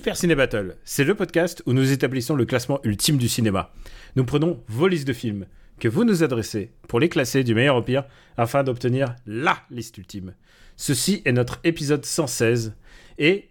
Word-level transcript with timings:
Super 0.00 0.16
Ciné 0.16 0.34
Battle, 0.34 0.76
c'est 0.82 1.04
le 1.04 1.14
podcast 1.14 1.62
où 1.66 1.74
nous 1.74 1.92
établissons 1.92 2.34
le 2.34 2.46
classement 2.46 2.80
ultime 2.84 3.18
du 3.18 3.28
cinéma. 3.28 3.70
Nous 4.16 4.24
prenons 4.24 4.64
vos 4.66 4.88
listes 4.88 5.06
de 5.06 5.12
films 5.12 5.44
que 5.78 5.88
vous 5.88 6.04
nous 6.04 6.22
adressez 6.22 6.72
pour 6.88 7.00
les 7.00 7.10
classer 7.10 7.44
du 7.44 7.54
meilleur 7.54 7.76
au 7.76 7.82
pire 7.82 8.04
afin 8.38 8.62
d'obtenir 8.62 9.14
LA 9.26 9.58
liste 9.70 9.98
ultime. 9.98 10.32
Ceci 10.78 11.20
est 11.26 11.32
notre 11.32 11.60
épisode 11.64 12.06
116 12.06 12.72
et 13.18 13.50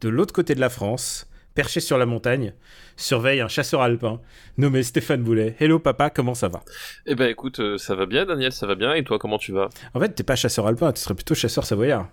de 0.00 0.08
l'autre 0.08 0.32
côté 0.32 0.54
de 0.54 0.60
la 0.60 0.70
France, 0.70 1.28
perché 1.54 1.80
sur 1.80 1.98
la 1.98 2.06
montagne, 2.06 2.54
surveille 3.00 3.40
un 3.40 3.48
chasseur 3.48 3.82
alpin 3.82 4.20
nommé 4.58 4.82
Stéphane 4.82 5.22
Boulet. 5.22 5.56
Hello 5.58 5.78
papa, 5.78 6.10
comment 6.10 6.34
ça 6.34 6.48
va? 6.48 6.62
Eh 7.06 7.14
ben 7.14 7.30
écoute, 7.30 7.60
euh, 7.60 7.78
ça 7.78 7.94
va 7.94 8.06
bien 8.06 8.26
Daniel, 8.26 8.52
ça 8.52 8.66
va 8.66 8.74
bien, 8.74 8.94
et 8.94 9.02
toi 9.04 9.18
comment 9.18 9.38
tu 9.38 9.52
vas? 9.52 9.68
En 9.94 10.00
fait, 10.00 10.10
t'es 10.10 10.22
pas 10.22 10.36
chasseur 10.36 10.66
alpin, 10.66 10.92
tu 10.92 11.00
serais 11.00 11.14
plutôt 11.14 11.34
chasseur 11.34 11.64
savoyard. 11.64 12.08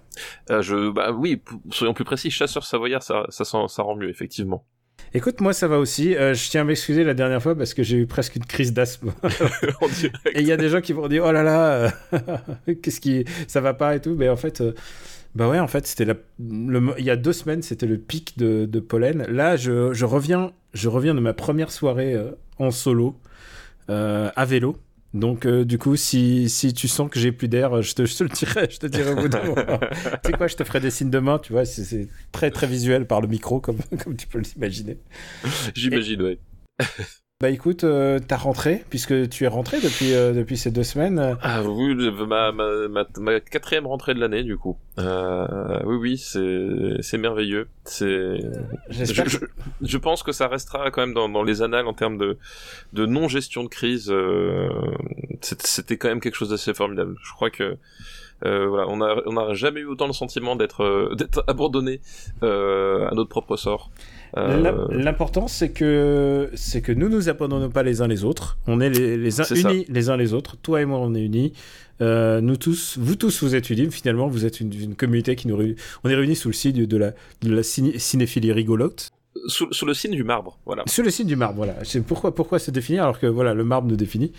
euh, 0.49 0.61
je, 0.61 0.89
Bah 0.89 1.11
oui, 1.11 1.41
soyons 1.71 1.93
plus 1.93 2.05
précis, 2.05 2.31
chasseur 2.31 2.63
savoyard, 2.63 3.03
ça, 3.03 3.25
ça, 3.29 3.83
rend 3.83 3.95
mieux, 3.95 4.09
effectivement. 4.09 4.65
Écoute, 5.13 5.41
moi 5.41 5.53
ça 5.53 5.67
va 5.67 5.77
aussi. 5.77 6.15
Euh, 6.15 6.33
je 6.33 6.49
tiens 6.49 6.61
à 6.61 6.63
m'excuser 6.63 7.03
la 7.03 7.13
dernière 7.13 7.41
fois 7.41 7.55
parce 7.55 7.73
que 7.73 7.83
j'ai 7.83 7.97
eu 7.97 8.07
presque 8.07 8.35
une 8.35 8.45
crise 8.45 8.73
d'asthme. 8.73 9.13
Et 10.33 10.41
il 10.41 10.47
y 10.47 10.51
a 10.51 10.57
des 10.57 10.69
gens 10.69 10.81
qui 10.81 10.91
vont 10.91 11.07
dire 11.07 11.23
oh 11.25 11.31
là 11.31 11.43
là, 11.43 11.93
qu'est-ce 12.81 12.99
qui 12.99 13.23
ça 13.47 13.61
va 13.61 13.73
pas 13.73 13.95
et 13.95 14.01
tout. 14.01 14.15
Mais 14.17 14.27
en 14.27 14.35
fait, 14.35 14.61
bah 15.37 15.47
ouais, 15.49 15.59
en 15.59 15.67
fait, 15.67 15.85
c'était 15.85 16.05
la, 16.05 16.15
le, 16.39 16.93
il 16.97 17.05
y 17.05 17.11
a 17.11 17.15
deux 17.15 17.31
semaines, 17.33 17.61
c'était 17.61 17.85
le 17.85 17.99
pic 17.99 18.37
de, 18.39 18.65
de 18.65 18.79
pollen. 18.79 19.23
Là, 19.29 19.55
je, 19.55 19.93
je 19.93 20.05
reviens, 20.05 20.51
je 20.73 20.89
reviens 20.89 21.13
de 21.13 21.19
ma 21.19 21.33
première 21.33 21.71
soirée 21.71 22.13
euh, 22.15 22.31
en 22.57 22.71
solo 22.71 23.19
euh, 23.89 24.29
à 24.35 24.45
vélo. 24.45 24.77
Donc 25.13 25.45
euh, 25.45 25.63
du 25.63 25.77
coup, 25.77 25.95
si, 25.95 26.49
si 26.49 26.73
tu 26.73 26.87
sens 26.87 27.09
que 27.09 27.19
j'ai 27.19 27.31
plus 27.31 27.47
d'air, 27.47 27.81
je 27.81 27.93
te, 27.95 28.05
je 28.05 28.17
te 28.17 28.23
le 28.23 28.29
dirai, 28.29 28.67
je 28.69 28.77
te 28.79 28.87
dirai 28.87 29.11
au 29.11 29.15
bout 29.15 29.29
d'un 29.29 29.43
moment. 29.43 29.79
tu 30.23 30.31
sais 30.31 30.33
quoi, 30.33 30.47
je 30.47 30.55
te 30.55 30.63
ferai 30.63 30.79
des 30.79 30.91
signes 30.91 31.09
de 31.11 31.19
main, 31.19 31.39
tu 31.39 31.53
vois, 31.53 31.65
c'est- 31.65 32.09
très 32.31 32.51
très 32.51 32.67
visuel 32.67 33.07
par 33.07 33.21
le 33.21 33.27
micro, 33.27 33.59
comme, 33.61 33.77
comme 34.03 34.15
tu 34.17 34.27
peux 34.27 34.39
l'imaginer. 34.39 34.97
J'imagine, 35.75 36.21
ouais. 36.23 36.39
Bah 37.39 37.51
écoute, 37.51 37.83
euh, 37.83 38.17
t'as 38.27 38.35
rentré, 38.37 38.83
puisque 38.89 39.29
tu 39.29 39.43
es 39.43 39.47
rentré 39.47 39.79
depuis, 39.79 40.11
euh, 40.15 40.33
depuis 40.33 40.57
ces 40.57 40.71
deux 40.71 40.81
semaines. 40.83 41.37
Ah 41.43 41.61
oui, 41.61 41.93
ma, 42.27 42.51
ma, 42.51 42.87
ma, 42.87 43.05
ma 43.19 43.39
quatrième 43.39 43.85
rentrée 43.85 44.15
de 44.15 44.19
l'année, 44.19 44.41
du 44.41 44.57
coup. 44.57 44.75
Euh, 44.97 45.79
oui, 45.85 45.97
oui, 45.97 46.17
c'est 46.17 46.97
c'est 47.01 47.19
merveilleux. 47.19 47.67
C'est... 47.85 48.39
J'espère 48.89 49.29
Je, 49.29 49.37
que- 49.37 49.45
je, 49.81 49.87
je 49.87 49.97
pense 49.99 50.23
que 50.23 50.31
ça 50.31 50.47
restera 50.47 50.89
quand 50.89 51.01
même 51.01 51.13
dans, 51.13 51.29
dans 51.29 51.43
les 51.43 51.61
annales 51.61 51.85
en 51.85 51.93
termes 51.93 52.17
de, 52.17 52.39
de 52.93 53.05
non-gestion 53.05 53.63
de 53.63 53.69
crise. 53.69 54.09
euh, 54.09 54.69
C'était 55.41 55.97
quand 55.97 56.07
même 56.07 56.21
quelque 56.21 56.33
chose 56.37 56.49
d'assez 56.49 56.73
formidable. 56.73 57.17
Je 57.23 57.33
crois 57.33 57.51
que 57.51 57.77
euh, 58.45 58.67
voilà, 58.67 58.85
on 58.89 58.99
a 59.01 59.15
on 59.27 59.33
n'a 59.33 59.53
jamais 59.53 59.81
eu 59.81 59.85
autant 59.85 60.07
le 60.07 60.13
sentiment 60.13 60.55
d'être 60.55 60.81
euh, 60.83 61.13
d'être 61.15 61.43
abandonné 61.47 62.01
euh, 62.41 63.07
à 63.07 63.13
notre 63.13 63.29
propre 63.29 63.57
sort. 63.57 63.91
Euh, 64.35 64.59
L'im- 64.61 64.87
L'important, 64.91 65.47
c'est 65.47 65.69
que 65.69 66.49
c'est 66.53 66.81
que 66.81 66.91
nous 66.91 67.07
nous 67.07 67.29
abandonnons 67.29 67.69
pas 67.69 67.83
les 67.83 68.01
uns 68.01 68.07
les 68.07 68.23
autres. 68.25 68.57
On 68.67 68.81
est 68.81 68.89
les, 68.89 69.15
les 69.17 69.39
uns 69.39 69.43
ça. 69.45 69.55
unis 69.71 69.85
les 69.89 70.09
uns 70.09 70.17
les 70.17 70.33
autres. 70.33 70.57
Toi 70.57 70.81
et 70.81 70.85
moi, 70.85 70.99
on 70.99 71.13
est 71.15 71.21
unis. 71.23 71.53
Euh, 72.01 72.41
nous 72.41 72.57
tous, 72.57 72.97
vous 72.99 73.15
tous, 73.15 73.41
vous 73.43 73.55
êtes 73.55 73.69
unis. 73.69 73.89
Finalement, 73.89 74.27
vous 74.27 74.45
êtes 74.45 74.59
une, 74.59 74.73
une 74.73 74.95
communauté 74.95 75.35
qui 75.35 75.47
nous 75.47 75.55
réunit. 75.55 75.75
On 76.03 76.09
est 76.09 76.15
réunis 76.15 76.35
sous 76.35 76.49
le 76.49 76.53
signe 76.53 76.85
de 76.85 76.97
la, 76.97 77.13
de 77.41 77.51
la 77.55 77.63
ciné- 77.63 77.97
cinéphilie 77.99 78.51
rigolote. 78.51 79.09
Sous, 79.47 79.71
sous 79.71 79.85
le 79.85 79.93
signe 79.93 80.11
du 80.15 80.23
marbre, 80.23 80.57
voilà. 80.65 80.83
Sous 80.87 81.01
le 81.03 81.09
signe 81.09 81.27
du 81.27 81.35
marbre, 81.35 81.55
voilà. 81.57 81.75
C'est 81.83 82.01
pourquoi, 82.01 82.33
pourquoi 82.33 82.59
se 82.59 82.71
définir 82.71 83.03
alors 83.03 83.19
que 83.19 83.27
voilà, 83.27 83.53
le 83.53 83.63
marbre 83.63 83.87
nous 83.87 83.95
définit. 83.95 84.31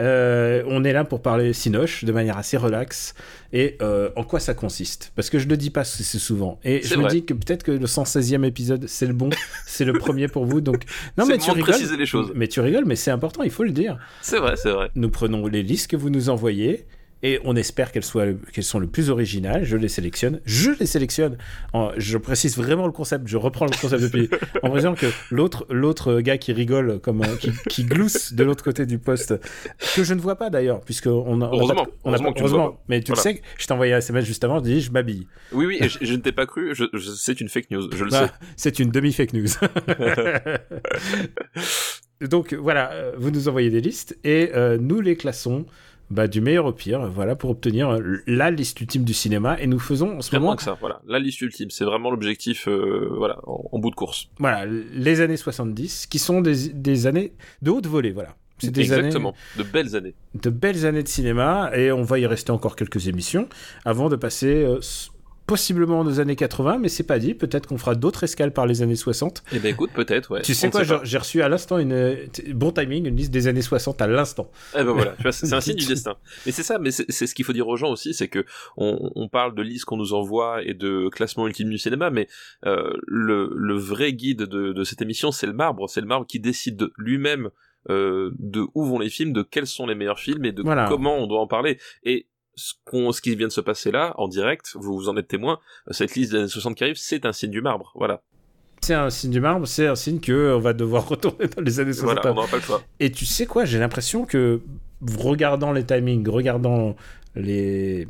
Euh, 0.00 0.62
on 0.66 0.84
est 0.84 0.92
là 0.92 1.04
pour 1.04 1.20
parler 1.22 1.52
cinoche 1.52 2.04
de 2.04 2.12
manière 2.12 2.36
assez 2.38 2.56
relaxe 2.56 3.14
et 3.52 3.76
euh, 3.82 4.10
en 4.16 4.24
quoi 4.24 4.40
ça 4.40 4.54
consiste. 4.54 5.12
Parce 5.14 5.28
que 5.30 5.38
je 5.38 5.44
ne 5.44 5.50
le 5.50 5.56
dis 5.56 5.70
pas 5.70 5.82
assez 5.82 6.18
souvent. 6.18 6.58
Et 6.64 6.80
C'est 6.82 6.94
je 6.94 6.98
me 7.00 7.08
dis 7.08 7.24
que 7.24 7.34
peut-être 7.34 7.62
que 7.62 7.72
le 7.72 7.86
116e 7.86 8.44
épisode, 8.44 8.86
c'est 8.88 9.06
le 9.06 9.12
bon, 9.12 9.30
c'est 9.66 9.84
le 9.84 9.92
premier 9.92 10.28
pour 10.28 10.44
vous. 10.46 10.60
Donc, 10.60 10.84
non, 11.18 11.24
C'est 11.26 11.32
mais 11.32 11.38
tu 11.38 11.50
rigoles. 11.50 11.70
préciser 11.70 11.96
les 11.96 12.06
choses. 12.06 12.32
Mais 12.34 12.48
tu 12.48 12.60
rigoles, 12.60 12.84
mais 12.86 12.96
c'est 12.96 13.10
important, 13.10 13.42
il 13.42 13.50
faut 13.50 13.64
le 13.64 13.70
dire. 13.72 13.98
C'est 14.22 14.38
vrai, 14.38 14.54
c'est 14.56 14.70
vrai. 14.70 14.90
Nous 14.94 15.10
prenons 15.10 15.46
les 15.46 15.62
listes 15.62 15.90
que 15.90 15.96
vous 15.96 16.10
nous 16.10 16.30
envoyez 16.30 16.86
et 17.22 17.38
on 17.44 17.54
espère 17.56 17.92
qu'elles 17.92 18.04
soient 18.04 18.26
qu'elles 18.52 18.64
sont 18.64 18.78
le 18.78 18.86
plus 18.86 19.10
originales. 19.10 19.64
Je 19.64 19.76
les 19.76 19.88
sélectionne. 19.88 20.40
Je 20.44 20.70
les 20.78 20.86
sélectionne. 20.86 21.38
En- 21.72 21.90
je 21.96 22.18
précise 22.18 22.56
vraiment 22.56 22.86
le 22.86 22.92
concept. 22.92 23.28
Je 23.28 23.36
reprends 23.36 23.66
le 23.66 23.70
concept 23.80 24.02
depuis. 24.02 24.28
en 24.62 24.70
précisant 24.70 24.94
que 24.94 25.06
l'autre 25.30 25.66
l'autre 25.70 26.20
gars 26.20 26.38
qui 26.38 26.52
rigole 26.52 26.98
comme 27.00 27.22
un- 27.22 27.36
qui, 27.36 27.52
qui 27.68 27.84
glousse 27.84 28.32
de 28.32 28.42
l'autre 28.44 28.64
côté 28.64 28.86
du 28.86 28.98
poste 28.98 29.34
que 29.94 30.02
je 30.04 30.14
ne 30.14 30.20
vois 30.20 30.36
pas 30.36 30.50
d'ailleurs 30.50 30.80
puisque 30.80 31.06
on 31.06 31.40
a 31.40 31.46
on 31.46 31.50
a 31.50 31.56
Heureusement. 31.56 31.74
pas 31.74 32.10
a 32.12 32.18
pas- 32.18 32.32
tu 32.32 32.42
mais 32.88 33.00
tu 33.00 33.12
Voilà. 33.12 33.30
le 33.30 33.36
sais. 33.36 33.42
Je 33.58 33.66
t'ai 33.66 33.72
envoyé 33.72 33.92
un 33.94 33.98
SMS 33.98 34.24
juste 34.24 34.42
avant. 34.44 34.58
Je 34.58 34.64
dis 34.64 34.80
je 34.80 34.90
m'habille. 34.90 35.26
Oui, 35.52 35.66
oui, 35.66 35.78
je, 35.80 35.98
je 36.04 36.12
ne 36.14 36.18
t'ai 36.20 36.32
pas 36.32 36.46
cru, 36.46 36.74
je, 36.74 36.84
je- 36.92 37.10
c'est 37.10 37.40
une 37.40 37.48
fake 37.48 37.70
news, 37.70 37.88
je 37.94 38.04
le 38.04 38.10
Bah, 38.10 38.30
c'est 38.56 38.78
une 38.78 38.90
demi 38.90 39.12
fake 39.12 39.32
news. 39.32 39.46
Donc 42.20 42.54
voilà, 42.54 42.92
euh, 42.92 43.12
vous 43.16 43.30
nous 43.30 43.48
envoyez 43.48 43.70
des 43.70 43.80
listes 43.80 44.16
et 44.22 44.50
euh, 44.54 44.78
nous 44.80 45.00
les 45.00 45.16
classons 45.16 45.66
bah, 46.12 46.28
du 46.28 46.40
meilleur 46.40 46.66
au 46.66 46.72
pire, 46.72 47.08
voilà, 47.08 47.34
pour 47.36 47.50
obtenir 47.50 47.90
euh, 47.90 48.22
la 48.26 48.50
liste 48.50 48.80
ultime 48.80 49.04
du 49.04 49.14
cinéma. 49.14 49.58
Et 49.60 49.66
nous 49.66 49.78
faisons 49.78 50.18
en 50.18 50.20
ce 50.20 50.34
moment, 50.36 50.54
que 50.56 50.62
ça, 50.62 50.76
voilà. 50.78 51.00
La 51.06 51.18
liste 51.18 51.40
ultime, 51.40 51.70
c'est 51.70 51.84
vraiment 51.84 52.10
l'objectif, 52.10 52.68
euh, 52.68 53.08
voilà, 53.16 53.38
en, 53.46 53.68
en 53.72 53.78
bout 53.78 53.90
de 53.90 53.94
course. 53.96 54.28
voilà, 54.38 54.66
les 54.66 55.20
années 55.20 55.36
70, 55.36 56.06
qui 56.06 56.18
sont 56.18 56.40
des, 56.40 56.68
des 56.68 57.06
années 57.06 57.32
de 57.62 57.70
haute 57.70 57.86
volée, 57.86 58.12
voilà. 58.12 58.36
C'est 58.58 58.70
des 58.70 58.82
Exactement. 58.82 59.34
De 59.58 59.64
belles 59.64 59.96
années. 59.96 59.96
années, 59.96 60.14
de 60.40 60.50
belles 60.50 60.86
années 60.86 61.02
de 61.02 61.08
cinéma, 61.08 61.70
et 61.74 61.90
on 61.90 62.02
va 62.02 62.18
y 62.20 62.26
rester 62.26 62.52
encore 62.52 62.76
quelques 62.76 63.08
émissions 63.08 63.48
avant 63.84 64.08
de 64.08 64.14
passer 64.14 64.62
euh, 64.62 64.78
possiblement 65.52 66.00
aux 66.00 66.18
années 66.18 66.34
80, 66.34 66.78
mais 66.78 66.88
c'est 66.88 67.02
pas 67.02 67.18
dit. 67.18 67.34
Peut-être 67.34 67.66
qu'on 67.66 67.76
fera 67.76 67.94
d'autres 67.94 68.24
escales 68.24 68.54
par 68.54 68.66
les 68.66 68.80
années 68.80 68.96
60. 68.96 69.42
Eh 69.52 69.58
ben 69.58 69.68
écoute, 69.68 69.90
peut-être, 69.94 70.30
ouais. 70.30 70.40
Tu 70.40 70.54
sais 70.54 70.70
quoi, 70.70 70.82
j'ai 71.02 71.18
reçu 71.18 71.42
à 71.42 71.48
l'instant 71.50 71.76
une 71.76 71.92
euh, 71.92 72.14
bon 72.54 72.70
timing, 72.72 73.06
une 73.06 73.16
liste 73.16 73.30
des 73.30 73.48
années 73.48 73.60
60 73.60 74.00
à 74.00 74.06
l'instant. 74.06 74.50
Eh 74.74 74.82
ben 74.82 74.92
voilà, 74.92 75.14
c'est 75.30 75.52
un 75.52 75.60
signe 75.66 75.76
du 75.76 75.84
destin. 75.84 76.16
Mais 76.46 76.52
c'est 76.52 76.62
ça, 76.62 76.78
mais 76.78 76.90
c'est 76.90 77.26
ce 77.26 77.34
qu'il 77.34 77.44
faut 77.44 77.52
dire 77.52 77.68
aux 77.68 77.76
gens 77.76 77.90
aussi, 77.90 78.14
c'est 78.14 78.28
que 78.28 78.46
on, 78.78 79.10
on 79.14 79.28
parle 79.28 79.54
de 79.54 79.60
listes 79.62 79.84
qu'on 79.84 79.98
nous 79.98 80.14
envoie 80.14 80.62
et 80.64 80.72
de 80.72 81.10
classement 81.10 81.46
ultime 81.46 81.68
du 81.68 81.76
cinéma, 81.76 82.08
mais 82.08 82.28
euh, 82.64 82.90
le, 83.06 83.50
le 83.54 83.76
vrai 83.76 84.14
guide 84.14 84.44
de, 84.44 84.72
de 84.72 84.84
cette 84.84 85.02
émission, 85.02 85.32
c'est 85.32 85.46
le 85.46 85.52
marbre. 85.52 85.86
C'est 85.90 86.00
le 86.00 86.06
marbre 86.06 86.26
qui 86.26 86.40
décide 86.40 86.76
de 86.76 86.92
lui-même 86.96 87.50
euh, 87.90 88.30
de 88.38 88.64
où 88.74 88.84
vont 88.84 89.00
les 89.00 89.10
films, 89.10 89.32
de 89.32 89.42
quels 89.42 89.66
sont 89.66 89.86
les 89.86 89.94
meilleurs 89.96 90.20
films 90.20 90.44
et 90.44 90.52
de 90.52 90.62
Voilà. 90.62 90.86
comment 90.88 91.18
on 91.18 91.26
doit 91.26 91.40
en 91.40 91.48
parler. 91.48 91.78
Et 92.04 92.26
ce, 92.54 92.74
qu'on, 92.84 93.12
ce 93.12 93.20
qui 93.20 93.34
vient 93.36 93.48
de 93.48 93.52
se 93.52 93.60
passer 93.60 93.90
là, 93.90 94.14
en 94.18 94.28
direct, 94.28 94.72
vous, 94.74 94.94
vous 94.94 95.08
en 95.08 95.16
êtes 95.16 95.28
témoin, 95.28 95.58
cette 95.90 96.14
liste 96.14 96.32
des 96.32 96.38
années 96.38 96.48
60 96.48 96.74
qui 96.76 96.84
arrive, 96.84 96.96
c'est 96.96 97.24
un 97.26 97.32
signe 97.32 97.50
du 97.50 97.62
marbre. 97.62 97.92
Voilà. 97.94 98.22
C'est 98.82 98.94
un 98.94 99.10
signe 99.10 99.30
du 99.30 99.40
marbre, 99.40 99.66
c'est 99.66 99.86
un 99.86 99.94
signe 99.94 100.18
que 100.20 100.54
on 100.54 100.58
va 100.60 100.72
devoir 100.72 101.08
retourner 101.08 101.46
dans 101.46 101.62
les 101.62 101.80
années 101.80 101.92
60. 101.92 102.18
Voilà, 102.22 102.32
on 102.32 102.46
pas 102.48 102.56
le 102.56 102.62
choix. 102.62 102.82
Et 103.00 103.10
tu 103.12 103.24
sais 103.26 103.46
quoi, 103.46 103.64
j'ai 103.64 103.78
l'impression 103.78 104.24
que 104.24 104.60
regardant 105.18 105.72
les 105.72 105.84
timings, 105.84 106.28
regardant 106.28 106.96
les 107.34 108.06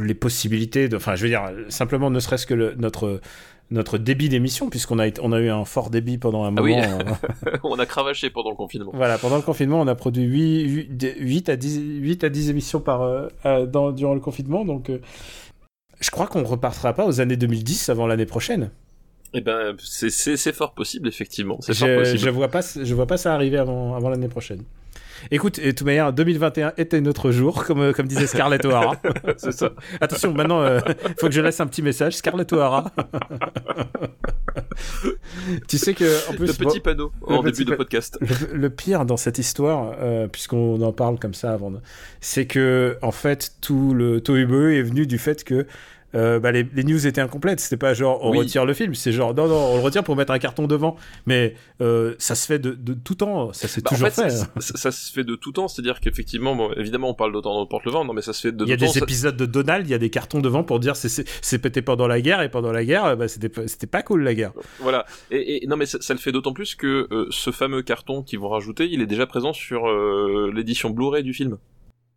les 0.00 0.14
possibilités 0.14 0.88
de 0.88 0.96
enfin 0.96 1.14
je 1.14 1.22
veux 1.22 1.28
dire 1.28 1.42
simplement 1.68 2.10
ne 2.10 2.18
serait-ce 2.18 2.46
que 2.46 2.54
le- 2.54 2.74
notre 2.74 3.20
notre 3.70 3.98
débit 3.98 4.28
d'émission 4.28 4.68
puisqu'on 4.70 4.98
a 4.98 5.06
on 5.22 5.32
a 5.32 5.40
eu 5.40 5.48
un 5.48 5.64
fort 5.64 5.90
débit 5.90 6.18
pendant 6.18 6.44
un 6.44 6.54
Ah 6.56 6.62
oui. 6.62 6.76
moment 6.76 6.98
on 7.64 7.78
a 7.78 7.86
cravaché 7.86 8.30
pendant 8.30 8.50
le 8.50 8.56
confinement. 8.56 8.90
voilà 8.94 9.16
pendant 9.18 9.36
le 9.36 9.42
confinement 9.42 9.80
on 9.80 9.86
a 9.86 9.94
produit 9.94 10.24
8, 10.24 11.16
8 11.18 11.48
à 11.48 11.56
10 11.56 11.80
8 12.00 12.24
à 12.24 12.28
10 12.28 12.50
émissions 12.50 12.80
par 12.80 13.02
euh, 13.02 13.66
dans, 13.66 13.90
durant 13.92 14.14
le 14.14 14.20
confinement 14.20 14.64
donc 14.64 14.90
euh, 14.90 15.00
je 16.00 16.10
crois 16.10 16.26
qu'on 16.26 16.44
repartira 16.44 16.92
pas 16.92 17.06
aux 17.06 17.20
années 17.20 17.36
2010 17.36 17.88
avant 17.88 18.06
l'année 18.06 18.26
prochaine. 18.26 18.70
Eh 19.32 19.40
ben, 19.40 19.74
c'est, 19.78 20.52
fort 20.52 20.74
possible, 20.74 21.08
effectivement. 21.08 21.56
C'est 21.60 21.74
fort 21.74 21.88
Je, 21.88 21.98
possible. 21.98 22.18
je 22.18 22.30
vois 22.30 22.48
pas, 22.48 22.60
je 22.62 22.94
vois 22.94 23.06
pas 23.06 23.16
ça 23.16 23.34
arriver 23.34 23.58
avant, 23.58 23.94
avant 23.96 24.08
l'année 24.10 24.28
prochaine. 24.28 24.62
Écoute, 25.30 25.58
et 25.58 25.66
de 25.66 25.70
toute 25.72 25.86
manière, 25.86 26.12
2021 26.12 26.72
était 26.76 27.00
notre 27.00 27.30
jour, 27.30 27.64
comme, 27.64 27.80
euh, 27.80 27.92
comme 27.92 28.06
disait 28.06 28.26
Scarlett 28.26 28.64
O'Hara. 28.64 28.96
c'est 29.36 29.52
ça. 29.52 29.70
Attention, 30.00 30.32
maintenant, 30.34 30.60
euh, 30.62 30.80
faut 31.18 31.26
que 31.28 31.32
je 31.32 31.40
laisse 31.40 31.60
un 31.60 31.66
petit 31.66 31.82
message. 31.82 32.16
Scarlett 32.16 32.52
O'Hara. 32.52 32.90
tu 35.68 35.78
sais 35.78 35.94
que, 35.94 36.30
en 36.30 36.34
plus, 36.34 36.46
le 36.46 36.52
petit 36.52 36.78
bon, 36.78 36.82
panneau 36.84 37.12
en 37.22 37.42
début 37.42 37.64
de 37.64 37.70
pa- 37.70 37.76
podcast. 37.76 38.18
le, 38.20 38.56
le 38.56 38.70
pire 38.70 39.04
dans 39.04 39.16
cette 39.16 39.38
histoire, 39.38 39.94
euh, 40.00 40.28
puisqu'on 40.28 40.80
en 40.82 40.92
parle 40.92 41.18
comme 41.18 41.34
ça 41.34 41.52
avant, 41.52 41.70
de- 41.70 41.80
c'est 42.20 42.46
que, 42.46 42.96
en 43.02 43.12
fait, 43.12 43.52
tout 43.60 43.94
le 43.94 44.20
tohu 44.20 44.76
est 44.76 44.82
venu 44.82 45.06
du 45.06 45.18
fait 45.18 45.44
que 45.44 45.66
euh, 46.14 46.38
bah, 46.40 46.52
les, 46.52 46.62
les 46.72 46.84
news 46.84 47.06
étaient 47.06 47.20
incomplètes. 47.20 47.60
C'était 47.60 47.76
pas 47.76 47.94
genre 47.94 48.20
on 48.22 48.30
Oui. 48.30 48.38
retire 48.38 48.64
le 48.64 48.74
film, 48.74 48.94
c'est 48.94 49.12
genre 49.12 49.34
non, 49.34 49.46
non, 49.48 49.56
on 49.72 49.76
le 49.76 49.82
retire 49.82 50.04
pour 50.04 50.16
mettre 50.16 50.32
un 50.32 50.38
carton 50.38 50.66
devant. 50.66 50.96
Mais 51.26 51.54
euh, 51.80 52.14
ça 52.18 52.34
se 52.34 52.46
fait 52.46 52.58
de, 52.58 52.72
de 52.72 52.94
tout 52.94 53.14
temps, 53.14 53.52
ça 53.52 53.68
s'est 53.68 53.80
Bah, 53.82 53.90
en 53.92 53.94
toujours 53.94 54.08
fait, 54.08 54.22
fait. 54.24 54.30
ça, 54.30 54.44
hein. 54.56 54.60
ça- 54.60 54.76
ça 54.76 54.92
se 54.92 55.12
fait 55.12 55.24
de 55.24 55.34
tout 55.36 55.52
temps, 55.52 55.68
c'est-à-dire 55.68 56.00
qu'effectivement, 56.00 56.54
bon, 56.56 56.72
évidemment, 56.76 57.10
on 57.10 57.14
parle 57.14 57.32
d'autant 57.32 57.54
dans 57.54 57.66
porte 57.66 57.84
le 57.84 57.90
vent, 57.92 58.04
non, 58.04 58.12
mais 58.12 58.22
ça 58.22 58.32
se 58.32 58.40
fait 58.48 58.52
de 58.52 58.64
Il 58.64 58.70
y 58.70 58.72
a 58.72 58.76
des 58.76 58.86
temps. 58.86 58.92
ça- 58.92 59.00
épisodes 59.00 59.36
de 59.36 59.46
Donald, 59.46 59.86
il 59.86 59.90
y 59.90 59.94
a 59.94 59.98
des 59.98 60.10
cartons 60.10 60.40
devant 60.40 60.64
pour 60.64 60.80
dire 60.80 60.96
c'est- 60.96 61.58
pété 61.58 61.82
pendant 61.82 62.06
la 62.06 62.20
guerre 62.20 62.42
et 62.42 62.50
pendant 62.50 62.72
la 62.72 62.84
guerre, 62.84 63.16
bah, 63.16 63.28
c'était 63.28 63.48
pas- 63.48 63.66
c'était 63.68 63.86
pas 63.86 64.02
cool 64.02 64.22
la 64.22 64.34
guerre. 64.34 64.52
Voilà. 64.80 65.06
Et, 65.30 65.64
et- 65.64 65.66
non, 65.66 65.76
mais 65.76 65.86
ça, 65.86 65.98
ça 66.00 66.12
le 66.14 66.20
fait 66.20 66.32
d'autant 66.32 66.52
plus 66.52 66.74
que 66.74 67.06
euh, 67.10 67.26
ce 67.30 67.50
fameux 67.50 67.82
carton 67.82 68.22
qu'ils 68.22 68.38
vont 68.38 68.48
rajouter, 68.48 68.88
il 68.90 69.00
est 69.02 69.06
déjà 69.06 69.26
présent 69.26 69.52
sur 69.52 69.86
euh, 69.88 70.50
l'édition 70.54 70.90
Blu-ray 70.90 71.22
du 71.22 71.32
film. 71.34 71.58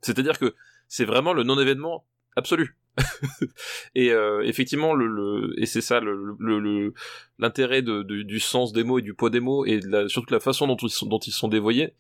C'est-à-dire 0.01 0.37
que 0.37 0.53
c'est 0.87 1.05
vraiment 1.05 1.33
le 1.33 1.43
non-événement 1.43 2.05
absolu. 2.35 2.75
et 3.95 4.11
euh, 4.11 4.41
effectivement, 4.43 4.93
le, 4.93 5.53
et 5.57 5.65
c'est 5.65 5.81
ça 5.81 6.01
l'intérêt 7.39 7.81
du 7.81 8.39
sens 8.39 8.73
des 8.73 8.83
mots 8.83 8.99
et 8.99 9.01
du 9.01 9.13
poids 9.13 9.29
des 9.29 9.39
mots 9.39 9.65
et 9.65 9.79
de 9.79 9.87
la, 9.87 10.09
surtout 10.09 10.33
la 10.33 10.39
façon 10.39 10.67
dont 10.67 10.77
ils 10.77 10.89
sont, 10.89 11.19
sont 11.21 11.47
dévoyés, 11.47 11.93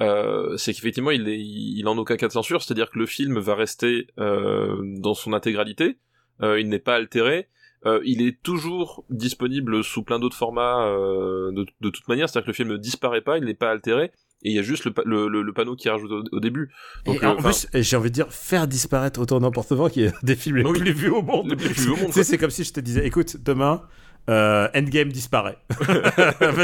euh, 0.00 0.56
c'est 0.56 0.72
qu'effectivement 0.72 1.10
il 1.10 1.28
est 1.28 1.40
il 1.40 1.86
en 1.88 1.98
aucun 1.98 2.16
cas 2.16 2.28
de 2.28 2.32
censure, 2.32 2.62
c'est-à-dire 2.62 2.90
que 2.90 2.98
le 2.98 3.06
film 3.06 3.38
va 3.38 3.54
rester 3.54 4.06
euh, 4.18 4.76
dans 4.98 5.14
son 5.14 5.32
intégralité, 5.32 5.98
il 6.42 6.68
n'est 6.68 6.78
pas 6.78 6.96
altéré. 6.96 7.48
Euh, 7.86 8.00
il 8.04 8.20
est 8.20 8.42
toujours 8.42 9.04
disponible 9.10 9.82
sous 9.84 10.02
plein 10.02 10.18
d'autres 10.18 10.36
formats 10.36 10.86
euh, 10.88 11.52
de, 11.52 11.64
de 11.80 11.90
toute 11.90 12.06
manière, 12.08 12.28
c'est-à-dire 12.28 12.46
que 12.46 12.50
le 12.50 12.54
film 12.54 12.68
ne 12.70 12.76
disparaît 12.76 13.20
pas, 13.20 13.38
il 13.38 13.44
n'est 13.44 13.54
pas 13.54 13.70
altéré, 13.70 14.10
et 14.42 14.50
il 14.50 14.52
y 14.52 14.58
a 14.58 14.62
juste 14.62 14.84
le, 14.84 14.92
pa- 14.92 15.02
le, 15.04 15.28
le- 15.28 15.42
le 15.42 15.52
panneau 15.52 15.76
qui 15.76 15.86
est 15.88 15.90
rajouté 15.92 16.12
au, 16.14 16.24
au 16.36 16.40
début. 16.40 16.70
Donc, 17.04 17.22
et 17.22 17.24
euh, 17.24 17.28
en 17.30 17.34
enfin, 17.38 17.50
plus, 17.50 17.68
j'ai 17.82 17.96
envie 17.96 18.10
de 18.10 18.14
dire, 18.14 18.32
faire 18.32 18.66
disparaître 18.66 19.20
autant 19.20 19.38
n'importe 19.40 19.70
vent 19.72 19.88
qui 19.88 20.02
est 20.02 20.12
des 20.24 20.34
films 20.36 20.56
les 20.56 20.64
Oui. 20.64 20.78
plus 20.80 20.92
vus 20.92 21.10
au 21.10 21.22
monde. 21.22 21.54
C'est 22.10 22.38
comme 22.38 22.50
si 22.50 22.64
je 22.64 22.72
te 22.72 22.80
disais, 22.80 23.06
écoute, 23.06 23.36
demain, 23.44 23.82
euh, 24.28 24.68
Endgame 24.74 25.10
disparaît. 25.12 25.58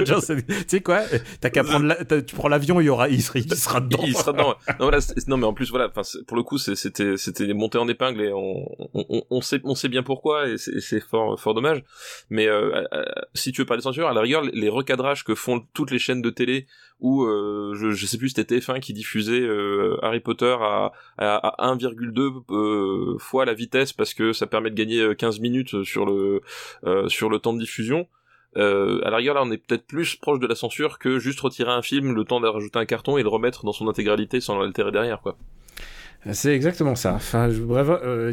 Tu 0.04 0.54
sais 0.68 0.80
quoi 0.80 1.02
T'as 1.40 1.50
qu'à 1.50 1.64
prendre, 1.64 1.86
la- 1.86 2.22
tu 2.22 2.34
prends 2.34 2.48
l'avion, 2.48 2.80
il 2.80 2.84
y 2.84 2.88
aura, 2.88 3.08
il 3.08 3.22
sera, 3.22 3.38
il 3.38 3.54
sera 3.54 3.80
dedans. 3.80 4.02
il 4.06 4.16
sera 4.16 4.32
dedans. 4.32 4.54
Non, 4.68 4.74
voilà, 4.86 5.00
c'est- 5.00 5.26
non, 5.28 5.36
mais 5.36 5.46
en 5.46 5.52
plus, 5.54 5.70
voilà, 5.70 5.88
pour 6.26 6.36
le 6.36 6.42
coup, 6.42 6.58
c'était, 6.58 7.16
c'était 7.16 7.52
monté 7.54 7.78
en 7.78 7.88
épingle 7.88 8.20
et 8.22 8.32
on, 8.32 8.66
on, 8.94 9.04
on- 9.08 9.22
on 9.30 9.40
sait, 9.40 9.60
on 9.64 9.74
sait 9.74 9.88
bien 9.88 10.02
pourquoi 10.02 10.48
et 10.48 10.58
c'est, 10.58 11.00
fort, 11.00 11.38
fort 11.40 11.54
dommage. 11.54 11.82
Mais 12.30 12.46
euh, 12.48 12.84
euh, 12.92 13.04
si 13.34 13.52
tu 13.52 13.60
veux 13.62 13.66
parler 13.66 13.80
de 13.80 13.84
censure, 13.84 14.08
à 14.08 14.14
la 14.14 14.20
rigueur, 14.20 14.42
les 14.42 14.68
recadrages 14.68 15.24
que 15.24 15.34
font 15.34 15.60
toutes 15.74 15.90
les 15.90 15.98
chaînes 15.98 16.22
de 16.22 16.30
télé 16.30 16.66
où 17.02 17.24
euh, 17.24 17.74
je, 17.74 17.90
je 17.90 18.06
sais 18.06 18.16
plus, 18.16 18.30
c'était 18.30 18.56
TF1 18.56 18.80
qui 18.80 18.92
diffusait 18.92 19.40
euh, 19.40 19.98
Harry 20.02 20.20
Potter 20.20 20.56
à, 20.60 20.92
à, 21.18 21.36
à 21.36 21.74
1,2 21.74 22.42
euh, 22.50 23.18
fois 23.18 23.44
la 23.44 23.54
vitesse 23.54 23.92
parce 23.92 24.14
que 24.14 24.32
ça 24.32 24.46
permet 24.46 24.70
de 24.70 24.76
gagner 24.76 25.00
euh, 25.00 25.14
15 25.14 25.40
minutes 25.40 25.82
sur 25.82 26.06
le 26.06 26.40
euh, 26.86 27.08
sur 27.08 27.28
le 27.28 27.40
temps 27.40 27.52
de 27.52 27.58
diffusion. 27.58 28.06
Euh, 28.56 29.00
à 29.04 29.10
la 29.10 29.16
rigueur, 29.16 29.34
là, 29.34 29.42
on 29.44 29.50
est 29.50 29.58
peut-être 29.58 29.86
plus 29.86 30.14
proche 30.16 30.38
de 30.38 30.46
la 30.46 30.54
censure 30.54 30.98
que 30.98 31.18
juste 31.18 31.40
retirer 31.40 31.72
un 31.72 31.82
film, 31.82 32.14
le 32.14 32.24
temps 32.24 32.40
de 32.40 32.46
rajouter 32.46 32.78
un 32.78 32.86
carton 32.86 33.16
et 33.16 33.22
le 33.22 33.28
remettre 33.28 33.64
dans 33.64 33.72
son 33.72 33.88
intégralité 33.88 34.40
sans 34.40 34.58
l'altérer 34.58 34.92
derrière, 34.92 35.20
quoi. 35.20 35.36
C'est 36.30 36.54
exactement 36.54 36.94
ça. 36.94 37.14
Enfin, 37.14 37.50
je- 37.50 37.60
bref, 37.62 37.88
euh, 37.90 38.32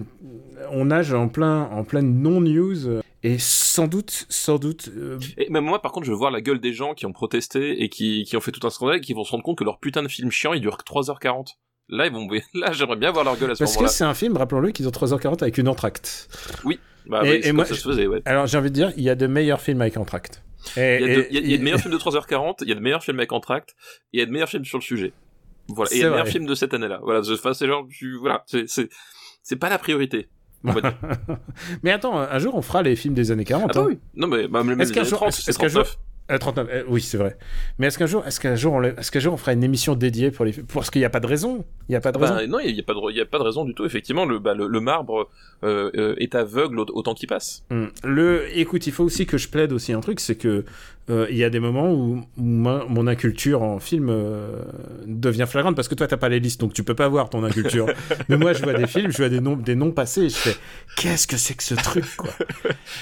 on 0.72 0.86
nage 0.86 1.14
en 1.14 1.28
plein, 1.28 1.64
en 1.72 1.84
pleine 1.84 2.22
non-news 2.22 2.88
euh, 2.88 3.02
et 3.24 3.38
sans 3.40 3.88
doute, 3.88 4.26
sans 4.30 4.58
doute. 4.60 4.90
euh, 4.96 5.18
Et 5.38 5.50
même 5.50 5.64
moi, 5.66 5.82
par 5.82 5.92
contre, 5.92 6.06
je 6.06 6.12
veux 6.12 6.18
voir 6.18 6.30
la 6.32 6.42
gueule 6.42 6.60
des 6.60 6.74
gens 6.74 6.94
qui 6.94 7.06
ont 7.08 7.12
protesté 7.14 7.82
et 7.84 7.90
qui, 7.90 8.24
qui 8.26 8.38
ont 8.38 8.42
fait 8.42 8.52
tout 8.52 8.66
un 8.66 8.70
scandale 8.70 8.98
et 8.98 9.02
qui 9.02 9.14
vont 9.14 9.24
se 9.24 9.32
rendre 9.32 9.44
compte 9.44 9.58
que 9.58 9.64
leur 9.64 9.80
putain 9.80 10.04
de 10.04 10.08
film 10.08 10.30
chiant, 10.30 10.54
il 10.54 10.62
dure 10.62 10.78
que 10.78 10.84
3h40. 10.84 11.56
Là, 11.92 12.06
ils 12.06 12.14
vont, 12.14 12.28
là, 12.54 12.72
j'aimerais 12.72 12.98
bien 12.98 13.12
voir 13.12 13.26
leur 13.26 13.38
gueule 13.38 13.52
à 13.52 13.56
ce 13.56 13.60
parce 13.64 13.72
que 13.74 13.78
moment-là. 13.80 13.92
c'est 13.92 14.04
un 14.04 14.14
film, 14.14 14.38
rappelons-le, 14.38 14.70
qu'ils 14.72 14.88
ont 14.88 14.92
3h40 14.92 15.42
avec 15.42 15.58
une 15.58 15.68
entracte. 15.68 16.30
Bah, 17.08 17.22
et- 17.26 17.30
oui, 17.32 17.42
et 17.44 17.52
moi, 17.54 17.66
ça 17.66 17.74
se 17.74 17.82
faisait, 17.82 18.06
ouais. 18.06 18.22
Alors 18.26 18.46
j'ai 18.46 18.58
envie 18.60 18.70
de 18.70 18.76
dire, 18.76 18.92
il 18.98 19.04
y 19.04 19.10
a 19.10 19.16
de 19.16 19.26
meilleurs 19.26 19.62
films 19.62 19.82
avec 19.82 19.98
entracte. 19.98 20.44
Il 20.76 20.82
y 20.82 20.86
a, 20.86 21.00
de, 21.00 21.22
et- 21.22 21.28
il 21.32 21.36
y 21.36 21.38
a- 21.38 21.42
il 21.42 21.52
y 21.52 21.54
a 21.56 21.58
de 21.58 21.64
meilleurs 21.64 21.80
films 21.80 21.94
de 21.94 21.98
3h40, 21.98 22.58
il 22.62 22.70
y 22.70 22.72
a 22.72 22.76
de 22.76 22.80
meilleurs 22.82 23.04
films 23.04 23.18
avec 23.18 23.32
entracte, 23.32 23.72
et 24.14 24.18
il 24.18 24.20
y 24.20 24.22
a 24.22 24.28
de 24.28 24.32
meilleurs 24.32 24.50
films 24.50 24.66
sur 24.66 24.78
le 24.78 24.84
sujet. 24.84 25.14
Voilà. 25.70 25.92
Et 25.94 25.98
y 25.98 26.02
C'est 26.02 26.08
a 26.08 26.40
de 26.46 26.56
cette 26.56 26.74
année-là. 26.74 27.00
Voilà. 27.04 27.22
Enfin, 27.22 27.54
c'est 27.54 27.68
genre, 27.68 27.88
tu- 27.90 28.18
voilà, 28.18 28.44
c'est, 28.48 29.56
pas 29.56 29.70
la 29.70 29.78
priorité. 29.78 30.28
Mais 31.84 31.92
attends, 31.92 32.18
un 32.20 32.40
jour 32.40 32.56
on 32.56 32.62
fera 32.62 32.82
les 32.84 32.96
films 32.96 33.14
des 33.14 33.32
années 33.32 33.46
40. 33.46 33.70
Ah 33.70 33.74
bah 33.74 33.82
hein. 33.82 33.86
oui. 33.90 34.00
Non, 34.16 34.28
mais, 34.28 34.48
bah, 34.48 34.64
même 34.64 34.80
Est-ce 34.82 34.92
qu'un 34.94 35.04
jour- 35.04 35.20
30, 35.20 35.30
est-ce- 35.30 35.58
qu'un 35.58 35.68
jour- 35.70 35.84
39. 35.84 35.98
Euh, 36.32 36.38
39, 36.38 36.68
euh, 36.70 36.84
oui, 36.90 37.02
c'est 37.02 37.18
vrai. 37.18 37.38
Mais 37.80 37.88
est-ce 37.88 37.98
qu'un 37.98 38.06
jour, 38.06 38.24
est-ce 38.28 38.40
qu'un 38.40 38.56
jour, 38.56 38.74
on, 38.74 38.80
le- 38.80 38.94
est-ce 39.00 39.10
qu'un 39.10 39.20
jour 39.20 39.34
on 39.34 39.38
fera 39.38 39.54
une 39.54 39.64
émission 39.64 39.96
dédiée 39.96 40.30
pour 40.30 40.46
les 40.46 40.52
films 40.52 40.68
Parce 40.72 40.92
qu'il 40.92 41.02
n'y 41.02 41.06
a 41.06 41.10
pas 41.10 41.20
de 41.22 41.26
raison. 41.26 41.66
Il 41.88 41.94
n'y 41.94 41.96
a 41.96 42.02
pas 42.02 42.12
de 42.12 42.20
raison. 42.20 42.36
Bah, 42.36 42.46
non, 42.46 42.60
il 42.60 42.76
y 42.76 42.80
a 42.80 42.84
pas 42.84 42.94
de, 42.94 43.00
il 43.10 43.18
y 43.18 43.22
a 43.22 43.26
pas 43.26 43.40
de 43.40 43.44
raison 43.44 43.66
du 43.66 43.74
tout. 43.74 43.84
Effectivement, 43.86 44.26
le, 44.26 44.38
bah, 44.38 44.54
le, 44.54 44.68
le 44.68 44.80
marbre 44.80 45.28
euh, 45.64 45.90
euh, 45.96 46.14
est 46.20 46.36
aveugle 46.36 46.80
au, 46.82 46.86
au 46.94 47.02
temps 47.02 47.16
qui 47.16 47.26
passe. 47.26 47.64
Hmm. 47.72 47.86
Le, 48.04 48.46
écoute, 48.56 48.86
il 48.86 48.94
faut 48.94 49.04
aussi 49.06 49.26
que 49.26 49.38
je 49.40 49.48
plaide 49.50 49.74
aussi 49.74 49.92
un 49.92 50.02
truc, 50.02 50.20
c'est 50.20 50.36
que 50.36 50.66
il 51.30 51.38
y 51.38 51.44
a 51.44 51.50
des 51.50 51.60
moments 51.60 51.92
où, 51.92 52.24
ma- 52.38 52.86
mon 52.88 53.08
inculture 53.08 53.64
en 53.64 53.80
film 53.80 54.10
euh, 54.10 54.62
devient 55.08 55.46
flagrante 55.48 55.76
parce 55.76 55.88
que 55.88 55.96
toi 55.96 56.08
t'as 56.08 56.18
pas 56.18 56.30
les 56.30 56.40
listes, 56.40 56.62
donc 56.62 56.74
tu 56.74 56.84
peux 56.84 56.94
pas 56.96 57.08
voir 57.08 57.30
ton 57.30 57.44
inculture. 57.44 57.88
Mais 58.30 58.38
moi, 58.38 58.54
je 58.54 58.62
vois 58.64 58.74
des 58.74 58.88
films, 58.88 59.12
je 59.12 59.18
vois 59.18 59.30
des 59.30 59.40
noms, 59.40 59.56
des 59.56 59.76
noms 59.76 59.92
passés, 59.92 60.24
et 60.26 60.30
je 60.30 60.36
fais 60.36 60.56
qu'est-ce 60.98 61.26
que 61.28 61.38
c'est 61.38 61.54
que 61.56 61.64
ce 61.64 61.74
truc 61.76 62.06
quoi? 62.18 62.30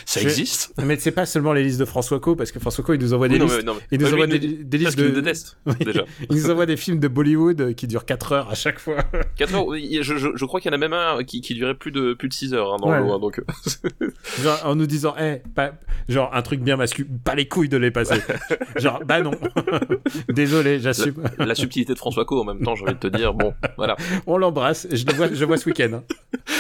Ça 0.06 0.20
Je- 0.22 0.26
existe? 0.26 0.74
Mais 0.84 0.98
c'est 0.98 1.12
pas 1.12 1.26
seulement 1.26 1.54
les 1.54 1.64
listes 1.64 1.80
de 1.80 1.86
François 1.86 2.20
Co, 2.20 2.36
parce 2.36 2.52
que 2.52 2.60
François 2.60 2.84
Co 2.84 2.94
il 2.94 3.02
nous 3.02 3.14
envoie 3.14 3.28
des 3.28 3.36
Oui, 3.36 3.40
non, 3.40 3.46
listes. 3.46 3.58
mais, 3.58 3.64
non, 3.64 3.74
mais- 3.76 3.82
Il 3.92 4.00
nous 4.02 4.14
envoie 4.14 4.28
des, 4.28 4.38
listes 4.40 4.98
de. 4.98 5.10
déteste, 5.10 5.58
Oui. 5.66 5.74
déjà. 5.84 6.06
Il 6.30 6.36
nous 6.38 6.50
envoie 6.50 6.66
des 6.66 6.78
films 6.78 7.00
de 7.00 7.08
Bollywood 7.08 7.60
euh, 7.62 7.74
qui 7.74 7.88
durent 7.88 8.06
4 8.06 8.32
heures 8.32 8.50
à 8.50 8.56
chaque 8.56 8.80
fois. 8.80 8.98
4 9.38 9.54
heures, 9.56 9.66
je, 9.76 10.02
je, 10.18 10.28
je 10.34 10.46
crois 10.46 10.60
qu'il 10.62 10.72
y 10.72 10.74
en 10.74 10.78
a 10.78 10.80
même 10.80 10.94
un 10.94 11.24
qui, 11.24 11.42
qui 11.42 11.54
durait 11.56 11.76
plus 11.76 11.92
de, 11.92 12.14
plus 12.14 12.30
de 12.30 12.34
6 12.34 12.54
heures 12.54 12.74
hein, 12.74 12.78
dans 12.82 12.90
Ouais. 12.90 13.00
le 13.00 13.06
lot, 13.06 13.14
hein, 13.16 13.20
donc, 13.20 13.42
Genre, 14.42 14.60
en 14.66 14.76
nous 14.76 14.88
disant, 14.88 15.14
eh, 15.20 15.42
pas, 15.56 15.74
genre 16.08 16.30
un 16.34 16.42
truc 16.42 16.62
bien 16.62 16.78
masculin, 16.78 17.08
pas 17.24 17.36
les 17.36 17.48
couilles 17.48 17.70
de 17.70 17.78
les 17.78 17.92
genre, 18.78 19.02
bah 19.06 19.22
non. 19.22 19.32
Désolé, 20.30 20.80
j'assume. 20.80 21.24
la 21.38 21.56
subtilité 21.56 21.94
de 21.94 21.98
François 21.98 22.26
Co 22.26 22.42
en 22.42 22.46
même 22.46 22.62
temps, 22.62 22.76
j'ai 22.76 22.84
envie 22.84 22.94
de 22.94 23.00
te 23.00 23.08
dire, 23.08 23.34
bon, 23.34 23.54
voilà. 23.78 23.96
On 24.26 24.38
l'embrasse. 24.38 24.88
Je 24.92 25.06
le 25.06 25.14
vois, 25.14 25.28
je 25.34 25.46
vois 25.46 25.58
ce 25.58 25.70
week-end. 25.70 25.90
hein. 25.94 26.04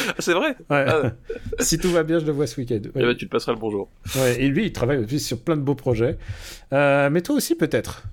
Ah, 0.09 0.13
c'est 0.19 0.33
vrai? 0.33 0.55
Ouais. 0.69 0.85
Ah. 0.87 1.11
si 1.59 1.77
tout 1.77 1.91
va 1.91 2.03
bien, 2.03 2.19
je 2.19 2.25
le 2.25 2.31
vois 2.31 2.47
ce 2.47 2.59
week-end. 2.59 2.79
Eh 2.83 2.97
Ouais. 2.99 3.05
ben, 3.05 3.15
tu 3.15 3.25
te 3.27 3.31
passeras 3.31 3.51
le 3.53 3.59
bonjour. 3.59 3.89
Ouais, 4.15 4.41
Et 4.41 4.47
lui, 4.47 4.65
il 4.67 4.71
travaille 4.71 4.97
aussi 4.97 5.19
sur 5.19 5.39
plein 5.39 5.55
de 5.55 5.61
beaux 5.61 5.75
projets. 5.75 6.17
Euh, 6.73 7.09
mais 7.09 7.21
toi 7.21 7.35
aussi, 7.35 7.55
peut-être. 7.55 8.03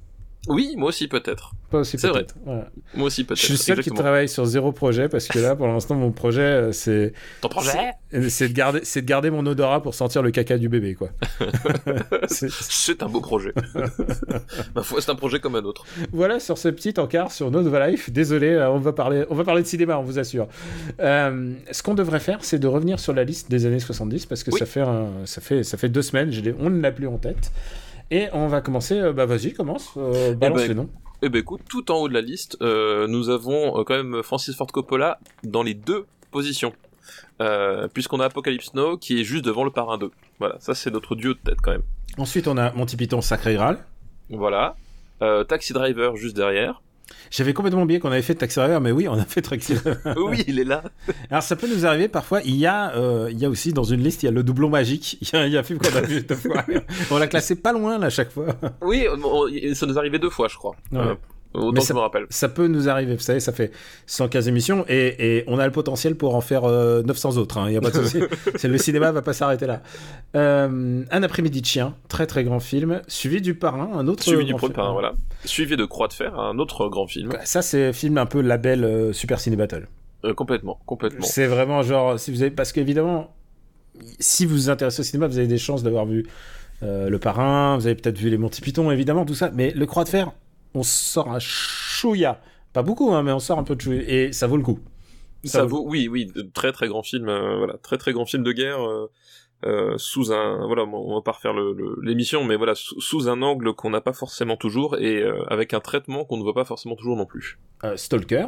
Oui, 0.49 0.75
moi 0.77 0.89
aussi 0.89 1.09
peut-être. 1.09 1.53
Toi 1.71 1.81
aussi, 1.81 1.99
C'est 1.99 2.11
peut-être. 2.11 2.35
Voilà. 2.45 2.69
Moi 2.95 3.07
aussi 3.07 3.25
peut-être. 3.25 3.41
Je 3.41 3.45
suis 3.47 3.53
le 3.55 3.59
seul 3.59 3.81
qui 3.83 3.91
travaille 3.91 4.29
sur 4.29 4.45
zéro 4.45 4.73
projet 4.73 5.09
parce 5.09 5.27
que 5.29 5.39
là, 5.39 5.57
pour 5.57 5.67
l'instant, 5.67 5.95
mon 5.95 6.13
projet, 6.13 6.41
euh, 6.43 6.73
c'est 6.73 7.13
Ton 7.41 7.49
projet 7.49 7.93
c'est 8.29 8.49
de 8.49 8.53
garder, 8.53 8.81
c'est 8.85 9.03
de 9.03 9.07
garder 9.07 9.31
mon 9.31 9.45
odorat 9.45 9.83
pour 9.83 9.95
sentir 9.95 10.23
le 10.23 10.31
caca 10.31 10.57
du 10.57 10.69
bébé, 10.69 10.95
quoi. 10.95 11.09
C'est- 12.29 12.49
C'est 12.51 13.03
un 13.03 13.09
beau 13.09 13.21
projet. 13.21 13.53
Ma 14.75 14.83
foi, 14.83 15.01
c'est 15.01 15.11
un 15.11 15.15
projet 15.17 15.41
comme 15.41 15.57
un 15.57 15.65
autre. 15.65 15.85
Voilà 16.13 16.39
sur 16.41 16.59
ce 16.59 16.69
petit 16.69 16.95
encart 16.99 17.33
sur 17.33 17.51
Nova 17.51 17.89
Life. 17.89 18.11
Désolé, 18.11 18.49
euh, 18.51 18.71
on 18.71 18.79
va 18.79 18.93
parler, 18.93 19.25
on 19.31 19.35
va 19.35 19.43
parler 19.45 19.63
de 19.63 19.67
cinéma, 19.67 19.99
on 19.99 20.03
vous 20.03 20.19
assure. 20.19 20.47
Euh, 21.01 21.53
ce 21.73 21.83
qu'on 21.83 21.95
devrait 21.95 22.21
faire, 22.21 22.39
c'est 22.43 22.59
de 22.59 22.67
revenir 22.69 23.01
sur 23.01 23.13
la 23.15 23.25
liste 23.25 23.51
des 23.51 23.67
années 23.67 23.81
70 23.81 24.27
parce 24.27 24.45
que 24.45 24.51
Oui. 24.53 24.59
ça 24.59 24.67
fait, 24.67 24.81
un- 24.83 25.09
ça 25.27 25.41
fait, 25.41 25.65
ça 25.65 25.77
fait 25.77 25.89
deux 25.89 26.03
semaines, 26.03 26.31
je 26.31 26.41
l'ai- 26.41 26.55
on 26.61 26.71
ne 26.71 26.81
l'a 26.81 26.93
plus 26.93 27.09
en 27.09 27.19
tête. 27.19 27.51
Et 28.11 28.29
on 28.33 28.47
va 28.49 28.61
commencer. 28.61 28.99
euh, 28.99 29.13
bah 29.13 29.27
vas-y, 29.27 29.53
commence. 29.53 29.91
euh, 29.97 30.35
balance 30.35 30.59
ben, 30.59 30.69
les 30.69 30.75
noms. 30.75 30.89
Eh 31.23 31.29
ben 31.29 31.39
écoute, 31.39 31.63
tout 31.69 31.91
en 31.91 31.97
haut 31.97 32.09
de 32.09 32.15
la 32.15 32.21
liste, 32.21 32.57
euh, 32.61 33.07
nous 33.07 33.31
avons 33.31 33.79
euh, 33.81 33.85
quand 33.85 33.95
même 33.95 34.23
Francis 34.23 34.55
Ford 34.55 34.67
Coppola 34.67 35.19
dans 35.43 35.63
les 35.63 35.75
deux 35.75 36.07
positions. 36.31 36.73
Euh, 37.41 37.89
Puisqu'on 37.89 38.21
a 38.21 38.27
Apocalypse 38.27 38.75
Now 38.75 38.97
qui 38.97 39.21
est 39.21 39.25
juste 39.25 39.45
devant 39.45 39.65
le 39.65 39.71
Parrain 39.71 39.99
2. 39.99 40.11
Voilà, 40.39 40.57
ça 40.61 40.75
c'est 40.75 40.91
notre 40.91 41.15
duo 41.15 41.35
de 41.35 41.39
tête 41.39 41.59
quand 41.63 41.71
même. 41.73 41.83
Ensuite, 42.19 42.47
on 42.49 42.57
a 42.57 42.73
Monty 42.73 42.97
Python 42.97 43.21
Sacré 43.21 43.55
Graal. 43.55 43.79
Voilà. 44.31 44.77
Euh, 45.23 45.45
Taxi 45.45 45.73
Driver 45.73 46.17
juste 46.17 46.37
derrière. 46.37 46.83
J'avais 47.31 47.53
complètement 47.53 47.83
oublié 47.83 48.01
qu'on 48.01 48.11
avait 48.11 48.23
fait 48.23 48.35
Taxi 48.35 48.59
Driver, 48.59 48.81
mais 48.81 48.91
oui, 48.93 49.09
on 49.09 49.15
a 49.15 49.25
fait 49.25 49.43
Taxi 49.43 49.75
Driver. 49.85 49.99
oui, 50.17 50.45
il 50.47 50.59
est 50.59 50.65
là. 50.65 50.83
Alors 51.31 51.43
ça 51.43 51.57
peut 51.57 51.69
nous 51.69 51.85
arriver 51.87 52.09
parfois. 52.09 52.41
Il 52.45 52.57
y 52.57 52.67
a, 52.67 52.95
euh, 52.97 53.29
il 53.31 53.39
y 53.39 53.45
a 53.45 53.49
aussi 53.49 53.73
dans 53.73 53.85
une 53.85 54.03
liste, 54.03 54.23
il 54.23 54.27
y 54.27 54.29
a 54.29 54.33
le 54.33 54.43
doublon 54.43 54.69
magique. 54.69 55.19
Il 55.23 55.29
y 55.33 55.37
a, 55.37 55.47
il 55.47 55.53
y 55.53 55.57
a 55.57 55.61
un 55.61 55.63
film 55.65 55.79
qu'on 55.79 55.95
a 55.97 56.01
vu 56.03 56.23
deux 56.23 56.35
fois. 56.37 56.65
On 57.11 57.19
l'a 57.19 57.27
classé 57.27 57.57
pas 57.57 57.73
loin 57.73 57.99
là 57.99 58.07
à 58.07 58.11
chaque 58.11 58.31
fois. 58.31 58.47
Oui, 58.83 59.07
on- 59.11 59.75
ça 59.75 59.87
nous 59.87 59.99
arrivait 59.99 60.19
deux 60.19 60.31
fois, 60.31 60.49
je 60.49 60.57
crois. 60.57 60.75
Ouais. 60.93 60.99
Euh, 60.99 61.15
autant 61.55 61.73
Mais 61.73 61.81
que 61.81 61.87
je 61.87 61.93
me 61.93 61.99
rappelle. 62.01 62.27
Ça 62.31 62.49
peut 62.49 62.67
nous 62.67 62.89
arriver. 62.89 63.15
Vous 63.15 63.23
savez, 63.23 63.41
ça 63.41 63.53
fait 63.53 63.71
115 64.07 64.49
émissions 64.49 64.85
et, 64.89 65.37
et 65.39 65.45
on 65.47 65.59
a 65.59 65.67
le 65.67 65.73
potentiel 65.73 66.17
pour 66.17 66.35
en 66.35 66.41
faire 66.41 66.65
euh, 66.65 67.03
900 67.03 67.37
autres. 67.39 67.59
hein. 67.59 67.67
Il 67.69 67.75
y 67.75 67.77
a 67.77 67.81
pas 67.81 67.91
de 67.91 68.03
souci. 68.03 68.21
Le 68.65 68.79
cinéma 68.79 69.13
va 69.13 69.23
pas 69.23 69.33
s'arrêter 69.33 69.67
là. 69.67 69.83
Euh, 70.37 71.03
un 71.11 71.23
après-midi 71.23 71.61
de 71.61 71.67
chien, 71.67 71.95
très 72.09 72.27
très 72.27 72.45
grand 72.45 72.61
film, 72.61 73.03
suivi 73.09 73.41
du 73.41 73.55
parrain, 73.55 73.91
un 73.95 74.09
autre. 74.09 74.23
Suivi 74.23 74.45
du 74.45 74.59
film. 74.59 74.73
Parrain, 74.73 74.93
voilà. 74.93 75.15
Suivi 75.45 75.77
de 75.77 75.85
Croix 75.85 76.09
de 76.09 76.13
Fer, 76.13 76.39
un 76.39 76.59
autre 76.59 76.89
grand 76.89 77.07
film. 77.07 77.31
Ça 77.45 77.63
c'est 77.63 77.93
film 77.93 78.19
un 78.19 78.27
peu 78.27 78.41
label 78.41 78.85
euh, 78.85 79.13
Super 79.13 79.39
Ciné 79.41 79.57
Battle. 79.57 79.87
Euh, 80.25 80.35
complètement, 80.35 80.81
complètement. 80.87 81.25
C'est 81.25 81.47
vraiment 81.47 81.83
genre 81.83 82.19
si 82.19 82.31
vous 82.31 82.43
avez 82.43 82.51
parce 82.51 82.73
qu'évidemment 82.73 83.35
si 84.19 84.45
vous 84.47 84.55
vous 84.55 84.71
intéressez 84.71 85.01
au 85.01 85.05
cinéma, 85.05 85.29
vous 85.29 85.39
avez 85.39 85.47
des 85.47 85.59
chances 85.59 85.83
d'avoir 85.83 86.07
vu 86.07 86.27
euh, 86.83 87.09
le 87.09 87.19
parrain, 87.19 87.77
vous 87.77 87.87
avez 87.87 87.95
peut-être 87.95 88.19
vu 88.19 88.29
les 88.31 88.39
Monty 88.39 88.61
Python 88.61 88.91
évidemment 88.91 89.25
tout 89.25 89.35
ça, 89.35 89.51
mais 89.55 89.71
le 89.71 89.87
Croix 89.87 90.05
de 90.05 90.09
Fer, 90.09 90.33
on 90.75 90.83
sort 90.83 91.31
un 91.31 91.39
chouïa, 91.39 92.41
pas 92.73 92.83
beaucoup 92.83 93.13
hein, 93.13 93.23
mais 93.23 93.33
on 93.33 93.39
sort 93.39 93.59
un 93.59 93.65
peu 93.65 93.77
de 93.77 93.81
chouïa. 93.81 94.03
Et 94.07 94.33
ça 94.33 94.47
vaut 94.47 94.57
le 94.57 94.63
coup. 94.63 94.81
Ça, 95.45 95.65
vaut, 95.65 95.85
oui, 95.87 96.09
oui, 96.09 96.33
très 96.55 96.73
très 96.73 96.89
grand 96.89 97.03
film, 97.03 97.29
euh, 97.29 97.59
voilà, 97.59 97.77
très 97.77 97.99
très 97.99 98.15
grand 98.15 98.25
film 98.25 98.43
de 98.43 98.53
guerre. 98.53 98.83
Euh, 98.83 99.11
euh, 99.65 99.97
sous 99.97 100.31
un 100.31 100.67
voilà 100.67 100.83
on 100.83 101.15
va 101.15 101.23
pas 101.23 101.33
refaire 101.33 101.55
l'émission 102.03 102.43
le, 102.43 102.49
mais 102.49 102.57
voilà 102.57 102.75
sous, 102.75 103.29
un 103.31 103.41
angle 103.41 103.73
qu'on 103.73 103.89
n'a 103.89 104.03
pas 104.03 104.13
forcément 104.13 104.57
toujours 104.57 104.99
et 104.99 105.23
euh, 105.23 105.43
avec 105.49 105.73
un 105.73 105.81
traitement 105.81 106.27
qu'on 106.27 106.37
ne 106.37 106.43
voit 106.43 106.53
pas 106.53 106.67
forcément 106.67 106.97
toujours 106.97 107.17
non 107.17 107.25
plus. 107.25 107.59
Euh, 107.83 107.97
Stalker. 107.97 108.47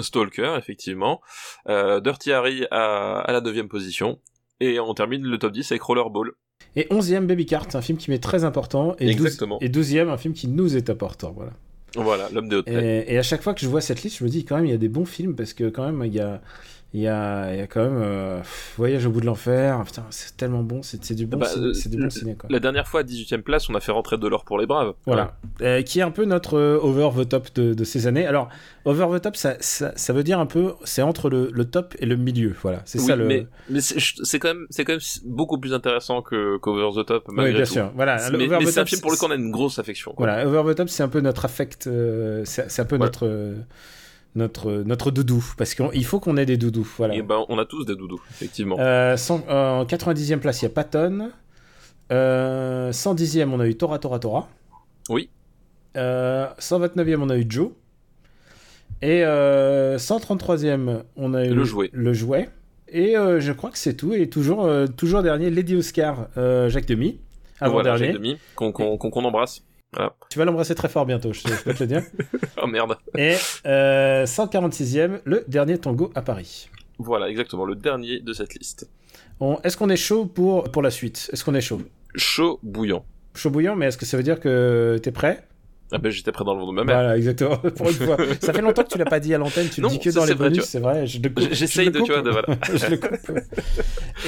Stalker 0.00 0.54
effectivement. 0.58 1.20
Dirty 1.68 2.32
Harry 2.32 2.66
à, 2.70 3.20
à 3.20 3.32
la 3.32 3.40
neuvième 3.40 3.68
position. 3.68 4.18
Et 4.58 4.80
on 4.80 4.92
termine 4.92 5.22
le 5.22 5.38
top 5.38 5.52
10 5.52 5.70
avec 5.72 5.82
Rollerball 5.82 6.32
et 6.76 6.86
11e 6.90 7.26
Baby 7.26 7.46
Cart 7.46 7.68
un 7.74 7.82
film 7.82 7.98
qui 7.98 8.10
m'est 8.10 8.22
très 8.22 8.44
important. 8.44 8.94
Et, 8.98 9.08
Exactement. 9.08 9.58
12, 9.60 9.68
et 9.68 9.98
12e 9.98 10.08
un 10.08 10.16
film 10.16 10.34
qui 10.34 10.48
nous 10.48 10.76
est 10.76 10.90
important 10.90 11.32
voilà. 11.34 11.52
Voilà 11.96 12.28
l'homme 12.32 12.48
de 12.48 12.58
haute 12.58 12.68
et, 12.68 13.12
et, 13.12 13.18
à 13.18 13.22
chaque 13.22 13.42
fois 13.42 13.52
que 13.52 13.60
je 13.60 13.68
vois 13.68 13.80
cette 13.80 14.02
liste 14.02 14.18
je 14.18 14.24
me 14.24 14.28
dis 14.28 14.44
quand 14.44 14.56
même 14.56 14.66
il 14.66 14.70
y 14.70 14.74
a 14.74 14.78
des 14.78 14.88
bons 14.88 15.04
films 15.04 15.34
parce 15.34 15.52
que 15.52 15.68
quand 15.68 15.84
même 15.84 16.02
il 16.06 16.14
y 16.14 16.20
a 16.20 16.40
il 16.92 17.02
y 17.02 17.06
a, 17.06 17.54
y 17.54 17.60
a 17.60 17.68
quand 17.68 17.84
même 17.84 18.02
euh, 18.02 18.40
Voyage 18.76 19.06
au 19.06 19.10
bout 19.10 19.20
de 19.20 19.26
l'enfer. 19.26 19.80
Putain, 19.84 20.04
c'est 20.10 20.36
tellement 20.36 20.64
bon, 20.64 20.82
c'est 20.82 21.14
du 21.14 21.26
bon, 21.26 21.38
bah, 21.38 21.46
c'est 21.72 21.88
du 21.88 21.96
bon 21.96 22.10
ciné. 22.10 22.34
Quoi. 22.34 22.48
La 22.50 22.58
dernière 22.58 22.88
fois, 22.88 23.00
à 23.00 23.02
18ème 23.04 23.42
place, 23.42 23.70
on 23.70 23.74
a 23.76 23.80
fait 23.80 23.92
rentrer 23.92 24.18
de 24.18 24.26
l'or 24.26 24.44
pour 24.44 24.58
les 24.58 24.66
braves. 24.66 24.94
Voilà. 25.06 25.36
Euh, 25.62 25.82
qui 25.82 26.00
est 26.00 26.02
un 26.02 26.10
peu 26.10 26.24
notre 26.24 26.58
euh, 26.58 26.80
over 26.82 27.10
the 27.16 27.28
top 27.28 27.54
de, 27.54 27.74
de, 27.74 27.84
ces 27.84 28.08
années. 28.08 28.26
Alors, 28.26 28.48
over 28.86 29.06
the 29.16 29.22
top, 29.22 29.36
ça, 29.36 29.54
ça, 29.60 29.92
ça 29.94 30.12
veut 30.12 30.24
dire 30.24 30.40
un 30.40 30.46
peu, 30.46 30.74
c'est 30.82 31.02
entre 31.02 31.30
le, 31.30 31.50
le, 31.52 31.64
top 31.64 31.94
et 32.00 32.06
le 32.06 32.16
milieu. 32.16 32.56
Voilà, 32.60 32.82
c'est 32.86 32.98
oui, 32.98 33.06
ça 33.06 33.14
le. 33.14 33.26
Mais, 33.26 33.46
mais 33.68 33.80
c'est 33.80 34.38
quand 34.40 34.48
même, 34.48 34.66
quand 34.76 34.88
même 34.88 35.00
beaucoup 35.24 35.58
plus 35.58 35.72
intéressant 35.72 36.22
qu'over 36.22 36.90
the 37.00 37.06
top. 37.06 37.28
Malgré 37.28 37.52
oui, 37.52 37.56
bien 37.56 37.66
tout. 37.66 37.72
sûr. 37.72 37.92
Voilà. 37.94 38.16
Mais, 38.32 38.48
mais 38.48 38.66
c'est 38.66 38.80
un 38.80 38.84
film 38.84 39.00
pour 39.00 39.12
lequel 39.12 39.28
on 39.28 39.32
a 39.32 39.36
une 39.36 39.52
grosse 39.52 39.78
affection. 39.78 40.12
Quoi. 40.12 40.26
Voilà, 40.26 40.48
over 40.48 40.72
the 40.72 40.76
top, 40.76 40.88
c'est 40.88 41.04
un 41.04 41.08
peu 41.08 41.20
notre 41.20 41.44
affect, 41.44 41.86
euh, 41.86 42.42
c'est 42.44 42.80
un 42.80 42.84
peu 42.84 42.96
notre 42.96 43.54
notre, 44.34 44.70
notre 44.86 45.10
doudou, 45.10 45.44
parce 45.58 45.74
qu'il 45.74 46.04
faut 46.04 46.20
qu'on 46.20 46.36
ait 46.36 46.46
des 46.46 46.56
doudous. 46.56 46.88
Voilà. 46.96 47.14
Et 47.14 47.22
ben, 47.22 47.44
on 47.48 47.58
a 47.58 47.64
tous 47.64 47.84
des 47.84 47.96
doudous, 47.96 48.20
effectivement. 48.30 48.76
Euh, 48.78 49.16
en 49.48 49.84
90e 49.84 50.38
place, 50.38 50.62
il 50.62 50.64
y 50.64 50.66
a 50.66 50.70
Patton. 50.70 51.30
Euh, 52.12 52.90
110e, 52.92 53.50
on 53.52 53.60
a 53.60 53.66
eu 53.66 53.74
Tora 53.76 53.98
Tora 53.98 54.18
Tora. 54.18 54.48
Oui. 55.08 55.28
Euh, 55.96 56.46
129e, 56.58 57.20
on 57.20 57.30
a 57.30 57.36
eu 57.36 57.46
Joe. 57.48 57.70
Et 59.02 59.24
euh, 59.24 59.96
133e, 59.96 61.02
on 61.16 61.34
a 61.34 61.44
eu 61.46 61.54
Le 61.54 61.64
jouet. 61.64 61.90
le 61.92 62.12
jouet. 62.12 62.50
Et 62.88 63.16
euh, 63.16 63.40
je 63.40 63.52
crois 63.52 63.70
que 63.70 63.78
c'est 63.78 63.94
tout. 63.94 64.12
Et 64.12 64.28
toujours, 64.28 64.64
euh, 64.64 64.86
toujours 64.86 65.22
dernier, 65.22 65.50
Lady 65.50 65.74
Oscar, 65.76 66.28
euh, 66.36 66.68
Jacques 66.68 66.86
Demy. 66.86 67.18
Avant 67.60 67.74
voilà, 67.74 67.96
dernier. 67.98 68.12
Jacques 68.32 68.38
qu'on 68.56 68.72
qu'on- 68.72 68.96
qu'on 68.98 69.24
embrasse. 69.24 69.62
Voilà. 69.92 70.14
Tu 70.28 70.38
vas 70.38 70.44
l'embrasser 70.44 70.74
très 70.74 70.88
fort 70.88 71.04
bientôt, 71.06 71.32
je, 71.32 71.40
je 71.40 71.62
peux 71.64 71.74
te 71.74 71.82
le 71.82 71.86
dire. 71.88 72.02
Oh 72.62 72.66
merde. 72.66 72.96
Et 73.16 73.36
euh, 73.66 74.24
146e, 74.26 75.20
le 75.24 75.44
dernier 75.48 75.78
tango 75.78 76.10
à 76.14 76.20
Paris. 76.20 76.68
Voilà, 76.98 77.28
exactement, 77.30 77.64
le 77.64 77.74
dernier 77.74 78.20
de 78.20 78.32
cette 78.34 78.54
liste. 78.54 78.88
On- 79.40 79.58
Est-ce 79.64 79.76
qu'on 79.78 79.88
est 79.88 79.96
chaud 79.96 80.26
pour, 80.26 80.64
pour 80.64 80.82
la 80.82 80.90
suite? 80.90 81.30
Est-ce 81.32 81.42
qu'on 81.44 81.54
est 81.54 81.62
chaud? 81.62 81.80
Chaud 82.16 82.60
bouillant. 82.62 83.04
Chaud 83.34 83.48
bouillant, 83.50 83.76
mais 83.76 83.86
est-ce 83.86 83.96
que 83.96 84.04
ça 84.04 84.16
veut 84.18 84.22
dire 84.22 84.40
que 84.40 84.98
t'es 85.02 85.10
prêt? 85.12 85.42
Ah 85.92 85.98
ben, 85.98 86.10
j'étais 86.10 86.30
prêt 86.32 86.44
dans 86.44 86.54
le 86.54 86.60
ventre 86.60 86.72
de 86.72 86.76
ma 86.76 86.84
mère. 86.84 86.96
Voilà, 86.96 87.16
exactement. 87.16 87.56
Pour 87.76 87.88
une 87.88 87.94
fois. 87.94 88.16
Ça 88.40 88.52
fait 88.52 88.60
longtemps 88.62 88.84
que 88.84 88.88
tu 88.88 88.98
l'as 88.98 89.04
pas 89.04 89.18
dit 89.20 89.34
à 89.34 89.38
l'antenne, 89.38 89.68
tu 89.68 89.80
Non, 89.80 89.88
le 89.88 89.94
dis 89.94 90.00
que 90.00 90.10
dans 90.10 90.24
les 90.24 90.34
bonus, 90.34 90.62
c'est 90.64 90.78
vrai. 90.80 91.06
je 91.06 91.18
je 91.18 91.54
J'essaye 91.54 91.86
le 91.86 91.92
de, 91.92 92.00
tu 92.00 92.12
vois, 92.12 92.22
de, 92.22 92.30
voilà. 92.30 92.46
je 92.74 92.86
le 92.86 92.96
coupe. 92.96 93.40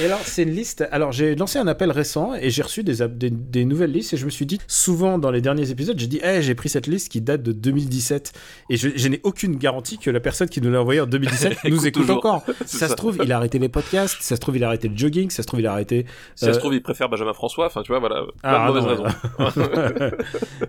Et 0.01 0.05
alors, 0.05 0.19
c'est 0.23 0.43
une 0.43 0.51
liste. 0.51 0.85
Alors, 0.91 1.11
j'ai 1.11 1.35
lancé 1.35 1.59
un 1.59 1.67
appel 1.67 1.91
récent 1.91 2.33
et 2.35 2.49
j'ai 2.49 2.61
reçu 2.63 2.83
des, 2.83 3.01
ab- 3.01 3.17
des, 3.17 3.29
des 3.29 3.63
nouvelles 3.65 3.91
listes 3.91 4.13
et 4.13 4.17
je 4.17 4.25
me 4.25 4.29
suis 4.29 4.45
dit, 4.45 4.59
souvent 4.67 5.17
dans 5.17 5.31
les 5.31 5.41
derniers 5.41 5.69
épisodes, 5.71 5.97
j'ai 5.97 6.07
dit, 6.07 6.19
hey, 6.23 6.41
j'ai 6.43 6.55
pris 6.55 6.67
cette 6.69 6.87
liste 6.87 7.09
qui 7.11 7.21
date 7.21 7.43
de 7.43 7.51
2017 7.51 8.33
et 8.69 8.75
je, 8.77 8.89
je 8.95 9.07
n'ai 9.07 9.21
aucune 9.23 9.55
garantie 9.57 9.97
que 9.97 10.09
la 10.09 10.19
personne 10.19 10.49
qui 10.49 10.59
nous 10.61 10.71
l'a 10.71 10.81
envoyé 10.81 10.99
en 11.01 11.05
2017 11.05 11.57
nous 11.65 11.69
Écoute 11.69 11.85
écoute 11.85 12.01
toujours. 12.01 12.17
encore. 12.17 12.43
Ça, 12.65 12.87
se 12.89 12.93
trouve, 12.95 13.19
il 13.23 13.31
a 13.31 13.37
arrêté 13.37 13.59
les 13.59 13.69
podcasts, 13.69 14.17
ça 14.21 14.35
se 14.35 14.41
trouve, 14.41 14.57
il 14.57 14.63
a 14.63 14.67
arrêté 14.67 14.87
le 14.89 14.97
jogging, 14.97 15.29
ça 15.29 15.43
se 15.43 15.47
trouve, 15.47 15.59
il 15.61 15.67
a 15.67 15.71
arrêté. 15.71 16.05
Si 16.35 16.43
ça 16.45 16.51
Euh, 16.51 16.53
se 16.53 16.59
trouve, 16.59 16.73
il 16.73 16.81
préfère 16.83 17.07
Benjamin 17.09 17.33
François, 17.33 17.67
enfin, 17.67 17.81
tu 17.83 17.91
vois, 17.91 17.99
voilà, 17.99 18.23
plein 18.23 18.31
Ah, 18.43 18.67
de 18.67 18.73
mauvaises 18.73 18.83
non, 18.83 19.03
raisons. 19.03 20.11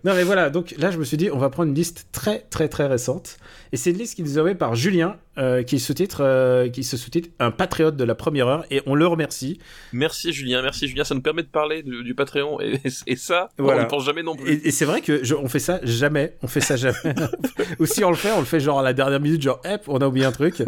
non 0.04 0.14
mais 0.14 0.22
voilà, 0.24 0.50
donc 0.50 0.74
là 0.84 0.90
je 0.90 0.98
me 0.98 1.04
suis 1.04 1.16
dit 1.16 1.30
on 1.30 1.38
va 1.38 1.48
prendre 1.48 1.70
une 1.70 1.74
liste 1.74 2.08
très 2.12 2.40
très 2.40 2.68
très 2.68 2.86
récente. 2.86 3.38
Et 3.72 3.76
c'est 3.76 3.90
une 3.90 3.98
liste 3.98 4.14
qui 4.16 4.22
nous 4.22 4.38
est 4.38 4.54
par 4.54 4.74
Julien 4.74 5.16
euh, 5.38 5.62
qui 5.62 5.78
sous-titre 5.78 6.18
euh, 6.22 6.68
qui 6.68 6.84
se 6.84 6.96
sous-titre 6.96 7.28
un 7.40 7.50
patriote 7.50 7.96
de 7.96 8.04
la 8.04 8.14
première 8.14 8.46
heure 8.48 8.64
et 8.70 8.82
on 8.86 8.94
le 8.94 9.06
remercie. 9.06 9.58
Merci 9.92 10.32
Julien, 10.32 10.62
merci 10.62 10.88
Julien, 10.88 11.04
ça 11.04 11.14
nous 11.14 11.22
permet 11.22 11.42
de 11.42 11.48
parler 11.48 11.82
du, 11.82 12.02
du 12.04 12.14
Patreon 12.14 12.60
et, 12.60 12.80
et 13.06 13.16
ça, 13.16 13.50
Voilà. 13.58 13.80
on 13.80 13.84
ne 13.84 13.88
pense 13.88 14.04
jamais 14.04 14.22
non 14.22 14.36
plus. 14.36 14.50
Et, 14.52 14.68
et 14.68 14.70
c'est 14.70 14.84
vrai 14.84 15.00
que 15.00 15.24
je- 15.24 15.34
on 15.34 15.48
fait 15.48 15.58
ça 15.58 15.80
jamais, 15.82 16.36
on 16.42 16.46
fait 16.46 16.60
ça 16.60 16.76
jamais. 16.76 16.94
Ou 17.80 17.86
si 17.86 18.04
on 18.04 18.10
le 18.10 18.16
fait, 18.16 18.30
on 18.32 18.40
le 18.40 18.44
fait 18.46 18.60
genre 18.60 18.80
à 18.80 18.82
la 18.82 18.92
dernière 18.92 19.20
minute, 19.20 19.42
genre 19.42 19.60
hop, 19.64 19.82
on 19.88 19.98
a 19.98 20.06
oublié 20.06 20.24
un 20.26 20.32
truc. 20.32 20.62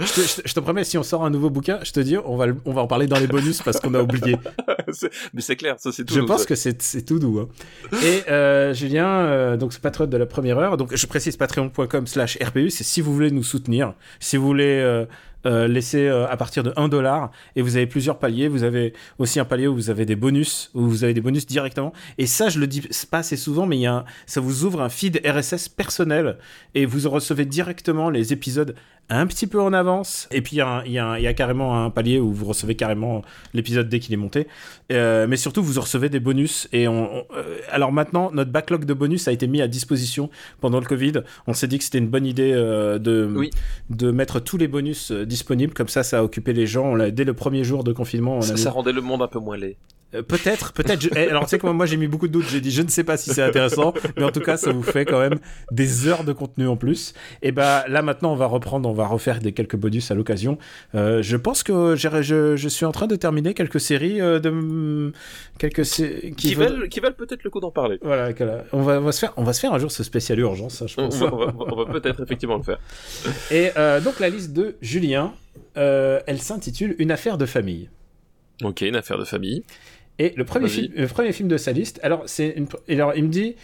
Je 0.00 0.04
te, 0.04 0.20
je 0.20 0.42
te- 0.42 0.48
je 0.48 0.54
te 0.54 0.60
promets, 0.60 0.84
si 0.84 0.98
on 0.98 1.02
sort 1.02 1.24
un 1.24 1.30
nouveau 1.30 1.50
bouquin, 1.50 1.78
je 1.82 1.92
te 1.92 2.00
dis, 2.00 2.16
on 2.18 2.36
va, 2.36 2.46
on 2.64 2.72
va 2.72 2.82
en 2.82 2.86
parler 2.86 3.06
dans 3.06 3.18
les 3.18 3.26
bonus 3.26 3.62
parce 3.62 3.80
qu'on 3.80 3.94
a 3.94 4.02
oublié. 4.02 4.36
Mais 5.34 5.40
c'est 5.40 5.56
clair, 5.56 5.76
ça 5.78 5.92
c'est 5.92 6.04
tout. 6.04 6.14
Je 6.14 6.20
pense 6.20 6.40
ça. 6.42 6.46
que 6.46 6.54
c'est 6.54 7.04
tout 7.04 7.18
doux. 7.18 7.40
hein. 7.40 7.48
Et 8.04 8.22
euh, 8.30 8.72
Julien, 8.74 9.56
donc 9.56 9.72
ce 9.72 9.80
patriote 9.80 10.10
de 10.10 10.16
la 10.16 10.26
première 10.26 10.58
heure, 10.58 10.76
donc 10.76 10.94
je 10.94 11.06
précise 11.06 11.36
patreon.com 11.36 12.06
slash 12.06 12.38
RPU, 12.42 12.70
c'est 12.70 12.84
si 12.84 13.00
vous 13.00 13.12
voulez 13.14 13.30
nous 13.30 13.42
soutenir, 13.42 13.94
si 14.20 14.36
vous 14.36 14.46
voulez 14.46 14.64
euh, 14.80 15.04
euh, 15.44 15.66
laisser 15.66 16.06
euh, 16.06 16.28
à 16.28 16.36
partir 16.36 16.62
de 16.62 16.72
1 16.76 16.88
dollar, 16.88 17.32
et 17.56 17.62
vous 17.62 17.76
avez 17.76 17.86
plusieurs 17.88 18.18
paliers, 18.20 18.46
vous 18.46 18.62
avez 18.62 18.92
aussi 19.18 19.40
un 19.40 19.44
palier 19.44 19.66
où 19.66 19.74
vous 19.74 19.90
avez 19.90 20.06
des 20.06 20.14
bonus, 20.14 20.70
où 20.74 20.82
vous 20.88 21.02
avez 21.02 21.14
des 21.14 21.20
bonus 21.20 21.46
directement, 21.46 21.92
et 22.18 22.26
ça 22.26 22.48
je 22.48 22.60
le 22.60 22.68
dis 22.68 22.80
pas 23.10 23.18
assez 23.18 23.36
souvent, 23.36 23.66
mais 23.66 23.76
y 23.78 23.86
a 23.86 23.94
un- 23.94 24.04
ça 24.26 24.40
vous 24.40 24.64
ouvre 24.64 24.80
un 24.82 24.88
feed 24.88 25.20
RSS 25.24 25.68
personnel, 25.68 26.38
et 26.76 26.86
vous 26.86 27.08
recevez 27.10 27.44
directement 27.44 28.08
les 28.08 28.32
épisodes 28.32 28.76
un 29.18 29.26
petit 29.26 29.46
peu 29.46 29.60
en 29.60 29.72
avance, 29.72 30.28
et 30.30 30.40
puis 30.42 30.56
il 30.56 30.58
y, 30.58 30.98
a 30.98 31.18
y 31.18 31.22
y 31.28 31.34
carrément 31.34 31.84
un 31.84 31.90
palier 31.90 32.18
où 32.18 32.32
vous 32.32 32.44
recevez 32.46 32.74
carrément 32.74 33.22
l'épisode 33.54 33.88
dès 33.88 33.98
qu'il 34.00 34.12
est 34.14 34.16
monté. 34.18 34.46
Euh, 34.92 35.26
mais 35.28 35.36
surtout, 35.36 35.62
vous 35.62 35.80
recevez 35.80 36.08
des 36.08 36.20
bonus. 36.20 36.68
Et 36.72 36.88
on, 36.88 37.18
on- 37.18 37.24
euh, 37.36 37.58
alors 37.70 37.92
maintenant, 37.92 38.30
notre 38.32 38.50
backlog 38.50 38.84
de 38.84 38.94
bonus 38.94 39.28
a 39.28 39.32
été 39.32 39.46
mis 39.46 39.60
à 39.62 39.68
disposition 39.68 40.30
pendant 40.60 40.80
le 40.80 40.86
Covid. 40.86 41.12
On 41.46 41.54
s'est 41.54 41.68
dit 41.68 41.78
que 41.78 41.84
c'était 41.84 41.98
une 41.98 42.08
bonne 42.08 42.26
idée 42.26 42.52
euh, 42.52 42.98
de, 42.98 43.28
Oui. 43.36 43.50
de 43.90 44.10
mettre 44.10 44.40
tous 44.40 44.56
les 44.56 44.68
bonus 44.68 45.10
disponibles. 45.12 45.72
Comme 45.74 45.88
ça, 45.88 46.02
ça 46.02 46.18
a 46.20 46.22
occupé 46.22 46.52
les 46.52 46.66
gens. 46.66 46.84
On 46.94 47.08
dès 47.10 47.24
le 47.24 47.34
premier 47.34 47.64
jour 47.64 47.84
de 47.84 47.92
confinement, 47.92 48.36
on 48.36 48.40
a 48.40 48.42
ça, 48.42 48.54
mis- 48.54 48.60
ça 48.60 48.70
rendait 48.70 48.92
le 48.92 49.00
monde 49.00 49.22
un 49.22 49.28
peu 49.28 49.38
moins 49.38 49.56
laid. 49.56 49.76
Euh, 50.14 50.22
peut-être, 50.22 50.72
peut-être. 50.72 51.00
je- 51.00 51.08
eh, 51.16 51.28
Alors, 51.28 51.44
tu 51.44 51.50
sais 51.50 51.58
que 51.58 51.66
moi, 51.66 51.86
j'ai 51.86 51.96
mis 51.96 52.06
beaucoup 52.06 52.28
de 52.28 52.32
doutes. 52.32 52.46
J'ai 52.48 52.60
dit, 52.60 52.70
je 52.70 52.82
ne 52.82 52.88
sais 52.88 53.04
pas 53.04 53.16
si 53.16 53.30
c'est 53.30 53.42
intéressant, 53.42 53.94
mais 54.16 54.24
en 54.24 54.30
tout 54.30 54.40
cas, 54.40 54.56
ça 54.56 54.70
vous 54.72 54.82
fait 54.82 55.04
quand 55.04 55.18
même 55.20 55.38
des 55.70 56.06
heures 56.08 56.24
de 56.24 56.32
contenu 56.32 56.66
en 56.66 56.76
plus. 56.76 57.14
Et 57.42 57.52
bah 57.52 57.84
là, 57.88 58.02
maintenant, 58.02 58.32
on 58.32 58.36
va 58.36 58.46
reprendre, 58.46 58.88
on 58.88 58.92
va 58.92 59.06
refaire 59.06 59.38
des 59.40 59.52
quelques 59.52 59.76
bonus 59.76 60.10
à 60.10 60.14
l'occasion. 60.14 60.58
Euh, 60.94 61.22
je 61.22 61.36
pense 61.36 61.62
que 61.62 61.96
je, 61.96 62.56
je 62.56 62.68
suis 62.68 62.84
en 62.84 62.92
train 62.92 63.06
de 63.06 63.16
terminer 63.16 63.54
quelques 63.54 63.80
séries 63.80 64.20
euh, 64.20 64.38
de 64.38 65.12
quelques 65.58 65.84
sé- 65.86 66.34
Qui, 66.36 66.54
valent, 66.54 66.86
qui 66.88 67.00
valent 67.00 67.14
peut-être 67.16 67.44
le 67.44 67.50
coup 67.50 67.60
d'en 67.60 67.70
parler. 67.70 67.98
Voilà, 68.02 68.30
on 68.72 68.82
va, 68.82 68.98
on 68.98 69.04
va 69.04 69.12
se 69.12 69.18
faire, 69.20 69.32
on 69.36 69.44
va 69.44 69.52
se 69.52 69.60
faire 69.60 69.72
un 69.72 69.78
jour 69.78 69.90
ce 69.90 70.02
spécial 70.04 70.38
urgence, 70.40 70.82
hein, 70.82 70.86
je 70.88 70.94
On, 70.98 71.08
pense. 71.08 71.16
va, 71.20 71.32
on 71.32 71.74
va- 71.84 71.86
peut-être 71.92 72.22
effectivement 72.22 72.56
le 72.58 72.62
faire. 72.62 72.78
Et 73.50 73.70
donc 74.04 74.20
la 74.20 74.28
liste 74.28 74.52
de 74.52 74.76
Julien, 74.82 75.32
elle 75.74 76.40
s'intitule 76.40 76.94
Une 76.98 77.10
affaire 77.10 77.38
de 77.38 77.46
famille. 77.46 77.88
Ok, 78.62 78.82
une 78.82 78.96
affaire 78.96 79.18
de 79.18 79.24
famille. 79.24 79.64
Et 80.18 80.34
le 80.36 80.44
premier, 80.44 80.68
film, 80.68 80.92
le 80.94 81.06
premier 81.06 81.32
film 81.32 81.48
de 81.48 81.56
sa 81.56 81.72
liste, 81.72 81.98
alors, 82.02 82.22
c'est 82.26 82.50
une, 82.50 82.66
alors 82.88 83.14
il 83.16 83.24
me 83.24 83.28
dit 83.28 83.56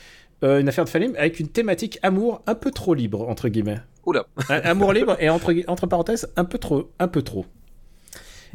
euh, 0.43 0.61
une 0.61 0.69
affaire 0.69 0.85
de 0.85 0.89
famille 0.89 1.13
avec 1.17 1.41
une 1.41 1.49
thématique 1.49 1.99
amour 2.03 2.43
un 2.47 2.55
peu 2.55 2.71
trop 2.71 2.95
libre, 2.95 3.29
entre 3.29 3.49
guillemets. 3.49 3.81
Oula. 4.07 4.27
Amour 4.49 4.93
libre 4.93 5.17
et 5.21 5.29
entre, 5.29 5.55
entre 5.67 5.87
parenthèses, 5.87 6.29
un 6.37 6.45
peu 6.45 6.59
trop. 6.59 6.91
Un 6.99 7.09
peu 7.09 7.23
trop. 7.23 7.45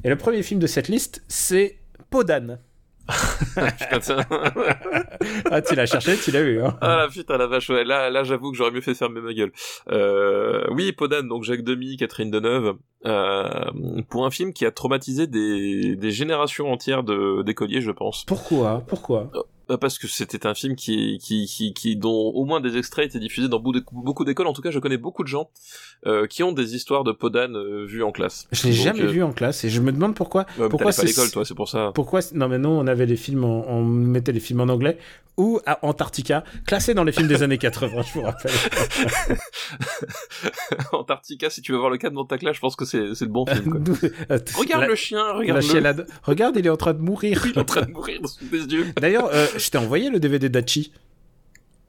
Et 0.03 0.09
le 0.09 0.17
premier 0.17 0.41
film 0.41 0.59
de 0.59 0.67
cette 0.67 0.87
liste, 0.87 1.23
c'est 1.27 1.77
Podane. 2.09 2.59
Putain, 3.07 3.99
tiens. 3.99 4.17
Ah, 5.51 5.61
tu 5.61 5.75
l'as 5.75 5.85
cherché, 5.85 6.17
tu 6.17 6.31
l'as 6.31 6.41
eu. 6.41 6.61
Hein. 6.61 6.77
Ah 6.81 6.97
la 6.97 7.07
putain 7.07 7.37
la 7.37 7.47
vache, 7.47 7.69
ouais. 7.69 7.83
là, 7.83 8.09
là 8.09 8.23
j'avoue 8.23 8.51
que 8.51 8.57
j'aurais 8.57 8.71
mieux 8.71 8.81
fait 8.81 8.93
fermer 8.93 9.21
ma 9.21 9.33
gueule. 9.33 9.51
Euh, 9.91 10.65
oui, 10.71 10.91
Podane, 10.93 11.27
donc 11.27 11.43
Jacques 11.43 11.63
Demy, 11.63 11.97
Catherine 11.97 12.31
Deneuve, 12.31 12.75
euh, 13.05 13.65
pour 14.09 14.25
un 14.25 14.31
film 14.31 14.53
qui 14.53 14.65
a 14.65 14.71
traumatisé 14.71 15.27
des, 15.27 15.95
des 15.95 16.11
générations 16.11 16.71
entières 16.71 17.03
de 17.03 17.43
d'écoliers, 17.43 17.81
je 17.81 17.91
pense. 17.91 18.23
Pourquoi? 18.25 18.83
Pourquoi? 18.87 19.29
Parce 19.79 19.97
que 19.97 20.07
c'était 20.07 20.45
un 20.45 20.53
film 20.53 20.75
qui, 20.75 21.17
qui, 21.21 21.45
qui, 21.47 21.73
qui, 21.73 21.95
dont 21.95 22.11
au 22.11 22.45
moins 22.45 22.59
des 22.61 22.77
extraits 22.77 23.05
étaient 23.09 23.19
diffusés 23.19 23.47
dans 23.47 23.59
beaucoup 23.59 23.79
d'é- 23.79 23.85
beaucoup 23.91 24.25
d'écoles. 24.25 24.47
En 24.47 24.53
tout 24.53 24.61
cas, 24.61 24.71
je 24.71 24.79
connais 24.79 24.97
beaucoup 24.97 25.23
de 25.23 25.27
gens 25.29 25.49
euh, 26.05 26.27
qui 26.27 26.43
ont 26.43 26.51
des 26.51 26.75
histoires 26.75 27.03
de 27.03 27.11
Podane 27.11 27.55
euh, 27.55 27.85
vues 27.85 28.03
en 28.03 28.11
classe. 28.11 28.47
Je 28.51 28.67
l'ai 28.67 28.73
jamais 28.73 29.01
euh, 29.03 29.07
vu 29.07 29.23
en 29.23 29.31
classe 29.31 29.63
et 29.63 29.69
je 29.69 29.79
me 29.81 29.91
demande 29.91 30.15
pourquoi. 30.15 30.45
ouais, 30.59 30.67
pourquoi 30.69 30.91
t'allais 30.91 31.07
pas 31.07 31.13
c'est- 31.13 31.21
l'école, 31.21 31.31
toi, 31.31 31.45
c'est 31.45 31.55
pour 31.55 31.69
ça. 31.69 31.91
Pourquoi 31.95 32.19
Non, 32.33 32.47
mais 32.49 32.57
non, 32.59 32.77
on 32.79 32.87
avait 32.87 33.05
les 33.05 33.15
films, 33.17 33.43
en, 33.45 33.65
on 33.69 33.83
mettait 33.83 34.31
les 34.33 34.39
films 34.39 34.59
en 34.61 34.65
anglais 34.69 34.97
ou 35.35 35.59
à 35.65 35.83
Antarctica, 35.83 36.43
classés 36.67 36.93
dans 36.93 37.03
les 37.03 37.11
films 37.11 37.27
des 37.27 37.41
années 37.41 37.57
80, 37.57 38.03
je 38.03 38.13
vous 38.13 38.21
rappelle. 38.21 38.51
Antarctica, 40.91 41.49
si 41.49 41.61
tu 41.61 41.71
veux 41.71 41.77
voir 41.79 41.89
le 41.89 41.97
cadre 41.97 42.15
dans 42.15 42.25
ta 42.25 42.37
classe, 42.37 42.55
je 42.55 42.61
pense 42.61 42.75
que 42.75 42.85
c'est 42.85 43.15
c'est 43.15 43.25
le 43.25 43.31
bon 43.31 43.45
film. 43.45 43.69
Quoi. 43.71 43.79
Euh, 44.29 44.39
Regarde 44.55 44.81
la- 44.83 44.87
le 44.87 44.95
chien, 44.95 45.17
la 45.25 45.33
regarde 45.33 45.61
le. 45.61 45.67
chialade. 45.67 46.07
Regarde, 46.23 46.55
il 46.57 46.65
est 46.65 46.69
en 46.69 46.77
train 46.77 46.93
de 46.93 46.99
mourir. 47.01 47.41
Il 47.45 47.51
est 47.51 47.57
en 47.57 47.65
train 47.65 47.81
de 47.81 47.91
mourir 47.91 48.19
sous 48.27 48.45
tes 48.45 48.57
yeux. 48.57 48.85
D'ailleurs, 49.01 49.29
euh, 49.33 49.47
je 49.63 49.69
t'ai 49.71 49.77
envoyé 49.77 50.09
le 50.09 50.19
DVD 50.19 50.49
d'Achi. 50.49 50.91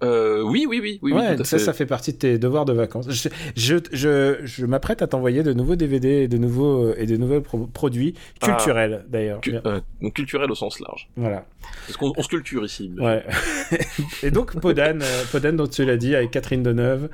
Euh, 0.03 0.43
oui, 0.43 0.67
oui, 0.69 0.81
oui, 0.83 0.99
oui. 1.03 1.13
ouais, 1.13 1.31
oui, 1.39 1.45
ça, 1.47 1.57
fait. 1.59 1.65
ça 1.65 1.73
fait 1.73 1.87
partie 1.87 2.13
de 2.13 2.19
tes 2.19 2.37
devoirs 2.39 2.65
de 2.67 2.73
vacances. 2.75 3.07
Je, 3.09 3.29
je, 3.57 3.77
je, 3.93 4.37
je 4.45 4.67
m'apprête 4.67 5.01
à 5.01 5.07
t'envoyer 5.07 5.43
de 5.43 5.53
nouveaux 5.55 5.77
DVD 5.77 6.09
et 6.25 6.29
de 6.29 6.37
nouveaux, 6.37 6.93
et 6.95 7.07
de 7.07 7.17
nouveaux 7.17 7.41
pro- 7.41 7.67
produits 7.69 8.13
Ah. 8.43 8.49
culturels, 8.49 9.05
d'ailleurs. 9.09 9.41
Cu- 9.41 9.55
euh, 9.65 9.81
culturel 10.15 10.51
au 10.51 10.55
sens 10.55 10.79
large. 10.81 11.09
Voilà. 11.17 11.47
Parce 11.87 11.97
qu'on 11.97 12.13
on 12.17 12.23
se 12.23 12.29
culture 12.29 12.65
ici. 12.65 12.93
Ouais. 12.99 13.25
et 14.23 14.31
donc, 14.31 14.61
Podane, 14.61 15.01
euh, 15.03 15.23
Podane, 15.33 15.57
dont 15.57 15.67
tu 15.69 15.85
l'as 15.87 15.97
dit, 15.97 16.15
avec 16.15 16.33
Catherine 16.33 16.63
Deneuve, 16.63 17.09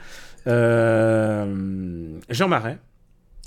euh, 0.49 2.19
Jean 2.29 2.49
Marais 2.49 2.79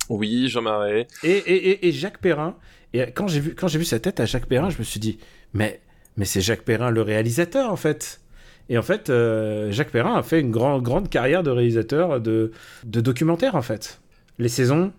Oui, 0.09 0.47
Jean 0.47 0.61
Marais. 0.61 1.07
et, 1.23 1.29
et, 1.31 1.69
et, 1.71 1.87
et 1.87 1.91
Jacques 1.91 2.19
Perrin. 2.19 2.55
Et 2.93 3.01
quand 3.13 3.27
j'ai 3.27 3.39
vu, 3.39 3.55
quand 3.55 3.67
j'ai 3.67 3.79
vu 3.79 3.85
sa 3.85 3.99
tête 3.99 4.19
à 4.19 4.25
Jacques 4.25 4.45
Perrin, 4.45 4.69
je 4.69 4.77
me 4.77 4.83
suis 4.83 4.99
dit, 4.99 5.17
mais, 5.53 5.81
mais 6.17 6.25
c'est 6.25 6.41
Jacques 6.41 6.63
Perrin 6.63 6.89
le 6.91 7.01
réalisateur, 7.01 7.71
en 7.71 7.75
fait. 7.75 8.21
Et 8.69 8.77
en 8.77 8.81
fait, 8.81 9.09
euh, 9.09 9.71
Jacques 9.71 9.91
Perrin 9.91 10.15
a 10.15 10.23
fait 10.23 10.39
une 10.39 10.51
grande, 10.51 10.83
grande 10.83 11.09
carrière 11.09 11.43
de 11.43 11.49
réalisateur 11.51 12.21
de, 12.21 12.51
de 12.85 13.01
documentaires, 13.01 13.55
en 13.55 13.61
fait. 13.61 13.99
Les 14.39 14.49
saisons. 14.49 14.91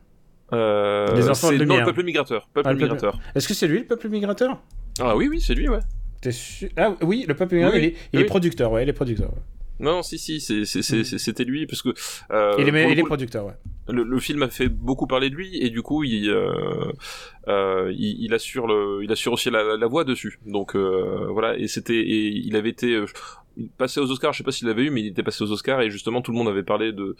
Euh, 0.52 1.14
Les 1.16 1.28
enfants 1.30 1.48
de 1.50 1.54
non, 1.56 1.60
lumière. 1.62 1.80
le 1.80 1.86
peuple 1.86 2.04
migrateur. 2.04 2.48
Peuple 2.52 2.68
Ah, 2.68 2.72
peuple- 2.72 2.82
migrateur. 2.82 3.18
Est-ce 3.34 3.48
que 3.48 3.54
c'est 3.54 3.66
lui, 3.66 3.80
le 3.80 3.86
peuple 3.86 4.08
migrateur? 4.08 4.60
Ah 5.00 5.16
oui, 5.16 5.28
oui, 5.28 5.40
c'est 5.40 5.54
lui, 5.54 5.68
ouais. 5.68 5.80
Sûr 6.30 6.68
Ah 6.76 6.94
oui, 7.02 7.24
le 7.26 7.34
peuple 7.34 7.54
migrateur, 7.56 7.78
Oui, 7.80 7.86
il, 7.86 7.88
est, 7.88 7.96
il 8.12 8.18
oui. 8.18 8.22
est 8.24 8.26
producteur, 8.26 8.70
ouais, 8.72 8.82
il 8.82 8.88
est 8.88 8.92
producteur. 8.94 9.30
ouais. 9.30 9.42
Non, 9.80 10.02
si, 10.02 10.18
si, 10.18 10.40
c'est- 10.40 10.64
c'est- 10.64 10.82
c'est- 10.82 11.04
c'est- 11.04 11.18
c'était 11.18 11.44
lui, 11.44 11.66
parce 11.66 11.82
que 11.82 11.88
euh, 12.30 12.54
il 12.58 12.68
est, 12.68 13.02
producteur, 13.02 13.46
ouais. 13.46 13.54
le, 13.88 14.04
le 14.04 14.18
film 14.20 14.42
a 14.44 14.48
fait 14.48 14.68
beaucoup 14.68 15.06
parler 15.06 15.30
de 15.30 15.34
lui, 15.34 15.56
et 15.60 15.68
du 15.70 15.82
coup, 15.82 16.04
il, 16.04 16.30
euh, 16.30 16.92
euh, 17.48 17.92
il, 17.96 18.22
il 18.24 18.34
assure 18.34 18.66
le, 18.68 19.02
il 19.02 19.10
assure 19.10 19.32
aussi 19.32 19.50
la, 19.50 19.76
la 19.76 19.86
voix 19.86 20.04
dessus. 20.04 20.38
Donc 20.46 20.76
euh, 20.76 21.26
voilà, 21.30 21.56
et 21.58 21.66
c'était, 21.68 21.96
et 21.96 22.28
il 22.28 22.54
avait 22.56 22.70
été 22.70 23.04
euh, 23.58 23.62
passé 23.78 24.00
aux 24.00 24.10
Oscars. 24.10 24.32
Je 24.32 24.38
sais 24.38 24.44
pas 24.44 24.52
s'il 24.52 24.68
l'avait 24.68 24.84
eu, 24.84 24.90
mais 24.90 25.02
il 25.02 25.06
était 25.08 25.22
passé 25.22 25.42
aux 25.44 25.50
Oscars, 25.50 25.80
et 25.80 25.90
justement, 25.90 26.22
tout 26.22 26.32
le 26.32 26.38
monde 26.38 26.48
avait 26.48 26.62
parlé 26.62 26.92
de 26.92 27.16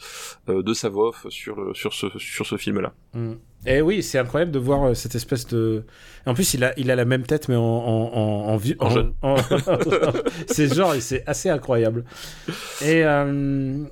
euh, 0.49 0.63
de 0.63 0.75
sa 0.75 0.89
voix 0.89 1.09
off 1.09 1.27
sur 1.29 1.61
le 1.61 1.75
sur 1.75 1.93
ce 1.93 2.07
sur 2.19 2.47
ce 2.47 2.57
film-là. 2.57 2.93
Mm. 3.15 3.33
Et 3.67 3.81
oui, 3.81 4.03
c'est 4.03 4.19
incroyable 4.19 4.53
de 4.53 4.59
voir 4.59 4.85
euh, 4.85 4.95
cette 4.95 5.15
espèce 5.15 5.47
de. 5.47 5.85
En 6.27 6.35
plus, 6.35 6.55
il 6.55 6.65
a, 6.65 6.79
il 6.79 6.91
a 6.91 6.97
la 6.97 7.05
même 7.05 7.25
tête, 7.25 7.49
mais 7.49 7.57
en, 7.57 7.63
en, 7.63 8.49
en, 8.49 8.59
en, 8.79 8.91
jeune. 8.91 9.15
c'est 10.49 10.75
genre, 10.75 10.95
c'est 11.01 11.27
assez 11.27 11.49
incroyable. 11.49 12.05
Et, 12.83 13.05
euh, 13.05 13.85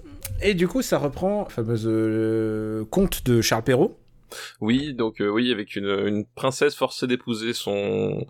et 0.42 0.54
du 0.54 0.68
coup, 0.68 0.82
ça 0.82 0.98
reprend 0.98 1.46
le 1.56 1.64
fameux 1.76 2.86
conte 2.90 3.24
de 3.24 3.40
Charles 3.40 3.64
Perrault. 3.64 3.98
Oui, 4.60 4.94
donc 4.94 5.20
euh, 5.20 5.28
oui, 5.28 5.52
avec 5.52 5.76
une, 5.76 5.88
une 6.06 6.24
princesse 6.26 6.74
forcée 6.74 7.06
d'épouser 7.06 7.52
son 7.52 8.26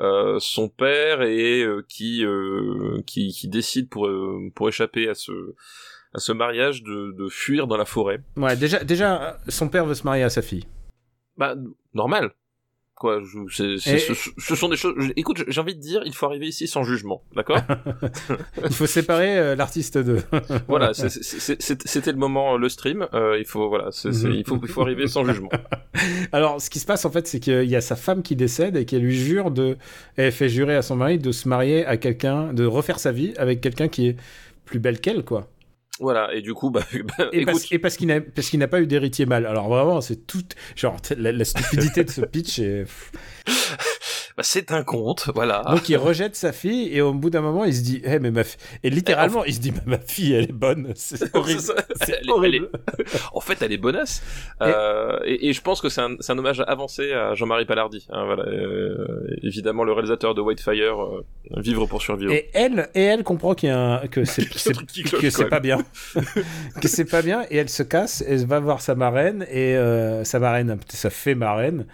euh, 0.00 0.38
son 0.40 0.68
père 0.68 1.22
et 1.22 1.62
euh, 1.62 1.84
qui, 1.88 2.24
euh, 2.24 3.02
qui 3.06 3.32
qui 3.32 3.48
décide 3.48 3.88
pour 3.88 4.06
euh, 4.06 4.50
pour 4.54 4.68
échapper 4.68 5.08
à 5.08 5.14
ce 5.14 5.32
à 6.14 6.18
ce 6.18 6.32
mariage 6.32 6.82
de, 6.82 7.12
de 7.16 7.28
fuir 7.28 7.66
dans 7.66 7.76
la 7.76 7.84
forêt. 7.84 8.20
Ouais, 8.36 8.56
déjà, 8.56 8.82
déjà, 8.82 9.38
son 9.48 9.68
père 9.68 9.84
veut 9.84 9.94
se 9.94 10.04
marier 10.04 10.22
à 10.22 10.30
sa 10.30 10.40
fille. 10.42 10.64
Bah 11.36 11.54
normal. 11.94 12.32
Quoi, 12.98 13.20
je- 13.22 13.62
Et- 13.74 13.78
ce, 13.98 14.12
ce 14.36 14.54
sont 14.56 14.68
des 14.68 14.76
choses. 14.76 14.94
je- 14.98 15.12
Écoute, 15.14 15.44
j'ai 15.46 15.60
envie 15.60 15.76
de 15.76 15.80
dire, 15.80 16.02
il 16.04 16.12
faut 16.14 16.26
arriver 16.26 16.46
ici 16.48 16.66
sans 16.66 16.82
jugement, 16.82 17.22
d'accord 17.36 17.58
Il 18.64 18.72
faut 18.74 18.86
séparer 18.86 19.38
euh, 19.38 19.54
l'artiste 19.54 19.98
de. 19.98 20.18
Voilà, 20.68 20.92
c'était 20.94 22.10
le 22.12 22.18
moment, 22.18 22.54
euh, 22.54 22.58
le 22.58 22.68
stream. 22.68 23.06
euh, 23.14 23.36
il 23.38 23.44
faut 23.44 23.68
voilà, 23.68 23.90
il 24.04 24.44
faut 24.44 24.58
il 24.62 24.68
faut 24.68 24.82
arriver 24.82 25.06
sans 25.06 25.24
jugement. 25.24 25.48
Alors, 26.32 26.60
ce 26.60 26.70
qui 26.70 26.80
se 26.80 26.86
passe 26.86 27.04
en 27.04 27.10
fait, 27.10 27.26
c'est 27.28 27.38
qu'il 27.40 27.64
y 27.70 27.76
a 27.76 27.80
sa 27.80 27.94
femme 27.96 28.22
qui 28.22 28.34
décède 28.34 28.76
et 28.76 28.84
qu'elle 28.84 29.02
lui 29.02 29.16
jure 29.16 29.50
de. 29.52 29.76
Elle 30.16 30.32
fait 30.32 30.48
jurer 30.48 30.74
à 30.74 30.82
son 30.82 30.96
mari 30.96 31.18
de 31.18 31.30
se 31.30 31.48
marier 31.48 31.86
à 31.86 31.96
quelqu'un, 31.98 32.52
de 32.52 32.64
refaire 32.64 32.98
sa 32.98 33.12
vie 33.12 33.32
avec 33.36 33.60
quelqu'un 33.60 33.86
qui 33.88 34.08
est 34.08 34.16
plus 34.64 34.80
belle 34.80 35.00
qu'elle, 35.00 35.24
quoi. 35.24 35.46
Voilà, 36.00 36.32
et 36.32 36.42
du 36.42 36.54
coup, 36.54 36.70
bah, 36.70 36.82
bah, 37.18 37.28
Et, 37.32 37.40
écoute, 37.40 37.52
parce, 37.52 37.72
et 37.72 37.78
parce 37.78 37.96
qu'il 37.96 38.08
n'a 38.08 38.20
parce 38.20 38.48
qu'il 38.50 38.60
n'a 38.60 38.68
pas 38.68 38.80
eu 38.80 38.86
d'héritier 38.86 39.26
mâle. 39.26 39.46
Alors 39.46 39.68
vraiment, 39.68 40.00
c'est 40.00 40.26
tout. 40.26 40.44
Genre, 40.76 40.96
la, 41.16 41.32
la 41.32 41.44
stupidité 41.44 42.04
de 42.04 42.10
ce 42.10 42.20
pitch. 42.32 42.58
Et... 42.60 42.84
bah, 44.38 44.44
c'est 44.44 44.70
un 44.70 44.84
conte, 44.84 45.30
voilà. 45.34 45.64
Donc 45.68 45.88
il 45.88 45.96
rejette 45.96 46.36
sa 46.36 46.52
fille 46.52 46.94
et 46.96 47.00
au 47.00 47.12
bout 47.12 47.28
d'un 47.28 47.40
moment, 47.40 47.64
il 47.64 47.74
se 47.74 47.82
dit, 47.82 48.00
eh 48.04 48.20
mais 48.20 48.30
ma 48.30 48.44
fille. 48.44 48.60
Et 48.84 48.88
littéralement, 48.90 49.44
il 49.44 49.52
se 49.52 49.58
dit, 49.58 49.72
ma 49.84 49.98
fille, 49.98 50.32
elle 50.32 50.44
est 50.44 50.52
bonne. 50.52 50.92
C'est 50.94 51.34
horrible. 51.34 51.60
C'est 51.60 52.20
elle 52.44 52.54
est- 52.54 52.60
En 53.32 53.40
fait, 53.40 53.60
elle 53.62 53.72
est 53.72 53.78
bonasse. 53.78 54.22
Euh, 54.62 55.18
et, 55.24 55.48
et 55.48 55.52
je 55.52 55.60
pense 55.60 55.80
que 55.80 55.88
c'est 55.88 56.00
un, 56.02 56.38
hommage 56.38 56.62
avancé 56.68 57.12
à 57.12 57.34
Jean-Marie 57.34 57.64
Palardi. 57.64 58.06
hein, 58.10 58.26
voilà, 58.26 58.44
euh, 58.44 59.26
évidemment, 59.42 59.82
le 59.82 59.90
réalisateur 59.92 60.36
de 60.36 60.40
Whitefire, 60.40 61.02
euh, 61.02 61.24
Vivre 61.56 61.86
pour 61.86 62.00
survivre. 62.00 62.32
Et 62.32 62.48
elle, 62.54 62.88
et 62.94 63.02
elle 63.02 63.24
comprend 63.24 63.54
qu'il 63.56 63.70
y 63.70 63.72
a 63.72 64.02
un- 64.02 64.06
que 64.06 64.24
c'est 64.24 64.44
que 64.48 65.48
pas 65.48 65.58
bien, 65.60 65.78
que 66.80 66.86
c'est 66.86 67.04
pas 67.06 67.22
bien, 67.22 67.44
et 67.50 67.56
elle 67.56 67.68
se 67.70 67.82
casse, 67.82 68.22
elle 68.26 68.46
va 68.46 68.60
voir 68.60 68.80
sa 68.80 68.94
marraine 68.94 69.44
et 69.50 69.76
euh, 69.76 70.22
sa 70.22 70.38
marraine, 70.38 70.78
ça 70.88 71.10
fait 71.10 71.34
marraine. 71.34 71.86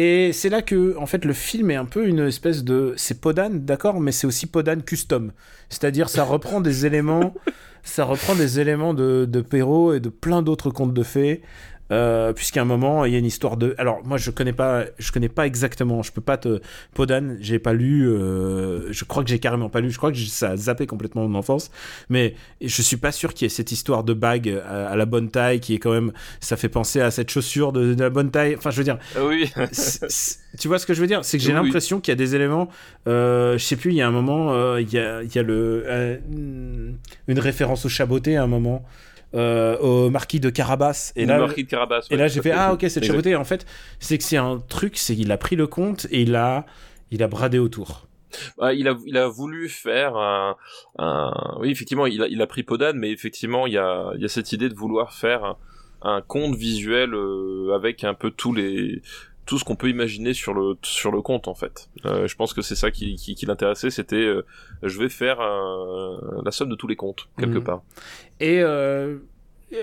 Et 0.00 0.32
c'est 0.32 0.48
là 0.48 0.62
que, 0.62 0.96
en 0.96 1.06
fait, 1.06 1.24
le 1.24 1.32
film 1.32 1.72
est 1.72 1.74
un 1.74 1.84
peu 1.84 2.06
une 2.06 2.20
espèce 2.20 2.62
de, 2.62 2.94
c'est 2.96 3.20
Podane, 3.20 3.64
d'accord, 3.64 3.98
mais 3.98 4.12
c'est 4.12 4.28
aussi 4.28 4.46
Podane 4.46 4.84
custom. 4.84 5.32
C'est-à-dire, 5.70 6.08
ça 6.08 6.22
reprend 6.22 6.60
des 6.60 6.86
éléments, 6.86 7.34
ça 7.82 8.04
reprend 8.04 8.36
des 8.36 8.60
éléments 8.60 8.94
de, 8.94 9.24
de 9.28 9.40
Perrault 9.40 9.92
et 9.94 9.98
de 9.98 10.08
plein 10.08 10.40
d'autres 10.42 10.70
contes 10.70 10.94
de 10.94 11.02
fées. 11.02 11.42
Euh, 11.90 12.34
puisqu'à 12.34 12.60
un 12.60 12.66
moment 12.66 13.06
il 13.06 13.12
y 13.14 13.16
a 13.16 13.18
une 13.18 13.24
histoire 13.24 13.56
de 13.56 13.74
alors 13.78 14.04
moi 14.04 14.18
je 14.18 14.30
connais 14.30 14.52
pas 14.52 14.84
je 14.98 15.10
connais 15.10 15.30
pas 15.30 15.46
exactement 15.46 16.02
je 16.02 16.12
peux 16.12 16.20
pas 16.20 16.36
te 16.36 16.60
Podane 16.92 17.38
j'ai 17.40 17.58
pas 17.58 17.72
lu 17.72 18.06
euh, 18.06 18.92
je 18.92 19.04
crois 19.06 19.24
que 19.24 19.30
j'ai 19.30 19.38
carrément 19.38 19.70
pas 19.70 19.80
lu 19.80 19.90
je 19.90 19.96
crois 19.96 20.12
que 20.12 20.18
ça 20.18 20.50
a 20.50 20.56
zappé 20.56 20.86
complètement 20.86 21.26
mon 21.26 21.38
enfance 21.38 21.70
mais 22.10 22.34
je 22.60 22.82
suis 22.82 22.98
pas 22.98 23.10
sûr 23.10 23.32
qu'il 23.32 23.46
y 23.46 23.46
ait 23.46 23.48
cette 23.48 23.72
histoire 23.72 24.04
de 24.04 24.12
bague 24.12 24.50
à, 24.68 24.88
à 24.90 24.96
la 24.96 25.06
bonne 25.06 25.30
taille 25.30 25.60
qui 25.60 25.74
est 25.74 25.78
quand 25.78 25.92
même 25.92 26.12
ça 26.40 26.58
fait 26.58 26.68
penser 26.68 27.00
à 27.00 27.10
cette 27.10 27.30
chaussure 27.30 27.72
de, 27.72 27.94
de 27.94 28.02
la 28.02 28.10
bonne 28.10 28.30
taille 28.30 28.54
enfin 28.54 28.70
je 28.70 28.76
veux 28.76 28.84
dire 28.84 28.98
Ah 29.16 29.24
oui. 29.24 29.50
tu 30.58 30.68
vois 30.68 30.78
ce 30.78 30.86
que 30.86 30.94
je 30.94 31.00
veux 31.00 31.06
dire? 31.06 31.24
C'est 31.24 31.38
que 31.38 31.44
j'ai 31.44 31.56
Oui, 31.56 31.64
l'impression 31.64 32.00
qu'il 32.00 32.12
y 32.12 32.16
a 32.16 32.16
des 32.16 32.34
éléments. 32.34 32.68
Euh, 33.06 33.56
je 33.58 33.64
sais 33.64 33.76
plus, 33.76 33.90
il 33.92 33.96
y 33.96 34.02
a 34.02 34.08
un 34.08 34.10
moment, 34.12 34.52
euh, 34.52 34.80
il 34.80 34.92
y, 34.92 34.98
a, 34.98 35.22
il 35.22 35.34
y 35.34 35.38
a 35.38 35.42
le, 35.42 36.20
une 37.28 37.38
référence 37.38 37.84
au 37.84 37.88
chaboté 37.88 38.36
à 38.36 38.42
un 38.42 38.46
moment, 38.46 38.84
euh, 39.34 39.76
au 39.78 40.10
marquis 40.10 40.40
de 40.40 40.50
Carabas. 40.50 41.12
Et 41.16 41.26
là, 41.26 41.38
Marquis 41.38 41.64
de 41.64 41.68
Carabas. 41.68 42.06
et 42.10 42.16
là 42.16 42.28
j'ai 42.28 42.40
fait 42.42 42.52
Ah, 42.52 42.72
ok, 42.72 42.84
c'est 42.88 43.04
chaboté. 43.04 43.36
En 43.36 43.44
fait, 43.44 43.66
c'est 43.98 44.18
que 44.18 44.24
c'est 44.24 44.36
un 44.36 44.58
truc, 44.58 44.96
c'est 44.96 45.14
qu'il 45.16 45.30
a 45.32 45.36
pris 45.38 45.56
le 45.56 45.66
compte 45.66 46.06
et 46.10 46.22
il 46.22 46.34
a, 46.34 46.64
il 47.10 47.22
a 47.22 47.28
bradé 47.28 47.58
autour. 47.58 48.06
Il 48.60 48.88
a, 48.88 48.96
il 49.06 49.16
a 49.16 49.26
voulu 49.26 49.68
faire 49.70 50.16
un, 50.16 50.56
un- 50.98 51.56
oui, 51.60 51.70
effectivement, 51.70 52.06
il 52.06 52.22
a, 52.22 52.26
il 52.28 52.40
a 52.42 52.46
pris 52.46 52.62
Podane, 52.62 52.98
mais 52.98 53.10
effectivement, 53.10 53.66
il 53.66 53.72
y 53.72 53.78
a, 53.78 54.10
il 54.16 54.20
y 54.20 54.24
a 54.24 54.28
cette 54.28 54.52
idée 54.52 54.68
de 54.68 54.74
vouloir 54.74 55.14
faire 55.14 55.44
un, 55.44 55.56
un 56.02 56.20
conte 56.20 56.54
visuel 56.54 57.14
euh, 57.14 57.72
avec 57.74 58.04
un 58.04 58.14
peu 58.14 58.30
tous 58.30 58.52
les, 58.52 59.00
tout 59.48 59.58
ce 59.58 59.64
qu'on 59.64 59.76
peut 59.76 59.88
imaginer 59.88 60.34
sur 60.34 60.52
le, 60.52 60.76
sur 60.82 61.10
le 61.10 61.22
conte, 61.22 61.48
en 61.48 61.54
fait. 61.54 61.88
Euh, 62.04 62.28
je 62.28 62.36
pense 62.36 62.52
que 62.52 62.60
c'est 62.62 62.74
ça 62.76 62.90
qui, 62.90 63.16
qui, 63.16 63.34
qui 63.34 63.46
l'intéressait, 63.46 63.88
c'était, 63.90 64.16
euh, 64.16 64.44
je 64.82 64.98
vais 64.98 65.08
faire 65.08 65.40
un- 65.40 66.18
la 66.44 66.50
somme 66.52 66.68
de 66.68 66.74
tous 66.76 66.86
les 66.86 66.96
contes, 66.96 67.28
quelque 67.38 67.56
Mhm. 67.58 67.64
part. 67.64 67.82
Et 68.40 68.60
euh, 68.62 69.16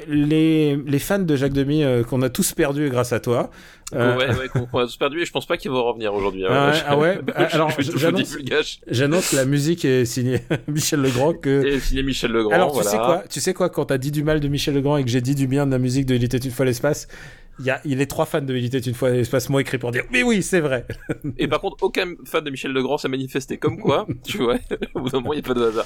les, 0.08 0.76
les 0.78 1.00
fans 1.00 1.20
de 1.20 1.36
Jacques 1.36 1.54
Demy 1.54 1.84
euh, 1.84 2.04
qu'on 2.04 2.22
a 2.24 2.30
tous 2.30 2.54
perdus 2.54 2.90
grâce 2.90 3.14
à 3.14 3.20
toi. 3.20 3.50
euh, 3.94 4.16
Ouais, 4.18 4.28
ouais, 4.36 4.48
qu'on 4.50 4.80
a 4.80 4.86
tous 4.86 4.98
perdu, 4.98 5.22
et 5.22 5.26
je 5.26 5.32
pense 5.32 5.46
pas 5.46 5.58
qu'il 5.58 5.70
va 5.72 5.80
revenir 5.80 6.14
aujourd'hui. 6.14 6.44
hein. 6.46 6.50
Ah 6.52 6.74
ah 6.88 6.98
ouais, 6.98 7.20
bah, 7.26 7.34
alors, 7.52 7.70
j'annonce- 7.96 9.30
que 9.32 9.36
la 9.36 9.46
musique 9.46 9.86
est 9.86 10.06
signée 10.06 10.42
Michel 10.68 11.02
Legrand. 11.02 11.34
Que... 11.34 11.66
Et 11.66 11.80
signé 11.80 12.02
Michel 12.04 12.32
Legrand, 12.32 12.52
Alors, 12.52 12.70
tu 12.70 12.76
voilà. 12.76 12.90
sais 12.90 12.98
quoi 12.98 13.24
Tu 13.30 13.40
sais 13.40 13.54
quoi 13.54 13.70
Quand 13.70 13.86
t'as 13.86 13.98
dit 14.00 14.12
du 14.12 14.24
mal 14.24 14.40
de 14.40 14.48
Michel 14.48 14.74
Legrand 14.76 14.98
et 14.98 15.04
que 15.04 15.10
j'ai 15.10 15.22
dit 15.22 15.36
du 15.36 15.48
bien 15.48 15.66
de 15.68 15.72
la 15.72 15.80
musique 15.80 16.06
de 16.08 16.16
Il 16.16 16.24
était 16.24 16.38
une 16.38 16.52
fois 16.52 16.66
l'espace, 16.66 17.08
il 17.60 17.66
y 17.66 17.70
a, 17.70 17.80
il 17.86 18.02
est 18.02 18.06
trois 18.06 18.26
fans 18.26 18.42
de 18.42 18.56
était 18.56 18.80
une 18.80 18.94
fois 18.94 19.12
l'espace 19.12 19.50
m'ont 19.50 19.60
écrit 19.60 19.78
pour 19.78 19.92
dire 19.92 20.04
Mais 20.12 20.24
oui, 20.24 20.44
c'est 20.44 20.60
vrai. 20.60 20.86
Et 21.38 21.48
par 21.48 21.62
contre, 21.62 21.78
aucun 21.84 22.14
fan 22.26 22.44
de 22.44 22.50
Michel 22.50 22.72
Legrand 22.72 22.98
s'est 22.98 23.08
manifesté. 23.08 23.58
Comme 23.58 23.80
quoi, 23.80 24.08
tu 24.24 24.40
vois, 24.40 24.58
au 24.94 25.02
bout 25.02 25.10
d'un 25.10 25.20
moment, 25.20 25.34
il 25.34 25.38
n'y 25.38 25.46
a 25.46 25.48
pas 25.48 25.54
de 25.54 25.66
hasard. 25.66 25.86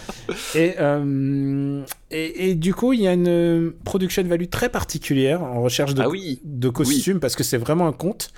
Et, 0.55 0.75
euh, 0.79 1.84
et, 2.12 2.49
et 2.49 2.55
du 2.55 2.73
coup, 2.73 2.93
il 2.93 3.01
y 3.01 3.08
a 3.08 3.13
une 3.13 3.73
production 3.84 4.23
value 4.23 4.47
très 4.49 4.69
particulière 4.69 5.43
en 5.43 5.62
recherche 5.62 5.93
de, 5.93 6.01
Ah 6.01 6.10
oui. 6.10 6.39
de 6.43 6.69
costumes 6.69 7.19
parce 7.19 7.36
que 7.36 7.43
c'est 7.43 7.58
vraiment 7.58 7.88
un 7.88 7.93
conte. 7.93 8.32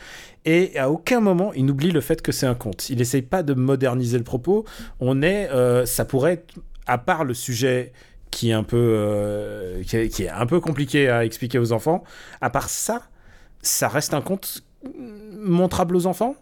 Et 0.43 0.77
à 0.77 0.89
aucun 0.89 1.19
moment, 1.19 1.53
il 1.53 1.65
n'oublie 1.65 1.91
le 1.91 2.01
fait 2.01 2.21
que 2.21 2.31
c'est 2.31 2.47
un 2.47 2.55
conte. 2.55 2.89
Il 2.89 2.99
essaye 2.99 3.21
pas 3.21 3.43
de 3.43 3.53
moderniser 3.53 4.17
le 4.17 4.23
propos. 4.23 4.65
On 4.99 5.21
est, 5.21 5.49
euh, 5.51 5.85
ça 5.85 6.03
pourrait 6.03 6.33
être, 6.33 6.55
à 6.87 6.97
part 6.97 7.23
le 7.23 7.33
sujet 7.35 7.91
qui 8.31 8.49
est 8.49 8.53
un 8.53 8.63
peu, 8.63 8.77
euh, 8.77 9.83
qui, 9.83 9.97
est, 9.97 10.09
qui 10.09 10.23
est 10.23 10.29
un 10.29 10.45
peu 10.45 10.59
compliqué 10.59 11.09
à 11.09 11.25
expliquer 11.25 11.59
aux 11.59 11.73
enfants. 11.73 12.03
À 12.39 12.49
part 12.49 12.69
ça, 12.69 13.03
ça 13.61 13.87
reste 13.87 14.13
un 14.13 14.21
conte 14.21 14.63
montrable 14.95 15.95
aux 15.95 16.05
enfants? 16.05 16.35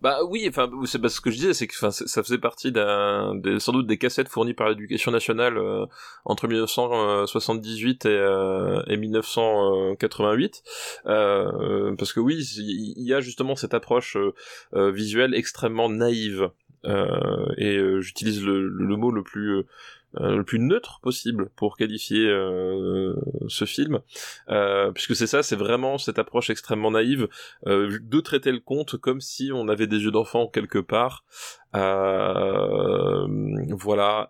Bah 0.00 0.18
oui, 0.28 0.46
enfin 0.48 0.68
c'est 0.86 1.00
parce 1.00 1.20
que 1.20 1.30
je 1.30 1.36
disais, 1.36 1.54
c'est 1.54 1.66
que 1.66 1.74
ça 1.74 2.22
faisait 2.22 2.38
partie 2.38 2.72
d'un, 2.72 3.34
sans 3.58 3.72
doute 3.72 3.86
des 3.86 3.98
cassettes 3.98 4.28
fournies 4.28 4.54
par 4.54 4.68
l'éducation 4.68 5.12
nationale 5.12 5.56
euh, 5.58 5.86
entre 6.24 6.48
1978 6.48 8.06
et, 8.06 8.08
euh, 8.08 8.82
et 8.88 8.96
1988, 8.96 10.62
euh, 11.06 11.94
parce 11.96 12.12
que 12.12 12.20
oui, 12.20 12.44
il 12.58 13.06
y 13.06 13.14
a 13.14 13.20
justement 13.20 13.54
cette 13.56 13.74
approche 13.74 14.16
euh, 14.16 14.34
euh, 14.74 14.90
visuelle 14.90 15.34
extrêmement 15.34 15.88
naïve. 15.88 16.50
et 16.84 17.78
j'utilise 18.00 18.42
le, 18.44 18.68
le, 18.68 18.96
mot 18.96 19.12
le 19.12 19.22
plus 19.22 19.58
euh, 19.58 19.66
le 20.14 20.42
plus 20.42 20.58
neutre 20.58 21.00
possible 21.00 21.50
pour 21.56 21.76
qualifier 21.76 22.26
euh, 22.28 23.14
ce 23.48 23.64
film, 23.64 24.00
euh, 24.48 24.90
puisque 24.92 25.16
c'est 25.16 25.26
ça, 25.26 25.42
c'est 25.42 25.56
vraiment 25.56 25.98
cette 25.98 26.18
approche 26.18 26.50
extrêmement 26.50 26.90
naïve 26.90 27.28
de 27.66 28.20
traiter 28.20 28.52
le 28.52 28.60
conte 28.60 28.96
comme 28.96 29.20
si 29.20 29.50
on 29.52 29.68
avait 29.68 29.86
des 29.86 30.04
yeux 30.04 30.10
d'enfant 30.10 30.48
quelque 30.48 30.78
part. 30.78 31.24
voilà, 31.72 31.88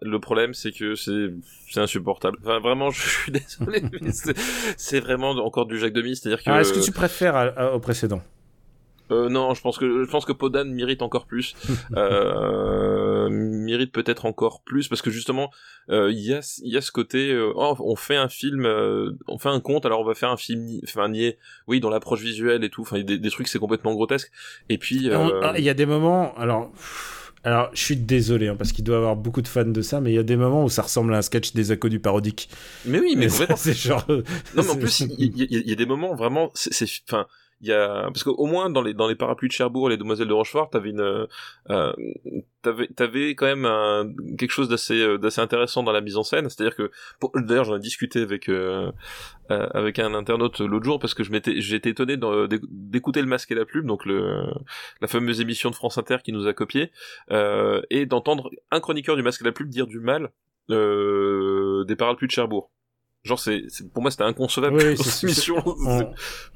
le 0.02 0.18
problème 0.18 0.54
c'est 0.54 0.72
que 0.72 0.94
c'est 0.94 1.30
c'est 1.70 1.80
insupportable. 1.80 2.38
Enfin, 2.42 2.60
vraiment, 2.60 2.90
je 2.90 3.08
suis 3.08 3.32
désolé, 3.32 3.82
mais 3.92 4.10
c'est 4.76 5.00
vraiment 5.00 5.30
encore 5.30 5.66
du 5.66 5.78
Jacques 5.78 5.94
Demy, 5.94 6.16
c'est-à-dire 6.16 6.42
que. 6.42 6.50
Ah, 6.50 6.60
est-ce 6.60 6.72
que 6.72 6.84
tu 6.84 6.92
préfères 6.92 7.72
au 7.74 7.80
précédent? 7.80 8.22
Euh, 9.12 9.28
non, 9.28 9.54
je 9.54 9.60
pense 9.60 9.78
que 9.78 10.04
je 10.04 10.10
pense 10.10 10.24
que 10.24 10.32
Podan 10.32 10.64
mérite 10.64 11.02
encore 11.02 11.26
plus. 11.26 11.54
euh, 11.96 13.28
mérite 13.30 13.92
peut-être 13.92 14.24
encore 14.24 14.62
plus 14.62 14.88
parce 14.88 15.02
que 15.02 15.10
justement, 15.10 15.50
euh, 15.90 16.10
il 16.10 16.20
y 16.20 16.32
a 16.32 16.40
il 16.64 16.72
y 16.72 16.76
a 16.76 16.80
ce 16.80 16.92
côté, 16.92 17.36
oh, 17.54 17.76
on 17.80 17.96
fait 17.96 18.16
un 18.16 18.28
film, 18.28 18.66
on 19.28 19.38
fait 19.38 19.48
un 19.48 19.60
conte, 19.60 19.86
alors 19.86 20.00
on 20.00 20.04
va 20.04 20.14
faire 20.14 20.30
un 20.30 20.36
film, 20.36 20.66
enfin 20.84 21.08
nier, 21.08 21.38
oui, 21.66 21.80
dans 21.80 21.90
l'approche 21.90 22.20
visuelle 22.20 22.64
et 22.64 22.70
tout. 22.70 22.82
Enfin, 22.82 23.00
des, 23.00 23.18
des 23.18 23.30
trucs 23.30 23.48
c'est 23.48 23.58
complètement 23.58 23.94
grotesque. 23.94 24.30
Et 24.68 24.78
puis 24.78 25.10
ah, 25.10 25.54
il 25.56 25.64
y 25.64 25.70
a 25.70 25.74
des 25.74 25.86
moments, 25.86 26.34
alors. 26.36 26.72
Alors, 27.44 27.70
je 27.74 27.82
suis 27.82 27.96
désolé, 27.96 28.46
hein, 28.46 28.54
parce 28.56 28.70
qu'il 28.70 28.84
doit 28.84 28.94
y 28.94 28.98
avoir 28.98 29.16
beaucoup 29.16 29.42
de 29.42 29.48
fans 29.48 29.64
de 29.64 29.82
ça, 29.82 30.00
mais 30.00 30.12
il 30.12 30.14
y 30.14 30.18
a 30.18 30.22
des 30.22 30.36
moments 30.36 30.62
où 30.62 30.68
ça 30.68 30.82
ressemble 30.82 31.12
à 31.12 31.18
un 31.18 31.22
sketch 31.22 31.54
des 31.54 31.76
du 31.76 31.98
parodique. 31.98 32.48
Mais 32.84 33.00
oui, 33.00 33.14
mais, 33.16 33.26
complètement. 33.28 33.56
C'est 33.56 33.74
genre. 33.74 34.04
Non, 34.08 34.22
mais 34.54 34.70
en 34.70 34.76
plus, 34.76 35.00
il 35.18 35.36
y, 35.36 35.44
y, 35.44 35.68
y, 35.70 35.72
a 35.72 35.74
des 35.74 35.86
moments 35.86 36.14
vraiment, 36.14 36.52
c'est, 36.54 36.86
enfin, 37.08 37.26
il 37.62 37.68
y 37.68 37.72
a 37.72 38.04
parce 38.04 38.24
qu'au 38.24 38.46
moins 38.46 38.70
dans 38.70 38.82
les 38.82 38.92
dans 38.92 39.08
les 39.08 39.14
parapluies 39.14 39.48
de 39.48 39.52
Cherbourg 39.52 39.88
les 39.88 39.96
demoiselles 39.96 40.28
de 40.28 40.32
Rochefort 40.32 40.70
t'avais 40.70 40.90
une 40.90 41.26
euh, 41.70 41.92
t'avais 42.62 42.88
t'avais 42.88 43.34
quand 43.34 43.46
même 43.46 43.64
un, 43.64 44.12
quelque 44.38 44.50
chose 44.50 44.68
d'assez 44.68 45.00
euh, 45.00 45.18
d'assez 45.18 45.40
intéressant 45.40 45.82
dans 45.82 45.92
la 45.92 46.00
mise 46.00 46.16
en 46.16 46.22
scène. 46.22 46.48
C'est-à-dire 46.48 46.76
que 46.76 46.90
d'ailleurs 47.36 47.64
j'en 47.64 47.76
ai 47.76 47.80
discuté 47.80 48.20
avec 48.20 48.48
euh, 48.48 48.90
euh, 49.50 49.68
avec 49.74 49.98
un 49.98 50.14
internaute 50.14 50.60
l'autre 50.60 50.84
jour 50.84 50.98
parce 50.98 51.14
que 51.14 51.24
je 51.24 51.32
m'étais 51.32 51.60
j'étais 51.60 51.90
étonné 51.90 52.16
d'écouter 52.70 53.20
le 53.20 53.28
masque 53.28 53.50
et 53.52 53.54
la 53.54 53.64
plume 53.64 53.86
donc 53.86 54.04
le 54.06 54.44
la 55.00 55.08
fameuse 55.08 55.40
émission 55.40 55.70
de 55.70 55.74
France 55.74 55.98
Inter 55.98 56.18
qui 56.24 56.32
nous 56.32 56.46
a 56.46 56.52
copié 56.52 56.90
euh, 57.30 57.82
et 57.90 58.06
d'entendre 58.06 58.50
un 58.70 58.80
chroniqueur 58.80 59.16
du 59.16 59.22
masque 59.22 59.42
et 59.42 59.44
la 59.44 59.52
plume 59.52 59.68
dire 59.68 59.86
du 59.86 60.00
mal 60.00 60.30
des 60.68 61.96
parapluies 61.96 62.28
de 62.28 62.32
Cherbourg 62.32 62.71
Genre, 63.24 63.38
c'est, 63.38 63.62
pour 63.94 64.02
moi, 64.02 64.10
c'était 64.10 64.24
inconcevable 64.24 64.78
oui, 64.82 64.96
cette 64.96 65.22
mission. 65.22 65.54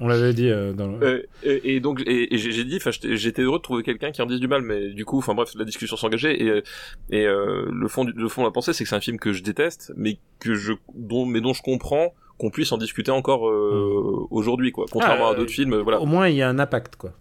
On, 0.00 0.09
l'avait 0.09 0.33
dit 0.33 0.50
euh, 0.50 0.72
dans 0.72 0.88
le... 0.88 1.07
Euh, 1.44 1.61
et, 1.62 1.79
donc, 1.79 2.02
et, 2.05 2.37
j'ai 2.37 2.64
dit, 2.64 2.76
enfin, 2.76 2.90
j'étais 2.90 3.42
heureux 3.42 3.59
de 3.59 3.62
trouver 3.62 3.85
quelqu'un 3.85 4.11
qui 4.11 4.20
en 4.20 4.26
dise 4.26 4.40
du 4.40 4.48
mal, 4.48 4.62
mais 4.62 4.88
du 4.90 5.05
coup, 5.05 5.18
enfin 5.18 5.35
bref, 5.35 5.52
la 5.55 5.64
discussion 5.64 5.96
s'engageait 5.96 6.42
et, 6.42 6.62
et 7.11 7.24
euh, 7.24 7.68
le 7.70 7.87
fond, 7.87 8.05
du, 8.05 8.12
le 8.12 8.29
fond 8.29 8.42
de 8.42 8.48
la 8.48 8.52
pensée, 8.52 8.72
c'est 8.72 8.83
que 8.83 8.90
c'est 8.90 8.96
un 8.96 9.00
film 9.00 9.20
que 9.20 9.33
je 9.33 9.44
déteste, 9.44 9.92
mais 9.96 10.18
que 10.40 10.57
je, 10.57 10.72
dont, 10.96 11.24
mais 11.24 11.40
dont 11.40 11.52
je 11.52 11.62
comprends 11.62 12.14
qu'on 12.37 12.50
puisse 12.50 12.72
en 12.72 12.79
discuter 12.79 13.12
encore 13.12 13.48
euh, 13.48 14.26
hmm. 14.29 14.35
aujourd'hui, 14.35 14.72
quoi. 14.72 14.87
Contrairement 14.90 15.29
à 15.29 15.35
d'autres 15.37 15.52
films, 15.52 15.76
voilà. 15.76 16.00
Au 16.00 16.07
moins, 16.07 16.26
il 16.26 16.35
y 16.35 16.42
a 16.42 16.48
un 16.48 16.59
impact, 16.59 16.96
quoi. 16.96 17.12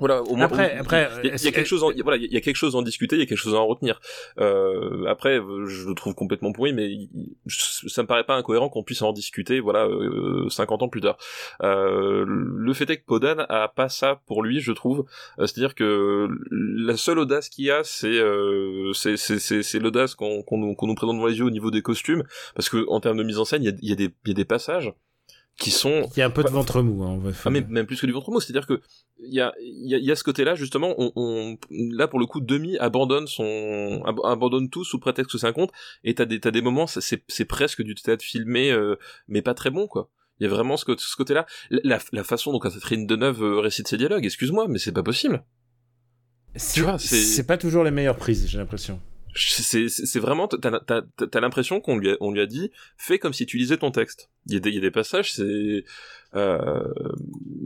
Voilà, 0.00 0.22
au 0.22 0.34
moins, 0.34 0.46
après, 0.46 0.76
après, 0.76 1.08
il 1.22 1.30
y, 1.30 1.32
a, 1.32 1.52
quelque 1.52 1.66
chose, 1.66 1.84
en, 1.84 1.92
voilà, 2.02 2.16
il 2.16 2.32
y 2.32 2.36
a 2.36 2.40
quelque 2.40 2.56
chose 2.56 2.74
à 2.74 2.78
en 2.78 2.82
discuter, 2.82 3.16
il 3.16 3.20
y 3.20 3.22
a 3.22 3.26
quelque 3.26 3.38
chose 3.38 3.54
à 3.54 3.58
en 3.58 3.66
retenir. 3.66 4.00
Euh, 4.38 5.04
après, 5.06 5.36
je 5.36 5.88
le 5.88 5.94
trouve 5.94 6.14
complètement 6.14 6.52
pourri, 6.52 6.72
mais 6.72 7.08
ça 7.46 8.02
me 8.02 8.06
paraît 8.06 8.24
pas 8.24 8.36
incohérent 8.36 8.68
qu'on 8.68 8.82
puisse 8.82 9.02
en 9.02 9.12
discuter, 9.12 9.60
voilà, 9.60 9.86
euh, 9.86 10.48
50 10.48 10.82
ans 10.82 10.88
plus 10.88 11.00
tard. 11.00 11.18
Euh, 11.62 12.24
le 12.26 12.72
fait 12.74 12.88
est 12.90 12.96
que 12.98 13.04
Podan 13.04 13.44
a 13.48 13.68
pas 13.68 13.88
ça 13.88 14.22
pour 14.26 14.42
lui, 14.42 14.60
je 14.60 14.72
trouve. 14.72 15.04
Euh, 15.38 15.46
c'est-à-dire 15.46 15.74
que 15.74 16.28
la 16.50 16.96
seule 16.96 17.18
audace 17.18 17.48
qu'il 17.48 17.66
y 17.66 17.70
a, 17.70 17.84
c'est 17.84 18.08
euh, 18.08 18.92
c'est 18.94 19.16
c'est 19.16 19.78
l'audace 19.78 20.14
qu'on 20.14 20.42
qu'on 20.42 20.58
nous, 20.58 20.76
nous 20.80 20.94
présente 20.94 21.18
dans 21.18 21.26
les 21.26 21.38
yeux 21.38 21.44
au 21.44 21.50
niveau 21.50 21.70
des 21.70 21.82
costumes, 21.82 22.24
parce 22.54 22.68
que 22.68 22.86
en 22.88 23.00
termes 23.00 23.18
de 23.18 23.22
mise 23.22 23.38
en 23.38 23.44
scène, 23.44 23.62
il 23.62 23.70
y 23.70 23.72
a, 23.72 23.76
y 23.82 23.92
a 23.92 23.96
des 23.96 24.10
il 24.24 24.28
y 24.28 24.30
a 24.32 24.34
des 24.34 24.44
passages 24.44 24.92
qui 25.60 25.70
sont 25.70 26.08
il 26.16 26.18
y 26.18 26.22
a 26.22 26.26
un 26.26 26.30
peu 26.30 26.42
de 26.42 26.48
ventre 26.48 26.80
mou 26.80 27.04
hein, 27.04 27.10
on 27.10 27.18
va 27.18 27.30
ah, 27.44 27.50
mais 27.50 27.60
même 27.68 27.86
plus 27.86 28.00
que 28.00 28.06
du 28.06 28.12
ventre 28.12 28.30
mou 28.30 28.40
c'est 28.40 28.50
à 28.50 28.54
dire 28.54 28.66
que 28.66 28.80
il 29.22 29.32
y 29.32 29.40
a 29.40 29.52
il 29.60 29.86
y 29.88 30.10
a, 30.10 30.16
ce 30.16 30.24
côté 30.24 30.42
là 30.42 30.54
justement 30.54 30.94
on, 30.96 31.12
on, 31.16 31.58
là 31.70 32.08
pour 32.08 32.18
le 32.18 32.24
coup 32.24 32.40
demi 32.40 32.78
abandonne 32.78 33.26
son 33.26 34.02
abandonne 34.24 34.70
tout 34.70 34.84
sous 34.84 34.98
prétexte 34.98 35.30
que 35.30 35.38
c'est 35.38 35.46
un 35.46 35.52
conte 35.52 35.70
et 36.02 36.14
t'as 36.14 36.24
des 36.24 36.40
t'as 36.40 36.50
des 36.50 36.62
moments 36.62 36.86
c'est 36.86 37.22
c'est 37.28 37.44
presque 37.44 37.82
du 37.82 37.94
théâtre 37.94 38.24
filmé 38.24 38.72
euh, 38.72 38.96
mais 39.28 39.42
pas 39.42 39.54
très 39.54 39.70
bon 39.70 39.86
quoi. 39.86 40.10
Il 40.40 40.44
y 40.44 40.46
a 40.46 40.48
vraiment 40.48 40.78
ce, 40.78 40.86
ce 40.96 41.16
côté 41.16 41.34
là 41.34 41.44
la, 41.70 41.98
la 42.12 42.24
façon 42.24 42.52
dont 42.52 42.58
Catherine 42.58 43.06
Deneuve 43.06 43.44
euh, 43.44 43.60
récite 43.60 43.86
ses 43.86 43.98
dialogues 43.98 44.24
excuse-moi 44.24 44.66
mais 44.66 44.78
c'est 44.78 44.92
pas 44.92 45.02
possible. 45.02 45.44
C'est 46.98 47.46
pas 47.46 47.58
toujours 47.58 47.84
les 47.84 47.90
meilleures 47.90 48.16
prises 48.16 48.48
j'ai 48.48 48.56
l'impression 48.56 48.98
c'est 49.34 50.18
vraiment 50.18 50.48
t'as 50.48 50.80
as, 50.88 51.40
l'impression 51.40 51.80
qu'on 51.80 51.96
lui 51.96 52.10
a, 52.10 52.16
on 52.20 52.32
lui 52.32 52.40
a 52.40 52.46
dit 52.46 52.70
fais 52.96 53.18
comme 53.18 53.32
si 53.32 53.46
tu 53.46 53.56
lisais 53.56 53.76
ton 53.76 53.90
texte. 53.90 54.30
Il 54.46 54.54
y 54.54 54.56
a 54.56 54.60
des, 54.60 54.70
il 54.70 54.74
y 54.74 54.78
a 54.78 54.80
des 54.80 54.90
passages 54.90 55.32
c'est 55.32 55.84
euh, 56.34 56.82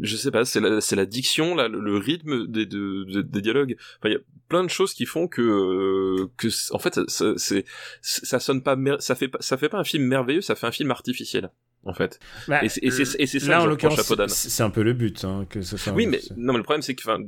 je 0.02 0.16
sais 0.16 0.30
pas 0.30 0.44
c'est 0.44 0.60
la 0.60 0.80
c'est 0.80 0.96
la 0.96 1.06
diction 1.06 1.54
là, 1.54 1.68
le, 1.68 1.96
rythme 1.96 2.46
des, 2.46 2.66
des 2.66 3.40
dialogues. 3.40 3.76
Enfin 3.98 4.08
il 4.08 4.12
y 4.12 4.16
a 4.16 4.20
plein 4.48 4.64
de 4.64 4.70
choses 4.70 4.94
qui 4.94 5.06
font 5.06 5.28
que 5.28 5.42
euh, 5.42 6.30
que 6.36 6.48
en 6.74 6.78
fait 6.78 7.00
c'est 7.08 7.64
ça 8.02 8.40
sonne 8.40 8.62
pas 8.62 8.76
ça 8.98 9.14
fait 9.14 9.28
pas 9.28 9.38
ça 9.40 9.56
fait 9.56 9.68
pas 9.68 9.78
un 9.78 9.84
film 9.84 10.04
merveilleux 10.04 10.42
ça 10.42 10.54
fait 10.54 10.66
un 10.66 10.72
film 10.72 10.90
artificiel 10.90 11.50
en 11.84 11.94
fait. 11.94 12.18
Bah, 12.48 12.64
et 12.64 12.68
c'est 12.68 13.38
ça 13.40 13.48
là, 13.48 13.62
en 13.62 13.66
l'occurrence, 13.66 14.00
c'est 14.28 14.62
un 14.62 14.70
peu 14.70 14.82
le 14.82 14.92
but, 14.92 15.24
hein, 15.24 15.46
que 15.48 15.62
ça 15.62 15.76
soit. 15.76 15.92
Oui, 15.92 16.06
mais 16.06 16.20
non, 16.36 16.52
mais 16.52 16.58
le 16.58 16.64
problème 16.64 16.82
c'est 16.82 16.94
que, 16.94 17.02
enfin, 17.02 17.18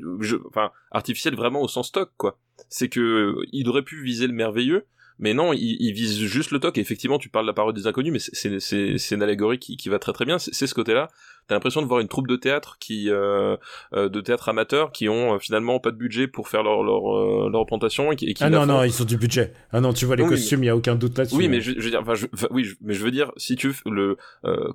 enfin, 0.48 0.70
artificiel 0.90 1.34
vraiment 1.34 1.62
au 1.62 1.68
sens 1.68 1.88
stock, 1.88 2.12
quoi 2.16 2.38
c'est 2.68 2.88
que 2.88 3.36
il 3.52 3.68
aurait 3.68 3.82
pu 3.82 4.02
viser 4.02 4.26
le 4.26 4.32
merveilleux, 4.32 4.86
mais 5.18 5.32
non, 5.32 5.52
il, 5.54 5.92
vise 5.92 6.18
juste 6.24 6.50
le 6.50 6.60
toc. 6.60 6.76
Et 6.76 6.80
effectivement, 6.80 7.18
tu 7.18 7.28
parles 7.28 7.46
de 7.46 7.50
la 7.50 7.54
parole 7.54 7.72
des 7.72 7.86
inconnus, 7.86 8.12
mais 8.12 8.18
c'est 8.18 9.14
une 9.14 9.22
allégorie 9.22 9.58
qui, 9.58 9.76
qui 9.76 9.88
va 9.88 9.98
très 9.98 10.12
très 10.12 10.24
bien. 10.24 10.38
C'est 10.38 10.66
ce 10.66 10.74
côté-là. 10.74 11.08
T'as 11.48 11.54
l'impression 11.54 11.80
de 11.80 11.86
voir 11.86 12.00
une 12.00 12.08
troupe 12.08 12.26
de 12.26 12.36
théâtre 12.36 12.76
qui, 12.80 13.10
euh, 13.10 13.56
euh 13.94 14.08
de 14.08 14.20
théâtre 14.20 14.48
amateur, 14.48 14.90
qui 14.90 15.08
ont 15.08 15.34
euh, 15.34 15.38
finalement 15.38 15.78
pas 15.78 15.90
de 15.90 15.96
budget 15.96 16.26
pour 16.26 16.48
faire 16.48 16.62
leur 16.62 16.82
leur, 16.82 17.48
leur 17.48 17.60
représentation 17.60 18.10
et 18.12 18.16
qui, 18.16 18.34
ah 18.40 18.50
non 18.50 18.66
non, 18.66 18.82
ils 18.82 19.02
ont 19.02 19.04
du 19.04 19.16
budget. 19.16 19.52
Ah 19.72 19.80
non, 19.80 19.92
tu 19.92 20.06
vois 20.06 20.16
les 20.16 20.24
costumes, 20.24 20.64
il 20.64 20.66
y 20.66 20.70
a 20.70 20.76
aucun 20.76 20.96
doute 20.96 21.16
là-dessus. 21.18 21.36
Oui, 21.36 21.48
mais 21.48 21.60
je, 21.60 21.72
je, 21.72 21.84
veux 21.84 21.90
dire, 21.90 22.00
enfin, 22.00 22.14
je, 22.14 22.26
oui, 22.50 22.68
mais 22.80 22.94
je 22.94 23.04
veux 23.04 23.10
dire, 23.10 23.32
si 23.36 23.56
tu 23.56 23.72
le 23.86 24.16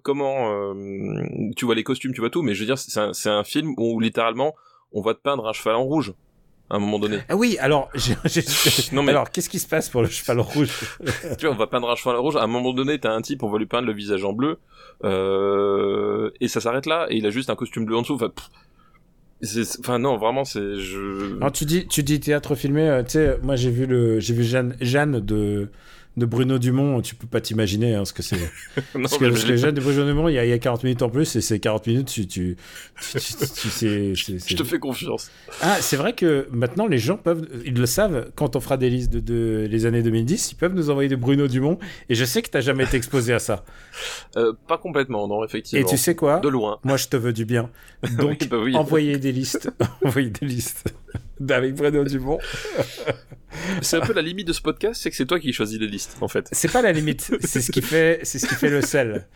comment 0.03 0.73
tu 1.55 1.65
vois 1.65 1.75
les 1.75 1.83
costumes, 1.83 2.13
tu 2.13 2.21
vois 2.21 2.29
tout, 2.29 2.41
mais 2.41 2.53
je 2.53 2.61
veux 2.61 2.65
dire, 2.65 2.77
c'est 2.77 2.99
un, 2.99 3.11
un 3.25 3.43
film 3.43 3.73
où 3.77 3.99
littéralement 3.99 4.55
on 4.93 5.01
va 5.01 5.13
te 5.13 5.19
peindre 5.19 5.47
un 5.47 5.53
cheval 5.53 5.75
en 5.75 5.83
rouge 5.83 6.13
à 6.71 6.77
un 6.77 6.79
moment 6.79 6.99
donné. 6.99 7.19
Ah 7.27 7.35
oui, 7.35 7.57
alors, 7.59 7.89
j'ai, 7.95 8.15
non 8.93 9.03
mais 9.03 9.11
alors, 9.11 9.29
qu'est-ce 9.29 9.49
qui 9.49 9.59
se 9.59 9.67
passe 9.67 9.89
pour 9.89 10.01
le 10.01 10.07
cheval 10.07 10.39
rouge 10.39 10.69
Tu 11.37 11.45
vois, 11.45 11.53
on 11.53 11.57
va 11.57 11.67
peindre 11.67 11.89
un 11.89 11.95
cheval 11.95 12.15
rouge. 12.15 12.37
À 12.37 12.43
un 12.43 12.47
moment 12.47 12.73
donné, 12.73 12.97
t'as 12.97 13.11
un 13.11 13.21
type, 13.21 13.43
on 13.43 13.49
va 13.49 13.59
lui 13.59 13.65
peindre 13.65 13.87
le 13.87 13.93
visage 13.93 14.23
en 14.23 14.33
bleu, 14.33 14.57
euh, 15.03 16.31
et 16.39 16.47
ça 16.47 16.61
s'arrête 16.61 16.85
là. 16.85 17.07
Et 17.09 17.17
il 17.17 17.25
a 17.25 17.29
juste 17.29 17.49
un 17.49 17.55
costume 17.55 17.85
bleu 17.85 17.97
en 17.97 18.01
dessous. 18.01 18.15
Enfin, 18.15 18.31
enfin 19.79 19.99
non, 19.99 20.17
vraiment, 20.17 20.45
c'est. 20.45 20.77
Je... 20.77 21.35
Alors 21.37 21.51
tu 21.51 21.65
dis, 21.65 21.87
tu 21.87 22.03
dis 22.03 22.19
théâtre 22.19 22.55
filmé. 22.55 22.87
Euh, 22.87 23.03
tu 23.03 23.11
sais, 23.11 23.37
moi 23.43 23.57
j'ai 23.57 23.71
vu 23.71 23.85
le, 23.85 24.19
j'ai 24.19 24.33
vu 24.33 24.43
Jeanne, 24.43 24.77
Jeanne 24.79 25.19
de 25.19 25.69
de 26.17 26.25
Bruno 26.25 26.59
Dumont, 26.59 27.01
tu 27.01 27.15
peux 27.15 27.27
pas 27.27 27.39
t'imaginer 27.39 27.95
hein, 27.95 28.03
ce 28.03 28.11
que 28.11 28.21
c'est. 28.21 28.37
parce 28.93 29.17
que, 29.17 29.71
de 29.71 29.81
Bruno 29.81 30.05
Dumont, 30.05 30.27
il 30.27 30.35
y, 30.35 30.39
a, 30.39 30.45
il 30.45 30.49
y, 30.49 30.53
a 30.53 30.59
40 30.59 30.83
minutes 30.83 31.01
en 31.01 31.09
plus, 31.09 31.35
et 31.35 31.41
ces 31.41 31.59
40 31.59 31.87
minutes, 31.87 32.07
tu, 32.09 32.27
tu, 32.27 32.57
tu, 32.99 33.17
tu 33.17 33.69
sais. 33.69 34.13
Je 34.15 34.55
te 34.55 34.63
fais 34.63 34.79
confiance. 34.79 35.31
Ah, 35.61 35.77
c'est 35.79 35.95
vrai 35.95 36.13
que 36.13 36.47
maintenant, 36.51 36.87
les 36.87 36.97
gens 36.97 37.15
peuvent, 37.15 37.47
ils 37.65 37.73
le 37.73 37.85
savent, 37.85 38.29
quand 38.35 38.55
on 38.55 38.59
fera 38.59 38.75
des 38.75 38.89
listes 38.89 39.11
de, 39.11 39.19
de 39.19 39.67
les 39.69 39.85
années 39.85 40.03
2010, 40.03 40.51
ils 40.51 40.55
peuvent 40.55 40.73
nous 40.73 40.89
envoyer 40.89 41.09
de 41.09 41.15
Bruno 41.15 41.47
Dumont, 41.47 41.79
et 42.09 42.15
je 42.15 42.25
sais 42.25 42.41
que 42.41 42.49
t'as 42.49 42.61
jamais 42.61 42.83
été 42.83 42.97
exposé 42.97 43.33
à 43.33 43.39
ça. 43.39 43.63
Euh, 44.37 44.53
pas 44.67 44.77
complètement, 44.77 45.27
non, 45.27 45.43
effectivement. 45.43 45.85
Et 45.85 45.89
tu 45.89 45.97
sais 45.97 46.15
quoi? 46.15 46.39
De 46.39 46.47
loin. 46.47 46.79
Moi, 46.83 46.95
je 46.95 47.07
te 47.09 47.17
veux 47.17 47.33
du 47.33 47.43
bien. 47.43 47.69
Donc, 48.17 48.47
bah 48.47 48.57
envoyez 48.75 49.17
des 49.17 49.33
listes. 49.33 49.69
envoyez 50.05 50.29
des 50.29 50.45
listes. 50.45 50.93
Avec 51.49 51.75
Bruno 51.75 52.03
Dumont. 52.03 52.39
c'est 53.81 53.97
un 53.97 54.01
peu 54.01 54.13
la 54.13 54.21
limite 54.21 54.47
de 54.47 54.53
ce 54.53 54.61
podcast, 54.61 55.01
c'est 55.01 55.09
que 55.09 55.15
c'est 55.15 55.25
toi 55.25 55.39
qui 55.39 55.53
choisis 55.53 55.79
les 55.79 55.87
listes, 55.87 56.17
en 56.21 56.27
fait. 56.27 56.47
C'est 56.51 56.71
pas 56.71 56.81
la 56.81 56.91
limite, 56.91 57.31
c'est 57.41 57.61
ce 57.61 57.71
qui 57.71 57.81
fait, 57.81 58.19
c'est 58.23 58.39
ce 58.39 58.47
qui 58.47 58.55
fait 58.55 58.69
le 58.69 58.81
sel. 58.81 59.27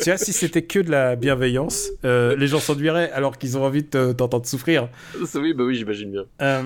tu 0.00 0.10
vois, 0.10 0.16
si 0.16 0.32
c'était 0.32 0.62
que 0.62 0.78
de 0.78 0.90
la 0.90 1.16
bienveillance, 1.16 1.90
euh, 2.04 2.36
les 2.36 2.46
gens 2.46 2.58
s'enduiraient 2.58 3.10
alors 3.12 3.38
qu'ils 3.38 3.56
ont 3.56 3.64
envie 3.64 3.82
de 3.82 4.12
t'entendre 4.12 4.46
souffrir. 4.46 4.88
Oui, 5.34 5.54
bah 5.54 5.64
oui, 5.64 5.74
j'imagine 5.74 6.10
bien. 6.10 6.24
Euh, 6.40 6.62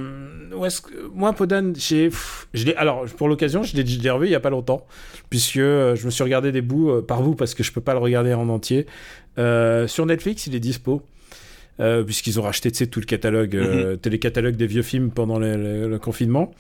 moi, 1.15 1.33
Podan, 1.33 1.73
j'ai, 1.77 2.11
je 2.55 2.65
l'ai, 2.65 2.75
alors 2.77 3.07
pour 3.07 3.29
l'occasion, 3.29 3.63
je 3.63 3.77
l'ai 3.77 4.11
revu 4.11 4.27
il 4.27 4.33
y 4.33 4.37
a 4.37 4.41
pas 4.41 4.51
longtemps, 4.51 4.87
puisque 5.31 5.57
euh, 5.57 5.95
je 5.97 6.07
me 6.07 6.11
suis 6.11 6.25
regardé 6.25 6.53
des 6.53 6.63
bouts 6.63 7.03
par 7.03 7.23
vous 7.23 7.35
parce 7.35 7.55
que 7.55 7.63
je 7.63 7.73
peux 7.73 7.81
pas 7.81 7.93
le 7.93 8.01
regarder 8.01 8.35
en 8.35 8.49
entier. 8.49 8.87
sur 9.37 10.07
Netflix, 10.07 10.47
il 10.47 10.55
est 10.55 10.61
dispo. 10.61 11.03
Euh, 11.79 12.03
puisqu'ils 12.05 12.41
ont 12.41 12.43
racheté 12.43 12.71
tout 12.87 13.01
le 13.01 13.07
catalogue, 13.07 13.55
euh, 13.55 13.97
mm 13.97 14.53
des 14.53 14.67
vieux 14.67 14.83
films 14.83 15.11
pendant 15.11 15.39
le, 15.39 15.99
confinement. 15.99 16.55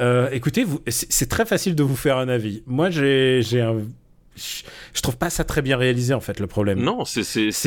Euh, 0.00 0.28
écoutez, 0.30 0.66
c'est 0.88 1.28
très 1.28 1.46
facile 1.46 1.74
de 1.74 1.82
vous 1.82 1.96
faire 1.96 2.18
un 2.18 2.28
avis. 2.28 2.62
Moi, 2.66 2.90
j'ai 2.90 3.42
un. 3.60 3.78
Je 4.36 5.02
trouve 5.02 5.16
pas 5.16 5.30
ça 5.30 5.44
très 5.44 5.60
bien 5.60 5.76
réalisé 5.76 6.14
en 6.14 6.20
fait 6.20 6.40
le 6.40 6.46
problème. 6.46 6.80
Non, 6.80 7.04
c'est 7.04 7.20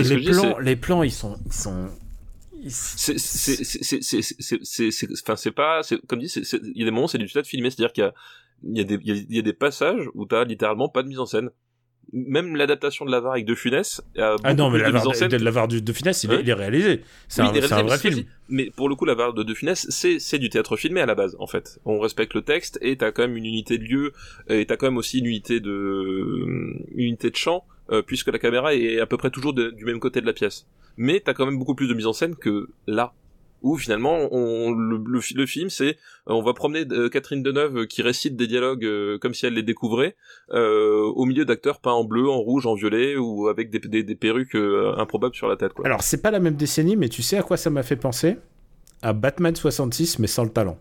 les 0.03 0.17
plans. 0.17 0.57
Les 0.59 0.75
plans, 0.75 1.03
ils 1.03 1.11
sont, 1.11 1.37
ils 1.45 1.53
sont 1.53 1.89
c'est 2.67 3.19
c'est 3.19 3.63
c'est 3.63 4.01
c'est 4.01 4.59
c'est 4.63 4.91
c'est 4.91 5.07
enfin 5.21 5.35
c'est 5.35 5.51
pas 5.51 5.83
c'est 5.83 6.03
comme 6.07 6.19
dit 6.19 6.33
il 6.35 6.79
y 6.79 6.81
a 6.81 6.85
des 6.85 6.91
moments 6.91 7.07
c'est 7.07 7.19
du 7.19 7.27
théâtre 7.27 7.47
filmé 7.47 7.69
c'est-à-dire 7.69 7.93
qu'il 7.93 8.03
y 8.03 8.07
a 8.07 8.13
il 8.63 8.77
y 8.77 8.81
a 8.81 8.83
des 8.83 8.99
il 9.03 9.35
y 9.35 9.37
a 9.37 9.43
des 9.43 9.53
passages 9.53 10.09
où 10.15 10.25
t'as 10.25 10.45
littéralement 10.45 10.89
pas 10.89 11.03
de 11.03 11.07
mise 11.07 11.19
en 11.19 11.27
scène 11.27 11.51
même 12.13 12.55
l'adaptation 12.55 13.05
de 13.05 13.11
l'avare 13.11 13.33
avec 13.33 13.45
De 13.45 13.55
Funès 13.55 14.01
ah 14.17 14.53
non 14.53 14.69
mais 14.69 14.79
l'avare 14.79 15.07
de, 15.07 15.37
l'avare 15.37 15.67
de, 15.67 15.79
de 15.79 15.93
Funès 15.93 16.23
il, 16.23 16.31
est, 16.49 16.53
réalisé. 16.53 17.01
C'est 17.27 17.41
un, 17.41 17.47
un, 17.47 17.83
vrai 17.83 17.97
film. 17.97 18.23
mais 18.49 18.69
pour 18.75 18.89
le 18.89 18.95
coup 18.95 19.05
l'avare 19.05 19.33
de 19.33 19.43
De 19.43 19.53
Funès 19.53 19.87
c'est 19.89 20.19
c'est 20.19 20.39
du 20.39 20.49
théâtre 20.49 20.77
filmé 20.77 21.01
à 21.01 21.05
la 21.05 21.15
base 21.15 21.35
en 21.39 21.47
fait. 21.47 21.79
On 21.85 21.99
respecte 21.99 22.33
le 22.33 22.41
texte 22.41 22.77
et 22.81 22.97
t'as 22.97 23.11
quand 23.11 23.23
même 23.23 23.37
une 23.37 23.45
unité 23.45 23.77
de 23.77 23.83
lieu 23.83 24.13
et 24.47 24.65
t'as 24.65 24.77
quand 24.77 24.87
même 24.87 24.97
aussi 24.97 25.19
une 25.19 25.25
unité 25.25 25.59
de 25.59 26.25
une 26.93 27.05
unité 27.05 27.29
de 27.29 27.35
champ 27.35 27.65
euh, 27.91 28.01
puisque 28.01 28.31
la 28.31 28.39
caméra 28.39 28.73
est 28.73 28.99
à 28.99 29.05
peu 29.05 29.17
près 29.17 29.29
toujours 29.29 29.53
du 29.53 29.85
même 29.85 29.99
côté 29.99 30.21
de 30.21 30.25
la 30.25 30.33
pièce. 30.33 30.67
Mais 30.97 31.19
t'as 31.19 31.33
quand 31.33 31.45
même 31.45 31.59
beaucoup 31.59 31.75
plus 31.75 31.87
de 31.87 31.93
mise 31.93 32.07
en 32.07 32.13
scène 32.13 32.35
que 32.35 32.69
là 32.87 33.13
où 33.65 33.77
finalement 33.77 34.29
le, 34.31 35.21
film 35.47 35.69
c'est 35.69 35.87
euh, 35.87 35.93
on 36.27 36.43
va 36.43 36.53
promener 36.53 36.85
euh, 36.91 37.09
Catherine 37.09 37.41
Deneuve 37.41 37.79
euh, 37.79 37.85
qui 37.87 38.03
récite 38.03 38.35
des 38.35 38.45
dialogues 38.45 38.87
comme 39.19 39.33
si 39.33 39.47
elle 39.47 39.55
les 39.55 39.63
découvrait 39.63 40.15
au 40.51 41.25
milieu 41.25 41.45
d'acteurs 41.45 41.79
peints 41.79 41.91
en 41.91 42.03
bleu, 42.03 42.29
en 42.29 42.37
rouge, 42.37 42.67
en 42.67 42.75
violet 42.75 43.17
ou 43.17 43.47
avec 43.47 43.71
des, 43.71 44.15
perruques 44.15 44.55
improbables 44.55 45.35
sur 45.35 45.47
la 45.47 45.57
tête. 45.57 45.71
Alors 45.83 46.03
c'est 46.03 46.21
pas 46.21 46.31
la 46.31 46.39
même 46.39 46.55
décennie, 46.55 46.95
mais 46.95 47.09
tu 47.09 47.23
sais 47.23 47.37
à 47.37 47.43
quoi 47.43 47.57
ça 47.57 47.69
m'a 47.71 47.83
fait 47.83 47.95
penser? 47.95 48.37
À 49.01 49.13
Batman 49.13 49.55
66, 49.55 50.19
mais 50.19 50.27
sans 50.27 50.43
le 50.43 50.51
talent. 50.51 50.77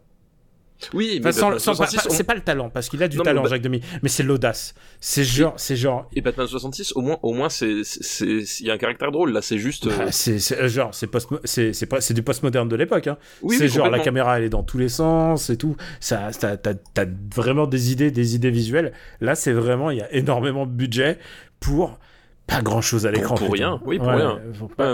Oui, 0.92 1.20
mais 1.22 1.32
c'est 1.32 2.24
pas 2.24 2.34
le 2.34 2.40
talent 2.40 2.68
parce 2.68 2.88
qu'il 2.88 3.02
a 3.02 3.08
du 3.08 3.18
talent, 3.18 3.44
Jacques 3.46 3.62
Demy, 3.62 3.80
mais 4.02 4.08
c'est 4.08 4.22
l'audace. 4.22 4.74
C'est 5.00 5.24
genre, 5.24 5.54
c'est 5.56 5.76
genre. 5.76 6.08
Et 6.14 6.20
Batman 6.20 6.46
66, 6.46 6.92
au 6.96 7.00
moins, 7.00 7.18
au 7.22 7.32
moins, 7.32 7.48
c'est, 7.48 7.82
c'est, 7.84 8.26
il 8.26 8.66
y 8.66 8.70
a 8.70 8.74
un 8.74 8.78
caractère 8.78 9.12
drôle 9.12 9.32
là. 9.32 9.40
C'est 9.42 9.58
juste. 9.58 9.88
Bah, 9.88 10.10
c'est, 10.10 10.38
genre, 10.68 10.94
c'est 10.94 11.06
post, 11.06 11.28
c'est, 11.44 11.72
c'est 11.72 12.14
du 12.14 12.22
postmoderne 12.22 12.68
de 12.68 12.76
l'époque. 12.76 13.06
Hein. 13.06 13.18
Oui, 13.42 13.56
c'est 13.56 13.68
genre 13.68 13.88
la 13.88 14.00
caméra, 14.00 14.38
elle 14.38 14.44
est 14.44 14.50
dans 14.50 14.62
tous 14.62 14.78
les 14.78 14.88
sens 14.88 15.50
et 15.50 15.56
tout. 15.56 15.76
Ça, 16.00 16.30
t'as, 16.38 16.56
t'as 16.56 17.06
vraiment 17.34 17.66
des 17.66 17.92
idées, 17.92 18.10
des 18.10 18.34
idées 18.34 18.50
visuelles. 18.50 18.92
Là, 19.20 19.34
c'est 19.34 19.52
vraiment, 19.52 19.90
il 19.90 19.98
y 19.98 20.02
a 20.02 20.12
énormément 20.12 20.66
de 20.66 20.72
budget 20.72 21.18
pour 21.60 21.98
pas 22.46 22.60
grand 22.60 22.82
chose 22.82 23.06
à 23.06 23.10
l'écran. 23.10 23.36
Pour, 23.36 23.52
rien, 23.52 23.80
oui, 23.86 23.98
pour 23.98 24.08
rien. 24.08 24.38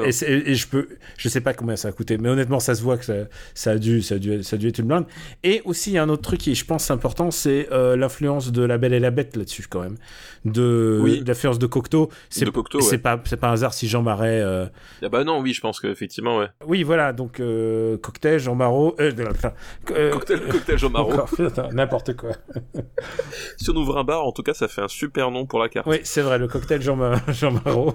Et, 0.04 0.50
et, 0.50 0.54
je 0.54 0.68
peux, 0.68 0.88
je 1.16 1.28
sais 1.28 1.40
pas 1.40 1.52
combien 1.52 1.74
ça 1.74 1.88
a 1.88 1.92
coûté, 1.92 2.16
mais 2.16 2.28
honnêtement, 2.28 2.60
ça 2.60 2.74
se 2.76 2.82
voit 2.82 2.96
que 2.96 3.04
ça, 3.04 3.14
ça, 3.54 3.72
a, 3.72 3.78
dû, 3.78 4.02
ça, 4.02 4.14
a, 4.14 4.18
dû, 4.18 4.42
ça 4.44 4.54
a 4.54 4.58
dû 4.58 4.68
être 4.68 4.78
une 4.78 4.86
blinde. 4.86 5.06
Et 5.42 5.60
aussi, 5.64 5.90
il 5.90 5.94
y 5.94 5.98
a 5.98 6.02
un 6.02 6.08
autre 6.08 6.22
truc 6.22 6.40
qui, 6.40 6.54
je 6.54 6.64
pense, 6.64 6.90
important, 6.90 7.30
c'est 7.32 7.68
euh, 7.72 7.96
l'influence 7.96 8.52
de 8.52 8.62
La 8.62 8.78
Belle 8.78 8.92
et 8.92 9.00
la 9.00 9.10
Bête 9.10 9.36
là-dessus, 9.36 9.64
quand 9.68 9.80
même. 9.80 9.96
De, 10.44 10.98
oui. 11.02 11.22
l'influence 11.26 11.58
de 11.58 11.66
Cocteau. 11.66 12.08
C'est, 12.30 12.50
pas, 12.98 13.20
c'est 13.24 13.36
pas 13.36 13.48
un 13.48 13.52
hasard 13.52 13.74
si 13.74 13.88
Jean 13.88 14.02
Marais. 14.02 14.40
Euh... 14.40 14.66
Ah 15.02 15.08
bah 15.10 15.22
non, 15.22 15.40
oui, 15.40 15.52
je 15.52 15.60
pense 15.60 15.80
qu'effectivement, 15.80 16.38
ouais. 16.38 16.46
Oui, 16.66 16.82
voilà, 16.82 17.12
donc 17.12 17.40
euh, 17.40 17.98
cocktail, 17.98 18.38
Jean 18.38 18.54
Marot. 18.54 18.96
Euh, 19.00 19.12
euh, 19.90 20.10
cocktail, 20.10 20.40
cocktail, 20.48 20.78
Jean 20.78 20.90
Marot. 20.90 21.12
N'importe 21.72 22.16
quoi. 22.16 22.30
si 23.58 23.70
on 23.70 23.76
ouvre 23.76 23.98
un 23.98 24.04
bar, 24.04 24.24
en 24.24 24.32
tout 24.32 24.42
cas, 24.42 24.54
ça 24.54 24.66
fait 24.68 24.80
un 24.80 24.88
super 24.88 25.30
nom 25.30 25.44
pour 25.44 25.58
la 25.58 25.68
carte. 25.68 25.86
Oui, 25.86 26.00
c'est 26.04 26.22
vrai, 26.22 26.38
le 26.38 26.48
cocktail 26.48 26.80
Jean, 26.80 26.98
Jean 27.28 27.52
Marot. 27.52 27.94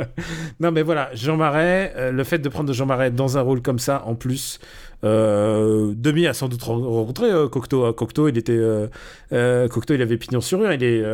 non, 0.60 0.72
mais 0.72 0.82
voilà, 0.82 1.08
Jean 1.14 1.36
Marais, 1.36 2.12
le 2.12 2.24
fait 2.24 2.38
de 2.38 2.48
prendre 2.50 2.72
Jean 2.74 2.86
Marais 2.86 3.10
dans 3.10 3.38
un 3.38 3.40
rôle 3.40 3.62
comme 3.62 3.78
ça, 3.78 4.02
en 4.04 4.14
plus, 4.14 4.60
Demi 5.02 6.26
a 6.26 6.34
sans 6.34 6.48
doute 6.48 6.62
rencontré 6.62 7.30
euh, 7.30 7.48
Cocteau. 7.48 7.84
Hein. 7.84 7.92
Cocteau, 7.92 8.28
il 8.28 8.36
était, 8.36 8.58
euh, 8.58 9.68
Cocteau, 9.68 9.94
il 9.94 10.02
avait 10.02 10.18
pignon 10.18 10.40
sur 10.40 10.60
rue. 10.60 10.74
Il 10.74 10.84
est, 10.84 11.04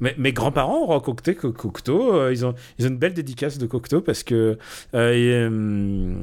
mes 0.00 0.32
grands-parents 0.32 0.82
ont 0.82 0.86
rencontré 0.86 1.34
Cocteau. 1.34 2.30
ils 2.30 2.44
ont, 2.44 2.54
ils 2.78 2.86
ont 2.86 2.88
une 2.88 2.98
belle 2.98 3.14
dédicace 3.14 3.58
de 3.58 3.66
Cocteau 3.66 4.00
parce 4.00 4.22
que 4.22 4.58
ils, 4.94 6.16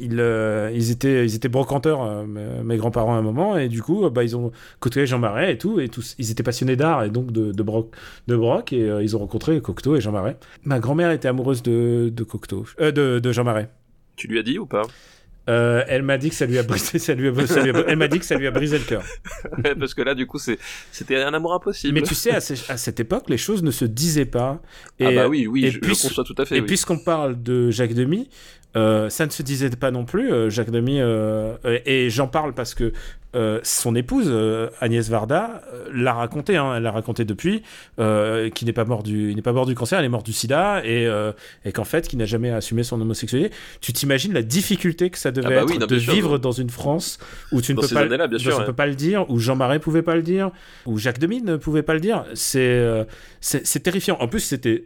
ils 0.00 0.90
étaient, 0.90 1.24
ils 1.24 1.34
étaient 1.34 1.48
brocanteurs, 1.48 2.26
mes 2.26 2.76
grands-parents 2.76 3.14
à 3.14 3.18
un 3.18 3.22
moment, 3.22 3.56
et 3.56 3.68
du 3.68 3.82
coup, 3.82 4.08
bah, 4.10 4.22
ils 4.22 4.36
ont 4.36 4.52
côtoyé 4.80 5.06
Jean 5.06 5.18
Marais 5.18 5.52
et 5.52 5.58
tout, 5.58 5.80
et 5.80 5.88
tous, 5.88 6.14
ils 6.18 6.30
étaient 6.30 6.42
passionnés 6.42 6.76
d'art 6.76 7.04
et 7.04 7.10
donc 7.10 7.32
de, 7.32 7.62
broc, 7.62 7.90
de 8.28 8.36
broc, 8.36 8.72
et 8.72 8.86
ils 9.02 9.16
ont 9.16 9.20
rencontré 9.20 9.60
Cocteau 9.60 9.96
et 9.96 10.00
Jean 10.00 10.12
Marais. 10.12 10.36
Ma 10.64 10.78
grand-mère 10.78 11.10
était 11.10 11.28
amoureuse 11.28 11.62
de, 11.62 12.12
Cocteau, 12.28 12.66
de 12.78 13.32
Jean 13.32 13.44
Marais. 13.44 13.70
Tu 14.16 14.26
lui 14.26 14.38
as 14.38 14.42
dit 14.42 14.58
ou 14.58 14.66
pas? 14.66 14.82
Euh, 15.48 15.82
elle 15.88 16.02
m'a 16.02 16.18
dit 16.18 16.28
que 16.28 16.34
ça 16.34 16.46
lui 16.46 16.58
a 16.58 16.62
brisé, 16.62 16.98
ça 16.98 17.14
lui 17.14 17.28
a, 17.28 17.46
ça 17.46 17.62
lui 17.62 17.70
a, 17.70 17.84
elle 17.86 17.96
m'a 17.96 18.08
dit 18.08 18.18
que 18.18 18.24
ça 18.24 18.36
lui 18.36 18.46
a 18.46 18.50
brisé 18.50 18.78
le 18.78 18.84
cœur. 18.84 19.02
parce 19.78 19.94
que 19.94 20.02
là, 20.02 20.14
du 20.14 20.26
coup, 20.26 20.38
c'était 20.38 21.16
un 21.16 21.32
amour 21.32 21.54
impossible. 21.54 21.94
Mais 21.94 22.02
tu 22.02 22.14
sais, 22.14 22.30
à, 22.30 22.36
à, 22.36 22.76
cette 22.76 23.00
époque, 23.00 23.24
les 23.28 23.38
choses 23.38 23.62
ne 23.62 23.70
se 23.70 23.84
disaient 23.84 24.26
pas. 24.26 24.60
Et, 24.98 25.06
ah 25.06 25.12
bah 25.12 25.28
oui, 25.28 25.46
oui, 25.46 25.64
et 25.64 25.70
je, 25.70 25.78
puis, 25.78 25.90
conçois 25.92 26.24
tout 26.24 26.34
à 26.38 26.44
fait. 26.44 26.58
Et 26.58 26.62
puisqu'on 26.62 26.98
parle 26.98 27.42
de 27.42 27.70
Jacques 27.70 27.94
Demy, 27.94 28.28
euh, 28.76 29.08
ça 29.08 29.24
ne 29.24 29.30
se 29.30 29.42
disait 29.42 29.70
pas 29.70 29.90
non 29.90 30.04
plus. 30.04 30.32
Euh, 30.32 30.50
Jacques 30.50 30.70
Demy, 30.70 31.00
euh, 31.00 31.56
et 31.64 32.10
j'en 32.10 32.28
parle 32.28 32.54
parce 32.54 32.74
que 32.74 32.92
euh, 33.36 33.60
son 33.62 33.94
épouse 33.94 34.28
euh, 34.28 34.70
Agnès 34.80 35.06
Varda 35.10 35.60
euh, 35.74 35.84
l'a 35.92 36.14
raconté, 36.14 36.56
hein, 36.56 36.72
elle 36.76 36.82
l'a 36.82 36.90
raconté 36.90 37.26
depuis, 37.26 37.62
qu'il 37.96 38.66
n'est 38.66 38.72
pas 38.72 38.86
mort 38.86 39.02
du, 39.02 39.34
n'est 39.34 39.42
pas 39.42 39.52
mort 39.52 39.66
du 39.66 39.74
cancer, 39.74 39.98
elle 39.98 40.06
est 40.06 40.08
morte 40.08 40.24
du 40.24 40.32
SIDA 40.32 40.82
et, 40.84 41.08
et 41.64 41.72
qu'en 41.72 41.84
fait, 41.84 42.08
qu'il 42.08 42.18
n'a 42.18 42.24
jamais 42.24 42.50
assumé 42.50 42.82
son 42.82 43.00
homosexualité. 43.00 43.54
Tu 43.80 43.92
t'imagines 43.92 44.32
la 44.32 44.42
difficulté 44.42 45.10
que 45.10 45.18
ça 45.18 45.30
devait 45.30 45.58
ah 45.58 45.64
bah 45.64 45.74
être 45.74 45.86
de 45.86 45.96
vivre 45.96 46.38
dans 46.38 46.52
une 46.52 46.70
France 46.70 47.18
où 47.52 47.60
tu 47.60 47.74
ne 47.74 47.80
peux 47.80 47.88
pas, 47.88 48.86
le 48.86 48.94
dire, 48.94 49.28
où 49.30 49.38
Jean 49.38 49.56
Marais 49.56 49.78
pouvait 49.78 50.02
pas 50.02 50.16
le 50.16 50.22
dire, 50.22 50.50
où 50.86 50.98
Jacques 50.98 51.18
Demy 51.18 51.42
ne 51.42 51.56
pouvait 51.56 51.82
pas 51.82 51.94
le 51.94 52.00
dire. 52.00 52.24
C'est, 52.34 53.06
c'est, 53.40 53.82
terrifiant. 53.82 54.16
En 54.20 54.28
plus, 54.28 54.40
c'était 54.40 54.84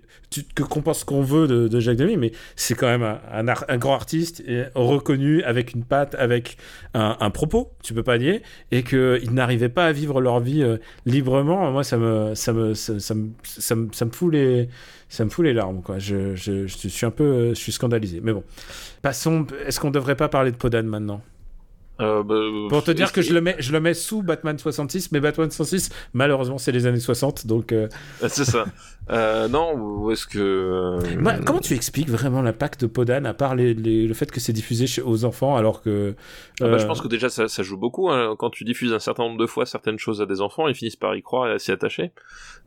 que 0.55 0.63
qu'on 0.63 0.81
pense 0.81 1.05
qu'on 1.05 1.23
veut 1.23 1.47
de, 1.69 1.81
Jacques 1.81 1.97
Demy, 1.97 2.17
mais 2.17 2.33
c'est 2.57 2.75
quand 2.75 2.87
même 2.87 3.03
un, 3.03 3.47
un, 3.69 3.79
grand 3.79 3.95
artiste 3.95 4.43
et 4.47 4.65
reconnu 4.75 5.43
avec 5.43 5.75
une 5.75 5.85
patte, 5.85 6.15
avec 6.17 6.57
un, 6.95 7.17
un 7.21 7.31
propos. 7.31 7.73
Tu 7.83 7.95
peux 7.95 8.03
pas 8.03 8.19
dire 8.19 8.32
et 8.71 8.83
qu'ils 8.83 9.33
n'arrivaient 9.33 9.69
pas 9.69 9.87
à 9.87 9.93
vivre 9.93 10.21
leur 10.21 10.41
vie 10.41 10.63
euh, 10.63 10.79
librement, 11.05 11.71
moi 11.71 11.85
ça 11.85 11.99
me, 11.99 12.35
ça 12.35 12.53
me, 12.53 12.75
ça, 12.75 12.93
me, 12.95 13.01
ça, 13.43 13.75
me, 13.75 13.89
ça 13.93 14.05
me 14.05 14.11
fout 14.11 14.33
les, 14.33 14.69
ça 15.13 15.27
me 15.27 15.31
fout 15.31 15.45
les 15.45 15.53
larmes. 15.53 15.83
Quoi. 15.83 15.99
Je, 15.99 16.35
je, 16.35 16.67
je 16.67 16.89
suis 16.89 17.05
un 17.05 17.11
peu, 17.11 17.25
euh, 17.25 17.49
je 17.51 17.61
suis 17.61 17.73
scandalisé. 17.73 18.21
Mais 18.23 18.33
bon, 18.33 18.45
passons. 19.03 19.47
Est-ce 19.67 19.79
qu'on 19.79 19.91
devrait 19.91 20.17
pas 20.17 20.29
parler 20.29 20.51
de 20.53 20.57
Podan 20.57 20.85
maintenant? 20.85 21.23
Euh, 22.01 22.23
bah, 22.23 22.35
Pour 22.71 22.83
te 22.83 22.91
dire 22.91 23.13
que 23.13 23.21
je 23.21 23.35
le, 23.35 23.41
mets, 23.43 23.57
je 23.59 23.73
le 23.73 23.81
mets 23.81 23.95
sous 23.95 24.23
Batman 24.23 24.59
66, 24.59 25.13
mais 25.13 25.21
Batman 25.21 25.51
66, 25.51 25.91
malheureusement, 26.15 26.59
c'est 26.59 26.73
les 26.73 26.87
années 26.87 26.99
60, 26.99 27.47
donc... 27.47 27.73
Euh, 27.73 27.89
c'est 28.29 28.47
ça. 28.47 28.65
Euh, 29.11 29.49
non, 29.49 29.75
où 29.75 30.11
est-ce 30.13 30.27
que... 30.27 30.99
comment 31.45 31.59
tu 31.59 31.75
expliques 31.75 32.09
vraiment 32.09 32.41
l'impact 32.41 32.83
de 32.83 32.87
Podan, 32.87 33.25
à 33.25 33.35
part 33.35 33.55
le 33.57 34.13
fait 34.15 34.31
que 34.31 34.41
c'est 34.41 34.53
diffusé 34.53 35.03
aux 35.03 35.25
enfants, 35.25 35.57
alors 35.57 35.83
que... 35.83 36.15
Ah 36.61 36.69
bah, 36.69 36.79
je 36.79 36.87
pense 36.87 37.01
que 37.01 37.09
déjà, 37.09 37.29
ça, 37.29 37.49
ça 37.49 37.63
joue 37.63 37.77
beaucoup. 37.77 38.11
Hein. 38.11 38.37
Quand 38.39 38.51
tu 38.51 38.65
diffuses 38.65 38.93
un 38.93 39.01
certain 39.01 39.25
nombre 39.25 39.39
de 39.39 39.47
fois 39.47 39.67
certaines 39.67 39.99
choses 39.99 40.23
à 40.23 40.27
des 40.27 40.41
enfants, 40.41 40.69
ils 40.69 40.75
finissent 40.75 40.97
par 40.97 41.17
y 41.17 41.23
croire 41.23 41.49
et 41.49 41.53
à 41.53 41.59
s'y 41.59 41.73
attacher. 41.73 42.13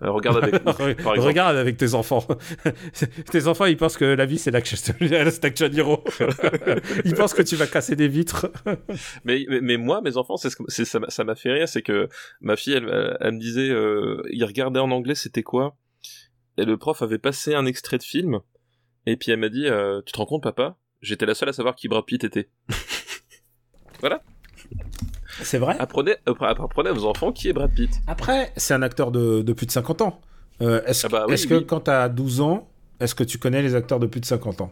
regarde 0.01 0.43
avec 0.43 0.61
Regarde 1.05 1.55
avec 1.55 1.77
tes 1.77 1.93
enfants. 1.93 2.25
tes 3.31 3.47
enfants, 3.47 3.65
ils 3.65 3.77
pensent 3.77 3.97
que 3.97 4.05
la 4.05 4.25
vie, 4.25 4.37
c'est 4.37 4.51
l'Action 4.51 4.77
Hero. 5.01 6.03
ils 7.05 7.13
pensent 7.13 7.33
que 7.33 7.43
tu 7.43 7.55
vas 7.55 7.67
casser 7.67 7.95
des 7.95 8.07
vitres 8.07 8.47
mais, 9.23 9.45
mais, 9.61 9.77
moi, 9.77 10.01
mes 10.01 10.17
enfants, 10.17 10.37
c'est 10.37 10.49
ce 10.49 10.83
ça, 10.83 10.99
ça 11.07 11.23
m'a 11.23 11.35
fait 11.35 11.51
rire, 11.51 11.69
c'est 11.69 11.81
que 11.81 12.09
ma 12.41 12.55
fille, 12.55 12.73
elle, 12.73 13.17
elle, 13.19 13.31
me 13.33 13.39
disait, 13.39 13.69
euh, 13.69 14.21
il 14.31 14.43
regardait 14.43 14.79
en 14.79 14.91
anglais, 14.91 15.15
c'était 15.15 15.43
quoi? 15.43 15.75
Et 16.57 16.65
le 16.65 16.77
prof 16.77 17.01
avait 17.01 17.17
passé 17.17 17.53
un 17.53 17.65
extrait 17.65 17.97
de 17.97 18.03
film, 18.03 18.39
et 19.05 19.17
puis 19.17 19.31
elle 19.31 19.39
m'a 19.39 19.49
dit, 19.49 19.67
euh, 19.67 20.01
tu 20.05 20.11
te 20.11 20.17
rends 20.17 20.25
compte, 20.25 20.43
papa? 20.43 20.77
J'étais 21.01 21.25
la 21.25 21.35
seule 21.35 21.49
à 21.49 21.53
savoir 21.53 21.75
qui 21.75 21.87
Brad 21.87 22.05
Pitt 22.05 22.23
était. 22.23 22.49
voilà. 23.99 24.23
C'est 25.41 25.57
vrai? 25.57 25.75
Apprenez, 25.79 26.15
apprenez 26.25 26.89
à 26.89 26.93
vos 26.93 27.05
enfants 27.05 27.31
qui 27.31 27.49
est 27.49 27.53
Brad 27.53 27.73
Pitt. 27.73 27.91
Après, 28.07 28.53
c'est 28.55 28.73
un 28.73 28.81
acteur 28.81 29.11
de, 29.11 29.41
de, 29.41 29.53
plus 29.53 29.65
de 29.65 29.71
50 29.71 30.01
ans. 30.01 30.21
Euh, 30.61 30.81
est-ce 30.85 31.05
ah 31.07 31.09
bah 31.09 31.25
est 31.29 31.47
que 31.47 31.59
quand 31.59 31.81
t'as 31.81 32.07
12 32.07 32.41
ans, 32.41 32.69
est-ce 32.99 33.13
que 33.13 33.23
tu 33.25 33.37
connais 33.37 33.61
les 33.61 33.75
acteurs 33.75 33.99
de 33.99 34.07
plus 34.07 34.21
de 34.21 34.25
50 34.25 34.61
ans? 34.61 34.71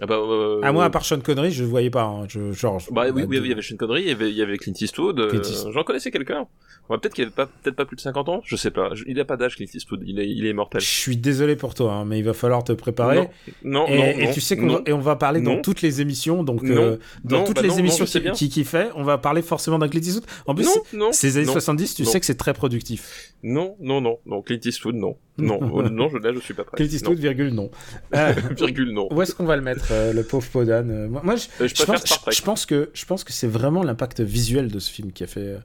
Ah 0.00 0.06
bah, 0.06 0.16
euh, 0.16 0.60
à 0.62 0.72
moi, 0.72 0.84
à 0.84 0.90
part 0.90 1.06
Sean 1.06 1.20
Connery, 1.20 1.50
je 1.50 1.64
ne 1.64 1.68
voyais 1.68 1.88
pas. 1.88 2.02
Hein. 2.02 2.26
Je, 2.28 2.52
genre, 2.52 2.82
bah, 2.90 3.06
oui, 3.14 3.24
oui, 3.26 3.38
il 3.38 3.46
y 3.46 3.52
avait 3.52 3.62
Sean 3.62 3.76
Connery, 3.76 4.02
il 4.02 4.08
y 4.08 4.10
avait, 4.10 4.30
il 4.30 4.36
y 4.36 4.42
avait 4.42 4.58
Clint 4.58 4.74
Eastwood. 4.78 5.18
Euh, 5.18 5.42
j'en 5.72 5.84
connaissais 5.84 6.10
quelqu'un. 6.10 6.46
peut-être 6.88 7.14
qu'il 7.14 7.24
avait 7.24 7.32
pas, 7.32 7.46
peut-être 7.46 7.76
pas 7.76 7.86
plus 7.86 7.96
de 7.96 8.02
50 8.02 8.28
ans, 8.28 8.42
je 8.44 8.56
sais 8.56 8.70
pas. 8.70 8.90
Il 9.06 9.18
a 9.20 9.24
pas 9.24 9.38
d'âge, 9.38 9.56
Clint 9.56 9.68
Eastwood. 9.72 10.02
Il 10.06 10.20
est, 10.20 10.28
il 10.28 10.44
est 10.44 10.50
immortel. 10.50 10.82
Je 10.82 10.86
suis 10.86 11.16
désolé 11.16 11.56
pour 11.56 11.72
toi, 11.72 11.94
hein, 11.94 12.04
mais 12.04 12.18
il 12.18 12.24
va 12.24 12.34
falloir 12.34 12.62
te 12.62 12.72
préparer. 12.72 13.28
Non, 13.64 13.86
non, 13.86 13.86
et, 13.86 13.96
non, 13.96 14.04
et 14.04 14.32
tu 14.32 14.42
sais 14.42 14.58
qu'on 14.58 14.68
va, 14.68 14.82
et 14.84 14.92
on 14.92 15.00
va 15.00 15.16
parler 15.16 15.40
dans 15.40 15.62
toutes 15.62 15.80
les 15.80 16.02
émissions, 16.02 16.44
donc 16.44 16.64
euh, 16.64 16.98
dans 17.24 17.44
toutes 17.44 17.56
bah 17.56 17.62
les 17.62 17.78
émissions 17.78 18.04
qui, 18.34 18.50
qui 18.50 18.64
fait, 18.64 18.90
on 18.96 19.02
va 19.02 19.16
parler 19.16 19.40
forcément 19.40 19.78
d'un 19.78 19.88
Clint 19.88 20.02
Eastwood. 20.02 20.26
En 20.46 20.54
plus, 20.54 20.68
ces 21.12 21.38
années 21.38 21.46
70, 21.46 21.94
tu 21.94 22.04
sais 22.04 22.20
que 22.20 22.26
c'est 22.26 22.36
très 22.36 22.52
productif. 22.52 23.32
Non, 23.42 23.76
non, 23.80 24.00
non, 24.00 24.18
non, 24.26 24.42
Clint 24.42 24.60
Eastwood, 24.62 24.96
non. 24.96 25.16
Non, 25.38 25.60
non, 25.90 26.08
je, 26.08 26.18
là, 26.18 26.32
je 26.32 26.40
suis 26.40 26.54
pas 26.54 26.64
prêt. 26.64 26.76
Clint 26.76 26.92
Eastwood, 26.92 27.18
virgule, 27.18 27.50
non. 27.50 27.70
virgule, 28.56 28.92
non. 28.92 29.08
Où 29.12 29.22
est-ce 29.22 29.34
qu'on 29.34 29.44
va 29.44 29.56
le 29.56 29.62
mettre, 29.62 29.85
le 29.90 30.22
pauvre 30.22 30.46
Podan 30.48 30.84
Moi, 30.84 31.36
je, 31.36 31.66
je, 31.66 31.84
pense, 31.84 32.04
je, 32.30 32.42
pense, 32.42 32.66
que 32.66 32.90
je 32.94 33.04
pense 33.04 33.24
que 33.24 33.32
c'est 33.32 33.46
vraiment 33.46 33.82
l'impact 33.82 34.20
visuel 34.20 34.70
de 34.70 34.78
ce 34.78 34.90
film 34.90 35.12
qui 35.12 35.24
a 35.24 35.26
fait. 35.26 35.56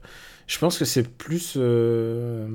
Je 0.46 0.58
pense 0.58 0.78
que 0.78 0.84
c'est 0.84 1.08
plus. 1.08 1.54
Euh, 1.56 2.46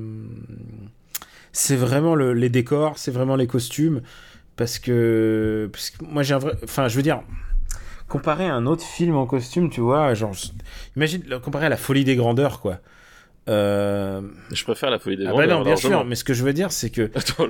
c'est 1.52 1.76
vraiment 1.76 2.14
le, 2.14 2.32
les 2.34 2.48
décors, 2.48 2.98
c'est 2.98 3.10
vraiment 3.10 3.36
les 3.36 3.46
costumes. 3.46 4.02
Parce 4.56 4.78
que, 4.78 5.68
parce 5.72 5.90
que 5.90 6.04
moi, 6.04 6.22
j'ai 6.22 6.34
un 6.34 6.38
vrai. 6.38 6.54
Enfin, 6.64 6.88
je 6.88 6.96
veux 6.96 7.02
dire 7.02 7.22
comparer 8.08 8.46
à 8.46 8.54
un 8.54 8.66
autre 8.66 8.84
film 8.84 9.16
en 9.16 9.26
costume, 9.26 9.70
tu 9.70 9.80
vois, 9.80 10.14
genre, 10.14 10.34
imagine 10.96 11.22
comparer 11.40 11.66
à 11.66 11.68
la 11.68 11.76
folie 11.76 12.04
des 12.04 12.16
grandeurs, 12.16 12.60
quoi. 12.60 12.80
Euh... 13.48 14.20
Je 14.52 14.62
préfère 14.64 14.90
la 14.90 14.98
folie 14.98 15.16
des 15.16 15.24
Ah 15.24 15.28
bah 15.28 15.32
grandeurs, 15.46 15.58
non, 15.58 15.64
bien 15.64 15.72
largement. 15.72 15.98
sûr, 16.00 16.04
mais 16.06 16.14
ce 16.14 16.24
que 16.24 16.34
je 16.34 16.44
veux 16.44 16.52
dire, 16.52 16.70
c'est 16.72 16.90
que 16.90 17.10
Attends, 17.14 17.48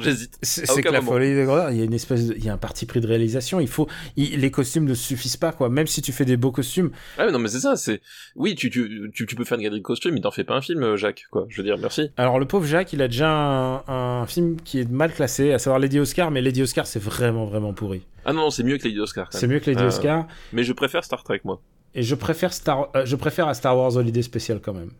j'hésite. 0.00 0.36
c'est 0.42 0.82
que 0.82 0.88
la 0.90 1.00
moment. 1.00 1.12
folie 1.12 1.34
des 1.34 1.44
grandeurs, 1.44 1.70
il 1.70 1.78
y 1.78 1.80
a 1.80 1.84
une 1.84 1.94
espèce, 1.94 2.26
de- 2.28 2.34
il 2.34 2.44
y 2.44 2.48
a 2.48 2.52
un 2.52 2.58
parti 2.58 2.86
pris 2.86 3.00
de 3.00 3.06
réalisation. 3.06 3.60
Il 3.60 3.68
faut, 3.68 3.88
il- 4.16 4.38
les 4.40 4.50
costumes 4.50 4.84
ne 4.84 4.94
suffisent 4.94 5.36
pas, 5.36 5.52
quoi. 5.52 5.68
Même 5.68 5.86
si 5.86 6.02
tu 6.02 6.12
fais 6.12 6.24
des 6.24 6.36
beaux 6.36 6.50
costumes, 6.52 6.90
Ah, 7.18 7.26
mais 7.26 7.32
non, 7.32 7.38
mais 7.38 7.48
c'est 7.48 7.60
ça, 7.60 7.76
c'est. 7.76 8.00
Oui, 8.36 8.54
tu, 8.54 8.70
tu, 8.70 9.10
tu, 9.14 9.26
tu 9.26 9.34
peux 9.34 9.44
faire 9.44 9.56
une 9.58 9.64
galerie 9.64 9.80
de 9.80 9.84
costumes, 9.84 10.16
il 10.16 10.20
t'en 10.20 10.30
fait 10.30 10.44
pas 10.44 10.54
un 10.54 10.60
film, 10.60 10.82
euh, 10.82 10.96
Jacques, 10.96 11.24
quoi. 11.30 11.46
Je 11.48 11.56
veux 11.56 11.62
dire, 11.64 11.78
merci. 11.78 12.10
Alors 12.16 12.38
le 12.38 12.46
pauvre 12.46 12.66
Jacques, 12.66 12.92
il 12.92 13.00
a 13.02 13.08
déjà 13.08 13.30
un, 13.30 13.82
un 13.88 14.26
film 14.26 14.56
qui 14.62 14.80
est 14.80 14.90
mal 14.90 15.12
classé, 15.12 15.52
à 15.52 15.58
savoir 15.58 15.78
Lady 15.80 15.98
Oscar, 15.98 16.30
mais 16.30 16.40
Lady 16.42 16.62
Oscar 16.62 16.86
c'est 16.86 17.02
vraiment 17.02 17.46
vraiment 17.46 17.72
pourri. 17.72 18.02
Ah 18.24 18.32
non, 18.32 18.42
non, 18.42 18.50
c'est 18.50 18.62
mieux 18.62 18.78
que 18.78 18.84
Lady 18.84 19.00
Oscar, 19.00 19.28
C'est 19.30 19.46
mieux 19.46 19.58
que 19.60 19.70
Lady 19.70 19.82
Euh, 19.82 19.88
Oscar, 19.88 20.26
Mais 20.52 20.64
je 20.64 20.72
préfère 20.72 21.04
Star 21.04 21.22
Trek, 21.24 21.40
moi. 21.44 21.60
et 21.94 22.02
je 22.02 22.14
préfère 22.14 22.52
Star, 22.52 22.88
euh, 22.96 23.04
je 23.04 23.16
préfère 23.16 23.48
à 23.48 23.54
Star 23.54 23.76
Wars 23.76 23.96
Holiday 23.96 24.22
Special 24.22 24.60
quand 24.60 24.72
même. 24.74 24.90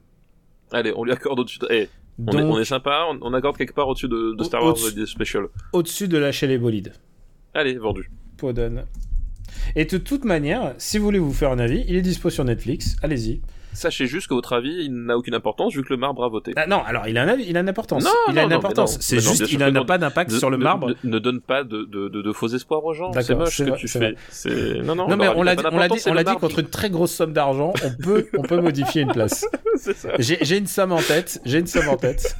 Allez, 0.74 0.92
on 0.96 1.04
lui 1.04 1.12
accorde 1.12 1.38
au-dessus 1.40 1.58
de... 1.60 1.68
Eh, 1.70 1.88
on, 2.18 2.24
Donc 2.24 2.34
est, 2.40 2.42
on 2.44 2.58
est 2.60 2.64
sympa, 2.64 3.06
on, 3.10 3.18
on 3.22 3.32
accorde 3.32 3.56
quelque 3.56 3.72
part 3.74 3.88
au-dessus 3.88 4.08
de, 4.08 4.34
de 4.36 4.44
Star 4.44 4.62
Au- 4.62 4.66
Wars 4.66 4.76
Special. 5.06 5.46
au-dessus 5.72 6.08
de 6.08 6.18
lâcher 6.18 6.46
les 6.46 6.58
bolides. 6.58 6.92
Allez, 7.54 7.78
vendu. 7.78 8.10
Podon. 8.36 8.84
Et 9.76 9.84
de 9.84 9.98
toute 9.98 10.24
manière, 10.24 10.74
si 10.78 10.98
vous 10.98 11.04
voulez 11.04 11.18
vous 11.18 11.32
faire 11.32 11.50
un 11.52 11.58
avis, 11.58 11.84
il 11.88 11.94
est 11.96 12.02
dispo 12.02 12.28
sur 12.30 12.44
Netflix. 12.44 12.96
Allez-y. 13.02 13.40
Sachez 13.74 14.06
juste 14.06 14.28
que 14.28 14.34
votre 14.34 14.52
avis, 14.52 14.84
il 14.84 14.92
n'a 14.92 15.16
aucune 15.16 15.34
importance 15.34 15.74
vu 15.74 15.82
que 15.82 15.90
le 15.90 15.96
marbre 15.96 16.24
a 16.24 16.28
voté. 16.28 16.52
Ah, 16.56 16.66
non, 16.66 16.82
alors 16.86 17.06
il 17.08 17.18
a 17.18 17.22
un 17.22 17.28
avis, 17.28 17.44
il 17.48 17.56
a 17.56 17.60
une 17.60 17.68
importance. 17.68 18.04
Non, 18.04 18.10
il 18.30 18.38
a 18.38 18.44
une 18.44 18.50
non, 18.50 18.56
importance. 18.56 18.98
C'est 19.00 19.16
juste, 19.16 19.38
bien 19.38 19.46
sûr 19.46 19.58
il 19.60 19.64
que 19.66 19.70
n'a 19.70 19.84
pas 19.84 19.98
d'impact 19.98 20.30
sur 20.32 20.50
le 20.50 20.56
marbre. 20.56 20.88
Ne, 21.04 21.10
ne 21.10 21.18
donne 21.18 21.40
pas 21.40 21.64
de, 21.64 21.84
de, 21.84 22.08
de, 22.08 22.22
de 22.22 22.32
faux 22.32 22.48
espoirs 22.48 22.84
aux 22.84 22.94
gens. 22.94 23.12
C'est 23.20 23.34
moche 23.34 23.56
ce 23.56 23.62
que 23.64 23.68
vrai, 23.70 23.78
tu 23.78 23.88
fais. 23.88 24.14
Non, 24.82 24.94
non, 24.94 25.08
Non, 25.08 25.16
mais 25.16 25.28
on 25.28 25.42
l'a 25.42 25.56
dit, 25.56 25.64
on 25.70 25.78
l'a 25.78 25.88
dit, 25.88 26.00
on 26.06 26.14
l'a 26.14 26.24
contre 26.34 26.58
une 26.58 26.68
très 26.68 26.90
grosse 26.90 27.12
somme 27.12 27.32
d'argent, 27.32 27.72
on 27.84 28.02
peut, 28.02 28.26
on 28.36 28.42
peut 28.42 28.60
modifier 28.60 29.02
une 29.02 29.12
place. 29.12 29.40
qui- 29.40 29.58
c'est 29.76 29.96
ça. 29.96 30.08
J'ai 30.18 30.56
une 30.56 30.66
somme 30.66 30.92
en 30.92 31.00
tête, 31.02 31.40
j'ai 31.44 31.58
une 31.58 31.66
somme 31.66 31.88
en 31.88 31.96
tête. 31.96 32.36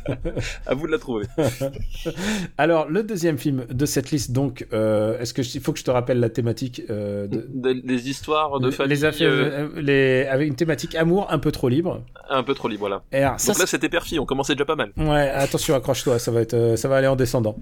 À 0.67 0.75
vous 0.75 0.87
de 0.87 0.93
la 0.93 0.99
trouver. 0.99 1.27
Alors, 2.59 2.89
le 2.89 3.03
deuxième 3.03 3.39
film 3.39 3.65
de 3.71 3.87
cette 3.87 4.11
liste, 4.11 4.33
donc, 4.33 4.67
euh, 4.73 5.19
est-ce 5.21 5.35
que 5.35 5.43
il 5.43 5.61
faut 5.61 5.73
que 5.73 5.79
je 5.79 5.85
te 5.85 5.91
rappelle 5.91 6.21
la 6.21 6.31
thématique 6.31 6.83
euh, 6.91 7.27
de, 7.27 7.47
Des, 7.49 7.75
des 7.75 8.09
histoires 8.09 8.61
de 8.61 8.71
famille 8.71 8.91
les 8.95 9.05
affaires, 9.05 9.31
euh, 9.33 9.69
les, 9.77 10.27
avec 10.27 10.49
une 10.49 10.55
thématique 10.57 10.95
amour 10.95 11.24
un 11.31 11.39
peu 11.39 11.53
trop 11.53 11.69
libre. 11.69 12.03
un 12.31 12.43
peu 12.43 12.55
trop 12.55 12.69
libre, 12.69 12.81
voilà. 12.81 13.03
Et 13.13 13.19
alors, 13.23 13.39
ça, 13.41 13.53
Donc 13.53 13.61
là, 13.61 13.67
c'était 13.67 13.89
perfide, 13.89 14.19
on 14.19 14.27
commençait 14.27 14.55
déjà 14.55 14.65
pas 14.65 14.77
mal. 14.77 14.93
ouais, 14.97 15.31
attention, 15.31 15.75
accroche-toi, 15.75 16.19
ça 16.19 16.31
va 16.31 16.41
être, 16.41 16.55
euh, 16.55 16.77
ça 16.77 16.89
va 16.89 16.97
aller 16.97 17.07
en 17.07 17.17
descendant. 17.17 17.57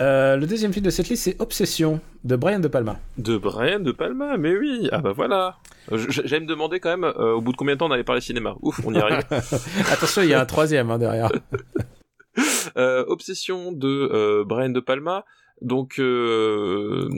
Euh, 0.00 0.36
le 0.36 0.46
deuxième 0.46 0.72
film 0.72 0.84
de 0.84 0.90
cette 0.90 1.08
liste, 1.08 1.24
c'est 1.24 1.40
Obsession 1.40 2.00
de 2.24 2.34
Brian 2.36 2.58
De 2.58 2.68
Palma. 2.68 2.98
De 3.16 3.36
Brian 3.36 3.78
De 3.78 3.92
Palma, 3.92 4.36
mais 4.36 4.56
oui. 4.56 4.88
Ah 4.90 4.98
bah 4.98 5.12
voilà. 5.14 5.56
Euh, 5.92 6.04
J'allais 6.08 6.40
me 6.40 6.46
demander 6.46 6.80
quand 6.80 6.90
même 6.90 7.04
euh, 7.04 7.34
au 7.34 7.40
bout 7.40 7.52
de 7.52 7.56
combien 7.56 7.74
de 7.74 7.78
temps 7.78 7.86
on 7.86 7.92
allait 7.92 8.02
parler 8.04 8.20
cinéma. 8.20 8.56
Ouf, 8.62 8.80
on 8.84 8.92
y 8.92 8.98
arrive. 8.98 9.22
Attention, 9.92 10.22
il 10.22 10.30
y 10.30 10.34
a 10.34 10.40
un 10.40 10.46
troisième 10.46 10.90
hein, 10.90 10.98
derrière. 10.98 11.30
Obsession 12.76 13.70
de 13.72 14.42
Brian 14.44 14.70
De 14.70 14.80
Palma. 14.80 15.24
Donc 15.62 15.98
euh, 15.98 17.08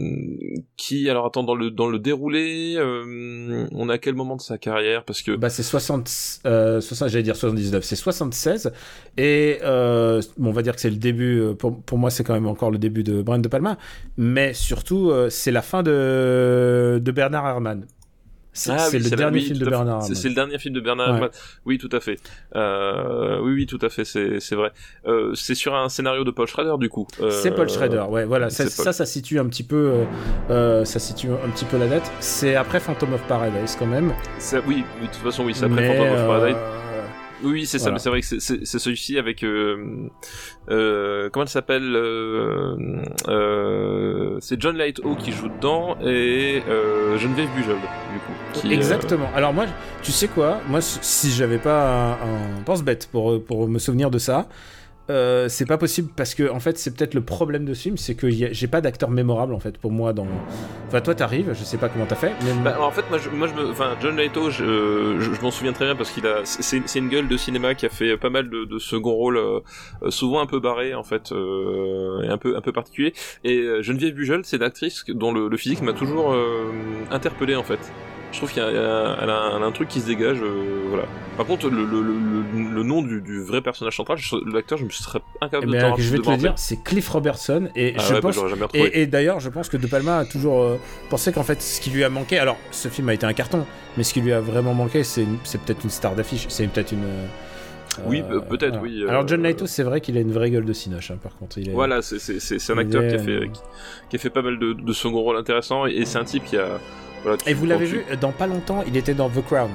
qui 0.76 1.08
alors 1.10 1.26
attends 1.26 1.42
dans 1.42 1.54
le 1.54 1.70
dans 1.70 1.88
le 1.88 1.98
déroulé 1.98 2.74
euh, 2.76 3.66
on 3.72 3.88
à 3.88 3.98
quel 3.98 4.14
moment 4.14 4.36
de 4.36 4.40
sa 4.42 4.58
carrière? 4.58 5.04
Parce 5.04 5.22
que 5.22 5.34
Bah, 5.36 5.50
c'est 5.50 5.62
60, 5.62 6.10
euh, 6.46 6.80
60 6.80 7.08
j'allais 7.08 7.22
dire 7.22 7.36
79, 7.36 7.82
c'est 7.82 7.96
76. 7.96 8.72
Et 9.16 9.58
euh, 9.62 10.20
on 10.38 10.52
va 10.52 10.62
dire 10.62 10.74
que 10.74 10.80
c'est 10.80 10.90
le 10.90 10.96
début, 10.96 11.54
pour, 11.58 11.80
pour 11.82 11.98
moi, 11.98 12.10
c'est 12.10 12.24
quand 12.24 12.34
même 12.34 12.46
encore 12.46 12.70
le 12.70 12.78
début 12.78 13.02
de 13.02 13.22
Brian 13.22 13.38
De 13.38 13.48
Palma. 13.48 13.78
Mais 14.16 14.52
surtout, 14.54 15.12
c'est 15.30 15.50
la 15.50 15.62
fin 15.62 15.82
de, 15.82 17.00
de 17.02 17.10
Bernard 17.10 17.46
Herrmann. 17.48 17.86
C'est 18.58 18.70
Ah 18.72 18.86
oui, 18.90 18.98
le 19.00 19.10
dernier 19.10 19.40
film 19.40 19.58
de. 19.58 19.66
Bernard 19.66 20.02
C'est- 20.02 20.28
le 20.28 20.34
dernier 20.34 20.58
film 20.58 20.74
de 20.74 20.80
Bernard 20.80 21.20
Ouais. 21.20 21.28
Oui, 21.66 21.76
tout 21.76 21.90
à 21.92 22.00
fait. 22.00 22.16
Euh, 22.54 23.38
oui, 23.42 23.52
oui, 23.52 23.66
tout 23.66 23.78
à 23.82 23.90
fait. 23.90 24.04
C'est 24.04 24.54
vrai. 24.54 24.72
Euh, 25.06 25.34
c'est 25.34 25.54
sur 25.54 25.74
un 25.74 25.88
scénario 25.90 26.24
de 26.24 26.30
Paul 26.30 26.46
Schrader 26.46 26.74
du 26.78 26.88
coup. 26.88 27.06
Euh, 27.20 27.30
C'est 27.30 27.50
Paul 27.54 27.68
Schrader, 27.68 28.04
ouais, 28.08 28.24
voilà. 28.24 28.48
Ça, 28.50 28.66
ça, 28.68 28.92
ça 28.94 29.04
situe 29.04 29.38
un 29.38 29.46
petit 29.46 29.62
peu, 29.62 29.76
euh, 29.76 30.04
euh, 30.50 30.84
ça 30.86 30.98
situe 30.98 31.28
un 31.28 31.50
petit 31.50 31.66
peu 31.66 31.76
la 31.78 31.86
date. 31.86 32.10
C'est 32.20 32.56
après 32.56 32.80
Phantom 32.80 33.12
of 33.12 33.22
Paradise 33.24 33.76
quand 33.78 33.86
même. 33.86 34.12
ça- 34.38 34.60
oui, 34.66 34.84
oui, 35.00 35.06
de 35.08 35.12
toute 35.12 35.22
façon, 35.22 35.44
oui, 35.44 35.52
c'est 35.54 35.64
après 35.66 35.82
Mais, 35.82 35.96
Phantom 35.98 36.12
of 36.14 36.26
Paradise. 36.26 36.56
Oui, 37.44 37.66
c'est 37.66 37.78
ça, 37.78 37.90
mais 37.90 37.98
c'est 37.98 38.08
vrai 38.08 38.20
que 38.22 38.26
c'est- 38.26 38.64
celui-ci 38.78 39.18
avec 39.18 39.42
euh, 39.44 40.08
euh, 40.70 41.28
comment 41.30 41.44
elle 41.44 41.48
s'appelle 41.50 41.94
euh, 41.94 42.76
euh, 43.28 44.38
C'est 44.40 44.60
John 44.60 44.76
Lighthow 44.76 45.16
qui 45.16 45.32
joue 45.32 45.48
dedans 45.48 45.96
et 46.00 46.62
euh, 46.68 47.18
Geneviève 47.18 47.48
Bujold 47.56 47.78
du 47.80 48.18
coup. 48.20 48.32
qui, 48.54 48.72
Exactement. 48.72 49.28
Alors 49.34 49.52
moi, 49.52 49.66
tu 50.02 50.12
sais 50.12 50.28
quoi? 50.28 50.60
Moi, 50.68 50.80
si 50.80 51.30
j'avais 51.30 51.58
pas 51.58 52.14
un, 52.22 52.58
un 52.58 52.62
pense-bête 52.64 53.08
pour, 53.12 53.42
pour 53.44 53.68
me 53.68 53.78
souvenir 53.78 54.10
de 54.10 54.18
ça, 54.18 54.48
euh, 55.10 55.48
c'est 55.48 55.66
pas 55.66 55.78
possible 55.78 56.08
parce 56.14 56.34
que 56.34 56.50
en 56.50 56.60
fait, 56.60 56.78
c'est 56.78 56.96
peut-être 56.96 57.14
le 57.14 57.20
problème 57.20 57.64
de 57.64 57.74
ce 57.74 57.82
film, 57.82 57.96
c'est 57.96 58.14
que 58.14 58.28
j'ai 58.30 58.66
pas 58.66 58.80
d'acteur 58.80 59.10
mémorable 59.10 59.54
en 59.54 59.60
fait 59.60 59.78
pour 59.78 59.92
moi 59.92 60.12
dans. 60.12 60.26
Enfin, 60.88 61.00
toi, 61.00 61.14
t'arrives, 61.14 61.54
je 61.58 61.64
sais 61.64 61.78
pas 61.78 61.88
comment 61.88 62.06
t'as 62.06 62.16
fait, 62.16 62.32
mais 62.44 62.52
Bah, 62.64 62.78
en 62.80 62.90
fait, 62.90 63.04
moi, 63.08 63.18
je, 63.18 63.28
moi, 63.30 63.46
je 63.48 63.54
me, 63.54 63.70
enfin, 63.70 63.96
John 64.00 64.16
Lighthow, 64.16 64.50
je, 64.50 65.16
je, 65.18 65.34
je 65.34 65.40
m'en 65.42 65.50
souviens 65.50 65.72
très 65.72 65.84
bien 65.84 65.96
parce 65.96 66.10
qu'il 66.10 66.26
a, 66.26 66.40
c'est, 66.44 66.80
une 66.96 67.08
gueule 67.08 67.28
de 67.28 67.36
cinéma 67.36 67.74
qui 67.74 67.86
a 67.86 67.88
fait 67.88 68.16
pas 68.16 68.30
mal 68.30 68.48
de, 68.50 68.64
de 68.64 68.78
second 68.78 69.12
rôles, 69.12 69.36
euh, 69.36 69.60
souvent 70.10 70.40
un 70.40 70.46
peu 70.46 70.60
barré 70.60 70.94
en 70.94 71.02
fait, 71.02 71.32
euh, 71.32 72.22
et 72.22 72.28
un 72.28 72.38
peu, 72.38 72.56
un 72.56 72.60
peu 72.60 72.72
particulier. 72.72 73.12
Et 73.44 73.58
euh, 73.58 73.82
Geneviève 73.82 74.14
Bujold, 74.14 74.44
c'est 74.44 74.58
l'actrice 74.58 75.04
dont 75.08 75.32
le, 75.32 75.48
le 75.48 75.56
physique 75.56 75.82
m'a 75.82 75.92
toujours 75.92 76.32
euh, 76.32 76.72
interpellé 77.10 77.54
en 77.56 77.62
fait. 77.64 77.80
Je 78.32 78.38
trouve 78.38 78.52
qu'il 78.52 78.62
y 78.62 78.66
a, 78.66 78.68
elle 79.22 79.30
a, 79.30 79.54
un, 79.64 79.72
truc 79.72 79.88
qui 79.88 80.00
se 80.00 80.06
dégage, 80.06 80.38
euh, 80.42 80.84
voilà. 80.88 81.04
Par 81.38 81.46
contre, 81.46 81.70
le, 81.70 81.84
le, 81.86 82.02
le, 82.02 82.12
le- 82.12 82.70
le 82.74 82.82
nom 82.82 83.00
du, 83.00 83.22
du 83.22 83.42
vrai 83.42 83.62
personnage 83.62 83.96
central, 83.96 84.18
l'acteur, 84.52 84.76
je 84.76 84.84
me 84.84 84.90
serais 84.90 85.20
Eh 85.40 85.44
incapable 85.44 85.66
de 85.72 85.72
ben, 85.72 85.90
t'en 85.90 85.96
je 85.96 86.10
vais 86.10 86.18
de 86.18 86.22
te 86.22 86.30
le 86.30 86.36
dire, 86.36 86.52
c'est 86.56 86.82
Cliff 86.82 87.08
Robertson 87.08 87.68
et 87.74 87.94
Ah 87.96 88.02
je 88.02 88.14
ouais, 88.14 88.20
bah, 88.20 88.30
pense. 88.32 88.70
et, 88.74 89.02
et 89.02 89.06
d'ailleurs, 89.06 89.40
je 89.40 89.48
pense 89.48 89.68
que 89.70 89.76
De 89.78 89.86
Palma 89.86 90.18
a 90.18 90.24
toujours 90.26 90.60
euh, 90.62 90.76
pensé 91.08 91.32
qu'en 91.32 91.44
fait, 91.44 91.62
ce 91.62 91.80
qui 91.80 91.88
lui 91.90 92.04
a 92.04 92.10
manqué. 92.10 92.38
Alors, 92.38 92.58
ce 92.72 92.88
film 92.88 93.08
a 93.08 93.14
été 93.14 93.24
un 93.24 93.32
carton, 93.32 93.64
mais 93.96 94.02
ce 94.02 94.12
qui 94.12 94.20
lui 94.20 94.32
a 94.34 94.40
vraiment 94.40 94.74
manqué, 94.74 95.02
c'est 95.02 95.24
peut-être 95.64 95.84
une 95.84 95.90
star 95.90 96.14
d'affiche. 96.14 96.46
C'est 96.48 96.66
peut-être 96.66 96.92
une. 96.92 97.04
euh, 97.04 97.26
Oui, 98.04 98.22
peut-être, 98.50 98.78
oui, 98.82 99.02
Alors 99.08 99.26
John 99.26 99.42
Lighthouse, 99.42 99.70
c'est 99.70 99.82
vrai 99.84 100.02
qu'il 100.02 100.18
a 100.18 100.20
une 100.20 100.32
vraie 100.32 100.50
gueule 100.50 100.66
de 100.66 100.72
cinoche, 100.74 101.10
hein, 101.10 101.18
par 101.22 101.34
contre. 101.38 101.56
Il 101.56 101.70
est... 101.70 101.72
Voilà, 101.72 102.02
c'est 102.02 102.70
un 102.70 102.78
acteur 102.78 103.02
est, 103.02 103.08
qui 103.08 103.14
a 103.14 103.18
fait 103.18 103.48
qui, 103.50 103.60
qui 104.10 104.16
a 104.16 104.18
fait 104.18 104.30
pas 104.30 104.42
mal 104.42 104.58
de, 104.58 104.74
de 104.74 104.92
second 104.92 105.20
rôles 105.22 105.38
intéressants 105.38 105.86
et, 105.86 105.92
et 105.92 106.04
c'est 106.04 106.18
un 106.18 106.24
type 106.24 106.44
qui 106.44 106.58
a 106.58 106.78
voilà. 107.26 107.38
tu- 107.38 107.50
Et 107.50 107.54
vous 107.54 107.66
l'avez 107.66 107.86
tu- 107.86 107.96
vu 107.98 108.16
dans 108.20 108.32
pas 108.32 108.46
longtemps, 108.46 108.82
il 108.86 108.96
était 108.96 109.14
dans 109.14 109.28
The 109.28 109.44
Crown. 109.44 109.70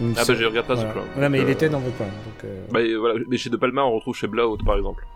Ah 0.00 0.22
bah 0.28 0.34
je 0.34 0.44
regarde 0.44 0.66
pas 0.66 0.74
voilà. 0.74 0.88
ce 0.90 0.92
plan. 0.94 1.02
Voilà, 1.14 1.28
mais 1.30 1.38
il 1.40 1.46
Euh, 1.46 1.50
était 1.52 1.68
dans 1.70 1.80
The 1.80 1.94
Crown. 1.94 2.10
Donc, 2.10 2.44
euh, 2.44 2.60
Bah 2.70 2.80
voilà, 2.98 3.20
mais 3.28 3.38
chez 3.38 3.48
De 3.48 3.56
Palma 3.56 3.82
on 3.82 3.92
retrouve 3.94 4.14
chez 4.14 4.26
Blowout 4.26 4.58
par 4.64 4.76
exemple. 4.76 5.06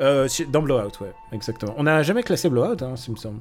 euh, 0.00 0.26
dans 0.48 0.62
Blowout, 0.62 0.90
ouais, 1.00 1.12
exactement. 1.32 1.74
On 1.76 1.84
n'a 1.84 2.02
jamais 2.02 2.22
classé 2.24 2.48
Blowout, 2.48 2.82
hein, 2.82 2.94
il 3.06 3.10
me 3.12 3.16
semble. 3.16 3.40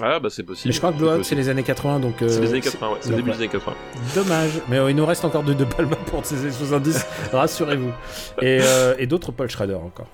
Ah 0.00 0.20
bah 0.20 0.28
c'est 0.30 0.44
possible. 0.44 0.68
Mais 0.68 0.72
je 0.72 0.78
crois 0.78 0.92
que 0.92 0.98
Blowout, 0.98 1.24
c'est 1.24 1.34
les 1.34 1.48
années 1.48 1.64
80, 1.64 1.98
donc. 1.98 2.22
euh, 2.22 2.28
C'est 2.28 2.40
les 2.40 2.50
années 2.50 2.60
80, 2.60 2.88
ouais, 2.92 2.96
c'est 3.00 3.10
le 3.10 3.16
début 3.16 3.30
des 3.32 3.36
années 3.38 3.48
80. 3.48 3.76
Dommage, 4.14 4.50
mais 4.68 4.78
euh, 4.78 4.90
il 4.90 4.96
nous 4.96 5.04
reste 5.04 5.24
encore 5.24 5.42
de 5.42 5.52
De 5.52 5.64
Palma 5.64 5.96
pour 6.06 6.24
ces 6.24 6.40
années 6.40 6.50
70, 6.52 7.04
rassurez-vous. 7.32 7.90
Et, 8.40 8.60
euh, 8.62 8.94
et 8.98 9.06
d'autres 9.08 9.32
Paul 9.32 9.50
Schrader 9.50 9.74
encore. 9.74 10.06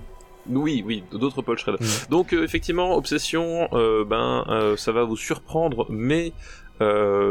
Oui, 0.50 0.82
oui, 0.86 1.02
d'autres 1.12 1.42
Paul 1.42 1.58
Schrader. 1.58 1.82
Mm. 1.82 2.10
Donc 2.10 2.32
euh, 2.32 2.44
effectivement, 2.44 2.96
Obsession, 2.96 3.68
euh, 3.72 4.04
ben 4.04 4.44
euh, 4.48 4.76
ça 4.76 4.92
va 4.92 5.04
vous 5.04 5.16
surprendre, 5.16 5.86
mais 5.88 6.32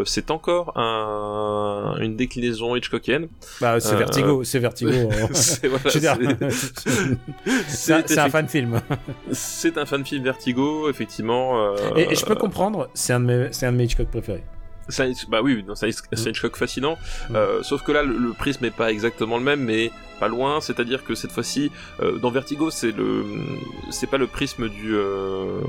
c'est 0.05 0.31
encore 0.31 0.75
un, 0.75 1.97
une 2.01 2.15
déclinaison 2.15 2.75
Hitchcockienne. 2.75 3.27
Bah, 3.61 3.79
c'est 3.79 3.95
Vertigo, 3.95 4.43
c'est 4.43 4.57
Vertigo. 4.57 4.89
hein. 5.11 5.27
c'est 5.33 5.67
voilà, 5.67 5.83
un- 8.25 8.29
fan 8.29 8.47
film. 8.47 8.81
C'est 9.31 9.77
un 9.77 9.85
fan 9.85 10.03
film 10.03 10.23
Vertigo, 10.23 10.89
effectivement. 10.89 11.75
Et, 11.95 12.11
et 12.11 12.15
je 12.15 12.25
peux 12.25 12.33
comprendre, 12.35 12.89
c'est 12.95 13.13
un, 13.13 13.19
de 13.19 13.25
mes- 13.25 13.47
c'est 13.51 13.67
un 13.67 13.71
de 13.71 13.77
mes 13.77 13.83
Hitchcock 13.83 14.07
préférés. 14.07 14.43
Un, 14.99 15.11
bah 15.29 15.41
oui, 15.41 15.63
non, 15.67 15.73
c'est 15.75 15.87
un, 15.87 16.29
Hitchcock 16.29 16.55
fascinant. 16.57 16.97
Mm. 17.29 17.35
Euh, 17.35 17.63
sauf 17.63 17.81
que 17.83 17.91
là, 17.91 18.03
le, 18.03 18.17
le 18.17 18.33
prisme 18.33 18.65
est 18.65 18.75
pas 18.75 18.91
exactement 18.91 19.37
le 19.37 19.43
même, 19.43 19.61
mais 19.63 19.91
pas 20.19 20.27
loin. 20.27 20.61
C'est-à-dire 20.61 21.03
que 21.03 21.15
cette 21.15 21.31
fois-ci, 21.31 21.71
euh, 22.01 22.17
dans 22.19 22.29
Vertigo, 22.31 22.69
c'est 22.69 22.91
le, 22.91 23.25
c'est 23.89 24.07
pas 24.09 24.17
le 24.17 24.27
prisme 24.27 24.69
du, 24.69 24.95
euh, 24.95 25.59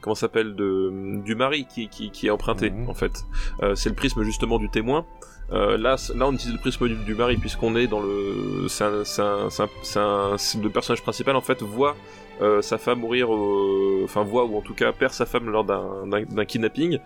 comment 0.00 0.14
s'appelle, 0.14 0.54
de, 0.54 1.20
du 1.24 1.34
mari 1.34 1.66
qui, 1.72 1.88
qui, 1.88 2.10
qui 2.10 2.26
est 2.28 2.30
emprunté 2.30 2.70
Mhm. 2.70 2.88
en 2.88 2.94
fait. 2.94 3.24
Euh, 3.62 3.74
c'est 3.74 3.88
le 3.88 3.94
prisme 3.94 4.22
justement 4.22 4.58
du 4.58 4.68
témoin. 4.70 5.04
Euh, 5.50 5.78
là, 5.78 5.96
là, 6.14 6.26
on 6.28 6.32
utilise 6.34 6.52
le 6.54 6.60
prisme 6.60 6.88
du, 6.88 6.94
du 6.96 7.14
mari 7.14 7.38
puisqu'on 7.38 7.74
est 7.74 7.86
dans 7.86 8.00
le, 8.00 8.66
c'est 8.68 8.84
un, 8.84 9.02
c'est 9.04 9.22
un, 9.22 9.48
c'est 9.82 9.98
un- 9.98 10.36
c'est 10.36 10.62
le 10.62 10.68
personnage 10.68 11.02
principal 11.02 11.36
en 11.36 11.40
fait 11.40 11.62
voit 11.62 11.96
euh, 12.40 12.62
sa 12.62 12.78
femme 12.78 13.00
mourir, 13.00 13.30
au- 13.30 14.02
enfin 14.04 14.22
voit 14.22 14.44
ou 14.44 14.56
en 14.56 14.60
tout 14.60 14.74
cas 14.74 14.92
perd 14.92 15.12
sa 15.12 15.26
femme 15.26 15.50
lors 15.50 15.64
d'un 15.64 16.44
kidnapping. 16.44 16.98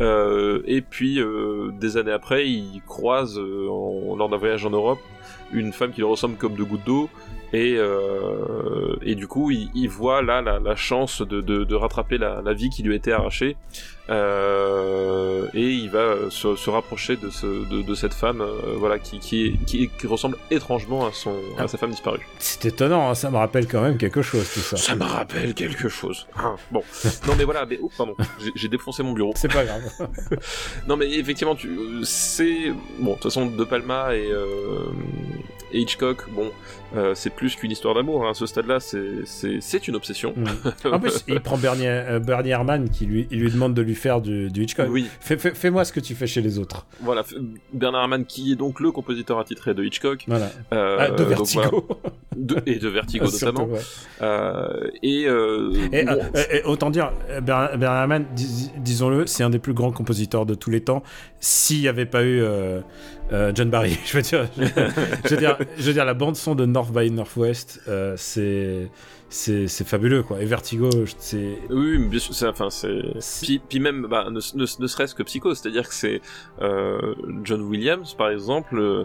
Euh, 0.00 0.62
et 0.66 0.80
puis 0.80 1.20
euh, 1.20 1.70
des 1.72 1.96
années 1.96 2.12
après, 2.12 2.48
il 2.48 2.80
croise 2.86 3.38
euh, 3.38 3.66
lors 4.16 4.28
d'un 4.28 4.36
voyage 4.36 4.64
en 4.64 4.70
Europe 4.70 5.00
une 5.52 5.72
femme 5.72 5.92
qui 5.92 5.98
lui 6.02 6.06
ressemble 6.06 6.36
comme 6.36 6.54
de 6.54 6.62
gouttes 6.62 6.84
d'eau 6.84 7.08
et, 7.54 7.76
euh, 7.78 8.96
et 9.02 9.14
du 9.14 9.26
coup 9.26 9.50
il, 9.50 9.70
il 9.74 9.88
voit 9.88 10.20
là 10.20 10.42
la, 10.42 10.58
la 10.58 10.76
chance 10.76 11.22
de, 11.22 11.40
de, 11.40 11.64
de 11.64 11.74
rattraper 11.74 12.18
la, 12.18 12.42
la, 12.44 12.52
vie 12.52 12.68
qui 12.68 12.82
lui 12.82 12.92
a 12.92 12.96
été 12.96 13.12
arrachée 13.12 13.56
euh, 14.10 15.48
et 15.52 15.68
il 15.68 15.90
va 15.90 16.30
se, 16.30 16.56
se 16.56 16.70
rapprocher 16.70 17.16
de, 17.16 17.28
ce, 17.28 17.46
de, 17.46 17.82
de, 17.82 17.94
cette 17.94 18.14
femme 18.14 18.40
euh, 18.40 18.74
voilà 18.76 18.98
qui, 18.98 19.18
qui, 19.18 19.58
qui, 19.66 19.88
qui, 19.88 20.06
ressemble 20.06 20.38
étrangement 20.50 21.06
à, 21.06 21.12
son, 21.12 21.34
à 21.58 21.68
sa 21.68 21.76
femme 21.76 21.90
disparue. 21.90 22.26
C'est 22.38 22.64
étonnant, 22.64 23.10
hein, 23.10 23.14
ça 23.14 23.30
me 23.30 23.36
rappelle 23.36 23.68
quand 23.68 23.82
même 23.82 23.98
quelque 23.98 24.22
chose 24.22 24.50
tout 24.52 24.60
ça. 24.60 24.78
Ça 24.78 24.94
me 24.94 25.04
rappelle 25.04 25.52
quelque 25.52 25.90
chose. 25.90 26.26
Ah, 26.36 26.54
bon, 26.70 26.82
non 27.26 27.34
mais 27.36 27.44
voilà, 27.44 27.66
mais 27.66 27.78
oh, 27.82 27.90
pardon, 27.96 28.16
j'ai 28.54 28.68
défoncé 28.68 29.02
mon 29.02 29.12
bureau. 29.12 29.32
C'est 29.36 29.52
pas 29.52 29.64
grave. 29.64 29.82
non 30.88 30.96
mais 30.96 31.10
effectivement, 31.12 31.54
tu, 31.54 31.68
c'est 32.04 32.72
bon, 32.98 33.10
de 33.10 33.14
toute 33.14 33.24
façon 33.24 33.46
De 33.46 33.64
Palma 33.64 34.14
et, 34.14 34.30
euh, 34.30 34.86
et 35.72 35.80
Hitchcock, 35.80 36.30
bon, 36.30 36.50
euh, 36.96 37.14
c'est 37.14 37.30
plus 37.30 37.54
qu'une 37.56 37.70
histoire 37.70 37.94
d'amour. 37.94 38.26
Hein. 38.26 38.30
À 38.30 38.34
ce 38.34 38.46
stade-là, 38.46 38.78
c'est 38.80 39.88
une 39.88 39.96
obsession. 39.96 40.34
Mmh. 40.36 40.46
En 40.92 41.00
plus, 41.00 41.24
il 41.28 41.40
prend 41.40 41.58
Bernie, 41.58 41.86
euh, 41.86 42.18
Bernie 42.18 42.50
Herrmann 42.50 42.88
qui 42.88 43.04
lui, 43.04 43.28
il 43.30 43.40
lui 43.40 43.50
demande 43.50 43.74
de 43.74 43.82
lui 43.82 43.94
faire 43.94 44.20
du, 44.20 44.50
du 44.50 44.62
Hitchcock. 44.62 44.88
Oui. 44.90 45.06
Fais-moi 45.20 45.52
fais, 45.52 45.54
fais 45.54 45.84
ce 45.84 45.92
que 45.92 46.00
tu 46.00 46.14
fais 46.14 46.26
chez 46.26 46.40
les 46.40 46.58
autres. 46.58 46.86
Voilà, 47.00 47.24
Bernard 47.72 48.02
Herrmann 48.02 48.24
qui 48.24 48.52
est 48.52 48.56
donc 48.56 48.80
le 48.80 48.90
compositeur 48.90 49.38
attitré 49.38 49.74
de 49.74 49.84
Hitchcock. 49.84 50.24
Voilà. 50.26 50.50
Euh, 50.72 50.96
ah, 50.98 51.10
de 51.10 51.22
Vertigo. 51.24 51.62
Donc, 51.62 51.84
voilà. 51.88 52.14
de, 52.36 52.62
et 52.66 52.78
de 52.78 52.88
Vertigo 52.88 53.26
notamment. 53.32 53.66
Ouais. 53.66 53.80
Et, 55.02 55.22
et, 55.22 56.04
bon, 56.04 56.20
et, 56.50 56.62
autant 56.64 56.90
dire, 56.90 57.12
Bernard 57.42 58.00
Herrmann, 58.00 58.24
dis, 58.34 58.70
disons-le, 58.78 59.26
c'est 59.26 59.42
un 59.42 59.50
des 59.50 59.58
plus 59.58 59.74
grands 59.74 59.92
compositeurs 59.92 60.46
de 60.46 60.54
tous 60.54 60.70
les 60.70 60.80
temps. 60.80 61.02
S'il 61.40 61.80
n'y 61.80 61.88
avait 61.88 62.06
pas 62.06 62.24
eu 62.24 62.42
euh, 63.32 63.52
John 63.54 63.68
Barry, 63.68 63.98
je 64.06 64.16
veux 64.16 64.22
dire, 64.22 64.48
je, 64.56 64.64
je, 64.64 65.34
veux 65.34 65.36
dire, 65.36 65.58
je 65.76 65.82
veux 65.82 65.92
dire, 65.92 66.04
la 66.04 66.14
bande 66.14 66.36
son 66.36 66.54
de 66.54 66.64
North 66.78 66.92
by 66.92 67.10
Northwest, 67.10 67.80
euh, 67.88 68.14
c'est 68.16 68.88
c'est 69.30 69.84
fabuleux 69.84 70.22
quoi. 70.22 70.40
Et 70.40 70.44
Vertigo, 70.44 70.88
c'est 71.18 71.58
oui, 71.70 71.98
bien 71.98 72.20
sûr, 72.20 72.32
c'est 72.34 72.46
enfin 72.46 72.70
c'est 72.70 73.02
puis, 73.42 73.58
puis, 73.58 73.80
même 73.80 74.06
bah, 74.08 74.28
ne, 74.30 74.40
ne, 74.54 74.66
ne 74.78 74.86
serait-ce 74.86 75.14
que 75.16 75.24
Psycho, 75.24 75.54
c'est-à-dire 75.54 75.88
que 75.88 75.94
c'est 75.94 76.20
euh, 76.62 77.14
John 77.42 77.62
Williams 77.62 78.14
par 78.14 78.30
exemple 78.30 78.78
euh, 78.78 79.04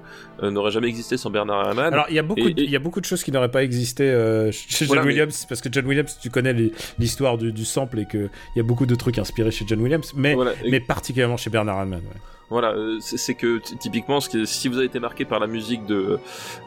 n'aurait 0.52 0.70
jamais 0.70 0.88
existé 0.88 1.18
sans 1.18 1.32
Bernard 1.32 1.66
Herrmann. 1.66 1.92
Alors 1.94 2.06
il 2.10 2.16
y 2.16 2.20
a 2.20 2.24
beaucoup 2.24 2.48
il 2.48 2.70
y 2.70 2.76
a 2.76 2.80
beaucoup 2.80 3.02
de 3.02 3.06
choses 3.06 3.24
qui 3.24 3.32
n'auraient 3.32 3.52
pas 3.52 3.64
existé 3.64 4.04
euh, 4.04 4.52
chez 4.52 4.86
voilà, 4.86 5.02
John 5.02 5.08
mais... 5.08 5.14
Williams 5.14 5.46
parce 5.50 5.62
que 5.62 5.70
John 5.72 5.88
Williams, 5.88 6.18
tu 6.22 6.30
connais 6.30 6.54
l'histoire 7.00 7.40
du, 7.40 7.52
du, 7.52 7.66
sample 7.66 8.00
et 8.00 8.06
que 8.06 8.30
il 8.56 8.58
y 8.58 8.60
a 8.60 8.64
beaucoup 8.64 8.86
de 8.86 8.96
trucs 8.96 9.18
inspirés 9.18 9.52
chez 9.52 9.66
John 9.68 9.82
Williams, 9.82 10.14
mais 10.16 10.36
voilà, 10.36 10.54
et... 10.64 10.70
mais 10.70 10.80
particulièrement 10.80 11.38
chez 11.38 11.50
Bernard 11.50 11.80
Herrmann. 11.80 12.02
Ouais. 12.02 12.22
Voilà, 12.54 12.76
c'est 13.00 13.34
que 13.34 13.58
typiquement, 13.58 14.20
si 14.22 14.68
vous 14.68 14.78
avez 14.78 14.86
été 14.86 15.00
marqué 15.00 15.26
par 15.26 15.40
la 15.40 15.48
musique 15.48 15.88
de, 15.88 16.20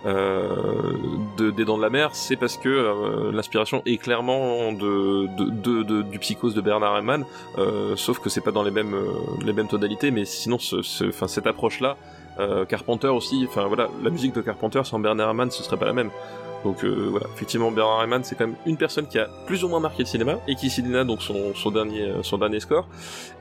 euh, 0.05 0.49
de 1.37 1.53
des 1.53 1.64
Dents 1.64 1.76
de 1.76 1.82
la 1.82 1.91
Mer, 1.91 2.11
c'est 2.12 2.34
parce 2.34 2.57
que 2.57 2.68
euh, 2.68 3.30
l'inspiration 3.30 3.82
est 3.87 3.97
clairement 3.97 4.72
de, 4.72 6.03
du 6.03 6.18
psychose 6.18 6.57
de 6.57 6.61
Bernard 6.61 6.97
Herrmann, 6.97 7.24
euh, 7.59 7.95
sauf 7.95 8.18
que 8.18 8.28
c'est 8.28 8.41
pas 8.41 8.51
dans 8.51 8.64
les 8.64 8.72
mêmes 8.72 8.97
les 9.45 9.53
mêmes 9.53 9.68
tonalités, 9.68 10.11
mais 10.11 10.24
sinon, 10.24 10.59
ce, 10.59 10.82
ce, 10.82 11.12
cette 11.28 11.47
approche-là, 11.47 11.97
Carpenter 12.68 13.07
aussi, 13.07 13.47
enfin 13.49 13.66
voilà, 13.68 13.89
la 14.03 14.11
musique 14.11 14.34
de 14.34 14.41
Carpenter 14.41 14.80
sans 14.82 14.99
Bernard 14.99 15.28
Herrmann, 15.28 15.53
ce 15.53 15.62
serait 15.62 15.76
pas 15.76 15.87
la 15.87 15.93
même. 15.93 16.11
Donc 16.67 16.83
euh, 16.83 17.07
voilà, 17.11 17.27
effectivement, 17.33 17.71
Bernard 17.71 18.01
Herrmann, 18.01 18.25
c'est 18.25 18.35
quand 18.35 18.49
même 18.49 18.57
une 18.67 18.77
personne 18.77 19.07
qui 19.07 19.21
a 19.21 19.29
plus 19.47 19.62
ou 19.62 19.69
moins 19.69 19.79
marqué 19.79 20.03
le 20.03 20.09
cinéma 20.09 20.41
et 20.49 20.57
qui 20.57 20.69
signera 20.69 21.05
donc 21.05 21.23
son, 21.23 21.55
son, 21.55 21.71
dernier, 21.71 22.12
son 22.23 22.39
dernier 22.39 22.59
score. 22.59 22.89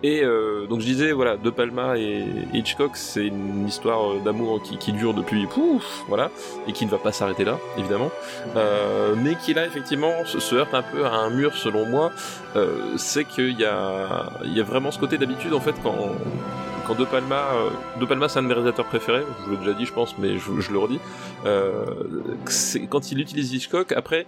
Et 0.03 0.23
euh, 0.23 0.67
donc 0.67 0.81
je 0.81 0.85
disais, 0.85 1.11
voilà, 1.11 1.35
De 1.35 1.49
Palma 1.49 1.97
et 1.97 2.23
Hitchcock, 2.53 2.91
c'est 2.93 3.25
une 3.25 3.67
histoire 3.67 4.21
d'amour 4.23 4.61
qui, 4.61 4.77
qui, 4.77 4.93
dure 4.93 5.15
depuis, 5.15 5.47
pouf, 5.47 6.03
voilà, 6.07 6.29
et 6.67 6.71
qui 6.71 6.85
ne 6.85 6.91
va 6.91 6.99
pas 6.99 7.11
s'arrêter 7.11 7.45
là, 7.45 7.57
évidemment, 7.79 8.11
euh, 8.55 9.15
mais 9.17 9.33
qui 9.43 9.55
là, 9.55 9.65
effectivement, 9.65 10.23
se, 10.25 10.39
se, 10.39 10.53
heurte 10.53 10.75
un 10.75 10.83
peu 10.83 11.03
à 11.03 11.15
un 11.15 11.31
mur, 11.31 11.55
selon 11.55 11.87
moi. 11.87 12.11
Euh, 12.55 12.93
c'est 12.97 13.25
qu'il 13.25 13.59
y 13.59 13.65
a, 13.65 14.29
il 14.43 14.55
y 14.55 14.61
a 14.61 14.63
vraiment 14.63 14.91
ce 14.91 14.99
côté 14.99 15.17
d'habitude, 15.17 15.55
en 15.55 15.59
fait, 15.59 15.73
quand 15.81 16.11
quand 16.85 16.95
De 16.95 17.05
Palma, 17.05 17.49
euh, 17.53 17.69
De 17.99 18.05
Palma 18.05 18.29
c'est 18.29 18.39
un 18.39 18.43
de 18.43 18.47
mes 18.47 18.53
réalisateurs 18.53 18.85
préférés, 18.85 19.23
je 19.39 19.45
vous 19.45 19.51
l'ai 19.51 19.57
déjà 19.57 19.73
dit 19.73 19.85
je 19.85 19.93
pense, 19.93 20.17
mais 20.17 20.37
je, 20.37 20.59
je 20.59 20.71
le 20.71 20.77
redis, 20.77 20.99
euh, 21.45 21.85
quand 22.89 23.11
il 23.11 23.14
utilise 23.19 23.53
Hitchcock, 23.53 23.91
après 23.91 24.25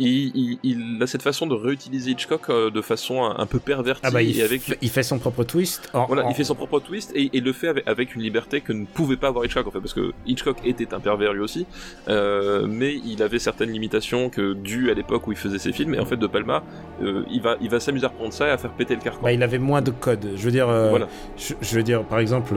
il, 0.00 0.32
il, 0.34 0.58
il, 0.62 1.02
a 1.02 1.06
cette 1.06 1.22
façon 1.22 1.46
de 1.46 1.54
réutiliser 1.54 2.12
Hitchcock 2.12 2.48
euh, 2.48 2.70
de 2.70 2.80
façon 2.80 3.22
un, 3.22 3.38
un, 3.38 3.46
peu 3.46 3.58
pervertie. 3.58 4.00
Ah 4.04 4.10
bah 4.10 4.22
il, 4.22 4.38
et 4.38 4.42
avec... 4.42 4.62
il 4.80 4.88
fait 4.88 5.02
son 5.02 5.18
propre 5.18 5.44
twist. 5.44 5.90
En, 5.92 6.06
voilà, 6.06 6.24
en... 6.24 6.30
il 6.30 6.34
fait 6.34 6.44
son 6.44 6.54
propre 6.54 6.80
twist 6.80 7.12
et 7.14 7.30
il 7.32 7.44
le 7.44 7.52
fait 7.52 7.68
avec, 7.68 7.86
avec, 7.86 8.14
une 8.14 8.22
liberté 8.22 8.60
que 8.62 8.72
ne 8.72 8.86
pouvait 8.86 9.16
pas 9.16 9.28
avoir 9.28 9.44
Hitchcock 9.44 9.66
en 9.66 9.70
fait, 9.70 9.80
parce 9.80 9.92
que 9.92 10.12
Hitchcock 10.26 10.56
était 10.64 10.94
un 10.94 11.00
pervers 11.00 11.32
lui 11.32 11.40
aussi, 11.40 11.66
euh, 12.08 12.66
mais 12.66 12.94
il 13.04 13.22
avait 13.22 13.38
certaines 13.38 13.70
limitations 13.70 14.30
que 14.30 14.54
dues 14.54 14.90
à 14.90 14.94
l'époque 14.94 15.26
où 15.26 15.32
il 15.32 15.38
faisait 15.38 15.58
ses 15.58 15.72
films. 15.72 15.94
Et 15.94 15.98
en 15.98 16.06
fait, 16.06 16.16
De 16.16 16.26
Palma, 16.26 16.62
euh, 17.02 17.24
il 17.30 17.42
va, 17.42 17.56
il 17.60 17.68
va 17.68 17.78
s'amuser 17.80 18.06
à 18.06 18.08
reprendre 18.08 18.32
ça 18.32 18.48
et 18.48 18.50
à 18.50 18.58
faire 18.58 18.72
péter 18.72 18.94
le 18.94 19.00
carcan. 19.02 19.20
Bah, 19.22 19.32
il 19.32 19.42
avait 19.42 19.58
moins 19.58 19.82
de 19.82 19.90
codes. 19.90 20.30
Je 20.34 20.42
veux 20.42 20.50
dire, 20.50 20.66
voilà. 20.66 21.08
je, 21.36 21.54
je, 21.60 21.76
veux 21.76 21.82
dire, 21.82 22.04
par 22.04 22.18
exemple. 22.18 22.54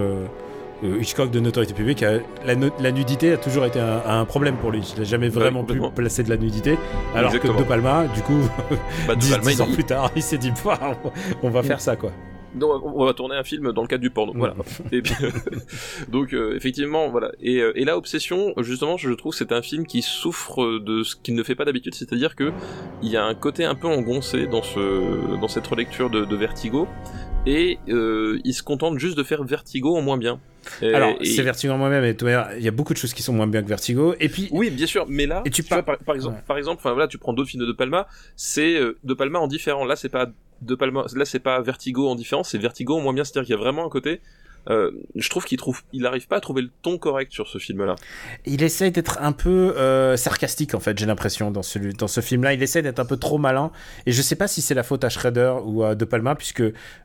Hitchcock 1.00 1.32
de 1.32 1.40
notoriété 1.40 1.74
publique, 1.74 2.04
la, 2.46 2.56
no 2.56 2.70
la, 2.80 2.92
nudité 2.92 3.34
a 3.34 3.38
toujours 3.38 3.66
été 3.66 3.80
un, 3.80 4.02
un 4.06 4.26
problème 4.26 4.58
pour 4.58 4.72
lui. 4.72 4.82
Il 4.96 5.00
n'a 5.00 5.06
jamais 5.06 5.30
vraiment 5.30 5.62
ouais, 5.62 5.76
pu 5.76 5.82
placer 5.96 6.24
de 6.24 6.30
la 6.30 6.38
nudité. 6.38 6.78
Alors 7.16 7.34
Exactement. 7.34 7.56
que 7.56 7.64
De 7.64 7.68
Palma, 7.68 8.06
du 8.08 8.22
coup, 8.22 8.42
bah, 9.08 9.16
10, 9.16 9.32
Palma, 9.32 9.52
10 9.52 9.62
ans 9.62 9.74
plus 9.74 9.84
tard, 9.84 10.12
il 10.16 10.24
s'est 10.24 10.38
dit, 10.38 10.52
on 11.44 11.50
va 11.50 11.64
faire 11.64 11.82
ça, 11.82 11.96
quoi. 11.96 12.12
On 12.62 13.06
va 13.06 13.14
tourner 13.14 13.36
un 13.36 13.44
film 13.44 13.72
dans 13.72 13.82
le 13.82 13.88
cadre 13.88 14.02
du 14.02 14.12
porno. 14.12 14.34
Voilà. 14.36 14.54
et 14.92 15.02
puis, 15.02 15.16
donc 16.08 16.34
euh, 16.34 16.56
effectivement 16.56 17.10
voilà. 17.10 17.32
Et, 17.42 17.60
euh, 17.60 17.72
et 17.76 17.84
là 17.84 17.98
Obsession 17.98 18.54
justement 18.60 18.98
je 18.98 19.12
trouve 19.12 19.34
c'est 19.34 19.52
un 19.52 19.64
film 19.64 19.88
qui 19.88 20.04
souffre 20.04 20.80
de 20.80 21.02
ce 21.04 21.16
qu'il 21.16 21.34
ne 21.34 21.42
fait 21.42 21.56
pas 21.56 21.66
d'habitude, 21.66 21.96
c'est-à-dire 21.96 22.36
que 22.36 22.52
il 23.02 23.10
y 23.10 23.18
a 23.18 23.26
un 23.26 23.34
côté 23.34 23.66
un 23.66 23.76
peu 23.76 23.88
engoncé 23.88 24.46
dans 24.46 24.62
ce 24.62 25.40
dans 25.40 25.48
cette 25.48 25.66
relecture 25.66 26.12
de, 26.12 26.26
de 26.26 26.36
Vertigo 26.36 26.88
et 27.46 27.80
euh, 27.90 28.40
il 28.44 28.54
se 28.54 28.64
contente 28.64 28.98
juste 29.00 29.18
de 29.18 29.24
faire 29.24 29.44
Vertigo 29.44 29.96
en 29.96 30.02
moins 30.02 30.18
bien. 30.18 30.40
Et, 30.82 30.94
Alors, 30.94 31.16
et... 31.20 31.26
c'est 31.26 31.42
Vertigo 31.42 31.74
en 31.74 31.78
moi-même, 31.78 32.04
et 32.04 32.16
il 32.58 32.64
y 32.64 32.68
a 32.68 32.72
beaucoup 32.72 32.94
de 32.94 32.98
choses 32.98 33.14
qui 33.14 33.22
sont 33.22 33.34
moins 33.34 33.48
bien 33.48 33.62
que 33.62 33.68
Vertigo. 33.68 34.16
Et 34.20 34.30
puis, 34.30 34.48
oui, 34.52 34.70
bien 34.70 34.88
sûr, 34.88 35.06
mais 35.10 35.26
là, 35.26 35.42
et 35.46 35.50
tu, 35.50 35.64
tu 35.64 35.74
vois, 35.74 35.84
par, 35.84 35.98
par, 35.98 36.16
exemple, 36.16 36.38
ouais. 36.38 36.44
par 36.48 36.58
exemple, 36.58 36.80
enfin 36.80 36.94
voilà, 36.94 37.08
tu 37.08 37.18
prends 37.18 37.34
d'autres 37.34 37.50
films 37.50 37.64
de 37.64 37.68
De 37.68 37.74
Palma, 37.74 38.08
c'est 38.36 38.76
euh, 38.76 38.98
De 39.04 39.14
Palma 39.14 39.40
en 39.40 39.48
différent. 39.48 39.84
Là, 39.86 39.96
c'est 39.96 40.10
pas 40.10 40.28
De 40.62 40.76
Palma, 40.76 41.06
là, 41.16 41.26
c'est 41.26 41.40
pas 41.40 41.62
Vertigo 41.62 42.08
en 42.08 42.16
différent, 42.16 42.44
c'est 42.44 42.58
Vertigo 42.58 42.96
en 42.96 43.02
moins 43.02 43.14
bien. 43.14 43.24
C'est-à-dire 43.24 43.48
qu'il 43.48 43.56
y 43.56 43.60
a 43.60 43.62
vraiment 43.62 43.86
un 43.86 43.90
côté. 43.90 44.22
Euh, 44.70 44.92
je 45.16 45.30
trouve 45.30 45.46
qu'il 45.46 45.58
trouve, 45.58 45.82
il 45.92 46.06
arrive 46.06 46.28
pas 46.28 46.38
à 46.38 46.40
trouver 46.40 46.62
le 46.62 46.70
ton 46.82 46.98
correct 46.98 47.32
sur 47.32 47.48
ce 47.48 47.58
film-là. 47.58 47.96
Il 48.46 48.64
essaye 48.64 48.92
d'être 48.92 49.18
un 49.22 49.32
peu 49.32 49.76
euh, 49.78 50.16
sarcastique 50.16 50.74
en 50.74 50.80
fait, 50.80 50.98
j'ai 50.98 51.06
l'impression 51.06 51.52
dans 51.52 51.64
ce 51.64 52.22
film-là. 52.22 52.54
Il 52.54 52.64
essaie 52.64 52.82
d'être 52.82 53.00
un 53.00 53.06
peu 53.06 53.18
trop 53.18 53.38
malin 53.38 53.72
et 54.06 54.12
je 54.12 54.22
sais 54.22 54.36
pas 54.36 54.48
si 54.48 54.62
c'est 54.62 54.74
la 54.74 54.84
faute 54.84 55.04
à 55.04 55.10
Schrader 55.10 55.56
ou 55.66 55.84
à 55.84 55.96
De 55.96 56.06
Palma 56.06 56.36
puisque 56.36 56.64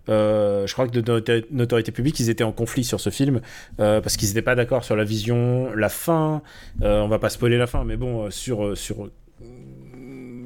euh, 0.09 0.67
je 0.67 0.73
crois 0.73 0.87
que 0.87 0.99
de 0.99 1.45
notoriété 1.51 1.93
publique 1.93 2.21
ils 2.21 2.31
étaient 2.31 2.45
en 2.45 2.53
conflit 2.53 2.85
sur 2.85 3.01
ce 3.01 3.11
film 3.11 3.41
parce 3.77 4.17
qu'ils 4.17 4.31
étaient 4.31 4.43
pas 4.43 4.55
d'accord 4.55 4.85
sur 4.85 4.97
la 4.97 5.05
vision, 5.05 5.75
la 5.75 5.89
fin. 5.89 6.43
On 6.81 7.09
va 7.09 7.19
pas 7.19 7.31
spoiler 7.31 7.59
la 7.59 7.67
fin, 7.67 7.85
mais 7.85 7.97
bon 7.97 8.31
sur 8.31 8.75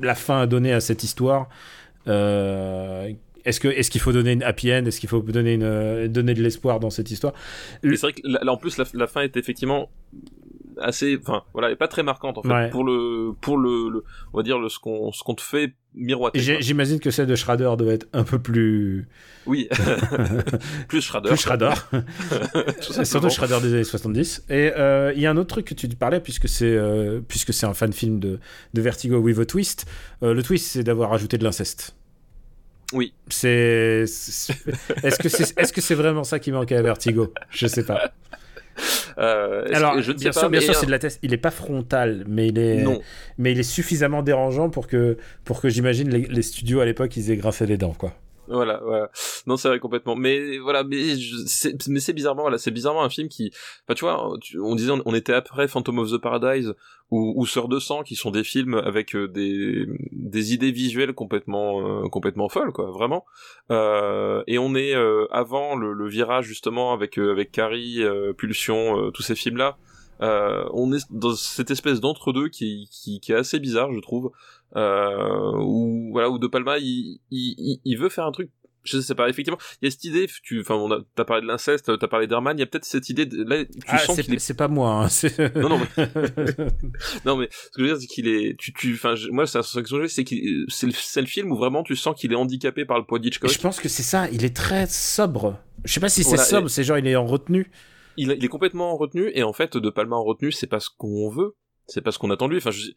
la 0.02 0.14
fin 0.14 0.40
à 0.40 0.46
donner 0.46 0.72
à 0.72 0.80
cette 0.80 1.04
histoire. 1.04 1.48
Est-ce 3.44 3.60
que 3.60 3.68
est-ce 3.68 3.90
qu'il 3.90 4.00
faut 4.00 4.12
donner 4.12 4.32
une 4.32 4.42
happy 4.42 4.72
end? 4.72 4.84
Est-ce 4.86 5.00
qu'il 5.00 5.08
faut 5.08 5.20
donner 5.20 5.54
une 5.54 5.62
euh, 5.62 6.08
donner 6.08 6.34
de 6.34 6.42
l'espoir 6.42 6.80
dans 6.80 6.90
cette 6.90 7.10
histoire? 7.10 7.32
C'est 7.82 8.00
vrai 8.00 8.12
que 8.12 8.20
là, 8.24 8.52
en 8.52 8.56
plus 8.56 8.76
la, 8.76 8.84
la, 8.94 9.06
fin 9.06 9.22
est 9.22 9.36
effectivement 9.36 9.90
assez 10.80 11.18
enfin 11.20 11.42
voilà 11.52 11.70
est 11.70 11.76
pas 11.76 11.88
très 11.88 12.02
marquante 12.02 12.38
en 12.38 12.42
fait 12.42 12.48
ouais. 12.48 12.70
pour 12.70 12.82
le 12.82 13.34
pour 13.40 13.58
le, 13.58 13.90
le, 13.90 14.04
on 14.32 14.38
va 14.38 14.42
dire 14.42 14.58
le 14.58 14.68
ce 14.70 14.78
qu'on 14.78 15.12
ce 15.12 15.22
qu'on 15.22 15.34
te 15.34 15.42
fait 15.42 15.74
miroiter 15.94 16.38
j'imagine 16.60 16.98
que 16.98 17.10
celle 17.10 17.26
de 17.26 17.34
Schrader 17.34 17.74
devait 17.76 17.94
être 17.94 18.08
un 18.14 18.24
peu 18.24 18.38
plus 18.38 19.06
oui. 19.46 19.68
Plus 20.88 21.00
Schrader. 21.00 21.28
Plus 21.28 21.40
Schrader. 21.40 21.72
Surtout 23.04 23.30
Schrader 23.30 23.58
des 23.60 23.74
années 23.74 23.84
70 23.84 24.44
et 24.48 24.66
il 24.66 24.72
euh, 24.76 25.12
y 25.14 25.26
a 25.26 25.30
un 25.30 25.36
autre 25.36 25.48
truc 25.48 25.66
que 25.66 25.74
tu 25.74 25.88
parlais 25.88 26.20
puisque 26.20 26.48
c'est 26.48 26.64
euh, 26.64 27.20
puisque 27.26 27.52
c'est 27.52 27.66
un 27.66 27.74
fan 27.74 27.92
film 27.92 28.20
de 28.20 28.38
de 28.74 28.80
Vertigo 28.80 29.18
with 29.18 29.38
a 29.38 29.44
twist. 29.44 29.86
Euh, 30.22 30.34
le 30.34 30.42
twist 30.42 30.66
c'est 30.66 30.84
d'avoir 30.84 31.12
ajouté 31.12 31.38
de 31.38 31.44
l'inceste 31.44 31.96
oui. 32.92 33.14
C'est. 33.28 34.02
Est-ce 34.04 35.18
que 35.18 35.28
c'est 35.28 35.58
est 35.58 35.62
-ce 35.62 35.80
c'est 35.80 35.94
vraiment 35.94 36.24
ça 36.24 36.38
qui 36.38 36.52
manquait 36.52 36.76
à 36.76 36.82
Vertigo? 36.82 37.32
Je 37.50 37.66
sais 37.66 37.84
pas. 37.84 38.12
Euh, 39.18 39.66
Alors, 39.72 40.00
je 40.00 40.12
bien 40.12 40.32
sûr, 40.32 40.42
pas, 40.42 40.48
bien 40.48 40.60
sûr, 40.60 40.74
c'est 40.74 40.86
de 40.86 40.90
la 40.90 40.98
test. 40.98 41.18
Il 41.22 41.32
est 41.32 41.38
pas 41.38 41.50
frontal, 41.50 42.24
mais 42.26 42.48
il 42.48 42.58
est, 42.58 42.82
non. 42.82 43.00
mais 43.38 43.52
il 43.52 43.60
est 43.60 43.64
suffisamment 43.64 44.22
dérangeant 44.22 44.70
pour 44.70 44.86
que, 44.86 45.18
pour 45.44 45.60
que 45.60 45.68
j'imagine 45.68 46.08
les, 46.08 46.20
les, 46.20 46.42
studios 46.42 46.80
à 46.80 46.84
l'époque 46.84 47.16
ils 47.16 47.30
aient 47.30 47.36
graffé 47.36 47.66
les 47.66 47.76
dents, 47.76 47.94
quoi. 47.94 48.14
Voilà, 48.48 48.80
voilà. 48.82 49.10
Non, 49.46 49.56
c'est 49.56 49.68
vrai 49.68 49.78
complètement. 49.78 50.16
Mais 50.16 50.58
voilà, 50.58 50.82
mais 50.82 51.14
c'est, 51.46 51.86
mais 51.88 52.00
c'est 52.00 52.12
bizarrement, 52.12 52.42
voilà, 52.42 52.58
c'est 52.58 52.72
bizarrement 52.72 53.04
un 53.04 53.08
film 53.08 53.28
qui, 53.28 53.52
enfin, 53.86 53.94
tu 53.94 54.04
vois, 54.04 54.36
on 54.60 54.74
disait, 54.74 54.92
on 55.04 55.14
était 55.14 55.32
après 55.32 55.68
Phantom 55.68 56.00
of 56.00 56.10
the 56.10 56.18
Paradise 56.18 56.74
ou, 57.10 57.34
ou 57.36 57.46
Sœur 57.46 57.68
de 57.68 57.78
sang, 57.78 58.02
qui 58.02 58.16
sont 58.16 58.30
des 58.30 58.42
films 58.42 58.74
avec 58.74 59.14
euh, 59.14 59.28
des, 59.28 59.86
des 60.10 60.54
idées 60.54 60.72
visuelles 60.72 61.12
complètement, 61.12 62.02
euh, 62.04 62.08
complètement 62.08 62.48
folles, 62.48 62.72
quoi, 62.72 62.90
vraiment. 62.90 63.24
Euh, 63.70 64.42
et 64.48 64.58
on 64.58 64.74
est 64.74 64.94
euh, 64.94 65.26
avant 65.30 65.76
le, 65.76 65.92
le, 65.92 66.08
virage 66.08 66.46
justement 66.46 66.92
avec 66.92 67.18
avec 67.18 67.52
Carrie, 67.52 68.02
Pulsion, 68.36 69.10
tous 69.12 69.22
ces 69.22 69.36
films 69.36 69.56
là. 69.56 69.76
Euh, 70.22 70.64
on 70.72 70.92
est 70.92 71.04
dans 71.10 71.34
cette 71.34 71.70
espèce 71.70 72.00
d'entre-deux 72.00 72.48
qui, 72.48 72.88
qui, 72.92 73.18
qui 73.18 73.32
est 73.32 73.36
assez 73.36 73.58
bizarre, 73.58 73.92
je 73.92 73.98
trouve. 73.98 74.30
Euh, 74.76 75.52
où 75.58 76.10
voilà, 76.12 76.30
où 76.30 76.38
De 76.38 76.46
Palma, 76.46 76.78
il, 76.78 77.20
il, 77.30 77.80
il 77.84 77.98
veut 77.98 78.08
faire 78.08 78.26
un 78.26 78.32
truc 78.32 78.50
je 78.84 78.98
sais 79.00 79.14
pas 79.14 79.28
effectivement 79.28 79.60
il 79.80 79.84
y 79.84 79.88
a 79.88 79.92
cette 79.92 80.02
idée 80.02 80.26
tu 80.42 80.58
enfin 80.60 80.74
on 80.74 80.90
a 80.90 80.98
t'as 81.14 81.24
parlé 81.24 81.40
de 81.42 81.46
l'inceste 81.46 81.96
t'as 82.00 82.08
parlé 82.08 82.26
d'Herman 82.26 82.56
il 82.58 82.60
y 82.60 82.64
a 82.64 82.66
peut-être 82.66 82.84
cette 82.84 83.08
idée 83.10 83.26
de, 83.26 83.44
là 83.44 83.64
tu 83.64 83.70
Ah, 83.86 83.98
sens 83.98 84.16
c'est 84.16 84.24
qu'il 84.24 84.34
est 84.34 84.40
c'est 84.40 84.54
pas 84.56 84.66
moi. 84.66 85.04
hein, 85.04 85.08
c'est- 85.08 85.38
non 85.54 85.68
non 85.68 85.78
mais 85.78 86.04
non 87.24 87.36
mais 87.36 87.48
ce 87.52 87.68
que 87.68 87.74
je 87.76 87.82
veux 87.82 87.88
dire 87.92 88.00
c'est 88.00 88.06
qu'il 88.08 88.26
est 88.26 88.58
tu 88.58 88.72
tu 88.72 88.94
enfin 88.94 89.14
je- 89.14 89.28
moi 89.30 89.46
c'est 89.46 89.58
la 89.58 89.62
sensation 89.62 89.98
que 89.98 90.02
j'ai 90.02 90.08
c'est 90.08 90.24
qu'il 90.24 90.64
c'est 90.68 90.86
le, 91.20 91.26
film 91.26 91.52
où 91.52 91.56
vraiment 91.56 91.84
tu 91.84 91.94
sens 91.94 92.18
qu'il 92.20 92.32
est 92.32 92.34
handicapé 92.34 92.84
par 92.84 92.98
le 92.98 93.04
poids 93.04 93.20
d'Hitchcock 93.20 93.50
je 93.52 93.58
pense 93.60 93.78
que 93.78 93.88
c'est 93.88 94.02
ça. 94.02 94.28
Il 94.32 94.44
est 94.44 94.56
très 94.56 94.86
sobre. 94.88 95.58
Je 95.84 95.92
sais 95.92 96.00
pas 96.00 96.08
si 96.08 96.24
c'est 96.24 96.30
Voilà, 96.30 96.42
sobre, 96.44 96.66
et- 96.66 96.70
c'est 96.70 96.82
genre 96.82 96.98
il 96.98 97.06
est 97.06 97.14
en 97.14 97.24
retenue. 97.24 97.70
il, 98.16 98.32
il 98.36 98.44
est 98.44 98.48
complètement 98.48 98.92
en 98.92 98.96
retenue 98.96 99.30
et 99.34 99.44
en 99.44 99.52
fait 99.52 99.76
de 99.76 99.90
Palma 99.90 100.16
en 100.16 100.24
retenue 100.24 100.50
c'est 100.50 100.66
pas 100.66 100.80
ce 100.80 100.88
qu'on 100.98 101.30
veut 101.30 101.54
c'est 101.86 102.00
pas 102.00 102.12
ce 102.12 102.18
qu'on 102.18 102.30
attend 102.30 102.46
de 102.46 102.52
lui. 102.52 102.58
Enfin 102.58 102.70
je, 102.70 102.90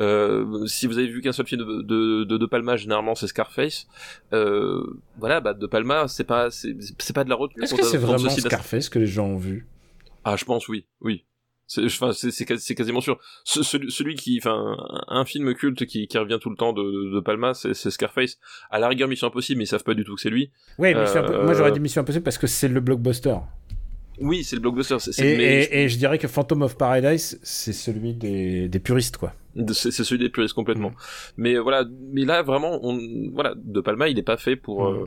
euh, 0.00 0.66
si 0.66 0.86
vous 0.86 0.98
avez 0.98 1.08
vu 1.08 1.20
qu'un 1.20 1.32
seul 1.32 1.46
film 1.46 1.60
de, 1.62 1.82
de, 1.82 2.24
de, 2.24 2.36
de 2.38 2.46
Palma 2.46 2.76
généralement 2.76 3.14
c'est 3.14 3.26
Scarface 3.26 3.86
euh, 4.32 4.82
voilà 5.18 5.40
bah 5.40 5.54
de 5.54 5.66
Palma 5.66 6.08
c'est 6.08 6.24
pas 6.24 6.50
c'est 6.50 6.76
c'est 6.98 7.12
pas 7.14 7.24
de 7.24 7.30
la 7.30 7.34
retenue 7.36 7.62
Est-ce 7.64 7.74
que 7.74 7.82
c'est 7.82 7.98
vraiment. 7.98 8.28
Scarface 8.28 8.88
que 8.88 8.98
les 8.98 9.06
gens 9.06 9.26
ont 9.26 9.36
vu? 9.38 9.66
Ah 10.24 10.36
je 10.36 10.44
pense 10.44 10.68
oui. 10.68 10.86
Oui. 11.00 11.24
C'est 11.70 11.84
enfin 11.84 12.12
c'est 12.12 12.30
c'est 12.30 12.46
quasi- 12.46 12.64
c'est 12.64 12.74
quasiment 12.74 13.02
sûr. 13.02 13.18
Ce- 13.44 13.62
celui, 13.62 13.90
celui 13.90 14.14
qui 14.14 14.38
enfin 14.42 14.74
un 15.08 15.24
film 15.26 15.52
culte 15.54 15.84
qui, 15.84 16.06
qui 16.08 16.16
revient 16.16 16.38
tout 16.40 16.48
le 16.48 16.56
temps 16.56 16.72
de, 16.72 17.14
de 17.14 17.20
Palma 17.20 17.52
c'est 17.52 17.74
c'est 17.74 17.90
Scarface. 17.90 18.38
À 18.70 18.78
la 18.78 18.88
rigueur 18.88 19.06
Mission 19.08 19.26
Impossible 19.26 19.58
mais 19.58 19.64
ils 19.64 19.68
savent 19.68 19.84
pas 19.84 19.92
du 19.94 20.02
tout 20.04 20.14
que 20.14 20.20
c'est 20.22 20.30
lui. 20.30 20.50
Ouais, 20.78 20.94
Mission 20.94 21.24
Euh, 21.24 21.44
moi 21.44 21.52
j'aurais 21.54 21.72
dit 21.72 21.80
Mission 21.80 22.00
Impossible 22.00 22.24
parce 22.24 22.38
que 22.38 22.46
c'est 22.46 22.68
le 22.68 22.80
blockbuster. 22.80 23.34
Oui 24.20 24.44
c'est 24.44 24.56
le 24.56 24.62
blockbuster 24.62 24.96
c'est 24.98 25.18
Et, 25.24 25.36
mais 25.36 25.62
et- 25.64 25.82
et 25.84 25.88
je 25.88 25.96
dirais 25.98 26.18
que 26.18 26.26
Phantom 26.28 26.62
of 26.62 26.76
Paradise, 26.76 27.38
c'est 27.42 27.72
celui 27.72 28.14
des, 28.14 28.68
des 28.68 28.78
puristes, 28.78 29.16
quoi. 29.16 29.34
C'est 29.72 29.90
c'est 29.90 30.04
celui 30.04 30.20
des 30.20 30.28
puristes 30.28 30.54
complètement. 30.54 30.90
Mm. 30.90 30.94
Mais 31.38 31.58
voilà, 31.58 31.84
mais 32.12 32.24
là 32.24 32.42
vraiment, 32.42 32.78
on, 32.82 32.98
voilà, 33.32 33.54
De 33.56 33.80
Palma, 33.80 34.08
il 34.08 34.18
est 34.18 34.22
pas 34.22 34.36
fait 34.36 34.56
pour, 34.56 34.88
Mm. 34.90 34.94
euh, 35.02 35.06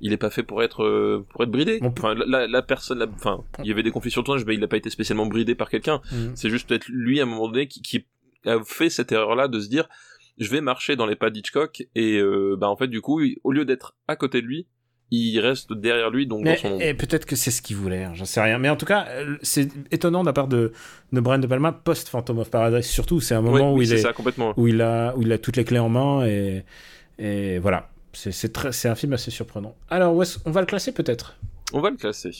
il 0.00 0.12
est 0.12 0.16
pas 0.16 0.30
fait 0.30 0.42
pour 0.42 0.62
être, 0.62 0.82
euh, 0.82 1.24
pour 1.30 1.42
être 1.44 1.50
bridé. 1.50 1.78
Enfin, 1.82 2.14
la, 2.14 2.24
la- 2.26 2.46
la 2.48 2.62
personne, 2.62 2.98
la- 2.98 3.06
enfin, 3.06 3.44
il 3.60 3.66
y 3.66 3.70
avait 3.70 3.82
des 3.84 3.90
conflits 3.92 4.10
sur 4.10 4.22
le 4.22 4.26
tournage, 4.26 4.44
mais 4.44 4.54
il 4.54 4.64
a 4.64 4.68
pas 4.68 4.76
été 4.76 4.90
spécialement 4.90 5.26
bridé 5.26 5.54
par 5.54 5.70
quelqu'un. 5.70 6.00
C'est 6.34 6.50
juste 6.50 6.68
peut-être 6.68 6.88
lui 6.88 7.20
à 7.20 7.22
un 7.22 7.26
moment 7.26 7.48
donné 7.48 7.68
qui, 7.68 7.80
qui 7.82 8.04
a 8.44 8.58
fait 8.64 8.90
cette 8.90 9.12
erreur-là 9.12 9.46
de 9.46 9.60
se 9.60 9.68
dire, 9.68 9.88
je 10.38 10.50
vais 10.50 10.60
marcher 10.60 10.96
dans 10.96 11.06
les 11.06 11.14
pas 11.14 11.30
d'Hitchcock 11.30 11.84
et 11.94 12.18
euh, 12.18 12.56
bah 12.58 12.68
en 12.68 12.76
fait 12.76 12.88
du 12.88 13.00
coup, 13.00 13.20
au 13.44 13.52
lieu 13.52 13.64
d'être 13.64 13.94
à 14.08 14.16
côté 14.16 14.42
de 14.42 14.46
lui, 14.46 14.66
il 15.14 15.38
reste 15.40 15.72
derrière 15.74 16.10
lui 16.10 16.26
donc 16.26 16.42
Mais, 16.42 16.54
dans 16.54 16.70
son. 16.70 16.80
et 16.80 16.94
peut-être 16.94 17.26
que 17.26 17.36
c'est 17.36 17.50
ce 17.50 17.60
qu'il 17.60 17.76
voulait, 17.76 18.04
hein, 18.04 18.12
j'en 18.14 18.24
sais 18.24 18.40
rien. 18.40 18.58
Mais 18.58 18.70
en 18.70 18.76
tout 18.76 18.86
cas, 18.86 19.06
euh, 19.10 19.36
c'est 19.42 19.68
étonnant 19.90 20.22
de 20.22 20.26
la 20.26 20.32
part 20.32 20.48
de, 20.48 20.72
de 21.12 21.20
Brian 21.20 21.38
De 21.38 21.46
Palma, 21.46 21.70
post 21.70 22.08
Phantom 22.08 22.38
of 22.38 22.50
Paradise, 22.50 22.86
surtout. 22.86 23.20
C'est 23.20 23.34
un 23.34 23.42
moment 23.42 23.72
où, 23.74 23.76
oui, 23.78 23.84
il 23.84 23.88
c'est 23.88 23.94
est, 23.96 23.98
ça 23.98 24.12
complètement. 24.12 24.54
où, 24.56 24.66
il 24.68 24.80
a, 24.80 25.14
où 25.16 25.22
il 25.22 25.30
a 25.30 25.38
toutes 25.38 25.56
les 25.56 25.64
clés 25.64 25.78
en 25.78 25.90
main 25.90 26.24
et, 26.26 26.64
et 27.18 27.58
voilà. 27.58 27.90
C'est 28.14 28.88
un 28.88 28.94
film 28.94 29.12
assez 29.12 29.30
surprenant. 29.30 29.74
Alors, 29.88 30.14
on 30.44 30.50
va 30.50 30.60
le 30.60 30.66
classer 30.66 30.92
peut-être? 30.92 31.36
On 31.72 31.80
va 31.80 31.90
le 31.90 31.96
classer. 31.96 32.32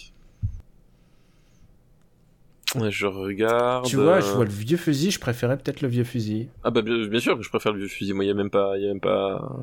Je 2.88 3.06
regarde. 3.06 3.84
Tu 3.84 3.96
vois, 3.96 4.20
je 4.20 4.28
euh, 4.28 4.34
vois 4.34 4.44
le 4.44 4.50
vieux 4.50 4.76
fusil, 4.78 5.10
je 5.10 5.20
préférais 5.20 5.58
peut-être 5.58 5.82
le 5.82 5.88
vieux 5.88 6.04
fusil. 6.04 6.48
Ah 6.64 6.70
bah 6.70 6.80
bien, 6.80 7.06
bien 7.06 7.20
sûr 7.20 7.36
que 7.36 7.42
je 7.42 7.50
préfère 7.50 7.72
le 7.72 7.80
vieux 7.80 7.88
fusil. 7.88 8.12
Moi, 8.14 8.24
il 8.24 8.28
y 8.28 8.30
a 8.30 8.34
même 8.34 8.50
pas, 8.50 8.78
il 8.78 8.82
y 8.82 8.86
a 8.86 8.88
même 8.88 9.00
pas, 9.00 9.60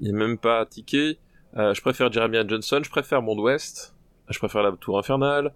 y 0.00 0.10
a 0.10 0.12
même 0.12 0.38
pas 0.38 0.60
à 0.60 0.66
ticker. 0.66 1.18
Euh, 1.56 1.74
je 1.74 1.80
préfère 1.80 2.12
Jeremiah 2.12 2.46
Johnson. 2.46 2.80
Je 2.84 2.90
préfère 2.90 3.22
Monde 3.22 3.40
Ouest. 3.40 3.94
Je 4.28 4.38
préfère 4.38 4.62
La 4.62 4.72
Tour 4.72 4.98
Infernale. 4.98 5.52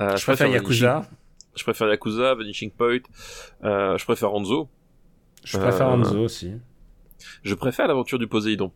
Euh, 0.00 0.16
Je 0.16 0.22
préfère 0.22 0.46
Yakuza. 0.46 1.00
Vanishing- 1.00 1.08
Je 1.56 1.62
préfère 1.64 1.88
Yakuza, 1.88 2.34
Vanishing 2.34 2.70
Point. 2.70 2.98
Euh, 3.64 3.98
je 3.98 4.04
préfère 4.04 4.32
Hanzo. 4.32 4.68
Je 5.44 5.58
préfère 5.58 5.88
Euh, 5.88 5.94
Hanzo 5.94 6.18
aussi. 6.20 6.52
Je 7.42 7.54
préfère 7.54 7.86
l'aventure 7.88 8.18
du 8.18 8.26
Poséidon. 8.28 8.70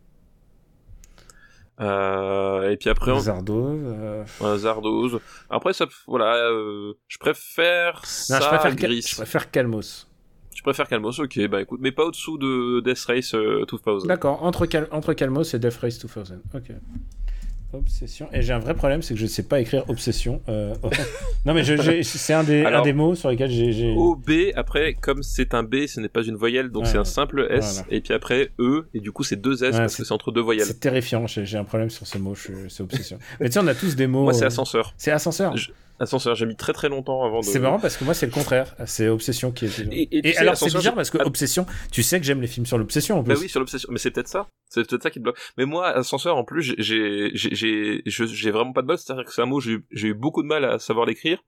Euh, 1.79 2.69
et 2.71 2.75
puis 2.77 2.89
après, 2.89 3.11
on... 3.11 3.19
Zardo. 3.19 3.67
euh, 3.69 4.25
Zardoz. 4.57 5.19
Après, 5.49 5.71
ça, 5.71 5.85
voilà, 6.07 6.35
euh, 6.35 6.93
je 7.07 7.17
préfère 7.17 7.95
Non, 7.95 8.01
ça, 8.03 8.39
je 8.41 8.47
préfère, 8.47 8.75
Gris. 8.75 9.05
je 9.07 9.15
préfère 9.15 9.49
Calmos. 9.49 10.08
Je 10.59 10.63
préfère 10.63 10.89
Calmos, 10.89 11.17
ok, 11.21 11.47
bah 11.47 11.61
écoute, 11.61 11.79
mais 11.81 11.93
pas 11.93 12.03
au-dessous 12.03 12.37
de 12.37 12.81
Death 12.81 13.05
Race 13.07 13.33
euh, 13.33 13.65
2000. 13.71 14.07
D'accord, 14.09 14.43
entre, 14.43 14.65
Cal- 14.65 14.89
entre 14.91 15.13
Calmos 15.13 15.53
et 15.53 15.57
Death 15.57 15.77
Race 15.77 15.97
2000. 16.05 16.39
Ok. 16.53 16.71
Obsession. 17.71 18.27
Et 18.33 18.41
j'ai 18.41 18.51
un 18.51 18.59
vrai 18.59 18.73
problème, 18.73 19.01
c'est 19.01 19.13
que 19.13 19.19
je 19.21 19.23
ne 19.23 19.29
sais 19.29 19.43
pas 19.43 19.61
écrire 19.61 19.89
obsession. 19.89 20.41
euh, 20.49 20.73
non, 21.45 21.53
mais 21.53 21.63
c'est 22.03 22.33
un 22.33 22.43
des, 22.43 22.65
Alors, 22.65 22.81
un 22.81 22.83
des 22.83 22.91
mots 22.91 23.15
sur 23.15 23.29
lesquels 23.29 23.49
j'ai. 23.51 23.93
OB, 23.95 24.29
après, 24.55 24.95
comme 24.95 25.23
c'est 25.23 25.53
un 25.53 25.63
B, 25.63 25.87
ce 25.87 26.01
n'est 26.01 26.09
pas 26.09 26.23
une 26.23 26.35
voyelle, 26.35 26.71
donc 26.71 26.83
Ouais. 26.83 26.89
c'est 26.89 26.97
un 26.97 27.05
simple 27.05 27.47
S, 27.49 27.75
Voilà. 27.75 27.87
et 27.95 28.01
puis 28.01 28.13
après 28.13 28.51
E, 28.59 28.85
et 28.93 28.99
du 28.99 29.13
coup 29.13 29.23
c'est 29.23 29.37
deux 29.37 29.63
S 29.63 29.71
Ouais, 29.75 29.79
parce 29.79 29.95
que 29.95 30.03
c'est 30.03 30.11
entre 30.11 30.33
deux 30.33 30.41
voyelles. 30.41 30.65
C'est 30.65 30.81
terrifiant, 30.81 31.25
j'ai 31.25 31.57
un 31.57 31.63
problème 31.63 31.89
sur 31.89 32.05
ce 32.05 32.17
mot, 32.17 32.35
c'est 32.35 32.83
obsession. 32.83 33.17
mais 33.39 33.47
tu 33.47 33.53
sais, 33.53 33.59
on 33.59 33.67
a 33.67 33.75
tous 33.75 33.95
des 33.95 34.07
mots. 34.07 34.23
Moi 34.23 34.33
c'est 34.33 34.43
euh, 34.43 34.47
ascenseur. 34.47 34.93
C'est 34.97 35.11
ascenseur. 35.11 35.55
Je- 35.55 35.69
Ascenseur, 35.99 36.35
j'ai 36.35 36.45
mis 36.45 36.55
très 36.55 36.71
très 36.73 36.87
longtemps 36.89 37.25
avant 37.25 37.41
de. 37.41 37.45
C'est 37.45 37.59
marrant 37.59 37.79
parce 37.79 37.97
que 37.97 38.03
moi 38.05 38.13
c'est 38.13 38.25
le 38.25 38.31
contraire, 38.31 38.73
c'est 38.85 39.07
obsession 39.09 39.51
qui 39.51 39.65
est. 39.65 39.79
Et- 39.91 40.17
et 40.27 40.31
sais, 40.33 40.37
alors 40.39 40.55
c'est 40.55 40.65
ascenseur, 40.65 40.79
bizarre 40.81 40.95
parce 40.95 41.09
que 41.09 41.17
obsession, 41.19 41.65
tu 41.91 42.03
sais 42.03 42.19
que 42.19 42.25
j'aime 42.25 42.41
les 42.41 42.47
films 42.47 42.65
sur 42.65 42.77
l'obsession 42.77 43.19
en 43.19 43.23
plus. 43.23 43.33
Bah 43.33 43.39
oui, 43.41 43.49
sur 43.49 43.59
l'obsession. 43.59 43.89
Mais 43.91 43.97
c'est 43.99 44.11
peut-être 44.11 44.27
ça. 44.29 44.47
C'est 44.69 44.87
peut-être 44.87 45.03
ça 45.03 45.09
qui 45.09 45.19
te 45.19 45.23
bloque. 45.23 45.37
Mais 45.57 45.65
moi, 45.65 45.87
ascenseur, 45.89 46.37
en 46.37 46.43
plus, 46.43 46.61
j'ai, 46.77 47.31
j'ai, 47.33 48.01
j'ai, 48.05 48.51
vraiment 48.51 48.71
pas 48.71 48.81
de 48.81 48.87
bol. 48.87 48.97
C'est-à-dire 48.97 49.25
que 49.25 49.33
c'est 49.33 49.41
un 49.41 49.45
mot, 49.45 49.59
j'ai, 49.59 49.79
eu- 49.93 50.13
beaucoup 50.13 50.41
de 50.43 50.47
mal 50.47 50.63
à 50.63 50.79
savoir 50.79 51.05
l'écrire. 51.05 51.39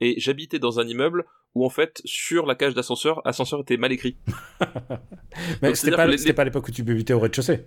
Et 0.00 0.14
j'habitais 0.18 0.58
dans 0.58 0.80
un 0.80 0.86
immeuble 0.88 1.24
où, 1.54 1.66
en 1.66 1.70
fait, 1.70 2.00
sur 2.06 2.46
la 2.46 2.54
cage 2.54 2.72
d'ascenseur, 2.74 3.20
ascenseur 3.26 3.60
était 3.60 3.76
mal 3.76 3.92
écrit. 3.92 4.16
mais 5.62 5.74
c'était 5.74 5.94
pas, 5.96 6.06
les- 6.06 6.18
c'était 6.18 6.32
pas 6.32 6.44
l'époque 6.44 6.66
où 6.68 6.70
tu 6.72 6.82
habitais 6.82 7.12
au 7.12 7.20
rez-de-chaussée. 7.20 7.66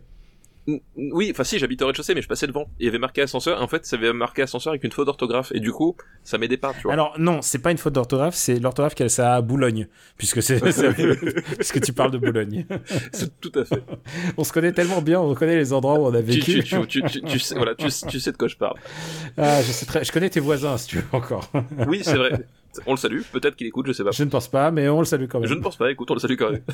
Oui, 0.68 1.30
enfin 1.32 1.44
si, 1.44 1.60
j'habitais 1.60 1.84
au 1.84 1.88
rez-de-chaussée, 1.88 2.16
mais 2.16 2.24
je 2.24 2.28
passais 2.28 2.48
devant. 2.48 2.68
Il 2.80 2.86
y 2.86 2.90
avait 2.90 2.98
marqué 2.98 3.22
ascenseur. 3.22 3.62
En 3.62 3.68
fait, 3.68 3.86
ça 3.86 3.98
avait 3.98 4.14
marqué 4.14 4.42
ascenseur 4.42 4.72
avec 4.72 4.84
une 4.84 4.92
faute 4.92 5.06
d'orthographe. 5.06 5.52
Et 5.54 5.60
du 5.60 5.72
coup, 5.72 5.96
ça 6.24 6.38
m'aidait 6.40 6.58
pas, 6.58 6.74
tu 6.74 6.82
vois. 6.84 6.94
Alors 6.94 7.14
non, 7.20 7.42
c'est 7.42 7.60
pas 7.60 7.72
une 7.72 7.78
faute 7.78 7.94
d'orthographe, 7.94 8.34
c'est 8.34 8.60
l'orthographe 8.60 8.96
qu'elle 8.96 9.12
ça 9.12 9.36
à 9.36 9.42
Boulogne, 9.42 9.88
puisque 10.18 10.42
c'est 10.42 10.60
puisque 11.56 11.82
tu 11.82 11.94
parles 11.94 12.12
de 12.12 12.18
Boulogne. 12.18 12.66
C'est 13.12 13.40
tout 13.40 13.52
à 13.56 13.66
fait. 13.66 13.84
On 14.38 14.44
se 14.44 14.52
connaît 14.52 14.72
tellement 14.72 15.02
bien, 15.02 15.20
on 15.20 15.34
connaît 15.36 15.56
les 15.56 15.74
endroits 15.74 16.00
où 16.00 16.06
on 16.06 16.14
a 16.14 16.22
vécu. 16.22 16.64
tu, 16.64 16.88
tu, 16.88 17.04
tu, 17.04 17.40
sais, 17.40 17.56
voilà, 17.56 17.76
tu, 17.76 17.88
tu 18.08 18.20
sais 18.20 18.32
de 18.32 18.38
quoi 18.38 18.48
je 18.48 18.56
parle. 18.56 18.76
Ah, 19.38 19.62
je 19.62 19.72
sais 19.72 19.86
très, 19.86 20.04
je 20.04 20.12
connais 20.12 20.30
tes 20.30 20.40
voisins 20.40 20.78
si 20.78 20.88
tu 20.88 20.98
veux 20.98 21.04
encore. 21.12 21.50
Oui, 21.88 22.02
c'est 22.04 22.16
vrai. 22.16 22.32
On 22.86 22.92
le 22.92 22.98
salue. 22.98 23.22
Peut-être 23.32 23.56
qu'il 23.56 23.68
écoute, 23.68 23.88
je 23.88 23.94
sais 23.94 24.04
pas. 24.04 24.12
Je 24.12 24.24
ne 24.24 24.30
pense 24.30 24.48
pas, 24.48 24.72
mais 24.72 24.88
on 24.90 25.00
le 25.00 25.06
salue 25.06 25.28
quand 25.28 25.40
même. 25.40 25.50
Je 25.50 25.54
ne 25.54 25.62
pense 25.62 25.78
pas. 25.78 25.92
Écoute, 25.92 26.10
on 26.12 26.16
le 26.16 26.20
salue 26.20 26.36
quand 26.38 26.52
même. 26.52 26.64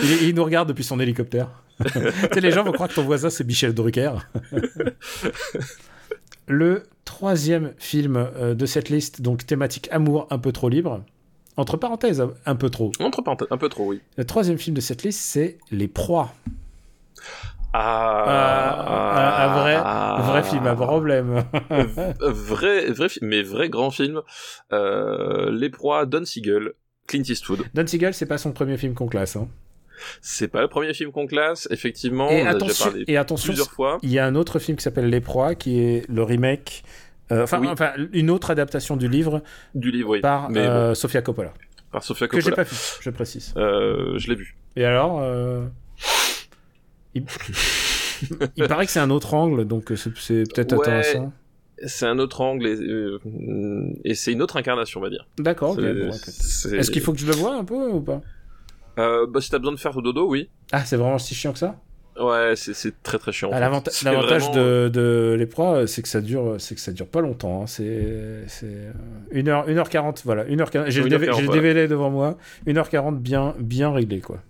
Il, 0.00 0.28
il 0.28 0.34
nous 0.34 0.44
regarde 0.44 0.68
depuis 0.68 0.84
son 0.84 1.00
hélicoptère. 1.00 1.48
tu 1.84 1.90
sais, 1.90 2.40
les 2.40 2.52
gens 2.52 2.62
vont 2.62 2.70
croire 2.70 2.88
que 2.88 2.94
ton 2.94 3.02
voisin 3.02 3.30
c'est 3.30 3.42
Michel 3.44 3.74
Drucker. 3.74 4.12
Le 6.46 6.84
troisième 7.04 7.74
film 7.78 8.16
euh, 8.16 8.54
de 8.54 8.66
cette 8.66 8.88
liste, 8.88 9.22
donc 9.22 9.46
thématique 9.46 9.88
amour 9.90 10.26
un 10.30 10.38
peu 10.38 10.52
trop 10.52 10.68
libre. 10.68 11.04
Entre 11.56 11.76
parenthèses, 11.76 12.24
un 12.46 12.54
peu 12.56 12.70
trop. 12.70 12.92
Entre 13.00 13.22
parenthèses, 13.22 13.48
un 13.50 13.56
peu 13.56 13.68
trop, 13.68 13.86
oui. 13.86 14.00
Le 14.16 14.24
troisième 14.24 14.58
film 14.58 14.74
de 14.74 14.80
cette 14.80 15.02
liste, 15.02 15.20
c'est 15.20 15.58
Les 15.70 15.88
Proies. 15.88 16.32
Ah, 17.72 19.44
un, 19.46 19.48
un 19.48 19.60
vrai, 19.60 19.74
un 19.76 20.20
vrai 20.22 20.42
film 20.42 20.66
à 20.66 20.74
problème. 20.74 21.44
vrai, 22.20 22.90
vrai 22.90 23.08
film, 23.08 23.28
mais 23.28 23.42
vrai 23.42 23.68
grand 23.68 23.90
film. 23.90 24.22
Euh, 24.72 25.50
Les 25.52 25.70
proies, 25.70 26.06
Don 26.06 26.24
Siegel, 26.24 26.72
Clint 27.06 27.22
Eastwood. 27.28 27.62
Don 27.74 27.86
Siegel, 27.86 28.14
c'est 28.14 28.26
pas 28.26 28.38
son 28.38 28.52
premier 28.52 28.76
film 28.76 28.94
qu'on 28.94 29.06
classe. 29.06 29.36
hein. 29.36 29.48
C'est 30.22 30.48
pas 30.48 30.62
le 30.62 30.68
premier 30.68 30.94
film 30.94 31.12
qu'on 31.12 31.26
classe, 31.26 31.68
effectivement. 31.70 32.30
Et 32.30 32.42
on 32.42 32.46
a 32.46 32.54
déjà 32.54 32.56
attention, 32.56 32.84
parlé 32.86 33.04
et 33.06 33.16
attention, 33.18 33.46
plusieurs 33.48 33.70
fois. 33.70 33.98
il 34.02 34.10
y 34.10 34.18
a 34.18 34.24
un 34.26 34.34
autre 34.34 34.58
film 34.58 34.76
qui 34.78 34.82
s'appelle 34.82 35.10
Les 35.10 35.20
Proies, 35.20 35.54
qui 35.54 35.78
est 35.80 36.08
le 36.08 36.22
remake, 36.22 36.82
euh, 37.30 37.42
enfin, 37.44 37.60
Oui. 37.60 37.68
enfin, 37.68 37.92
une 38.12 38.30
autre 38.30 38.50
adaptation 38.50 38.96
du 38.96 39.08
livre 39.08 39.42
Du 39.74 39.90
livre, 39.90 40.08
oui. 40.10 40.20
par 40.20 40.48
mais 40.50 40.60
euh, 40.60 40.94
Sofia 40.94 41.20
Coppola, 41.22 41.52
par 41.92 42.02
Sofia 42.02 42.28
que 42.28 42.36
j'ai 42.38 42.44
Coppola. 42.44 42.56
pas 42.56 42.62
vu, 42.70 42.76
je 43.00 43.10
précise. 43.10 43.52
Euh, 43.58 44.18
je 44.18 44.28
l'ai 44.28 44.34
vu. 44.36 44.56
Et 44.74 44.84
alors, 44.86 45.20
euh, 45.20 45.66
il... 47.14 47.24
il 48.56 48.68
paraît 48.68 48.86
que 48.86 48.92
c'est 48.92 49.00
un 49.00 49.10
autre 49.10 49.34
angle, 49.34 49.64
donc 49.66 49.92
c'est 49.96 50.16
c'est 50.18 50.42
peut-être 50.52 50.72
Ouais. 50.76 50.80
intéressant. 50.88 51.32
C'est 51.86 52.06
un 52.06 52.18
autre 52.18 52.42
angle 52.42 52.66
et, 52.66 52.74
euh, 52.76 53.18
et 54.04 54.14
c'est 54.14 54.32
une 54.32 54.42
autre 54.42 54.58
incarnation, 54.58 55.00
on 55.00 55.02
va 55.02 55.08
dire. 55.08 55.26
D'accord, 55.38 55.76
bon, 55.76 55.82
Est-ce 55.82 56.90
qu'il 56.90 57.00
faut 57.00 57.14
que 57.14 57.18
je 57.18 57.26
le 57.26 57.32
voie 57.32 57.54
un 57.56 57.64
peu 57.64 57.88
ou 57.90 58.00
pas? 58.02 58.20
Euh, 58.98 59.26
bah, 59.26 59.40
si 59.40 59.48
t'as 59.50 59.58
besoin 59.58 59.72
de 59.72 59.78
faire 59.78 59.92
dodo, 60.02 60.28
oui. 60.28 60.50
Ah, 60.72 60.84
c'est 60.84 60.96
vraiment 60.96 61.16
si 61.18 61.34
chiant 61.34 61.52
que 61.52 61.58
ça? 61.58 61.80
Ouais, 62.20 62.52
c'est- 62.54 63.02
très 63.02 63.16
très 63.18 63.32
chiant. 63.32 63.48
Ah, 63.50 63.60
L'avantage 63.60 64.02
vraiment- 64.02 64.52
de, 64.54 64.90
de 64.92 65.34
les 65.38 65.46
proies, 65.46 65.86
c'est 65.86 66.02
que 66.02 66.08
ça 66.08 66.20
dure, 66.20 66.56
c'est 66.58 66.74
que 66.74 66.80
ça 66.82 66.92
dure 66.92 67.06
pas 67.06 67.22
longtemps. 67.22 67.62
hein. 67.62 67.66
C'est 67.66 67.84
euh, 67.86 68.44
1h, 69.32 69.66
1h40, 69.70 70.20
voilà. 70.26 70.44
1h40. 70.44 70.90
J'ai 70.90 71.00
le, 71.02 71.06
1h40, 71.08 71.10
DV 71.18 71.32
j'ai 71.32 71.40
le 71.40 71.46
voilà. 71.46 71.62
DVD 71.62 71.88
devant 71.88 72.10
moi. 72.10 72.36
1h40 72.66 73.16
bien, 73.18 73.54
bien 73.58 73.90
réglé, 73.90 74.20
quoi. 74.20 74.42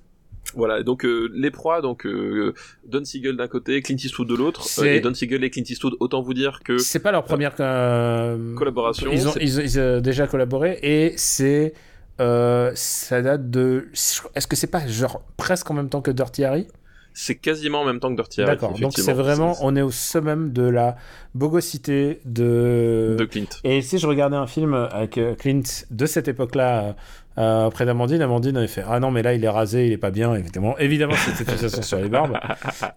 Voilà, 0.54 0.82
donc 0.82 1.04
euh, 1.04 1.30
les 1.34 1.50
proies, 1.50 1.80
donc 1.80 2.06
euh, 2.06 2.54
Don 2.86 3.04
Siegel 3.04 3.36
d'un 3.36 3.48
côté, 3.48 3.80
Clint 3.82 3.96
Eastwood 3.96 4.28
de 4.28 4.34
l'autre, 4.34 4.66
euh, 4.80 4.84
et 4.84 5.00
Don 5.00 5.14
Siegel 5.14 5.44
et 5.44 5.50
Clint 5.50 5.64
Eastwood, 5.68 5.94
autant 6.00 6.22
vous 6.22 6.34
dire 6.34 6.60
que 6.64 6.78
c'est 6.78 6.98
pas 6.98 7.12
leur 7.12 7.24
première 7.24 7.54
collaboration. 7.54 9.10
Ils 9.12 9.28
ont, 9.28 9.34
ils, 9.40 9.80
ont 9.80 10.00
déjà 10.00 10.26
collaboré 10.26 10.78
et 10.82 11.14
c'est 11.16 11.74
ça 12.18 13.22
date 13.22 13.50
de. 13.50 13.88
Est-ce 13.92 14.46
que 14.46 14.56
c'est 14.56 14.66
pas 14.66 14.86
genre 14.86 15.22
presque 15.36 15.70
en 15.70 15.74
même 15.74 15.88
temps 15.88 16.02
que 16.02 16.10
Dirty 16.10 16.44
Harry? 16.44 16.66
C'est 17.12 17.34
quasiment 17.34 17.80
en 17.80 17.84
même 17.84 17.98
temps 17.98 18.10
que 18.10 18.16
Dirty 18.16 18.42
Harry. 18.42 18.52
D'accord, 18.52 18.78
donc 18.78 18.92
c'est 18.94 19.12
vraiment, 19.12 19.56
on 19.62 19.74
est 19.74 19.82
au 19.82 19.90
summum 19.90 20.52
de 20.52 20.62
la 20.62 20.96
bogosité 21.34 22.20
de... 22.24 23.16
de 23.18 23.24
Clint. 23.24 23.48
Et 23.64 23.82
si 23.82 23.98
je 23.98 24.06
regardais 24.06 24.36
un 24.36 24.46
film 24.46 24.74
avec 24.74 25.18
Clint 25.38 25.62
de 25.90 26.06
cette 26.06 26.28
époque-là, 26.28 26.94
euh, 27.38 27.66
auprès 27.66 27.86
d'Amandine, 27.86 28.20
Amandine 28.22 28.56
avait 28.56 28.66
fait 28.66 28.84
Ah 28.88 29.00
non, 29.00 29.10
mais 29.10 29.22
là 29.22 29.34
il 29.34 29.44
est 29.44 29.48
rasé, 29.48 29.86
il 29.86 29.92
est 29.92 29.98
pas 29.98 30.10
bien, 30.10 30.34
évidemment. 30.34 30.76
Évidemment, 30.78 31.14
c'était 31.14 31.52
une 31.52 31.82
sur 31.82 31.98
les 31.98 32.08
barbes. 32.08 32.38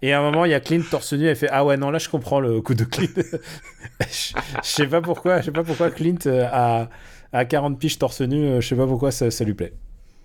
Et 0.02 0.12
à 0.12 0.20
un 0.20 0.22
moment, 0.22 0.44
il 0.44 0.50
y 0.50 0.54
a 0.54 0.60
Clint 0.60 0.82
torse 0.90 1.12
nu, 1.12 1.26
et 1.28 1.34
fait 1.34 1.48
Ah 1.50 1.64
ouais, 1.64 1.76
non, 1.76 1.90
là 1.90 1.98
je 1.98 2.08
comprends 2.08 2.40
le 2.40 2.60
coup 2.60 2.74
de 2.74 2.84
Clint. 2.84 3.08
je, 4.00 4.34
sais 4.62 4.86
pas 4.86 5.00
pourquoi, 5.00 5.40
je 5.40 5.46
sais 5.46 5.52
pas 5.52 5.64
pourquoi 5.64 5.90
Clint 5.90 6.18
a, 6.26 6.88
a 7.32 7.44
40 7.44 7.78
piges 7.78 7.98
torse 7.98 8.20
nu, 8.22 8.44
euh, 8.44 8.60
je 8.60 8.68
sais 8.68 8.76
pas 8.76 8.86
pourquoi 8.86 9.10
ça, 9.10 9.30
ça 9.30 9.44
lui 9.44 9.54
plaît. 9.54 9.74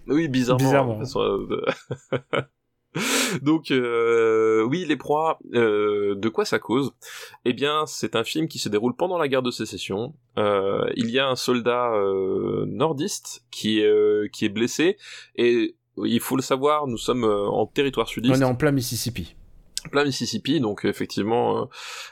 Oui, 0.08 0.28
bizarrement. 0.28 0.98
bizarrement. 0.98 1.02
Donc 3.42 3.72
euh, 3.72 4.64
oui, 4.64 4.86
les 4.88 4.98
proies, 4.98 5.40
euh, 5.54 6.16
de 6.16 6.30
quoi 6.30 6.46
ça 6.46 6.60
cause? 6.60 6.92
Eh 7.46 7.54
bien, 7.54 7.86
c'est 7.86 8.16
un 8.16 8.24
film 8.24 8.48
qui 8.48 8.60
se 8.60 8.70
déroule 8.70 8.96
pendant 8.96 9.18
la 9.18 9.28
guerre 9.28 9.44
de 9.44 9.52
sécession. 9.52 10.14
Euh, 10.38 10.90
il 10.96 11.10
y 11.10 11.20
a 11.20 11.28
un 11.28 11.36
soldat 11.36 11.94
euh, 11.94 12.66
nordiste 12.68 13.46
qui 13.52 13.80
est 13.82 14.32
qui 14.32 14.46
est 14.46 14.50
blessé 14.50 14.98
et 15.36 15.76
il 15.98 16.20
faut 16.22 16.38
le 16.38 16.42
savoir, 16.42 16.88
nous 16.88 16.98
sommes 16.98 17.26
en 17.26 17.66
territoire 17.66 18.08
sudiste. 18.08 18.36
On 18.38 18.42
est 18.42 18.46
en 18.46 18.56
plein 18.56 18.72
Mississippi 18.72 19.36
plein 19.92 20.04
Mississippi, 20.04 20.60
donc 20.60 20.86
effectivement, 20.86 21.70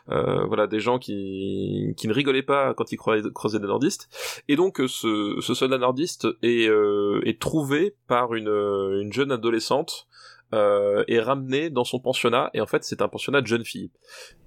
euh, 0.10 0.46
voilà 0.46 0.68
des 0.68 0.80
gens 0.80 1.00
qui, 1.00 1.94
qui 1.98 2.08
ne 2.08 2.14
rigolaient 2.14 2.44
pas 2.44 2.74
quand 2.74 2.92
ils 2.92 2.98
creusaient 2.98 3.60
des 3.60 3.68
nordistes. 3.68 4.10
Et 4.48 4.56
donc 4.56 4.82
ce, 4.88 5.38
ce 5.42 5.54
soldat 5.54 5.78
nordiste 5.78 6.28
est, 6.42 6.68
euh, 6.70 7.22
est 7.26 7.40
trouvé 7.40 7.96
par 8.08 8.34
une, 8.34 8.48
une 8.48 9.12
jeune 9.12 9.32
adolescente 9.32 10.08
euh, 10.54 11.04
est 11.08 11.20
ramené 11.20 11.70
dans 11.70 11.84
son 11.84 12.00
pensionnat 12.00 12.50
et 12.54 12.62
en 12.62 12.66
fait 12.66 12.84
c'est 12.86 13.02
un 13.02 13.10
pensionnat 13.10 13.42
de 13.42 13.48
jeunes 13.48 13.66
filles. 13.66 13.92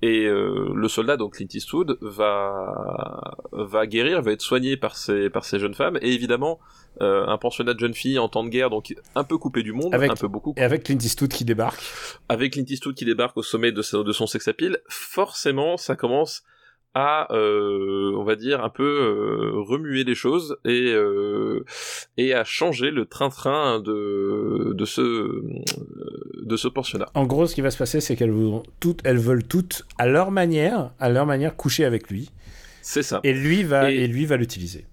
Et 0.01 0.24
euh, 0.24 0.72
le 0.74 0.88
soldat 0.88 1.18
donc 1.18 1.34
Clint 1.34 1.48
Eastwood 1.53 1.98
va 2.01 3.36
va 3.53 3.86
guérir 3.86 4.22
va 4.22 4.32
être 4.32 4.40
soigné 4.40 4.78
par 4.78 4.96
ces 4.96 5.28
par 5.28 5.44
ces 5.44 5.59
jeunes 5.59 5.74
femmes. 5.74 5.98
Et 6.01 6.12
évidemment 6.14 6.59
euh, 7.03 7.26
un 7.26 7.36
pensionnat 7.36 7.74
de 7.74 7.80
jeunes 7.80 7.94
filles 7.94 8.18
en 8.18 8.28
temps 8.28 8.44
de 8.44 8.48
guerre 8.48 8.70
donc 8.70 8.94
un 9.14 9.24
peu 9.24 9.36
coupé 9.36 9.62
du 9.62 9.72
monde 9.72 9.94
avec, 9.94 10.11
un 10.11 10.14
peu 10.14 10.28
beaucoup 10.28 10.55
et 10.57 10.62
avec 10.62 10.84
Clint 10.84 10.98
Eastwood 10.98 11.32
qui 11.32 11.44
débarque. 11.44 11.82
Avec 12.30 12.55
Clint 12.55 12.64
Eastwood 12.66 12.94
qui 12.94 13.05
débarque 13.05 13.36
au 13.36 13.42
sommet 13.42 13.70
de, 13.70 14.03
de 14.03 14.12
son 14.12 14.26
sex 14.26 14.48
appeal 14.48 14.78
forcément 14.88 15.76
ça 15.76 15.96
commence 15.96 16.44
à, 16.95 17.32
euh, 17.32 18.12
on 18.16 18.24
va 18.24 18.36
dire, 18.36 18.64
un 18.64 18.68
peu 18.68 18.82
euh, 18.82 19.61
remuer 19.61 20.05
les 20.05 20.14
choses 20.14 20.57
et 20.64 20.93
euh, 20.93 21.64
et 22.16 22.34
à 22.34 22.45
changer 22.45 22.91
le 22.91 23.07
train-train 23.07 23.80
de 23.80 24.72
de 24.74 24.84
ce 24.84 25.43
de 26.43 26.57
ce 26.57 26.68
pensionnat. 26.68 27.09
En 27.14 27.26
gros, 27.26 27.47
ce 27.47 27.55
qui 27.55 27.61
va 27.61 27.70
se 27.70 27.78
passer, 27.78 28.01
c'est 28.01 28.16
qu'elles 28.16 28.32
veulent 28.32 28.62
toutes, 28.80 29.01
elles 29.05 29.18
veulent 29.18 29.45
toutes 29.45 29.84
à 29.99 30.07
leur 30.07 30.30
manière, 30.30 30.93
à 30.99 31.09
leur 31.09 31.26
manière, 31.26 31.57
coucher 31.57 31.84
avec 31.84 32.11
lui. 32.11 32.30
C'est 32.82 33.03
ça. 33.03 33.20
Et 33.22 33.32
lui 33.32 33.62
va 33.62 33.91
et 33.91 34.07
lui 34.07 34.26
va 34.26 34.36
l'utiliser. 34.36 34.86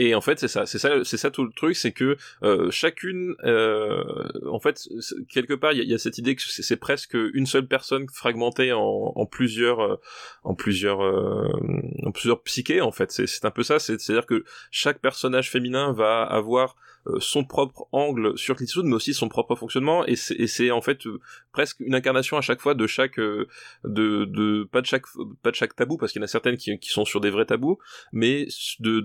Et 0.00 0.14
en 0.14 0.22
fait, 0.22 0.38
c'est 0.38 0.48
ça, 0.48 0.64
c'est 0.64 0.78
ça, 0.78 1.04
c'est 1.04 1.18
ça 1.18 1.30
tout 1.30 1.44
le 1.44 1.52
truc, 1.52 1.76
c'est 1.76 1.92
que 1.92 2.16
euh, 2.42 2.70
chacune, 2.70 3.34
euh, 3.44 4.02
en 4.50 4.58
fait, 4.58 4.88
quelque 5.28 5.52
part, 5.52 5.74
il 5.74 5.86
y, 5.86 5.92
a 5.92 5.98
cette 5.98 6.16
idée 6.16 6.34
que 6.36 6.42
c'est 6.42 6.78
presque 6.78 7.12
une 7.34 7.44
seule 7.44 7.66
personne 7.66 8.06
fragmentée 8.08 8.72
en, 8.72 9.26
plusieurs, 9.26 9.80
euh, 9.80 10.00
en 10.42 10.54
plusieurs, 10.54 11.04
euh, 11.04 11.52
en 12.02 12.12
plusieurs 12.12 12.40
psychés. 12.44 12.80
En 12.80 12.92
fait, 12.92 13.12
c'est 13.12 13.44
un 13.44 13.50
peu 13.50 13.62
ça. 13.62 13.78
C'est-à-dire 13.78 14.24
que 14.24 14.42
chaque 14.70 15.00
personnage 15.00 15.50
féminin 15.50 15.92
va 15.92 16.22
avoir 16.22 16.76
son 17.18 17.44
propre 17.44 17.88
angle 17.92 18.36
sur 18.36 18.56
Clint 18.56 18.82
mais 18.84 18.94
aussi 18.94 19.14
son 19.14 19.30
propre 19.30 19.54
fonctionnement 19.54 20.04
et 20.04 20.16
c'est 20.16 20.70
en 20.70 20.82
fait 20.82 20.98
presque 21.50 21.80
une 21.80 21.94
incarnation 21.94 22.36
à 22.36 22.42
chaque 22.42 22.60
fois 22.60 22.74
de 22.74 22.86
chaque 22.86 23.18
de, 23.18 23.48
de 23.84 24.68
pas 24.70 24.82
de 24.82 24.86
chaque 24.86 25.06
pas 25.42 25.50
de 25.50 25.56
chaque 25.56 25.74
tabou 25.74 25.96
parce 25.96 26.12
qu'il 26.12 26.20
y 26.20 26.22
en 26.22 26.26
a 26.26 26.28
certaines 26.28 26.58
qui, 26.58 26.78
qui 26.78 26.90
sont 26.90 27.06
sur 27.06 27.22
des 27.22 27.30
vrais 27.30 27.46
tabous 27.46 27.78
mais 28.12 28.48
de, 28.80 29.00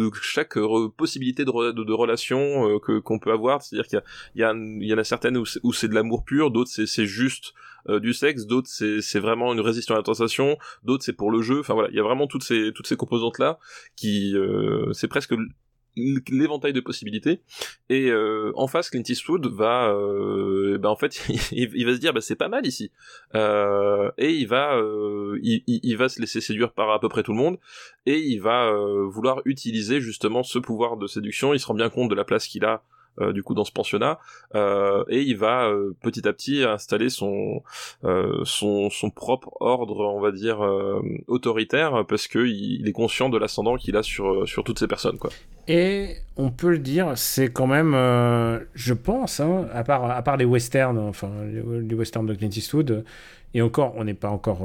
de 0.00 0.10
chaque 0.22 0.58
possibilité 0.96 1.44
de, 1.44 1.72
de, 1.72 1.92
relation 1.92 2.78
que 2.80 2.98
qu'on 2.98 3.18
peut 3.18 3.32
avoir 3.32 3.62
c'est-à-dire 3.62 3.86
qu'il 3.86 4.02
y 4.36 4.42
a 4.42 4.54
il 4.54 4.88
y, 4.88 4.94
en 4.94 4.98
a 4.98 5.04
certaines 5.04 5.36
où 5.36 5.72
c'est 5.72 5.88
de 5.88 5.94
l'amour 5.94 6.24
pur 6.24 6.50
d'autres 6.50 6.70
c'est 6.70 7.06
juste 7.06 7.52
du 7.88 8.12
sexe, 8.12 8.46
d'autres 8.46 8.68
c'est 8.68 9.20
vraiment 9.20 9.52
une 9.52 9.60
résistance 9.60 9.94
à 9.94 9.98
la 9.98 10.02
tentation, 10.02 10.58
d'autres 10.84 11.02
c'est 11.02 11.14
pour 11.14 11.30
le 11.30 11.40
jeu. 11.40 11.60
Enfin 11.60 11.72
voilà, 11.72 11.88
il 11.90 11.96
y 11.96 12.00
a 12.00 12.02
vraiment 12.02 12.26
toutes 12.26 12.44
ces 12.44 12.72
toutes 12.74 12.86
ces 12.86 12.96
composantes 12.96 13.38
là 13.38 13.58
qui 13.96 14.34
c'est 14.92 15.08
presque 15.08 15.34
l'éventail 15.96 16.72
de 16.72 16.80
possibilités. 16.80 17.40
Et 17.88 18.10
euh, 18.10 18.52
en 18.54 18.66
face 18.66 18.90
Clint 18.90 19.02
Eastwood 19.08 19.46
va 19.46 19.90
euh, 19.92 20.78
ben 20.78 20.88
en 20.88 20.96
fait 20.96 21.22
il, 21.52 21.86
va 21.86 21.94
se 21.94 21.98
dire 21.98 22.12
bah 22.12 22.20
c'est 22.20 22.36
pas 22.36 22.48
mal 22.48 22.66
ici. 22.66 22.90
Euh, 23.34 24.10
et 24.18 24.32
il 24.32 24.46
va 24.46 24.76
euh, 24.76 25.38
il, 25.42 25.96
va 25.96 26.08
se 26.08 26.20
laisser 26.20 26.40
séduire 26.40 26.72
par 26.72 26.90
à 26.90 27.00
peu 27.00 27.08
près 27.08 27.22
tout 27.22 27.32
le 27.32 27.38
monde. 27.38 27.58
Et 28.06 28.18
il 28.18 28.40
va 28.40 28.66
euh, 28.66 29.06
vouloir 29.08 29.42
utiliser 29.44 30.00
justement 30.00 30.42
ce 30.42 30.58
pouvoir 30.58 30.96
de 30.96 31.06
séduction. 31.06 31.54
Il 31.54 31.60
se 31.60 31.66
rend 31.66 31.74
bien 31.74 31.90
compte 31.90 32.10
de 32.10 32.14
la 32.14 32.24
place 32.24 32.46
qu'il 32.46 32.64
a 32.64 32.82
euh, 33.20 33.32
du 33.32 33.42
coup 33.42 33.54
dans 33.54 33.64
ce 33.64 33.72
pensionnat 33.72 34.18
euh, 34.54 35.04
et 35.08 35.20
il 35.20 35.36
va 35.36 35.64
euh, 35.64 35.94
petit 36.00 36.26
à 36.28 36.32
petit 36.32 36.62
installer 36.62 37.10
son 37.10 37.62
son 38.44 39.10
propre 39.14 39.50
ordre 39.60 40.06
on 40.06 40.20
va 40.20 40.30
dire 40.32 40.60
autoritaire 41.26 42.04
parce 42.08 42.28
que 42.28 42.38
il, 42.38 42.88
est 42.88 42.92
conscient 42.92 43.28
de 43.28 43.36
l'ascendant 43.36 43.76
qu'il 43.76 43.96
a 43.96 44.02
sur 44.02 44.48
sur 44.48 44.64
toutes 44.64 44.78
ces 44.78 44.86
personnes 44.86 45.18
quoi. 45.18 45.30
Et 45.68 46.16
on 46.36 46.50
peut 46.50 46.70
le 46.70 46.78
dire 46.78 47.12
c'est 47.16 47.52
quand 47.52 47.66
même 47.66 47.92
je 48.74 48.94
pense 48.94 49.40
hein, 49.40 49.66
à 49.72 49.84
part 49.84 50.10
à 50.10 50.22
part 50.22 50.36
les 50.36 50.44
westerns 50.44 50.98
enfin 50.98 51.30
les, 51.52 51.94
westerns 51.94 52.26
de 52.26 52.34
Clint 52.34 52.48
Eastwood 52.48 53.04
et 53.54 53.62
encore 53.62 53.92
on 53.96 54.04
n'est 54.04 54.14
pas 54.14 54.30
encore 54.30 54.60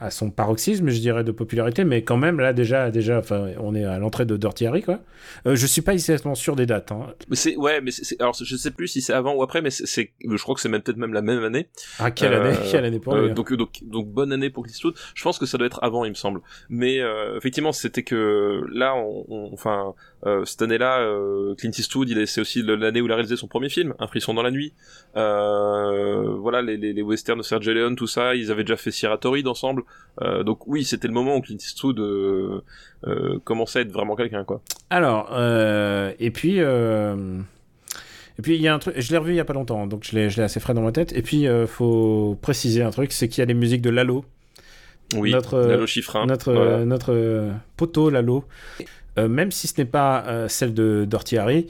à 0.00 0.10
son 0.10 0.30
paroxysme, 0.30 0.88
je 0.88 1.00
dirais, 1.00 1.24
de 1.24 1.32
popularité, 1.32 1.84
mais 1.84 2.02
quand 2.02 2.16
même, 2.16 2.38
là, 2.38 2.52
déjà, 2.52 2.90
déjà 2.90 3.18
enfin, 3.18 3.48
on 3.58 3.74
est 3.74 3.84
à 3.84 3.98
l'entrée 3.98 4.26
de 4.26 4.36
Dirty 4.36 4.66
Harry, 4.66 4.82
quoi. 4.82 5.00
Euh, 5.46 5.56
je 5.56 5.66
suis 5.66 5.82
pas 5.82 5.92
exactement 5.92 6.36
sûr 6.36 6.54
des 6.54 6.66
dates. 6.66 6.92
Hein. 6.92 7.14
Mais 7.28 7.36
c'est, 7.36 7.56
ouais, 7.56 7.80
mais 7.80 7.90
c'est, 7.90 8.20
alors, 8.20 8.36
je 8.40 8.56
sais 8.56 8.70
plus 8.70 8.86
si 8.86 9.02
c'est 9.02 9.12
avant 9.12 9.34
ou 9.34 9.42
après, 9.42 9.60
mais 9.60 9.70
c'est, 9.70 10.12
je 10.20 10.42
crois 10.42 10.54
que 10.54 10.60
c'est 10.60 10.68
même 10.68 10.82
peut-être 10.82 10.98
même 10.98 11.12
la 11.12 11.22
même 11.22 11.42
année. 11.42 11.68
Ah, 11.98 12.10
quelle 12.10 12.34
année, 12.34 12.56
euh, 12.56 12.70
quelle 12.70 12.84
année 12.84 13.00
pour 13.00 13.16
lui, 13.16 13.30
euh, 13.30 13.34
donc, 13.34 13.52
donc, 13.52 13.80
donc, 13.82 14.08
bonne 14.08 14.32
année 14.32 14.50
pour 14.50 14.62
Clint 14.64 14.72
Eastwood. 14.72 14.94
Je 15.14 15.22
pense 15.22 15.38
que 15.38 15.46
ça 15.46 15.58
doit 15.58 15.66
être 15.66 15.80
avant, 15.82 16.04
il 16.04 16.10
me 16.10 16.14
semble. 16.14 16.40
Mais, 16.68 17.00
euh, 17.00 17.36
effectivement, 17.36 17.72
c'était 17.72 18.04
que, 18.04 18.64
là, 18.72 18.94
on, 18.94 19.50
enfin, 19.52 19.94
euh, 20.26 20.44
cette 20.44 20.62
année-là, 20.62 21.06
Clint 21.56 21.70
Eastwood, 21.70 22.08
il 22.08 22.26
c'est 22.26 22.40
aussi 22.40 22.62
l'année 22.62 23.00
où 23.00 23.06
il 23.06 23.12
a 23.12 23.14
réalisé 23.14 23.36
son 23.36 23.46
premier 23.46 23.68
film, 23.68 23.94
Un 23.98 24.06
frisson 24.06 24.34
dans 24.34 24.42
la 24.42 24.50
nuit. 24.50 24.72
voilà, 25.14 26.62
les, 26.62 26.76
les, 26.76 26.92
les 26.92 27.02
westerns 27.02 27.38
de 27.38 27.42
Sergio 27.42 27.72
Leone, 27.72 27.96
tout 27.96 28.06
ça, 28.06 28.34
ils 28.34 28.50
avaient 28.50 28.64
déjà 28.64 28.76
fait 28.76 28.90
Sierra 28.90 29.18
Torrid 29.18 29.46
ensemble. 29.46 29.82
Euh, 30.22 30.42
donc 30.42 30.66
oui, 30.66 30.84
c'était 30.84 31.08
le 31.08 31.14
moment 31.14 31.36
où 31.36 31.40
Clint 31.40 31.56
Eastwood 31.56 31.98
euh, 32.00 32.62
euh, 33.06 33.38
commençait 33.44 33.80
à 33.80 33.82
être 33.82 33.92
vraiment 33.92 34.16
quelqu'un, 34.16 34.44
quoi. 34.44 34.60
Alors, 34.90 35.30
et 36.18 36.30
puis. 36.30 36.58
Et 38.40 38.42
puis 38.42 38.54
il 38.54 38.62
y 38.62 38.68
a 38.68 38.74
un 38.74 38.78
truc, 38.78 38.94
je 38.96 39.10
l'ai 39.10 39.16
revu 39.18 39.32
il 39.32 39.36
y 39.36 39.40
a 39.40 39.44
pas 39.44 39.52
longtemps, 39.52 39.88
donc 39.88 40.04
je 40.04 40.14
l'ai 40.14 40.40
assez 40.40 40.60
frais 40.60 40.72
dans 40.72 40.82
ma 40.82 40.92
tête. 40.92 41.12
Et 41.12 41.22
puis 41.22 41.42
il 41.42 41.66
faut 41.66 42.38
préciser 42.40 42.82
un 42.82 42.90
truc, 42.90 43.10
c'est 43.10 43.26
qu'il 43.26 43.40
y 43.40 43.42
a 43.42 43.46
les 43.46 43.54
musiques 43.54 43.82
de 43.82 43.90
Lalo. 43.90 44.24
Oui, 45.16 45.32
notre, 45.32 45.58
Lalo 45.58 45.88
Chiffrin. 45.88 46.24
Notre, 46.26 46.84
notre 46.84 47.50
poteau 47.76 48.10
Lalo. 48.10 48.44
Même 49.28 49.50
si 49.50 49.66
ce 49.66 49.74
n'est 49.78 49.86
pas 49.86 50.46
celle 50.48 50.74
de 50.74 51.04
Dorty 51.08 51.38
Harry, 51.38 51.66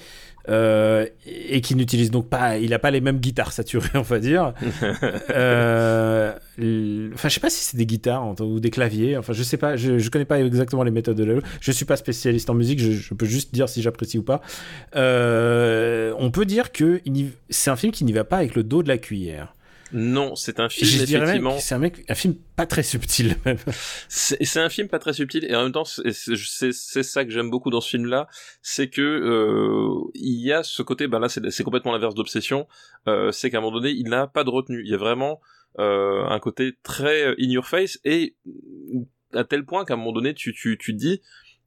euh, 0.48 1.06
et 1.26 1.60
qui 1.60 1.74
n'utilise 1.74 2.10
donc 2.10 2.30
pas, 2.30 2.56
il 2.56 2.70
n'a 2.70 2.78
pas 2.78 2.90
les 2.90 3.02
mêmes 3.02 3.18
guitares 3.18 3.52
saturées, 3.52 3.90
on 3.94 4.02
va 4.02 4.18
dire. 4.18 4.54
euh, 5.30 6.32
enfin, 7.12 7.28
je 7.28 7.34
sais 7.34 7.40
pas 7.40 7.50
si 7.50 7.62
c'est 7.62 7.76
des 7.76 7.84
guitares 7.84 8.40
ou 8.40 8.58
des 8.58 8.70
claviers. 8.70 9.18
Enfin, 9.18 9.34
je 9.34 9.42
sais 9.42 9.58
pas, 9.58 9.76
je, 9.76 9.98
je 9.98 10.10
connais 10.10 10.24
pas 10.24 10.40
exactement 10.40 10.84
les 10.84 10.90
méthodes 10.90 11.18
de 11.18 11.24
Lalo. 11.24 11.42
Je 11.60 11.70
suis 11.70 11.84
pas 11.84 11.96
spécialiste 11.96 12.48
en 12.48 12.54
musique, 12.54 12.80
je, 12.80 13.14
peux 13.14 13.26
juste 13.26 13.52
dire 13.52 13.68
si 13.68 13.82
j'apprécie 13.82 14.18
ou 14.18 14.22
pas. 14.22 14.40
Euh, 14.96 16.14
on 16.18 16.30
peut 16.30 16.46
dire 16.46 16.72
que 16.72 17.02
c'est 17.50 17.70
un 17.70 17.76
film 17.76 17.92
qui 17.92 18.04
n'y 18.04 18.12
va 18.12 18.24
pas 18.24 18.38
avec 18.38 18.54
le 18.54 18.62
dos 18.62 18.82
de 18.82 18.88
la 18.88 18.96
cuillère. 18.96 19.54
Non, 19.92 20.34
c'est 20.34 20.60
un 20.60 20.68
film 20.68 21.02
effectivement. 21.02 21.58
C'est 21.58 21.74
un, 21.74 21.82
un 21.82 22.14
film 22.14 22.34
pas 22.56 22.66
très 22.66 22.82
subtil 22.82 23.36
même. 23.44 23.58
C'est 24.08 24.60
un 24.60 24.68
film 24.68 24.88
pas 24.88 24.98
très 24.98 25.12
subtil 25.12 25.44
et 25.44 25.54
en 25.54 25.62
même 25.64 25.72
temps 25.72 25.84
c'est 25.84 26.72
ça 27.02 27.24
que 27.24 27.30
j'aime 27.30 27.50
beaucoup 27.50 27.70
dans 27.70 27.80
ce 27.80 27.90
film-là, 27.90 28.28
c'est 28.62 28.88
que 28.88 29.02
euh, 29.02 30.10
il 30.14 30.40
y 30.40 30.52
a 30.52 30.62
ce 30.62 30.82
côté, 30.82 31.06
ben 31.08 31.18
là 31.18 31.28
c'est 31.28 31.62
complètement 31.64 31.92
l'inverse 31.92 32.14
d'obsession, 32.14 32.66
euh, 33.06 33.32
c'est 33.32 33.50
qu'à 33.50 33.58
un 33.58 33.60
moment 33.60 33.80
donné 33.80 33.90
il 33.90 34.08
n'a 34.08 34.26
pas 34.26 34.44
de 34.44 34.50
retenue, 34.50 34.82
il 34.84 34.90
y 34.90 34.94
a 34.94 34.98
vraiment 34.98 35.40
euh, 35.78 36.24
un 36.26 36.38
côté 36.38 36.76
très 36.82 37.28
in 37.38 37.50
your 37.50 37.66
face 37.66 37.98
et 38.04 38.36
à 39.32 39.44
tel 39.44 39.64
point 39.64 39.84
qu'à 39.84 39.94
un 39.94 39.98
moment 39.98 40.12
donné 40.12 40.34
tu 40.34 40.52
tu 40.52 40.76
tu 40.78 40.92
dis 40.92 41.20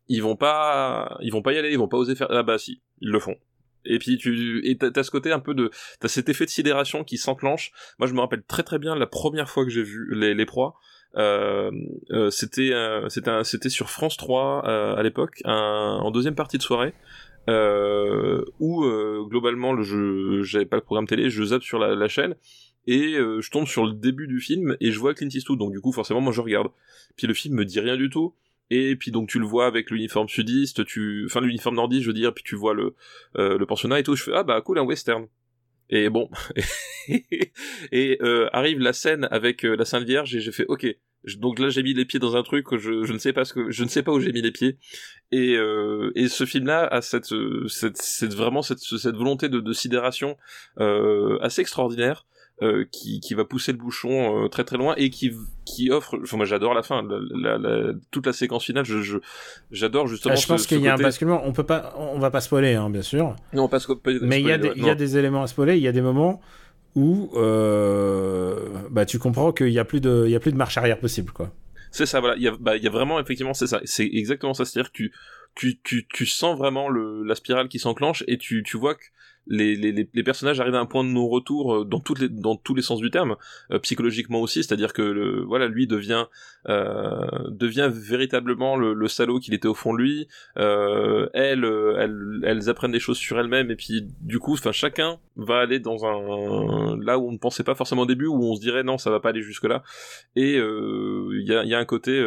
ils 0.08 0.22
vont 0.22 0.36
pas 0.36 1.18
ils 1.22 1.32
vont 1.32 1.42
pas 1.42 1.54
y 1.54 1.58
aller, 1.58 1.72
ils 1.72 1.78
vont 1.78 1.88
pas 1.88 1.98
oser 1.98 2.16
faire 2.16 2.28
ah 2.30 2.44
bah 2.44 2.58
si 2.58 2.82
ils 3.02 3.10
le 3.10 3.20
font 3.20 3.38
Et 3.86 4.00
puis 4.00 4.18
tu 4.18 4.62
et 4.68 4.78
t'as, 4.78 5.04
ce 5.04 5.12
côté 5.12 5.32
un 5.32 5.40
peu 5.40 5.54
de 5.54 5.72
t'as 6.00 6.08
cet 6.08 6.30
effet 6.30 6.46
de 6.46 6.50
sidération 6.50 7.04
qui 7.04 7.18
s'enclenche. 7.18 7.72
Moi 8.00 8.08
je 8.08 8.14
me 8.14 8.20
rappelle 8.20 8.44
très 8.44 8.64
très 8.64 8.80
bien 8.80 8.96
la 8.96 9.08
première 9.08 9.50
fois 9.50 9.64
que 9.64 9.72
j'ai 9.72 9.84
vu 9.84 10.08
les, 10.14 10.46
proies. 10.46 10.76
Euh, 11.18 11.72
euh, 12.12 12.30
c'était 12.30 12.72
euh, 12.74 13.10
c'était 13.10 13.44
c'était 13.44 13.70
sur 13.70 13.90
France 13.90 14.18
3 14.18 14.64
euh, 14.66 14.96
à 14.96 15.04
l'époque, 15.04 15.42
en 15.46 16.12
deuxième 16.12 16.36
partie 16.36 16.58
de 16.58 16.64
soirée. 16.64 16.94
Euh, 17.50 18.46
où 18.60 18.86
globalement 19.28 19.74
le 19.74 19.82
jeu 19.82 20.44
j'avais 20.44 20.68
pas 20.68 20.76
le 20.76 20.84
programme 20.84 21.08
télé 21.08 21.32
je 21.32 21.44
zappe 21.44 21.64
sur 21.64 21.80
la, 21.80 21.96
la 21.96 22.08
chaîne 22.08 22.36
et 22.86 23.16
je 23.16 23.50
tombe 23.50 23.66
sur 23.66 23.84
le 23.84 23.94
début 23.94 24.28
du 24.28 24.40
film 24.40 24.78
et 24.80 24.92
je 24.92 25.00
vois 25.00 25.16
Clint 25.16 25.28
Eastwood 25.28 25.58
donc 25.58 25.72
du 25.72 25.82
coup 25.82 25.92
forcément 25.92 26.22
moi 26.22 26.34
je 26.34 26.42
regarde 26.42 26.68
puis 27.16 27.26
le 27.26 27.34
film 27.34 27.56
me 27.56 27.66
dit 27.66 27.80
rien 27.80 27.98
du 27.98 28.12
tout 28.12 28.36
et 28.72 28.96
puis 28.96 29.12
donc 29.12 29.30
tu 29.30 29.38
le 29.38 29.46
vois 29.46 29.68
avec 29.68 29.92
l'uniforme 29.92 30.30
sudiste, 30.30 30.86
tu, 30.86 31.26
enfin 31.26 31.42
l'uniforme 31.42 31.76
nordiste, 31.76 32.04
je 32.04 32.08
veux 32.08 32.14
dire, 32.14 32.34
puis 32.34 32.44
tu 32.44 32.56
vois 32.56 32.74
le 32.74 32.96
euh, 33.38 33.58
le 33.58 33.66
pensionnat 33.66 34.00
et 34.00 34.04
tout. 34.04 34.16
Je 34.16 34.24
fais 34.24 34.32
ah 34.34 34.44
bah 34.44 34.62
cool 34.62 34.80
un 34.80 34.84
western. 34.84 35.28
Et 35.90 36.10
bon, 36.10 36.30
et 37.92 38.18
euh, 38.22 38.48
arrive 38.54 38.80
la 38.80 38.94
scène 38.94 39.28
avec 39.30 39.66
euh, 39.66 39.76
la 39.76 39.84
Sainte 39.84 40.06
Vierge 40.06 40.34
et 40.34 40.40
j'ai 40.40 40.54
fait 40.54 40.66
ok. 40.70 40.88
Donc 41.38 41.60
là 41.60 41.70
j'ai 41.70 41.84
mis 41.84 41.94
les 41.94 42.06
pieds 42.06 42.20
dans 42.20 42.38
un 42.38 42.44
truc 42.44 42.66
je, 42.78 43.04
je 43.04 43.14
ne 43.14 43.18
sais 43.20 43.34
pas 43.34 43.44
ce 43.46 43.54
que 43.54 43.70
je 43.70 43.84
ne 43.84 43.90
sais 43.90 44.02
pas 44.02 44.12
où 44.12 44.20
j'ai 44.20 44.32
mis 44.32 44.42
les 44.42 44.52
pieds 44.52 44.80
et 45.32 45.56
et 46.16 46.28
ce 46.30 46.46
film 46.48 46.66
là 46.66 46.88
a 46.88 47.04
cette 47.04 47.32
cette, 47.68 47.98
cette 47.98 48.34
vraiment 48.34 48.64
cette 48.64 48.80
cette 48.80 49.16
volonté 49.16 49.48
de, 49.48 49.60
de 49.60 49.72
sidération 49.72 50.36
assez 50.78 51.62
extraordinaire 51.62 52.26
euh, 52.62 52.86
qui, 52.92 53.20
qui 53.20 53.34
va 53.34 53.44
pousser 53.44 53.72
le 53.72 53.78
bouchon 53.80 54.46
euh, 54.46 54.48
très 54.48 54.64
très 54.64 54.78
loin 54.78 54.94
et 54.96 55.10
qui 55.10 55.32
qui 55.66 55.90
offre 55.90 56.20
enfin 56.22 56.38
moi 56.38 56.46
j'adore 56.46 56.74
la 56.76 56.84
fin 56.84 57.02
la, 57.02 57.58
la, 57.58 57.94
toute 58.12 58.28
la 58.28 58.34
séquence 58.34 58.66
finale 58.66 58.86
je 58.86 59.18
j'adore 59.72 60.08
justement 60.08 60.36
ah, 60.36 60.40
je 60.40 60.46
pense 60.46 60.68
qu'il 60.68 60.80
y 60.80 60.88
a 60.88 60.94
un 60.94 60.98
basculement. 60.98 61.42
On 61.44 61.54
peut 61.54 61.64
pas 61.64 61.96
on 61.98 62.20
va 62.20 62.30
pas 62.30 62.42
spoiler 62.42 62.76
hein, 62.76 62.90
bien 62.90 63.02
sûr. 63.02 63.36
Non 63.54 63.68
pas 63.68 63.80
spoiler, 63.80 64.20
mais 64.22 64.40
il 64.42 64.48
y 64.48 64.52
a 64.52 64.58
des 64.58 64.72
il 64.76 64.86
y 64.86 64.90
a 64.90 64.96
des 64.96 65.18
éléments 65.18 65.44
à 65.44 65.48
spoiler. 65.48 65.78
Il 65.78 65.84
y 65.84 65.88
a 65.88 65.92
des 65.92 66.02
moments 66.02 66.40
où 66.96 67.32
euh, 67.36 68.68
bah 68.90 69.06
tu 69.06 69.18
comprends 69.18 69.52
qu'il 69.52 69.70
y 69.70 69.80
a 69.80 69.86
plus 69.86 70.02
de 70.02 70.26
il 70.28 70.32
y 70.32 70.36
a 70.36 70.40
plus 70.40 70.52
de 70.52 70.58
marche 70.58 70.78
arrière 70.78 71.00
possible 71.00 71.32
quoi. 71.32 71.52
C'est 71.90 72.06
ça 72.06 72.20
voilà. 72.20 72.36
Il 72.36 72.44
y 72.44 72.48
a 72.48 72.56
bah, 72.60 72.78
il 72.78 72.84
y 72.84 72.88
a 72.88 72.92
vraiment 72.92 73.20
effectivement 73.20 73.54
c'est 73.54 73.68
ça. 73.68 73.82
C'est 73.86 74.06
exactement 74.06 74.54
ça. 74.54 74.66
C'est 74.66 74.80
à 74.80 74.84
dire 74.84 74.92
que 74.92 74.98
tu 74.98 75.12
tu, 75.56 75.80
tu, 75.84 76.08
tu 76.08 76.26
sens 76.26 76.58
vraiment 76.58 76.90
le, 76.90 77.24
la 77.24 77.36
spirale 77.36 77.68
qui 77.68 77.80
s'enclenche 77.80 78.24
et 78.28 78.38
tu, 78.38 78.64
tu 78.64 78.78
vois 78.78 78.96
que 78.96 79.04
les, 79.48 79.76
les, 79.76 80.08
les, 80.14 80.24
personnages 80.24 80.60
arrivent 80.60 80.76
à 80.76 80.80
un 80.80 80.86
point 80.86 81.04
de 81.04 81.10
non-retour 81.10 81.76
euh, 81.76 81.86
dans, 81.86 82.00
toutes 82.00 82.24
dans 82.24 82.56
tous 82.56 82.76
les 82.76 82.82
sens 82.82 83.00
du 83.00 83.10
terme, 83.10 83.36
euh, 83.72 83.80
psychologiquement 83.80 84.40
aussi, 84.40 84.64
c'est-à-dire 84.64 84.94
que 84.94 85.02
le, 85.02 85.44
voilà, 85.44 85.68
lui 85.68 85.88
devient, 85.88 86.26
euh, 86.70 87.28
devient 87.50 87.90
véritablement 87.92 88.76
le, 88.76 88.94
le 88.94 89.08
salaud 89.08 89.40
qu'il 89.40 89.54
était 89.54 89.68
au 89.68 89.74
fond 89.74 89.94
de 89.94 90.00
lui. 90.00 90.28
Euh, 90.58 91.28
elles, 91.34 91.66
elles, 91.98 92.42
elles 92.44 92.70
apprennent 92.70 92.92
des 92.92 93.00
choses 93.00 93.18
sur 93.18 93.40
elles-mêmes 93.40 93.72
et 93.72 93.76
puis 93.76 94.08
du 94.22 94.40
coup, 94.40 94.54
enfin 94.54 94.72
chacun 94.72 95.20
va 95.36 95.60
aller 95.60 95.80
dans 95.80 96.06
un 96.06 96.98
là 97.02 97.18
où 97.18 97.28
on 97.28 97.32
ne 97.32 97.38
pensait 97.38 97.64
pas 97.64 97.76
forcément 97.76 98.04
au 98.04 98.08
début, 98.08 98.28
où 98.28 98.44
on 98.44 98.56
se 98.56 98.62
dirait 98.62 98.84
non, 98.84 98.98
ça 98.98 99.10
va 99.10 99.20
pas 99.20 99.30
aller 99.30 99.42
jusque 99.42 99.66
là. 99.66 99.84
Et 100.36 100.56
il 100.56 101.46
y 101.48 101.54
a, 101.54 101.64
y, 101.64 101.74
a, 101.74 101.80
un 101.80 101.86
côté 101.86 102.24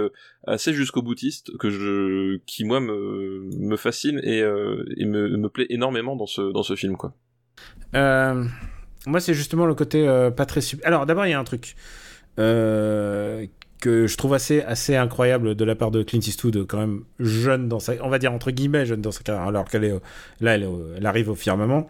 assez 0.47 0.73
jusqu'au 0.73 1.03
boutiste 1.03 1.57
que 1.59 1.71
je, 1.71 2.39
qui 2.47 2.65
moi 2.65 2.81
me, 2.81 3.49
me 3.57 3.77
fascine 3.77 4.21
et, 4.25 4.39
et 4.39 5.05
me, 5.05 5.37
me 5.37 5.49
plaît 5.49 5.67
énormément 5.69 6.17
dans 6.17 6.27
ce, 6.27 6.53
dans 6.53 6.63
ce 6.63 6.75
film. 6.75 6.97
Quoi. 6.97 7.14
Euh, 7.95 8.45
moi, 9.07 9.21
c'est 9.21 9.35
justement 9.35 9.67
le 9.67 9.75
côté 9.75 10.07
euh, 10.07 10.31
pas 10.31 10.47
très 10.47 10.61
sub... 10.61 10.81
Alors, 10.85 11.07
d'abord, 11.07 11.27
il 11.27 11.31
y 11.31 11.35
a 11.35 11.39
un 11.39 11.45
truc 11.45 11.77
euh, 12.39 13.47
que 13.81 14.07
je 14.07 14.17
trouve 14.17 14.35
assez, 14.35 14.63
assez 14.63 14.97
incroyable 14.97 15.55
de 15.55 15.65
la 15.65 15.75
part 15.75 15.91
de 15.91 16.03
Clint 16.03 16.21
Eastwood, 16.21 16.67
quand 16.67 16.79
même 16.79 17.05
jeune 17.21 17.69
dans 17.69 17.81
sa... 17.81 17.95
On 18.03 18.09
va 18.09 18.19
dire 18.19 18.33
entre 18.33 18.51
guillemets 18.51 18.87
jeune 18.87 19.01
dans 19.01 19.13
sa 19.13 19.23
carrière, 19.23 19.47
alors 19.47 19.69
qu'elle 19.69 19.85
est... 19.85 19.95
Là, 20.41 20.55
elle, 20.55 20.69
elle, 20.97 21.07
arrive 21.07 21.31
au 21.31 21.35
firmament. 21.35 21.89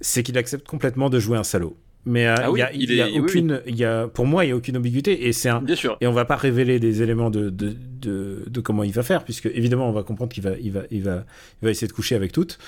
C'est 0.00 0.22
qu'il 0.22 0.38
accepte 0.38 0.66
complètement 0.66 1.10
de 1.10 1.18
jouer 1.18 1.38
un 1.38 1.44
salaud. 1.44 1.76
Mais 2.08 2.26
ah 2.26 2.48
il 2.50 2.58
y 2.58 2.62
a, 2.62 2.72
il 2.72 2.94
y 2.94 3.02
a 3.02 3.08
aucune, 3.20 3.60
il 3.66 3.76
y 3.76 3.84
a, 3.84 4.08
pour 4.08 4.26
moi, 4.26 4.44
il 4.44 4.48
y 4.48 4.52
a 4.52 4.56
aucune 4.56 4.78
ambiguïté 4.78 5.26
et 5.26 5.32
c'est 5.34 5.50
un. 5.50 5.60
Bien 5.60 5.76
sûr. 5.76 5.98
Et 6.00 6.06
on 6.06 6.12
va 6.12 6.24
pas 6.24 6.36
révéler 6.36 6.80
des 6.80 7.02
éléments 7.02 7.28
de, 7.28 7.50
de, 7.50 7.76
de, 8.00 8.44
de 8.48 8.60
comment 8.60 8.82
il 8.82 8.92
va 8.92 9.02
faire, 9.02 9.24
puisque 9.24 9.46
évidemment, 9.46 9.88
on 9.88 9.92
va 9.92 10.04
comprendre 10.04 10.32
qu'il 10.32 10.42
va, 10.42 10.52
il 10.58 10.72
va, 10.72 10.82
il 10.90 11.02
va, 11.02 11.24
il 11.60 11.66
va 11.66 11.70
essayer 11.70 11.86
de 11.86 11.92
coucher 11.92 12.14
avec 12.14 12.32
toutes. 12.32 12.58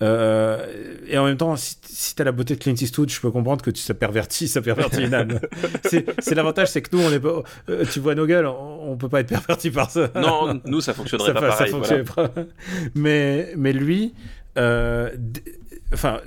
Euh, 0.00 0.64
et 1.08 1.18
en 1.18 1.24
même 1.24 1.36
temps, 1.36 1.56
si, 1.56 1.76
si 1.82 2.14
tu 2.14 2.22
as 2.22 2.24
la 2.24 2.32
beauté 2.32 2.54
de 2.54 2.60
Clint 2.60 2.74
Eastwood, 2.74 3.10
je 3.10 3.20
peux 3.20 3.30
comprendre 3.30 3.62
que 3.62 3.70
tu, 3.70 3.82
ça 3.82 3.94
pervertit, 3.94 4.46
ça 4.46 4.62
pervertit 4.62 5.02
une 5.04 5.14
âme. 5.14 5.40
c'est 5.82 6.34
l'avantage, 6.34 6.68
c'est 6.68 6.82
que 6.82 6.94
nous, 6.96 7.02
on 7.02 7.10
est 7.10 7.20
pas, 7.20 7.42
euh, 7.68 7.84
tu 7.90 8.00
vois 8.00 8.14
nos 8.14 8.26
gueules, 8.26 8.46
on, 8.46 8.92
on, 8.92 8.96
peut 8.96 9.08
pas 9.08 9.20
être 9.20 9.28
perverti 9.28 9.70
par 9.70 9.90
ça. 9.90 10.08
Non, 10.14 10.60
nous, 10.64 10.80
ça 10.80 10.94
fonctionnerait 10.94 11.26
ça, 11.34 11.34
pas 11.34 11.48
pareil. 11.48 11.70
Ça 11.70 11.78
voilà. 11.78 12.04
pas. 12.04 12.30
Mais, 12.94 13.52
mais 13.56 13.72
lui, 13.72 14.14
euh, 14.56 15.10
enfin, 15.92 16.20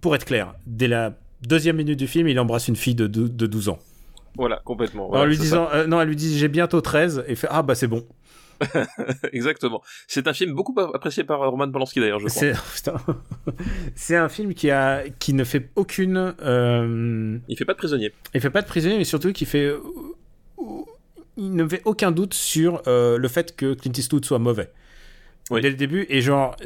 pour 0.00 0.14
être 0.16 0.24
clair, 0.24 0.54
dès 0.66 0.88
la 0.88 1.14
deuxième 1.42 1.76
minute 1.76 1.98
du 1.98 2.08
film, 2.08 2.26
il 2.28 2.38
embrasse 2.40 2.68
une 2.68 2.76
fille 2.76 2.94
de, 2.94 3.06
de, 3.06 3.28
de 3.28 3.46
12 3.46 3.68
ans. 3.68 3.78
Voilà, 4.36 4.60
complètement. 4.64 5.08
Voilà, 5.08 5.24
en 5.24 5.26
lui 5.26 5.36
disant, 5.36 5.68
euh, 5.74 5.86
non, 5.86 6.00
elle 6.00 6.08
lui 6.08 6.16
dit 6.16 6.38
j'ai 6.38 6.48
bientôt 6.48 6.80
13 6.80 7.24
et 7.26 7.34
fait 7.34 7.48
ah 7.50 7.62
bah 7.62 7.74
c'est 7.74 7.88
bon. 7.88 8.04
Exactement. 9.32 9.82
C'est 10.06 10.26
un 10.26 10.32
film 10.32 10.54
beaucoup 10.54 10.78
apprécié 10.80 11.24
par 11.24 11.40
Roman 11.50 11.70
Polanski 11.70 12.00
d'ailleurs, 12.00 12.20
je 12.20 12.26
crois. 12.26 12.94
C'est 13.94 14.16
un 14.16 14.28
film 14.28 14.54
qui 14.54 14.70
a 14.70 15.04
qui 15.18 15.32
ne 15.32 15.44
fait 15.44 15.70
aucune. 15.76 16.34
Euh... 16.42 17.38
Il 17.48 17.56
fait 17.56 17.64
pas 17.64 17.74
de 17.74 17.78
prisonnier. 17.78 18.12
Il 18.34 18.40
fait 18.40 18.50
pas 18.50 18.62
de 18.62 18.66
prisonnier, 18.66 18.98
mais 18.98 19.04
surtout 19.04 19.32
qui 19.32 19.44
fait. 19.44 19.72
Il 21.36 21.54
ne 21.54 21.68
fait 21.68 21.82
aucun 21.84 22.10
doute 22.10 22.34
sur 22.34 22.82
euh, 22.88 23.16
le 23.16 23.28
fait 23.28 23.54
que 23.54 23.74
Clint 23.74 23.92
Eastwood 23.96 24.24
soit 24.24 24.40
mauvais. 24.40 24.72
Oui. 25.50 25.60
Dès 25.60 25.70
le 25.70 25.76
début, 25.76 26.04
et 26.08 26.20
genre, 26.20 26.56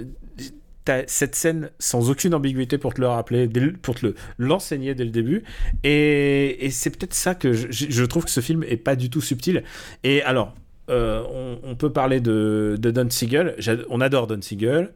t'as 0.84 1.02
cette 1.06 1.34
scène 1.34 1.70
sans 1.78 2.10
aucune 2.10 2.34
ambiguïté 2.34 2.78
pour 2.78 2.94
te 2.94 3.00
le 3.00 3.06
rappeler, 3.06 3.48
pour 3.82 3.94
te 3.94 4.14
l'enseigner 4.38 4.94
dès 4.94 5.04
le 5.04 5.10
début. 5.10 5.44
Et, 5.84 6.64
et 6.64 6.70
c'est 6.70 6.90
peut-être 6.90 7.14
ça 7.14 7.34
que 7.34 7.52
je, 7.52 7.68
je, 7.70 8.04
trouve 8.04 8.24
que 8.24 8.30
ce 8.30 8.40
film 8.40 8.64
est 8.64 8.76
pas 8.76 8.96
du 8.96 9.10
tout 9.10 9.20
subtil. 9.20 9.62
Et 10.04 10.22
alors, 10.22 10.54
euh, 10.90 11.22
on, 11.30 11.58
on, 11.62 11.74
peut 11.76 11.92
parler 11.92 12.20
de, 12.20 12.76
de 12.78 12.90
Don 12.90 13.08
Siegel. 13.08 13.56
On 13.88 14.00
adore 14.00 14.26
Don 14.26 14.40
Siegel. 14.42 14.92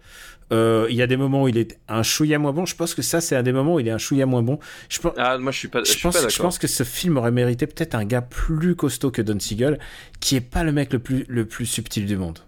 Euh, 0.53 0.87
il 0.91 0.97
y 0.97 1.03
a 1.03 1.07
des 1.07 1.16
moments 1.16 1.45
où 1.45 1.49
il 1.49 1.59
est 1.59 1.78
un 1.89 2.03
chouïa 2.03 2.39
moins 2.39 2.53
bon. 2.53 2.66
Je 2.66 2.76
pense 2.76 2.95
que 2.95 3.03
ça, 3.03 3.20
c'est 3.20 3.34
un 3.37 3.43
des 3.43 3.53
moments 3.53 3.74
où 3.74 3.80
il 3.80 3.89
est 3.89 3.93
un 3.93 3.99
chouïa 3.99 4.26
moins 4.26 4.43
bon. 4.43 4.59
Je 4.89 5.01
pense, 5.01 5.12
ah, 5.16 5.39
moi, 5.39 5.53
je 5.53 5.59
suis 5.59 5.68
pas, 5.68 5.80
je, 5.80 5.87
je 5.87 5.93
suis 5.93 6.03
pense, 6.03 6.14
pas 6.14 6.20
d'accord. 6.20 6.37
Je 6.37 6.43
pense 6.43 6.59
que 6.59 6.66
ce 6.66 6.84
film 6.84 7.16
aurait 7.16 7.32
mérité 7.32 7.66
peut-être 7.66 7.95
un 7.95 8.05
gars 8.05 8.22
plus 8.22 8.76
costaud 8.76 9.11
que 9.11 9.22
Don 9.22 9.41
Siegel, 9.41 9.78
qui 10.20 10.37
est 10.37 10.41
pas 10.41 10.62
le 10.62 10.72
mec 10.72 10.93
le 10.93 10.99
plus, 10.99 11.24
le 11.28 11.47
plus 11.47 11.66
subtil 11.66 12.07
du 12.07 12.16
monde. 12.16 12.41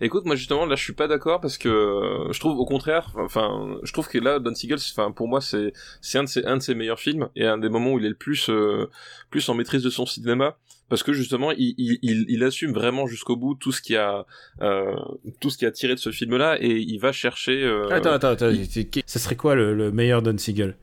Écoute, 0.00 0.24
moi 0.24 0.34
justement 0.34 0.66
là 0.66 0.74
je 0.74 0.82
suis 0.82 0.92
pas 0.92 1.06
d'accord 1.06 1.40
parce 1.40 1.56
que 1.56 1.68
euh, 1.68 2.32
je 2.32 2.40
trouve 2.40 2.58
au 2.58 2.64
contraire, 2.64 3.12
enfin 3.16 3.78
je 3.82 3.92
trouve 3.92 4.08
que 4.08 4.18
là 4.18 4.40
Don 4.40 4.54
Siegel, 4.54 4.78
enfin 4.90 5.12
pour 5.12 5.28
moi 5.28 5.40
c'est 5.40 5.72
c'est 6.00 6.18
un 6.18 6.24
de 6.24 6.28
ses 6.28 6.44
un 6.44 6.56
de 6.56 6.62
ses 6.62 6.74
meilleurs 6.74 6.98
films 6.98 7.28
et 7.36 7.46
un 7.46 7.58
des 7.58 7.68
moments 7.68 7.92
où 7.92 7.98
il 7.98 8.04
est 8.04 8.08
le 8.08 8.14
plus 8.14 8.50
euh, 8.50 8.90
plus 9.30 9.48
en 9.48 9.54
maîtrise 9.54 9.82
de 9.82 9.90
son 9.90 10.06
cinéma 10.06 10.56
parce 10.88 11.02
que 11.02 11.12
justement 11.12 11.50
il, 11.52 11.74
il, 11.78 12.26
il 12.28 12.44
assume 12.44 12.72
vraiment 12.72 13.06
jusqu'au 13.06 13.36
bout 13.36 13.54
tout 13.54 13.72
ce 13.72 13.82
qui 13.82 13.96
a 13.96 14.24
euh, 14.60 14.94
tout 15.40 15.50
ce 15.50 15.58
qui 15.58 15.66
a 15.66 15.70
tiré 15.70 15.94
de 15.94 15.98
ce 15.98 16.10
film 16.10 16.36
là 16.36 16.56
et 16.60 16.78
il 16.78 16.98
va 16.98 17.12
chercher. 17.12 17.62
Euh, 17.62 17.88
attends 17.90 18.12
attends 18.12 18.28
attends, 18.28 18.50
ce 18.50 19.18
serait 19.18 19.36
quoi 19.36 19.54
le, 19.54 19.74
le, 19.74 19.90
meilleur 19.90 20.22
Don 20.22 20.36
Siegel? 20.38 20.76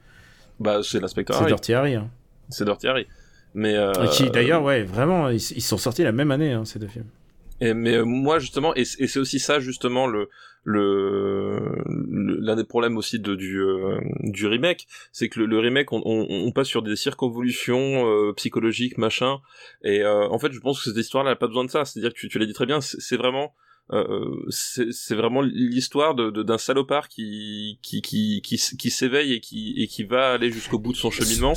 Bah 0.60 0.82
c'est 0.84 0.99
l'inspecteur. 0.99 1.38
C'est 1.38 1.47
Dirty 1.47 1.74
Harry. 1.74 1.95
Hein. 1.95 2.10
C'est 2.49 2.66
Dirty 2.66 2.88
Harry. 2.88 3.08
Mais 3.53 3.76
euh... 3.76 3.91
qui 4.08 4.30
d'ailleurs 4.30 4.64
ouais 4.64 4.84
vraiment 4.84 5.30
ils, 5.30 5.36
ils, 5.38 5.62
sont 5.62 5.78
sortis 5.78 6.03
la 6.03 6.12
même 6.12 6.32
année 6.32 6.51
hein, 6.51 6.66
ces 6.66 6.78
deux 6.80 6.88
films. 6.88 7.08
Et, 7.62 7.74
mais 7.74 8.03
moi 8.03 8.39
justement, 8.39 8.76
et, 8.76 8.82
et 8.82 9.08
c'est 9.08 9.20
aussi 9.20 9.39
ça 9.39 9.60
justement 9.60 10.08
le 10.08 10.30
le 10.66 11.60
l'un 11.86 12.56
des 12.56 12.64
problèmes 12.64 12.97
aussi 12.97 13.20
de 13.20 13.36
du 13.36 13.62
euh, 13.62 13.99
du 14.24 14.47
remake, 14.47 14.88
c'est 15.14 15.30
que 15.30 15.39
le, 15.39 15.45
le 15.45 15.60
remake 15.60 15.93
on, 15.93 16.01
on, 16.03 16.26
on, 16.30 16.51
passe 16.51 16.68
sur 16.68 16.82
des 16.82 16.95
circonvolutions 16.95 18.08
euh, 18.08 18.34
psychologiques 18.34 18.97
machin, 18.97 19.39
et 19.84 20.01
euh, 20.01 20.28
en 20.28 20.39
fait 20.39 20.51
je 20.51 20.60
pense 20.60 20.84
que 20.84 20.89
cette 20.89 20.97
histoire-là 20.97 21.32
n'a 21.32 21.36
pas 21.36 21.47
besoin 21.47 21.64
de 21.64 21.70
ça. 21.70 21.86
C'est-à-dire 21.86 22.14
que 22.14 22.20
tu, 22.20 22.28
tu 22.28 22.39
l'as 22.39 22.47
dit 22.47 22.53
très 22.53 22.66
bien, 22.66 22.82
c'est 22.82 23.16
vraiment 23.16 23.53
euh, 23.91 24.47
c'est 24.49 25.14
vraiment 25.14 25.41
l'histoire 25.41 26.16
d'un 26.16 26.32
de, 26.32 26.41
d'un 26.41 26.58
salopard 26.58 27.08
qui 27.08 27.78
qui 27.84 28.01
qui 28.01 28.41
qui, 28.41 28.58
qui 28.58 28.89
s'éveille 28.89 29.34
et 29.34 29.39
qui 29.39 29.76
et 29.78 29.88
qui 29.88 30.03
va 30.03 30.32
aller 30.32 30.51
jusqu'au 30.51 30.80
bout 30.80 30.91
de 30.91 30.97
son 30.97 31.12
cheminement 31.12 31.53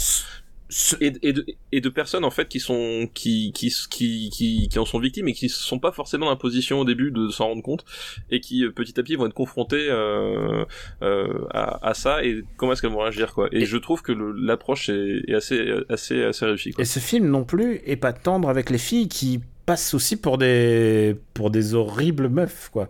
et, 1.00 1.12
et, 1.22 1.32
de, 1.32 1.46
et 1.72 1.80
de 1.80 1.88
personnes 1.88 2.24
en 2.24 2.30
fait 2.30 2.48
qui 2.48 2.60
sont 2.60 3.08
qui 3.14 3.52
qui, 3.52 3.72
qui 3.90 4.30
qui 4.30 4.68
qui 4.68 4.78
en 4.78 4.84
sont 4.84 4.98
victimes 4.98 5.28
et 5.28 5.32
qui 5.32 5.48
sont 5.48 5.78
pas 5.78 5.92
forcément 5.92 6.26
dans 6.26 6.32
la 6.32 6.36
position 6.36 6.80
au 6.80 6.84
début 6.84 7.10
de 7.10 7.28
s'en 7.28 7.48
rendre 7.48 7.62
compte 7.62 7.84
et 8.30 8.40
qui 8.40 8.64
euh, 8.64 8.70
petit 8.70 8.98
à 9.00 9.02
petit 9.02 9.16
vont 9.16 9.26
être 9.26 9.34
confrontées 9.34 9.88
euh, 9.90 10.64
euh, 11.02 11.46
à, 11.50 11.88
à, 11.88 11.94
ça 11.94 12.22
et 12.22 12.42
comment 12.56 12.72
est-ce 12.72 12.82
qu'elles 12.82 12.92
vont 12.92 13.00
réagir 13.00 13.32
quoi 13.32 13.48
et, 13.52 13.62
et, 13.62 13.64
je 13.64 13.76
trouve 13.78 14.02
que 14.02 14.12
l'approche 14.12 14.90
est, 14.90 15.22
est, 15.26 15.34
assez 15.34 15.72
assez 15.88 16.22
assez 16.22 16.44
réussie 16.44 16.72
quoi. 16.72 16.82
et 16.82 16.86
ce 16.86 16.98
film 16.98 17.28
non 17.28 17.44
plus 17.44 17.80
est 17.86 17.96
pas 17.96 18.12
tendre 18.12 18.50
avec 18.50 18.68
les 18.68 18.78
filles 18.78 19.08
qui 19.08 19.40
passent 19.64 19.94
aussi 19.94 20.16
pour 20.16 20.36
des 20.36 21.16
pour 21.32 21.50
des 21.50 21.74
horribles 21.74 22.28
meufs 22.28 22.68
quoi 22.70 22.88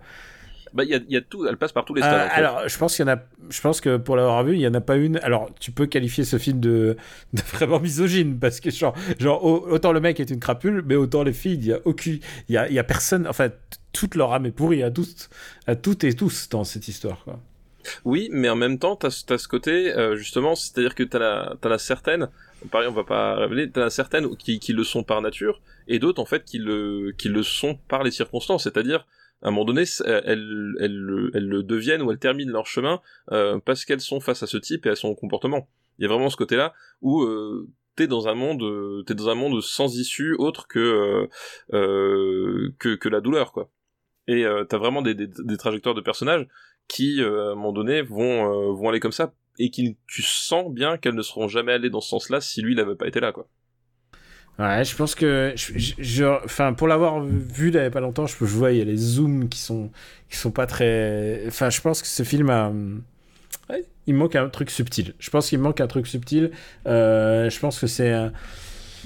bah, 0.72 0.84
il 0.84 0.90
y 0.90 0.94
a, 0.94 1.00
y 1.08 1.16
a, 1.16 1.20
tout, 1.20 1.46
elle 1.46 1.56
passe 1.56 1.72
par 1.72 1.84
tous 1.84 1.94
les 1.94 2.02
stades. 2.02 2.12
Euh, 2.14 2.26
en 2.26 2.28
fait. 2.28 2.34
Alors, 2.34 2.68
je 2.68 2.78
pense 2.78 2.96
qu'il 2.96 3.06
y 3.06 3.08
en 3.08 3.12
a, 3.12 3.18
je 3.50 3.60
pense 3.60 3.80
que 3.80 3.96
pour 3.96 4.16
l'avoir 4.16 4.44
vu, 4.44 4.54
il 4.54 4.60
y 4.60 4.66
en 4.66 4.74
a 4.74 4.80
pas 4.80 4.96
une. 4.96 5.18
Alors, 5.18 5.50
tu 5.60 5.72
peux 5.72 5.86
qualifier 5.86 6.24
ce 6.24 6.38
film 6.38 6.60
de, 6.60 6.96
de 7.32 7.42
vraiment 7.42 7.80
misogyne 7.80 8.38
parce 8.38 8.60
que 8.60 8.70
genre, 8.70 8.94
genre, 9.18 9.44
autant 9.44 9.92
le 9.92 10.00
mec 10.00 10.20
est 10.20 10.30
une 10.30 10.40
crapule, 10.40 10.82
mais 10.86 10.94
autant 10.96 11.22
les 11.22 11.32
filles, 11.32 11.58
il 11.60 11.66
y 11.66 11.72
a 11.72 11.80
aucune, 11.84 12.20
il 12.48 12.54
y 12.54 12.58
a, 12.58 12.70
y 12.70 12.78
a 12.78 12.84
personne. 12.84 13.26
En 13.26 13.32
fait, 13.32 13.58
toute 13.92 14.14
leur 14.14 14.32
âme 14.32 14.46
est 14.46 14.52
pourrie 14.52 14.82
à 14.82 14.90
tous, 14.90 15.28
à 15.66 15.76
toutes 15.76 16.04
et 16.04 16.14
tous 16.14 16.48
dans 16.48 16.64
cette 16.64 16.88
histoire. 16.88 17.24
Quoi. 17.24 17.40
Oui, 18.04 18.28
mais 18.32 18.48
en 18.48 18.56
même 18.56 18.78
temps, 18.78 18.96
t'as 18.96 19.08
as 19.08 19.38
ce 19.38 19.48
côté, 19.48 19.92
euh, 19.94 20.16
justement, 20.16 20.54
c'est-à-dire 20.54 20.94
que 20.94 21.02
t'as 21.02 21.18
la, 21.18 21.56
t'as 21.60 21.68
la 21.68 21.78
certaine, 21.78 22.28
pareil, 22.70 22.88
on 22.88 22.92
va 22.92 23.04
pas 23.04 23.36
révéler, 23.36 23.70
t'as 23.70 23.80
la 23.80 23.90
certaine 23.90 24.36
qui, 24.36 24.58
qui 24.58 24.72
le 24.72 24.84
sont 24.84 25.02
par 25.02 25.20
nature, 25.22 25.60
et 25.86 25.98
d'autres, 25.98 26.20
en 26.20 26.26
fait, 26.26 26.44
qui 26.44 26.58
le, 26.58 27.14
qui 27.16 27.28
le 27.28 27.42
sont 27.42 27.78
par 27.88 28.02
les 28.02 28.10
circonstances, 28.10 28.64
c'est-à-dire, 28.64 29.06
à 29.42 29.48
un 29.48 29.50
moment 29.50 29.64
donné, 29.64 29.84
elles, 30.04 30.22
elles, 30.80 31.30
elles, 31.34 31.48
le 31.48 31.62
deviennent 31.62 32.02
ou 32.02 32.10
elles 32.10 32.18
terminent 32.18 32.52
leur 32.52 32.66
chemin 32.66 33.00
euh, 33.30 33.60
parce 33.64 33.84
qu'elles 33.84 34.00
sont 34.00 34.20
face 34.20 34.42
à 34.42 34.46
ce 34.46 34.56
type 34.56 34.86
et 34.86 34.90
à 34.90 34.96
son 34.96 35.14
comportement. 35.14 35.68
Il 35.98 36.02
y 36.02 36.04
a 36.06 36.08
vraiment 36.08 36.30
ce 36.30 36.36
côté-là 36.36 36.74
où 37.02 37.22
euh, 37.22 37.68
t'es 37.98 38.06
dans 38.06 38.28
un 38.28 38.34
monde, 38.34 38.62
euh, 38.62 39.02
t'es 39.06 39.14
dans 39.14 39.28
un 39.28 39.34
monde 39.34 39.60
sans 39.60 39.96
issue 39.98 40.34
autre 40.38 40.68
que 40.68 40.78
euh, 40.78 41.26
euh 41.72 42.72
que, 42.78 42.94
que 42.94 43.08
la 43.08 43.20
douleur, 43.20 43.52
quoi. 43.52 43.70
Et 44.26 44.44
euh, 44.44 44.64
t'as 44.64 44.78
vraiment 44.78 45.02
des, 45.02 45.14
des, 45.14 45.26
des, 45.26 45.56
trajectoires 45.56 45.94
de 45.94 46.00
personnages 46.00 46.46
qui, 46.86 47.22
euh, 47.22 47.48
à 47.48 47.52
un 47.52 47.54
moment 47.54 47.72
donné, 47.72 48.02
vont 48.02 48.74
vont 48.74 48.88
aller 48.88 49.00
comme 49.00 49.12
ça 49.12 49.34
et 49.58 49.70
qui 49.70 49.96
tu 50.06 50.22
sens 50.22 50.72
bien 50.72 50.96
qu'elles 50.96 51.14
ne 51.16 51.22
seront 51.22 51.48
jamais 51.48 51.72
allées 51.72 51.90
dans 51.90 52.00
ce 52.00 52.10
sens-là 52.10 52.40
si 52.40 52.62
lui 52.62 52.74
n'avait 52.76 52.94
pas 52.94 53.08
été 53.08 53.20
là, 53.20 53.32
quoi. 53.32 53.48
Ouais, 54.58 54.84
je 54.84 54.96
pense 54.96 55.14
que, 55.14 55.52
je, 55.56 56.24
enfin, 56.44 56.72
pour 56.72 56.88
l'avoir 56.88 57.20
vu 57.22 57.68
il 57.68 57.74
y 57.74 57.78
a 57.78 57.90
pas 57.90 58.00
longtemps, 58.00 58.26
je, 58.26 58.34
je 58.40 58.44
vois 58.44 58.72
il 58.72 58.78
y 58.78 58.80
a 58.80 58.84
les 58.84 58.96
zooms 58.96 59.48
qui 59.48 59.60
sont, 59.60 59.90
qui 60.28 60.36
sont 60.36 60.50
pas 60.50 60.66
très, 60.66 61.44
enfin, 61.46 61.70
je 61.70 61.80
pense 61.80 62.02
que 62.02 62.08
ce 62.08 62.24
film 62.24 62.50
a, 62.50 62.72
il 64.06 64.14
manque 64.14 64.36
un 64.36 64.48
truc 64.48 64.70
subtil. 64.70 65.14
Je 65.18 65.30
pense 65.30 65.48
qu'il 65.48 65.58
manque 65.58 65.80
un 65.80 65.86
truc 65.86 66.06
subtil. 66.06 66.50
Euh, 66.86 67.50
je 67.50 67.60
pense 67.60 67.78
que 67.78 67.86
c'est, 67.86 68.12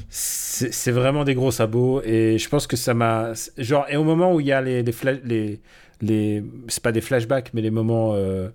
c'est 0.08 0.90
vraiment 0.92 1.24
des 1.24 1.34
gros 1.34 1.50
sabots 1.50 2.02
et 2.04 2.38
je 2.38 2.48
pense 2.48 2.66
que 2.66 2.76
ça 2.76 2.94
m'a, 2.94 3.32
genre, 3.58 3.86
et 3.88 3.96
au 3.96 4.04
moment 4.04 4.34
où 4.34 4.40
il 4.40 4.46
y 4.46 4.52
a 4.52 4.60
les, 4.60 4.82
les, 4.82 4.94
les, 5.24 5.60
les 6.00 6.44
c'est 6.68 6.82
pas 6.82 6.92
des 6.92 7.00
flashbacks, 7.00 7.50
mais 7.54 7.60
les 7.62 7.70
moments, 7.70 8.12
euh, 8.14 8.48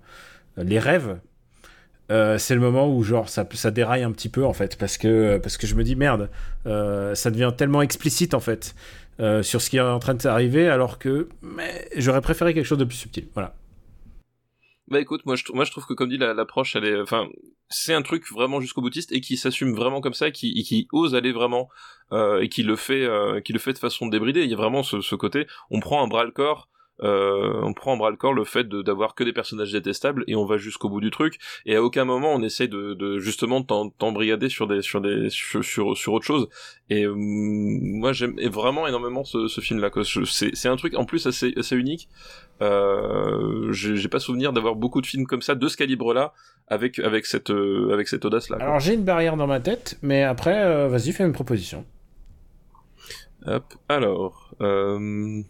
les 0.56 0.78
rêves 0.78 1.18
euh, 2.10 2.38
c'est 2.38 2.54
le 2.54 2.60
moment 2.60 2.88
où 2.88 3.02
genre 3.02 3.28
ça, 3.28 3.46
ça 3.52 3.70
déraille 3.70 4.02
un 4.02 4.12
petit 4.12 4.30
peu 4.30 4.44
en 4.44 4.54
fait 4.54 4.78
parce 4.78 4.96
que 4.96 5.36
parce 5.38 5.58
que 5.58 5.66
je 5.66 5.74
me 5.74 5.84
dis 5.84 5.94
merde 5.94 6.30
euh, 6.66 7.14
ça 7.14 7.30
devient 7.30 7.52
tellement 7.56 7.82
explicite 7.82 8.32
en 8.32 8.40
fait 8.40 8.74
euh, 9.20 9.42
sur 9.42 9.60
ce 9.60 9.68
qui 9.68 9.76
est 9.76 9.80
en 9.80 9.98
train 9.98 10.14
de 10.14 10.22
s'arriver 10.22 10.68
alors 10.68 10.98
que 10.98 11.28
j'aurais 11.96 12.22
préféré 12.22 12.54
quelque 12.54 12.64
chose 12.64 12.78
de 12.78 12.84
plus 12.84 12.96
subtil. 12.96 13.28
Voilà. 13.34 13.54
Bah 14.90 15.00
écoute 15.00 15.26
moi 15.26 15.36
je 15.36 15.44
moi 15.52 15.64
je 15.64 15.70
trouve 15.70 15.84
que 15.84 15.92
comme 15.92 16.08
dit 16.08 16.16
l'approche 16.16 16.76
elle 16.76 16.86
est 16.86 16.98
enfin 16.98 17.26
c'est 17.68 17.92
un 17.92 18.00
truc 18.00 18.24
vraiment 18.32 18.62
jusqu'au 18.62 18.80
boutiste 18.80 19.12
et 19.12 19.20
qui 19.20 19.36
s'assume 19.36 19.74
vraiment 19.74 20.00
comme 20.00 20.14
ça 20.14 20.28
et 20.28 20.32
qui, 20.32 20.54
qui 20.62 20.88
ose 20.92 21.14
aller 21.14 21.32
vraiment 21.32 21.68
et 22.40 22.48
qui 22.48 22.62
le 22.62 22.76
fait 22.76 23.06
qui 23.44 23.52
le 23.52 23.58
fait 23.58 23.74
de 23.74 23.78
façon 23.78 24.06
débridée. 24.06 24.44
Il 24.44 24.50
y 24.50 24.54
a 24.54 24.56
vraiment 24.56 24.82
ce, 24.82 25.02
ce 25.02 25.14
côté 25.14 25.46
on 25.70 25.80
prend 25.80 26.02
un 26.02 26.08
bras 26.08 26.24
le 26.24 26.30
corps 26.30 26.70
euh, 27.02 27.60
on 27.62 27.72
prend 27.72 27.92
en 27.92 27.96
bras 27.96 28.10
le 28.10 28.16
corps 28.16 28.34
le 28.34 28.44
fait 28.44 28.68
d'avoir 28.68 29.14
que 29.14 29.24
des 29.24 29.32
personnages 29.32 29.72
détestables 29.72 30.24
et 30.26 30.34
on 30.34 30.44
va 30.44 30.56
jusqu'au 30.56 30.88
bout 30.88 31.00
du 31.00 31.10
truc. 31.10 31.38
Et 31.66 31.76
à 31.76 31.82
aucun 31.82 32.04
moment 32.04 32.32
on 32.32 32.42
essaie 32.42 32.68
de, 32.68 32.94
de 32.94 33.18
justement 33.18 33.62
t'embrigader 33.62 34.48
sur 34.48 34.66
des 34.66 34.82
sur 34.82 35.00
des 35.00 35.30
sur, 35.30 35.64
sur, 35.64 36.12
autre 36.12 36.24
chose. 36.24 36.48
Et 36.90 37.04
euh, 37.04 37.14
moi 37.14 38.12
j'aime 38.12 38.36
vraiment 38.48 38.86
énormément 38.86 39.24
ce, 39.24 39.48
ce 39.48 39.60
film 39.60 39.80
là 39.80 39.90
c'est 40.04 40.54
c'est 40.54 40.68
un 40.68 40.76
truc 40.76 40.94
en 40.96 41.04
plus 41.04 41.26
assez 41.26 41.52
assez 41.56 41.76
unique. 41.76 42.08
Euh, 42.60 43.72
j'ai 43.72 44.08
pas 44.08 44.18
souvenir 44.18 44.52
d'avoir 44.52 44.74
beaucoup 44.74 45.00
de 45.00 45.06
films 45.06 45.26
comme 45.26 45.42
ça 45.42 45.54
de 45.54 45.68
ce 45.68 45.76
calibre 45.76 46.12
là 46.12 46.32
avec 46.66 46.98
avec 46.98 47.24
cette 47.24 47.50
euh, 47.50 47.92
avec 47.92 48.08
cette 48.08 48.24
audace 48.24 48.50
là 48.50 48.56
alors 48.60 48.80
j'ai 48.80 48.94
une 48.94 49.04
barrière 49.04 49.36
dans 49.36 49.46
ma 49.46 49.60
tête 49.60 49.96
mais 50.02 50.24
après 50.24 50.64
euh, 50.64 50.88
vas-y 50.88 51.12
fais 51.12 51.24
une 51.24 51.32
proposition. 51.32 51.84
Hop 53.46 53.74
alors 53.88 54.54
euh... 54.60 55.40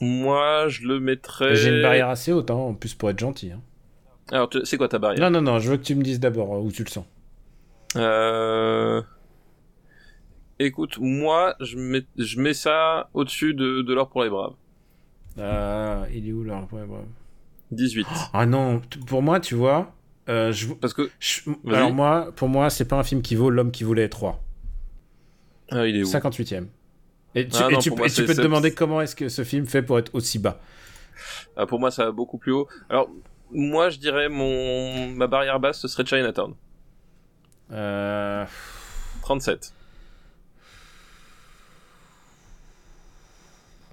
Moi, 0.00 0.68
je 0.68 0.86
le 0.86 1.00
mettrais. 1.00 1.54
J'ai 1.54 1.70
une 1.70 1.82
barrière 1.82 2.08
assez 2.08 2.32
haute, 2.32 2.50
hein, 2.50 2.54
en 2.54 2.74
plus 2.74 2.94
pour 2.94 3.10
être 3.10 3.18
gentil. 3.18 3.52
Hein. 3.52 3.60
Alors, 4.30 4.48
c'est 4.64 4.76
quoi 4.76 4.88
ta 4.88 4.98
barrière? 4.98 5.30
Non, 5.30 5.40
non, 5.40 5.52
non, 5.52 5.58
je 5.58 5.70
veux 5.70 5.76
que 5.76 5.82
tu 5.82 5.94
me 5.94 6.02
dises 6.02 6.20
d'abord 6.20 6.54
euh, 6.54 6.60
où 6.60 6.72
tu 6.72 6.84
le 6.84 6.88
sens. 6.88 7.04
Euh... 7.96 9.02
Écoute, 10.58 10.98
moi, 11.00 11.54
je 11.60 11.76
mets, 11.76 12.04
je 12.16 12.40
mets 12.40 12.54
ça 12.54 13.10
au-dessus 13.14 13.52
de, 13.54 13.82
de 13.82 13.94
l'or 13.94 14.08
pour 14.08 14.22
les 14.22 14.30
braves. 14.30 14.54
Euh, 15.38 16.04
il 16.12 16.28
est 16.28 16.32
où 16.32 16.44
l'or 16.44 16.66
pour 16.66 16.78
les 16.78 16.86
braves? 16.86 17.06
18. 17.72 18.06
Ah 18.32 18.46
non, 18.46 18.80
pour 19.06 19.22
moi, 19.22 19.40
tu 19.40 19.54
vois. 19.54 19.92
Euh, 20.28 20.52
je... 20.52 20.72
Parce 20.74 20.94
que. 20.94 21.10
Alors, 21.66 21.92
moi, 21.92 22.30
pour 22.36 22.48
moi, 22.48 22.70
c'est 22.70 22.84
pas 22.84 22.96
un 22.96 23.02
film 23.02 23.22
qui 23.22 23.34
vaut 23.34 23.50
L'homme 23.50 23.72
qui 23.72 23.82
voulait 23.84 24.04
être 24.04 24.20
roi. 24.20 24.40
Ah, 25.70 25.86
il 25.86 25.96
est 25.96 26.02
où? 26.02 26.06
58ème. 26.06 26.66
Et 27.34 27.48
tu, 27.48 27.56
ah 27.58 27.68
peux 27.68 28.34
te 28.34 28.40
demander 28.40 28.74
comment 28.74 29.00
est-ce 29.00 29.16
que 29.16 29.28
ce 29.28 29.42
film 29.44 29.66
fait 29.66 29.82
pour 29.82 29.98
être 29.98 30.14
aussi 30.14 30.38
bas. 30.38 30.60
Ah, 31.56 31.66
pour 31.66 31.80
moi, 31.80 31.90
ça 31.90 32.04
va 32.04 32.10
beaucoup 32.10 32.38
plus 32.38 32.52
haut. 32.52 32.68
Alors, 32.90 33.08
moi, 33.50 33.90
je 33.90 33.98
dirais 33.98 34.28
mon 34.28 35.08
ma 35.08 35.26
barrière 35.26 35.60
basse, 35.60 35.80
ce 35.80 35.88
serait 35.88 36.04
Chinatown. 36.04 36.54
Euh... 37.70 38.44
37. 39.22 39.72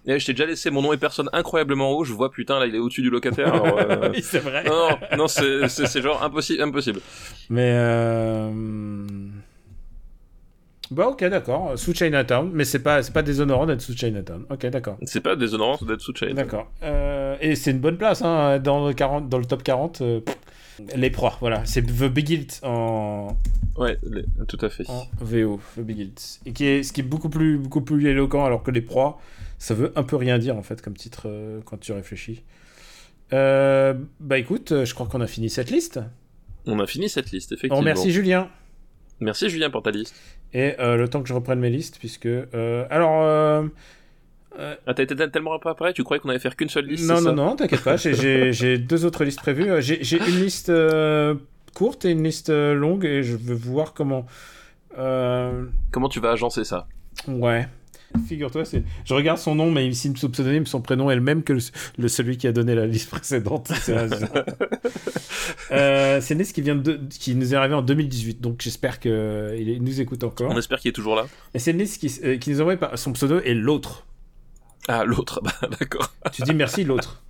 Et 0.05 0.19
je 0.19 0.25
t'ai 0.25 0.33
déjà 0.33 0.45
laissé 0.45 0.71
mon 0.71 0.81
nom 0.81 0.91
et 0.91 0.97
personne 0.97 1.29
incroyablement 1.33 1.91
haut. 1.91 2.03
Je 2.03 2.13
vois, 2.13 2.31
putain, 2.31 2.59
là, 2.59 2.65
il 2.65 2.75
est 2.75 2.79
au-dessus 2.79 3.01
du 3.01 3.09
locataire. 3.09 3.53
Euh, 3.63 4.09
oui, 4.13 4.21
c'est 4.23 4.39
vrai. 4.39 4.63
Non, 4.63 4.97
non, 5.17 5.27
c'est 5.27 6.01
genre 6.01 6.23
impossible, 6.23 6.63
impossible. 6.63 7.01
Mais 7.49 7.73
euh... 7.75 8.51
Bah 10.91 11.07
ok 11.07 11.23
d'accord, 11.25 11.77
sous 11.77 11.93
Chinatown, 11.93 12.49
mais 12.51 12.65
c'est 12.65 12.79
pas 12.79 13.03
c'est 13.03 13.13
pas 13.13 13.21
déshonorant 13.21 13.67
d'être 13.67 13.81
sous 13.81 13.95
Chinatown. 13.95 14.45
Ok 14.49 14.65
d'accord. 14.67 14.97
C'est 15.03 15.21
pas 15.21 15.35
déshonorant 15.35 15.77
d'être 15.85 16.01
sous 16.01 16.15
Chinatown. 16.15 16.35
D'accord. 16.35 16.71
Euh, 16.81 17.37
et 17.41 17.55
c'est 17.55 17.71
une 17.71 17.79
bonne 17.79 17.97
place 17.97 18.23
hein, 18.23 18.59
dans 18.59 18.87
le 18.87 18.93
40 18.93 19.29
dans 19.29 19.37
le 19.37 19.45
top 19.45 19.61
40 19.61 20.01
euh, 20.01 20.21
les 20.95 21.09
proies, 21.09 21.37
voilà, 21.41 21.65
c'est 21.65 21.81
The 21.81 22.05
Big 22.05 22.29
Hilt 22.29 22.61
en 22.63 23.37
Ouais, 23.77 23.97
tout 24.47 24.57
à 24.61 24.69
fait. 24.69 24.89
En 24.89 25.07
VO, 25.19 25.59
The 25.77 25.81
Big 25.81 25.99
Hilt. 25.99 26.39
Et 26.45 26.53
qui 26.53 26.65
est 26.65 26.83
ce 26.83 26.91
qui 26.91 27.01
est 27.01 27.03
beaucoup 27.03 27.29
plus 27.29 27.57
beaucoup 27.57 27.81
plus 27.81 28.07
éloquent 28.07 28.43
alors 28.43 28.63
que 28.63 28.71
les 28.71 28.81
proies, 28.81 29.19
ça 29.59 29.73
veut 29.73 29.91
un 29.95 30.03
peu 30.03 30.15
rien 30.15 30.39
dire 30.39 30.57
en 30.57 30.63
fait 30.63 30.81
comme 30.81 30.95
titre 30.95 31.23
euh, 31.25 31.59
quand 31.65 31.79
tu 31.79 31.91
réfléchis. 31.91 32.43
Bah 33.31 34.37
écoute, 34.39 34.73
je 34.85 34.93
crois 34.95 35.05
qu'on 35.05 35.21
a 35.21 35.27
fini 35.27 35.51
cette 35.51 35.69
liste. 35.69 35.99
On 36.65 36.79
a 36.79 36.87
fini 36.87 37.09
cette 37.09 37.31
liste 37.31 37.51
effectivement. 37.51 37.79
Oh, 37.79 37.83
merci 37.83 38.11
Julien. 38.11 38.49
Merci 39.19 39.49
Julien 39.49 39.69
pour 39.69 39.83
ta 39.83 39.91
liste. 39.91 40.15
Et 40.53 40.75
euh, 40.79 40.95
le 40.95 41.07
temps 41.07 41.21
que 41.21 41.27
je 41.27 41.33
reprenne 41.33 41.59
mes 41.59 41.69
listes, 41.69 41.97
puisque... 41.99 42.25
Euh, 42.25 42.85
alors... 42.89 43.21
Euh, 43.23 43.67
ah, 44.57 44.93
t'as 44.93 45.03
été 45.03 45.15
tellement 45.15 45.57
préparé, 45.59 45.93
tu 45.93 46.03
croyais 46.03 46.19
qu'on 46.19 46.29
allait 46.29 46.39
faire 46.39 46.55
qu'une 46.55 46.69
seule 46.69 46.85
liste 46.85 47.07
Non, 47.07 47.21
non, 47.21 47.33
non, 47.33 47.55
t'inquiète 47.55 47.83
pas, 47.83 47.95
j'ai 47.97 48.77
deux 48.77 49.05
autres 49.05 49.23
listes 49.23 49.39
prévues. 49.39 49.81
J'ai 49.81 50.17
une 50.17 50.41
liste 50.41 50.71
courte 51.75 52.05
et 52.05 52.11
une 52.11 52.23
liste 52.23 52.49
longue, 52.49 53.05
et 53.05 53.23
je 53.23 53.37
veux 53.37 53.55
voir 53.55 53.93
comment... 53.93 54.25
Comment 54.95 56.09
tu 56.09 56.19
vas 56.19 56.31
agencer 56.31 56.63
ça? 56.63 56.87
Ouais. 57.27 57.67
Figure-toi, 58.27 58.63
je 59.05 59.13
regarde 59.13 59.37
son 59.37 59.55
nom, 59.55 59.71
mais 59.71 59.85
il 59.85 59.95
signe 59.95 60.15
son 60.15 60.29
pseudonyme, 60.29 60.65
son 60.65 60.81
prénom 60.81 61.11
est 61.11 61.15
le 61.15 61.21
même 61.21 61.43
que 61.43 61.53
le, 61.97 62.07
celui 62.07 62.37
qui 62.37 62.47
a 62.47 62.51
donné 62.51 62.73
la 62.73 62.87
liste 62.87 63.09
précédente. 63.09 63.71
euh, 65.71 66.19
c'est 66.21 66.33
une 66.33 66.39
liste 66.39 66.55
qui, 66.55 66.61
vient 66.61 66.75
de, 66.75 66.99
qui 67.09 67.35
nous 67.35 67.53
est 67.53 67.57
arrivée 67.57 67.75
en 67.75 67.81
2018, 67.81 68.41
donc 68.41 68.61
j'espère 68.61 68.99
qu'il 68.99 69.77
nous 69.81 70.01
écoute 70.01 70.23
encore. 70.23 70.51
On 70.51 70.57
espère 70.57 70.79
qu'il 70.79 70.89
est 70.89 70.93
toujours 70.93 71.15
là. 71.15 71.27
Et 71.53 71.59
c'est 71.59 71.71
liste 71.71 71.99
qui, 71.99 72.19
euh, 72.23 72.37
qui 72.37 72.49
nous 72.49 72.61
envoie 72.61 72.77
par 72.77 72.97
son 72.97 73.13
pseudo 73.13 73.39
et 73.41 73.53
l'autre. 73.53 74.05
Ah, 74.87 75.03
l'autre, 75.05 75.41
bah, 75.43 75.53
d'accord. 75.79 76.11
Tu 76.31 76.41
dis 76.41 76.53
merci, 76.53 76.83
l'autre. 76.83 77.21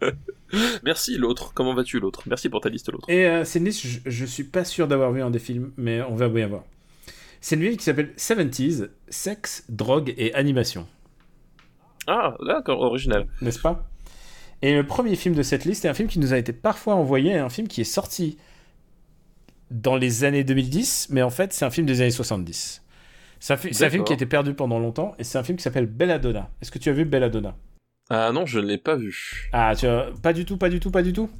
Merci 0.84 1.16
l'autre. 1.16 1.52
Comment 1.54 1.74
vas-tu 1.74 1.98
l'autre? 1.98 2.24
Merci 2.26 2.50
pour 2.50 2.60
ta 2.60 2.68
liste 2.68 2.92
l'autre. 2.92 3.08
Et 3.08 3.24
euh, 3.24 3.44
c'est 3.44 3.58
liste, 3.58 3.86
je, 3.86 4.00
je, 4.04 4.26
suis 4.26 4.44
pas 4.44 4.64
sûr 4.64 4.86
d'avoir 4.86 5.10
vu 5.10 5.22
un 5.22 5.30
des 5.30 5.38
films, 5.38 5.72
mais 5.78 6.02
on 6.02 6.14
va 6.14 6.28
bien 6.28 6.46
voir. 6.48 6.64
C'est 7.42 7.56
une 7.56 7.62
ville 7.62 7.76
qui 7.76 7.84
s'appelle 7.84 8.12
70s, 8.16 8.88
sexe, 9.08 9.64
drogue 9.68 10.14
et 10.16 10.32
animation. 10.32 10.86
Ah, 12.06 12.36
d'accord, 12.46 12.80
original. 12.80 13.26
N'est-ce 13.40 13.58
pas? 13.58 13.84
Et 14.62 14.74
le 14.74 14.86
premier 14.86 15.16
film 15.16 15.34
de 15.34 15.42
cette 15.42 15.64
liste 15.64 15.84
est 15.84 15.88
un 15.88 15.94
film 15.94 16.08
qui 16.08 16.20
nous 16.20 16.32
a 16.32 16.38
été 16.38 16.52
parfois 16.52 16.94
envoyé, 16.94 17.34
un 17.34 17.48
film 17.48 17.66
qui 17.66 17.80
est 17.80 17.84
sorti 17.84 18.38
dans 19.72 19.96
les 19.96 20.22
années 20.22 20.44
2010, 20.44 21.08
mais 21.10 21.22
en 21.22 21.30
fait 21.30 21.52
c'est 21.52 21.64
un 21.64 21.70
film 21.70 21.84
des 21.84 22.00
années 22.00 22.12
70. 22.12 22.80
C'est 23.40 23.52
un, 23.52 23.56
un, 23.56 23.90
film 23.90 24.04
qui 24.04 24.12
a 24.12 24.14
été 24.14 24.26
perdu 24.26 24.54
pendant 24.54 24.78
longtemps, 24.78 25.16
et 25.18 25.24
c'est 25.24 25.36
un 25.36 25.42
film 25.42 25.58
qui 25.58 25.64
s'appelle 25.64 25.86
Belladonna. 25.86 26.48
Est-ce 26.60 26.70
que 26.70 26.78
tu 26.78 26.90
as 26.90 26.92
vu 26.92 27.04
Belladonna? 27.04 27.56
Ah 28.14 28.30
non, 28.30 28.44
je 28.44 28.60
ne 28.60 28.66
l'ai 28.66 28.76
pas 28.76 28.94
vu. 28.94 29.48
Ah, 29.52 29.74
tu 29.74 29.86
as... 29.86 30.08
pas 30.22 30.34
du 30.34 30.44
tout, 30.44 30.58
pas 30.58 30.68
du 30.68 30.80
tout, 30.80 30.90
pas 30.90 31.02
du 31.02 31.14
tout 31.14 31.30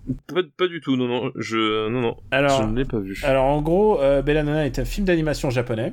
pas, 0.56 0.66
du 0.66 0.80
tout, 0.80 0.96
non, 0.96 1.06
non, 1.06 1.30
je, 1.36 1.86
non, 1.90 2.00
non, 2.00 2.16
alors, 2.30 2.62
je 2.62 2.66
ne 2.66 2.74
l'ai 2.74 2.86
pas 2.86 2.98
vu. 2.98 3.20
Alors 3.24 3.44
en 3.44 3.60
gros, 3.60 4.00
euh, 4.00 4.22
Belladonna 4.22 4.64
est 4.64 4.78
un 4.78 4.86
film 4.86 5.04
d'animation 5.04 5.50
japonais. 5.50 5.92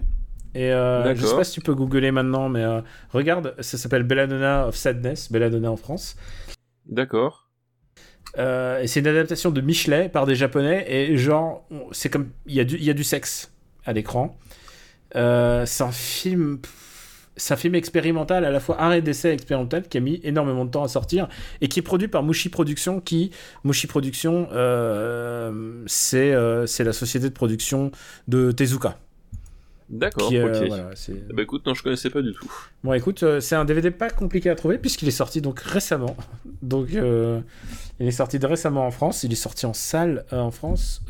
Et 0.55 0.71
euh, 0.71 1.13
je 1.15 1.25
sais 1.25 1.35
pas 1.35 1.43
si 1.43 1.51
tu 1.51 1.59
peux 1.59 1.75
googler 1.75 2.11
maintenant, 2.11 2.47
mais 2.47 2.63
euh, 2.63 2.79
regarde, 3.11 3.55
ça 3.59 3.77
s'appelle 3.77 4.03
Belladonna 4.03 4.67
of 4.67 4.75
Sadness, 4.77 5.29
Belladonna 5.29 5.69
en 5.69 5.75
France. 5.75 6.15
D'accord. 6.85 7.49
Euh, 8.37 8.79
et 8.79 8.87
c'est 8.87 9.01
une 9.01 9.07
adaptation 9.07 9.51
de 9.51 9.59
Michelet 9.59 10.07
par 10.07 10.25
des 10.25 10.35
japonais, 10.35 10.85
et 10.87 11.17
genre, 11.17 11.67
c'est 11.91 12.09
comme. 12.09 12.29
Il 12.45 12.55
y, 12.55 12.61
a 12.61 12.63
du, 12.63 12.77
y 12.77 12.89
a 12.89 12.93
du 12.93 13.03
sexe 13.03 13.51
à 13.85 13.91
l'écran. 13.91 14.37
c'est 15.13 15.83
un 15.83 15.91
film 15.91 16.59
c'est 17.39 17.53
un 17.53 17.57
film 17.57 17.75
expérimental, 17.75 18.45
à 18.45 18.51
la 18.51 18.59
fois 18.59 18.79
arrêt 18.79 19.01
d'essai 19.01 19.31
expérimental, 19.31 19.87
qui 19.87 19.97
a 19.97 20.01
mis 20.01 20.19
énormément 20.23 20.65
de 20.65 20.71
temps 20.71 20.83
à 20.83 20.87
sortir, 20.87 21.27
et 21.61 21.67
qui 21.67 21.79
est 21.79 21.83
produit 21.83 22.07
par 22.07 22.23
Mushi 22.23 22.49
Productions, 22.49 23.01
qui, 23.01 23.31
Mushi 23.63 23.87
Productions, 23.87 24.47
euh, 24.51 25.83
c'est 25.87 26.33
euh, 26.33 26.65
c'est 26.65 26.83
la 26.83 26.93
société 26.93 27.29
de 27.29 27.33
production 27.33 27.91
de 28.27 28.51
Tezuka. 28.51 28.97
D'accord, 29.89 30.29
euh, 30.31 30.61
ok. 30.61 30.67
voilà, 30.67 30.91
ben, 31.33 31.39
écoute, 31.39 31.65
non, 31.65 31.73
je 31.73 31.81
connaissais 31.81 32.11
pas 32.11 32.21
du 32.21 32.31
tout. 32.33 32.51
Bon, 32.83 32.93
écoute, 32.93 33.23
euh, 33.23 33.39
c'est 33.39 33.55
un 33.55 33.65
DVD 33.65 33.89
pas 33.89 34.11
compliqué 34.11 34.51
à 34.51 34.55
trouver 34.55 34.77
puisqu'il 34.77 35.07
est 35.07 35.11
sorti 35.11 35.41
donc 35.41 35.59
récemment. 35.61 36.15
Donc, 36.61 36.93
euh, 36.93 37.41
il 37.99 38.07
est 38.07 38.11
sorti 38.11 38.37
de 38.37 38.45
récemment 38.45 38.85
en 38.85 38.91
France. 38.91 39.23
Il 39.23 39.31
est 39.31 39.35
sorti 39.35 39.65
en 39.65 39.73
salle 39.73 40.25
en 40.31 40.51
France. 40.51 41.01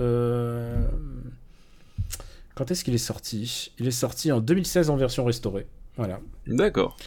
Quand 2.55 2.71
est-ce 2.71 2.85
qu'il 2.85 2.93
est 2.93 2.97
sorti? 2.97 3.73
Il 3.79 3.87
est 3.87 3.91
sorti 3.91 4.31
en 4.31 4.39
2016 4.39 4.89
en 4.89 4.95
version 4.95 5.25
restaurée. 5.25 5.67
Voilà. 5.97 6.19
D'accord. 6.47 6.97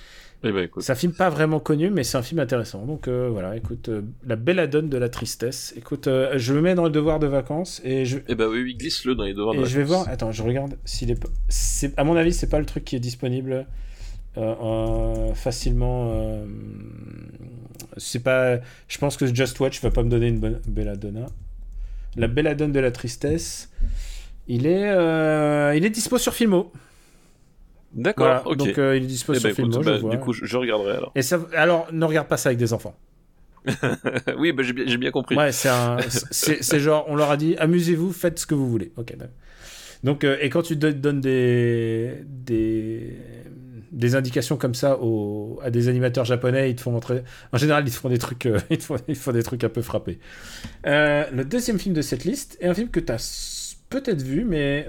Eh 0.44 0.50
ben, 0.50 0.64
écoute. 0.64 0.82
C'est 0.82 0.90
un 0.90 0.96
film 0.96 1.12
pas 1.12 1.30
vraiment 1.30 1.60
connu, 1.60 1.88
mais 1.90 2.02
c'est 2.02 2.18
un 2.18 2.22
film 2.22 2.40
intéressant. 2.40 2.84
Donc 2.84 3.06
euh, 3.06 3.28
voilà, 3.30 3.56
écoute, 3.56 3.88
euh, 3.88 4.02
La 4.26 4.34
belladone 4.36 4.88
de 4.88 4.98
la 4.98 5.08
tristesse. 5.08 5.72
Écoute, 5.76 6.08
euh, 6.08 6.32
je 6.36 6.52
le 6.52 6.60
mets 6.60 6.74
dans 6.74 6.82
le 6.84 6.90
devoir 6.90 7.20
de 7.20 7.28
vacances 7.28 7.80
et 7.84 8.04
je, 8.04 8.18
Eh 8.28 8.34
ben, 8.34 8.48
oui, 8.48 8.62
oui, 8.62 8.74
glisse-le 8.74 9.14
dans 9.14 9.22
les 9.22 9.34
devoirs 9.34 9.54
de 9.54 9.60
et 9.60 9.64
je 9.66 9.76
vais 9.76 9.84
vacances. 9.84 10.04
voir. 10.04 10.12
Attends, 10.12 10.32
je 10.32 10.42
regarde 10.42 10.76
s'il 10.84 11.10
est 11.12 11.24
c'est- 11.48 11.96
À 11.96 12.02
mon 12.02 12.16
avis, 12.16 12.32
c'est 12.32 12.48
pas 12.48 12.58
le 12.58 12.66
truc 12.66 12.84
qui 12.84 12.96
est 12.96 13.00
disponible 13.00 13.66
facilement. 15.34 16.12
C'est 17.96 18.20
pas. 18.20 18.58
Je 18.88 18.98
pense 18.98 19.16
que 19.16 19.32
Just 19.32 19.58
Watch 19.60 19.80
va 19.82 19.90
pas 19.90 20.02
me 20.02 20.10
donner 20.10 20.28
une 20.28 20.38
bonne 20.40 20.60
belladonna. 20.66 21.26
La 22.16 22.26
belladone 22.26 22.72
de 22.72 22.80
la 22.80 22.90
tristesse. 22.90 23.70
Il 24.48 24.66
est, 24.66 24.88
il 25.76 25.84
est 25.84 25.90
dispo 25.90 26.18
sur 26.18 26.34
Filmo. 26.34 26.72
D'accord, 27.94 28.26
Voilà, 28.26 28.46
ok. 28.48 28.56
Donc 28.56 28.78
euh, 28.78 28.96
il 28.96 29.04
est 29.04 29.06
dispo 29.06 29.32
Eh 29.34 29.38
sur 29.38 29.48
ben, 29.48 29.52
écoute, 29.52 29.72
Filmo. 29.72 29.84
bah, 29.84 29.96
je 29.96 30.00
vois. 30.00 30.10
du 30.10 30.18
coup, 30.18 30.32
je, 30.32 30.44
je 30.44 30.56
regarderai 30.56 30.96
alors. 30.96 31.12
Et 31.14 31.22
ça, 31.22 31.40
alors, 31.54 31.88
ne 31.92 32.04
regarde 32.04 32.26
pas 32.28 32.36
ça 32.36 32.48
avec 32.48 32.58
des 32.58 32.72
enfants. 32.72 32.94
oui, 34.38 34.52
bah, 34.52 34.62
j'ai 34.64 34.96
bien, 34.96 35.10
compris. 35.10 35.36
Ouais, 35.36 35.52
c'est 35.52 35.68
un, 35.68 35.98
c'est 36.30 36.62
c'est 36.64 36.80
genre, 36.80 37.04
on 37.08 37.14
leur 37.16 37.30
a 37.30 37.36
dit, 37.36 37.54
amusez-vous, 37.58 38.12
faites 38.12 38.38
ce 38.38 38.46
que 38.46 38.54
vous 38.54 38.68
voulez. 38.68 38.92
Ok. 38.96 39.14
Donc, 40.02 40.24
euh, 40.24 40.36
et 40.40 40.48
quand 40.50 40.62
tu 40.62 40.74
don- 40.74 40.90
donnes 40.98 41.20
des, 41.20 42.24
des, 42.26 43.16
des 43.92 44.14
indications 44.16 44.56
comme 44.56 44.74
ça 44.74 44.98
aux, 45.00 45.60
à 45.62 45.70
des 45.70 45.86
animateurs 45.88 46.24
japonais, 46.24 46.70
ils 46.70 46.74
te 46.76 46.80
font 46.80 46.90
montrer. 46.90 47.22
En 47.52 47.58
général, 47.58 47.84
ils 47.86 47.92
te 47.92 47.96
font 47.96 48.08
des 48.08 48.18
trucs, 48.18 48.46
euh, 48.46 48.58
ils 48.70 48.78
te 48.78 48.82
font, 48.84 48.96
ils 49.06 49.14
te 49.14 49.20
font 49.20 49.30
des 49.32 49.44
trucs 49.44 49.62
un 49.62 49.68
peu 49.68 49.82
frappés. 49.82 50.18
Euh, 50.86 51.24
le 51.32 51.44
deuxième 51.44 51.78
film 51.78 51.94
de 51.94 52.02
cette 52.02 52.24
liste 52.24 52.56
est 52.60 52.66
un 52.66 52.74
film 52.74 52.88
que 52.88 52.98
tu 52.98 53.12
as 53.12 53.76
peut-être 53.90 54.22
vu, 54.22 54.44
mais 54.44 54.86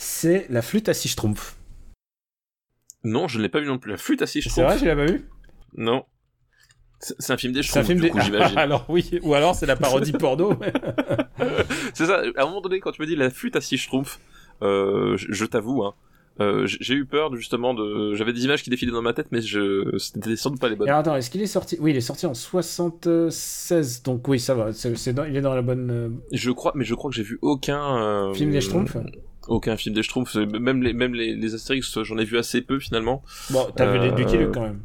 c'est 0.00 0.46
La 0.48 0.62
flûte 0.62 0.88
à 0.88 0.94
six 0.94 1.08
schtroumpfs. 1.08 1.56
Non, 3.04 3.28
je 3.28 3.38
ne 3.38 3.42
l'ai 3.42 3.48
pas 3.48 3.60
vu 3.60 3.66
non 3.66 3.78
plus. 3.78 3.90
La 3.90 3.96
flûte 3.96 4.22
à 4.22 4.26
six 4.26 4.42
C'est 4.42 4.48
vrai, 4.62 4.76
schtroumpfs. 4.76 4.78
tu 4.80 4.86
l'as 4.86 4.96
pas 4.96 5.06
vu? 5.06 5.28
Non. 5.76 6.04
C'est 7.00 7.32
un 7.32 7.36
film 7.38 7.52
des 7.54 7.62
C'est 7.62 7.78
un 7.78 7.82
schtroumpfs, 7.82 7.86
film 7.86 7.98
du 8.00 8.06
des. 8.06 8.10
coup, 8.10 8.20
j'imagine. 8.20 8.58
alors 8.58 8.84
oui, 8.88 9.08
ou 9.22 9.34
alors 9.34 9.54
c'est 9.54 9.66
la 9.66 9.76
parodie 9.84 10.12
porno. 10.12 10.54
mais- 10.60 10.72
c'est 11.94 12.06
ça. 12.06 12.22
À 12.36 12.42
un 12.42 12.46
moment 12.46 12.60
donné, 12.60 12.80
quand 12.80 12.92
tu 12.92 13.00
me 13.00 13.06
dis 13.06 13.16
la 13.16 13.30
flûte 13.30 13.56
à 13.56 13.60
six 13.60 13.78
schtroumpfs, 13.78 14.20
euh, 14.62 15.16
je, 15.16 15.26
je 15.30 15.44
t'avoue, 15.46 15.82
hein, 15.84 15.94
euh, 16.40 16.66
j'ai 16.66 16.92
eu 16.94 17.06
peur 17.06 17.34
justement 17.36 17.72
de. 17.72 18.14
J'avais 18.14 18.34
des 18.34 18.44
images 18.44 18.62
qui 18.62 18.68
défilaient 18.68 18.92
dans 18.92 19.00
ma 19.02 19.14
tête, 19.14 19.28
mais 19.32 19.40
je 19.40 19.96
c'était 19.98 20.36
sans 20.36 20.50
doute 20.50 20.60
pas 20.60 20.68
les 20.68 20.76
bonnes. 20.76 20.88
Alors, 20.88 21.00
attends, 21.00 21.16
est-ce 21.16 21.30
qu'il 21.30 21.40
est 21.40 21.46
sorti 21.46 21.78
Oui, 21.80 21.92
il 21.92 21.96
est 21.96 22.00
sorti 22.02 22.26
en 22.26 22.34
76, 22.34 24.02
donc 24.02 24.26
oui, 24.28 24.38
ça 24.38 24.54
va. 24.54 24.72
c'est 24.74 25.12
dans- 25.14 25.24
il 25.24 25.36
est 25.36 25.40
dans 25.40 25.54
la 25.54 25.62
bonne. 25.62 25.90
euh, 25.90 26.08
Je 26.32 26.50
crois, 26.50 26.72
mais 26.74 26.84
je 26.84 26.94
crois 26.94 27.10
que 27.10 27.16
j'ai 27.16 27.22
vu 27.22 27.38
aucun 27.40 27.96
euh, 27.96 28.34
Film 28.34 28.50
des 28.50 28.60
Schtroumpfs? 28.60 28.96
Aucun 29.50 29.76
film 29.76 29.94
des 29.94 30.02
Schtroumpfs. 30.02 30.36
Même 30.36 30.82
les, 30.82 30.92
même 30.94 31.12
les, 31.14 31.34
les 31.34 31.54
Astérix, 31.54 32.02
j'en 32.02 32.16
ai 32.18 32.24
vu 32.24 32.38
assez 32.38 32.62
peu 32.62 32.78
finalement. 32.78 33.22
Bon, 33.50 33.66
t'as 33.76 33.92
vu 33.92 33.98
les 33.98 34.10
Euh, 34.10 34.16
Lucky 34.16 34.36
Luke 34.38 34.52
quand 34.54 34.62
même. 34.62 34.80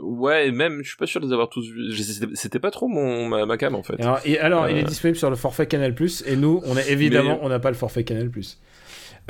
Ouais, 0.00 0.48
et 0.48 0.52
même, 0.52 0.82
je 0.82 0.88
suis 0.88 0.96
pas 0.96 1.06
sûr 1.06 1.20
de 1.20 1.26
les 1.26 1.32
avoir 1.32 1.48
tous 1.48 1.68
vus. 1.68 1.92
C'était 2.34 2.58
pas 2.58 2.70
trop 2.70 2.88
mon 2.88 3.26
ma, 3.26 3.44
ma 3.46 3.56
cam 3.56 3.74
en 3.74 3.82
fait. 3.82 3.94
Et 3.98 4.02
alors, 4.02 4.20
et 4.24 4.38
alors, 4.38 4.68
il 4.68 4.76
est 4.78 4.82
Euh. 4.82 4.86
disponible 4.86 5.18
sur 5.18 5.28
le 5.30 5.36
forfait 5.36 5.66
Canal 5.66 5.94
et 6.26 6.36
nous, 6.36 6.62
on 6.64 6.76
est 6.76 6.90
évidemment, 6.90 7.38
Mais- 7.40 7.46
on 7.46 7.48
n'a 7.48 7.58
pas 7.58 7.70
le 7.70 7.76
forfait 7.76 8.04
Canal 8.04 8.30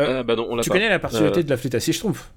Euh, 0.00 0.20
Ah, 0.20 0.22
bah 0.22 0.36
non, 0.36 0.46
on 0.50 0.60
Tu 0.60 0.68
pas. 0.68 0.74
connais 0.74 0.88
la 0.88 0.98
particularité 0.98 1.40
Euh, 1.40 1.42
de 1.44 1.50
la 1.50 1.56
flûte 1.56 1.74
à 1.74 1.80
six 1.80 1.92
schtroumpfs? 1.92 2.30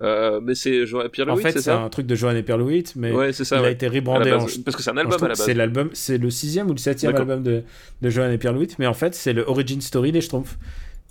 Euh, 0.00 0.40
mais 0.40 0.54
c'est 0.54 0.86
Jo- 0.86 1.08
Pierre 1.08 1.28
En 1.28 1.32
Louis, 1.34 1.42
fait, 1.42 1.58
c'est 1.60 1.70
un 1.72 1.88
truc 1.88 2.06
de 2.06 2.14
Johan 2.14 2.34
et 2.36 2.42
Pierre 2.44 2.58
Louis, 2.58 2.84
mais 2.94 3.10
Ouais, 3.12 3.32
c'est 3.32 3.44
ça. 3.44 3.58
il 3.58 3.64
a 3.64 3.70
été 3.70 3.88
rebrandé 3.88 4.30
en. 4.32 4.46
Parce 4.64 4.76
que 4.76 4.82
c'est 4.82 4.90
un 4.90 4.94
en 4.94 4.98
album 4.98 5.18
à 5.18 5.22
la 5.22 5.28
base. 5.34 5.42
C'est 5.44 5.54
l'album, 5.54 5.90
c'est 5.92 6.18
le 6.18 6.30
sixième 6.30 6.68
ou 6.68 6.72
le 6.72 6.78
septième 6.78 7.14
album 7.16 7.42
de, 7.42 7.64
de 8.00 8.10
Johan 8.10 8.30
et 8.30 8.38
Pierre 8.38 8.52
Louis, 8.52 8.68
mais 8.78 8.86
en 8.86 8.94
fait, 8.94 9.14
c'est 9.16 9.32
le 9.32 9.42
origin 9.48 9.80
story 9.80 10.12
des 10.12 10.20
Schtroumpfs. 10.20 10.56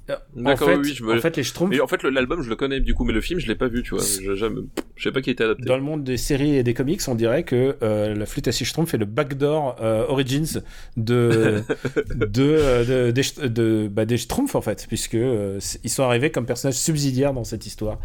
Euh, 0.10 0.16
En 0.46 0.56
fait, 0.56 0.66
oui, 0.76 0.82
oui, 0.84 0.94
je 0.94 1.04
me- 1.04 1.18
en 1.18 1.20
fait, 1.22 1.36
les 1.36 1.44
Schtroumpfs, 1.44 1.74
Et 1.76 1.82
en 1.82 1.88
fait, 1.88 2.02
l'album, 2.04 2.42
je 2.42 2.50
le 2.50 2.56
connais 2.56 2.80
du 2.80 2.94
coup, 2.94 3.04
mais 3.04 3.12
le 3.14 3.20
film, 3.22 3.40
je 3.40 3.48
l'ai 3.48 3.56
pas 3.56 3.68
vu, 3.68 3.84
tu 3.84 3.96
vois. 3.96 4.04
Je, 4.04 4.36
jamais- 4.36 4.62
je 4.96 5.04
sais 5.04 5.12
pas 5.12 5.22
qui 5.22 5.30
a 5.30 5.34
été 5.34 5.44
adapté. 5.44 5.66
Dans 5.66 5.76
le 5.76 5.82
monde 5.84 6.04
des 6.04 6.16
séries 6.18 6.56
et 6.56 6.64
des 6.64 6.74
comics, 6.74 7.02
on 7.08 7.16
dirait 7.16 7.44
que 7.44 7.76
euh, 7.84 8.16
la 8.16 8.26
flûte 8.26 8.48
à 8.48 8.52
six 8.52 8.66
schtroumpfs 8.66 8.94
est 8.94 8.98
le 8.98 9.06
backdoor 9.06 9.76
euh, 9.82 10.06
origins 10.08 10.62
de, 10.96 11.62
de, 12.16 12.44
euh, 12.44 13.08
de, 13.08 13.12
des, 13.12 13.22
Sch- 13.22 13.46
de- 13.48 13.90
bah, 13.92 14.06
des 14.06 14.18
schtroumpfs 14.18 14.56
en 14.56 14.62
fait, 14.62 14.86
puisque 14.88 15.18
ils 15.18 15.90
sont 15.90 16.04
arrivés 16.04 16.32
comme 16.32 16.46
personnages 16.46 16.76
subsidiaires 16.78 17.34
dans 17.34 17.44
cette 17.44 17.66
histoire. 17.66 18.00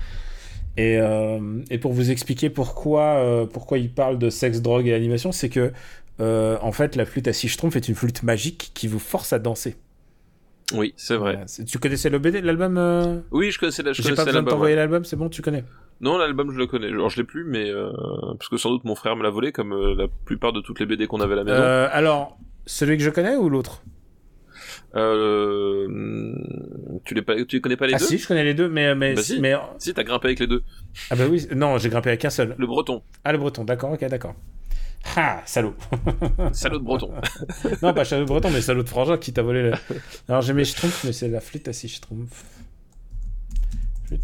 Et, 0.77 0.99
et 1.71 1.79
pour 1.79 1.93
vous 1.93 2.11
expliquer 2.11 2.49
pourquoi, 2.51 3.47
pourquoi 3.53 3.77
ils 3.79 3.93
parlent 3.93 4.19
de 4.19 4.31
sexe, 4.31 4.61
drogue 4.63 4.87
et 4.89 4.95
animation, 4.95 5.31
c'est 5.31 5.51
que 5.51 5.71
en 6.19 6.73
fait 6.73 6.97
la 6.97 7.05
flûte 7.05 7.29
à 7.29 7.33
six 7.33 7.49
schtroumpfs 7.49 7.77
est 7.77 7.89
une 7.89 7.95
flûte 7.95 8.23
magique 8.23 8.71
qui 8.75 8.89
vous 8.89 8.99
force 8.99 9.33
à 9.33 9.39
danser. 9.39 9.77
Oui, 10.75 10.95
c'est 10.97 11.17
vrai. 11.17 11.43
C'est- 11.47 11.65
Tu 11.65 11.79
connaissais 11.79 12.09
le 12.11 12.19
BD, 12.19 12.41
l'album 12.41 12.79
euh 12.79 13.21
Oui, 13.31 13.51
je 13.51 13.59
connaissais, 13.59 13.83
la- 13.83 13.93
je 13.93 14.03
J'ai 14.03 14.11
pas 14.11 14.25
besoin 14.25 14.27
de 14.27 14.37
l'album. 14.37 14.55
t'envoyer 14.55 14.77
l'album, 14.77 15.05
c'est 15.05 15.17
bon, 15.17 15.29
tu 15.29 15.43
connais. 15.43 15.65
Non, 16.01 16.17
l'album, 16.19 16.51
je 16.53 16.59
le 16.59 16.67
connais. 16.67 16.89
Alors, 16.89 17.11
je 17.11 17.17
l'ai 17.19 17.25
plus, 17.25 17.45
mais 17.45 17.71
euh, 17.71 17.91
parce 18.39 18.49
que 18.49 18.57
sans 18.57 18.71
doute 18.71 18.85
mon 18.85 18.95
frère 18.95 19.15
me 19.17 19.23
l'a 19.23 19.31
volé, 19.31 19.53
comme 19.53 19.73
euh, 19.73 19.95
la 19.95 20.07
plupart 20.25 20.53
de 20.53 20.61
toutes 20.61 20.81
les 20.81 20.87
BD 20.87 21.07
qu'on 21.07 21.21
avait 21.21 21.35
à 21.35 21.37
la 21.37 21.45
maison. 21.45 21.61
Euh, 21.61 21.89
alors, 21.93 22.39
celui 22.67 22.97
que 22.97 23.03
je 23.03 23.11
connais 23.11 23.37
ou 23.37 23.49
l'autre? 23.49 23.83
Euh, 24.95 25.89
tu 27.05 27.15
les 27.15 27.23
pas, 27.23 27.35
tu 27.45 27.57
les 27.57 27.61
connais 27.61 27.77
pas 27.77 27.87
les 27.87 27.95
Ah 27.95 27.99
deux? 27.99 28.07
si, 28.07 28.19
je 28.19 28.27
connais 28.29 28.45
les 28.45 28.55
deux, 28.55 28.69
mais 28.69 28.95
mais 28.95 29.15
Bah 29.15 29.23
si. 29.23 29.41
mais 29.41 29.55
Si, 29.79 29.95
t'as 29.95 30.03
grimpé 30.05 30.29
avec 30.29 30.41
les 30.41 30.47
deux. 30.47 30.63
ah 31.11 31.17
bah 31.17 31.25
oui, 31.29 31.47
non, 31.55 31.79
j'ai 31.79 31.89
grimpé 31.89 32.11
avec 32.11 32.25
un 32.25 32.31
seul. 32.31 32.55
Le 32.59 32.67
breton. 32.67 33.03
Ah 33.25 33.33
le 33.33 33.39
breton, 33.39 33.65
d'accord, 33.65 33.93
ok, 33.93 34.05
d'accord. 34.07 34.35
Ah, 35.17 35.43
salaud. 35.47 35.75
Salaud 36.53 36.79
de 36.79 36.85
breton. 36.85 37.11
non, 37.83 37.93
pas 37.93 38.05
salaud 38.05 38.25
de 38.25 38.29
breton, 38.29 38.51
mais 38.51 38.61
salaud 38.61 38.83
de 38.83 38.89
frangin 38.89 39.19
qui 39.19 39.33
t'a 39.33 39.43
volé. 39.43 39.63
Le... 39.63 39.73
Alors 40.29 40.43
j'ai 40.43 40.53
mes 40.53 40.65
schtroumpfs, 40.65 41.05
mais 41.05 41.13
c'est 41.13 41.29
la 41.29 41.41
flûte 41.41 41.69
à 41.69 41.73
six 41.73 41.89
schtroumpfs. 41.89 42.45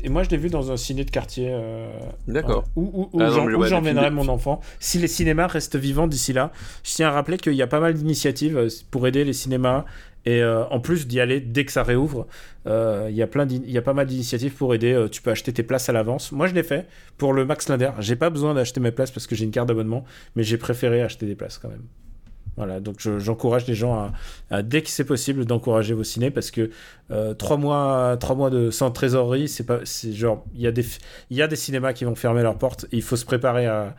Et 0.04 0.10
moi, 0.10 0.22
je 0.22 0.28
l'ai 0.28 0.36
vu 0.36 0.50
dans 0.50 0.70
un 0.70 0.76
ciné 0.76 1.04
de 1.04 1.10
quartier. 1.10 1.48
euh, 1.50 1.88
D'accord. 2.26 2.64
Où, 2.76 3.08
où, 3.12 3.16
où 3.16 3.22
Ah 3.22 3.30
ouais, 3.32 3.68
j'emmènerai 3.68 4.10
mon 4.10 4.28
enfant. 4.28 4.60
Si 4.80 4.98
les 4.98 5.08
cinémas 5.08 5.46
restent 5.46 5.76
vivants 5.76 6.06
d'ici 6.06 6.34
là, 6.34 6.52
je 6.84 6.92
tiens 6.92 7.08
à 7.08 7.12
rappeler 7.12 7.38
qu'il 7.38 7.54
y 7.54 7.62
a 7.62 7.66
pas 7.66 7.80
mal 7.80 7.94
d'initiatives 7.94 8.58
euh, 8.58 8.68
pour 8.90 9.06
aider 9.06 9.24
les 9.24 9.32
cinémas. 9.32 9.86
Et 10.28 10.42
euh, 10.42 10.64
en 10.66 10.78
plus 10.78 11.06
d'y 11.06 11.20
aller 11.20 11.40
dès 11.40 11.64
que 11.64 11.72
ça 11.72 11.82
réouvre, 11.82 12.26
euh, 12.66 13.06
il 13.08 13.16
y 13.16 13.22
a 13.22 13.82
pas 13.82 13.94
mal 13.94 14.06
d'initiatives 14.06 14.52
pour 14.52 14.74
aider. 14.74 14.92
Euh, 14.92 15.08
tu 15.08 15.22
peux 15.22 15.30
acheter 15.30 15.54
tes 15.54 15.62
places 15.62 15.88
à 15.88 15.92
l'avance. 15.92 16.32
Moi, 16.32 16.46
je 16.48 16.54
l'ai 16.54 16.62
fait 16.62 16.86
pour 17.16 17.32
le 17.32 17.46
Max 17.46 17.66
Linder. 17.70 17.92
J'ai 18.00 18.16
pas 18.16 18.28
besoin 18.28 18.52
d'acheter 18.52 18.78
mes 18.78 18.90
places 18.90 19.10
parce 19.10 19.26
que 19.26 19.34
j'ai 19.34 19.46
une 19.46 19.50
carte 19.52 19.68
d'abonnement, 19.68 20.04
mais 20.36 20.42
j'ai 20.42 20.58
préféré 20.58 21.00
acheter 21.00 21.24
des 21.24 21.34
places 21.34 21.56
quand 21.56 21.70
même. 21.70 21.86
Voilà, 22.58 22.80
donc 22.80 22.96
je- 22.98 23.18
j'encourage 23.20 23.66
les 23.68 23.74
gens 23.74 24.10
à, 24.50 24.62
dès 24.62 24.82
que 24.82 24.90
c'est 24.90 25.04
possible, 25.06 25.46
d'encourager 25.46 25.94
vos 25.94 26.04
ciné 26.04 26.30
parce 26.30 26.50
que 26.50 26.70
euh, 27.10 27.32
trois 27.32 27.56
mois, 27.56 28.16
trois 28.20 28.36
mois 28.36 28.50
de 28.50 28.70
sans 28.70 28.90
trésorerie, 28.90 29.48
c'est 29.48 29.64
pas, 29.64 29.80
genre, 30.12 30.44
il 30.54 30.60
y 30.60 30.66
a 30.66 30.72
des, 30.72 30.84
il 31.30 31.56
cinémas 31.56 31.94
qui 31.94 32.04
vont 32.04 32.16
fermer 32.16 32.42
leurs 32.42 32.58
portes. 32.58 32.84
Il 32.92 33.02
faut 33.02 33.16
se 33.16 33.24
préparer 33.24 33.66
à, 33.66 33.94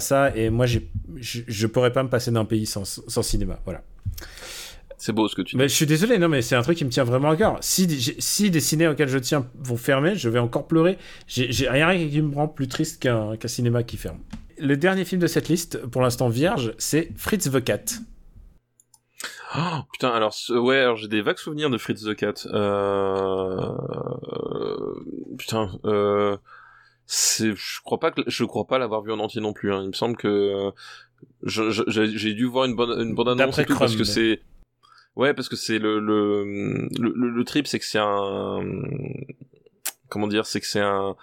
ça. 0.00 0.36
Et 0.36 0.50
moi, 0.50 0.66
je, 0.66 0.80
je 1.16 1.66
pourrais 1.68 1.92
pas 1.92 2.02
me 2.02 2.10
passer 2.10 2.30
d'un 2.32 2.44
pays 2.44 2.66
sans, 2.66 2.84
sans 2.84 3.22
cinéma. 3.22 3.60
Voilà. 3.64 3.82
C'est 5.02 5.14
beau 5.14 5.28
ce 5.28 5.34
que 5.34 5.40
tu 5.40 5.56
dis. 5.56 5.58
Mais 5.58 5.66
je 5.66 5.74
suis 5.74 5.86
désolé, 5.86 6.18
non, 6.18 6.28
mais 6.28 6.42
c'est 6.42 6.54
un 6.56 6.60
truc 6.60 6.76
qui 6.76 6.84
me 6.84 6.90
tient 6.90 7.04
vraiment 7.04 7.30
à 7.30 7.36
cœur. 7.36 7.56
Si, 7.62 8.14
si 8.18 8.50
des 8.50 8.60
ciné 8.60 8.86
auxquels 8.86 9.08
je 9.08 9.16
tiens 9.16 9.46
vont 9.58 9.78
fermer, 9.78 10.14
je 10.14 10.28
vais 10.28 10.38
encore 10.38 10.66
pleurer. 10.66 10.98
J'ai 11.26 11.70
rien 11.70 11.96
qui 11.96 12.20
me 12.20 12.34
rend 12.34 12.48
plus 12.48 12.68
triste 12.68 13.00
qu'un 13.02 13.34
qu'un 13.38 13.48
cinéma 13.48 13.82
qui 13.82 13.96
ferme. 13.96 14.18
Le 14.58 14.76
dernier 14.76 15.06
film 15.06 15.22
de 15.22 15.26
cette 15.26 15.48
liste, 15.48 15.78
pour 15.86 16.02
l'instant 16.02 16.28
vierge, 16.28 16.74
c'est 16.76 17.08
Fritz 17.16 17.50
the 17.50 17.64
Cat. 17.64 17.82
Oh, 19.56 19.78
putain, 19.90 20.10
alors 20.10 20.34
ouais, 20.50 20.78
alors 20.80 20.96
j'ai 20.96 21.08
des 21.08 21.22
vagues 21.22 21.38
souvenirs 21.38 21.70
de 21.70 21.78
Fritz 21.78 22.04
the 22.04 22.14
Cat. 22.14 22.34
Euh... 22.52 23.56
euh, 23.56 25.04
Putain, 25.38 25.70
euh... 25.86 26.36
c'est, 27.06 27.54
je 27.56 27.80
crois 27.82 27.98
pas 27.98 28.10
que 28.10 28.20
je 28.26 28.44
crois 28.44 28.66
pas 28.66 28.78
l'avoir 28.78 29.00
vu 29.00 29.12
en 29.12 29.18
entier 29.18 29.40
non 29.40 29.54
plus. 29.54 29.72
Hein. 29.72 29.80
Il 29.82 29.88
me 29.88 29.94
semble 29.94 30.16
que 30.18 30.70
je- 31.42 31.70
j'ai 31.88 32.34
dû 32.34 32.44
voir 32.44 32.66
une 32.66 32.76
bonne 32.76 33.00
une 33.00 33.14
bande 33.14 33.30
annonce 33.30 33.58
et 33.58 33.64
tout 33.64 33.78
parce 33.78 33.96
que 33.96 34.04
c'est 34.04 34.40
ouais 35.16 35.34
parce 35.34 35.48
que 35.48 35.56
c'est 35.56 35.78
le 35.78 35.98
le, 36.00 36.44
le 36.98 37.30
le 37.30 37.44
trip 37.44 37.66
c'est 37.66 37.78
que 37.78 37.84
c'est 37.86 37.98
un 37.98 38.60
comment 40.08 40.26
dire 40.28 40.46
c'est 40.46 40.60
que 40.60 40.66
c'est 40.66 40.80
un 40.80 41.16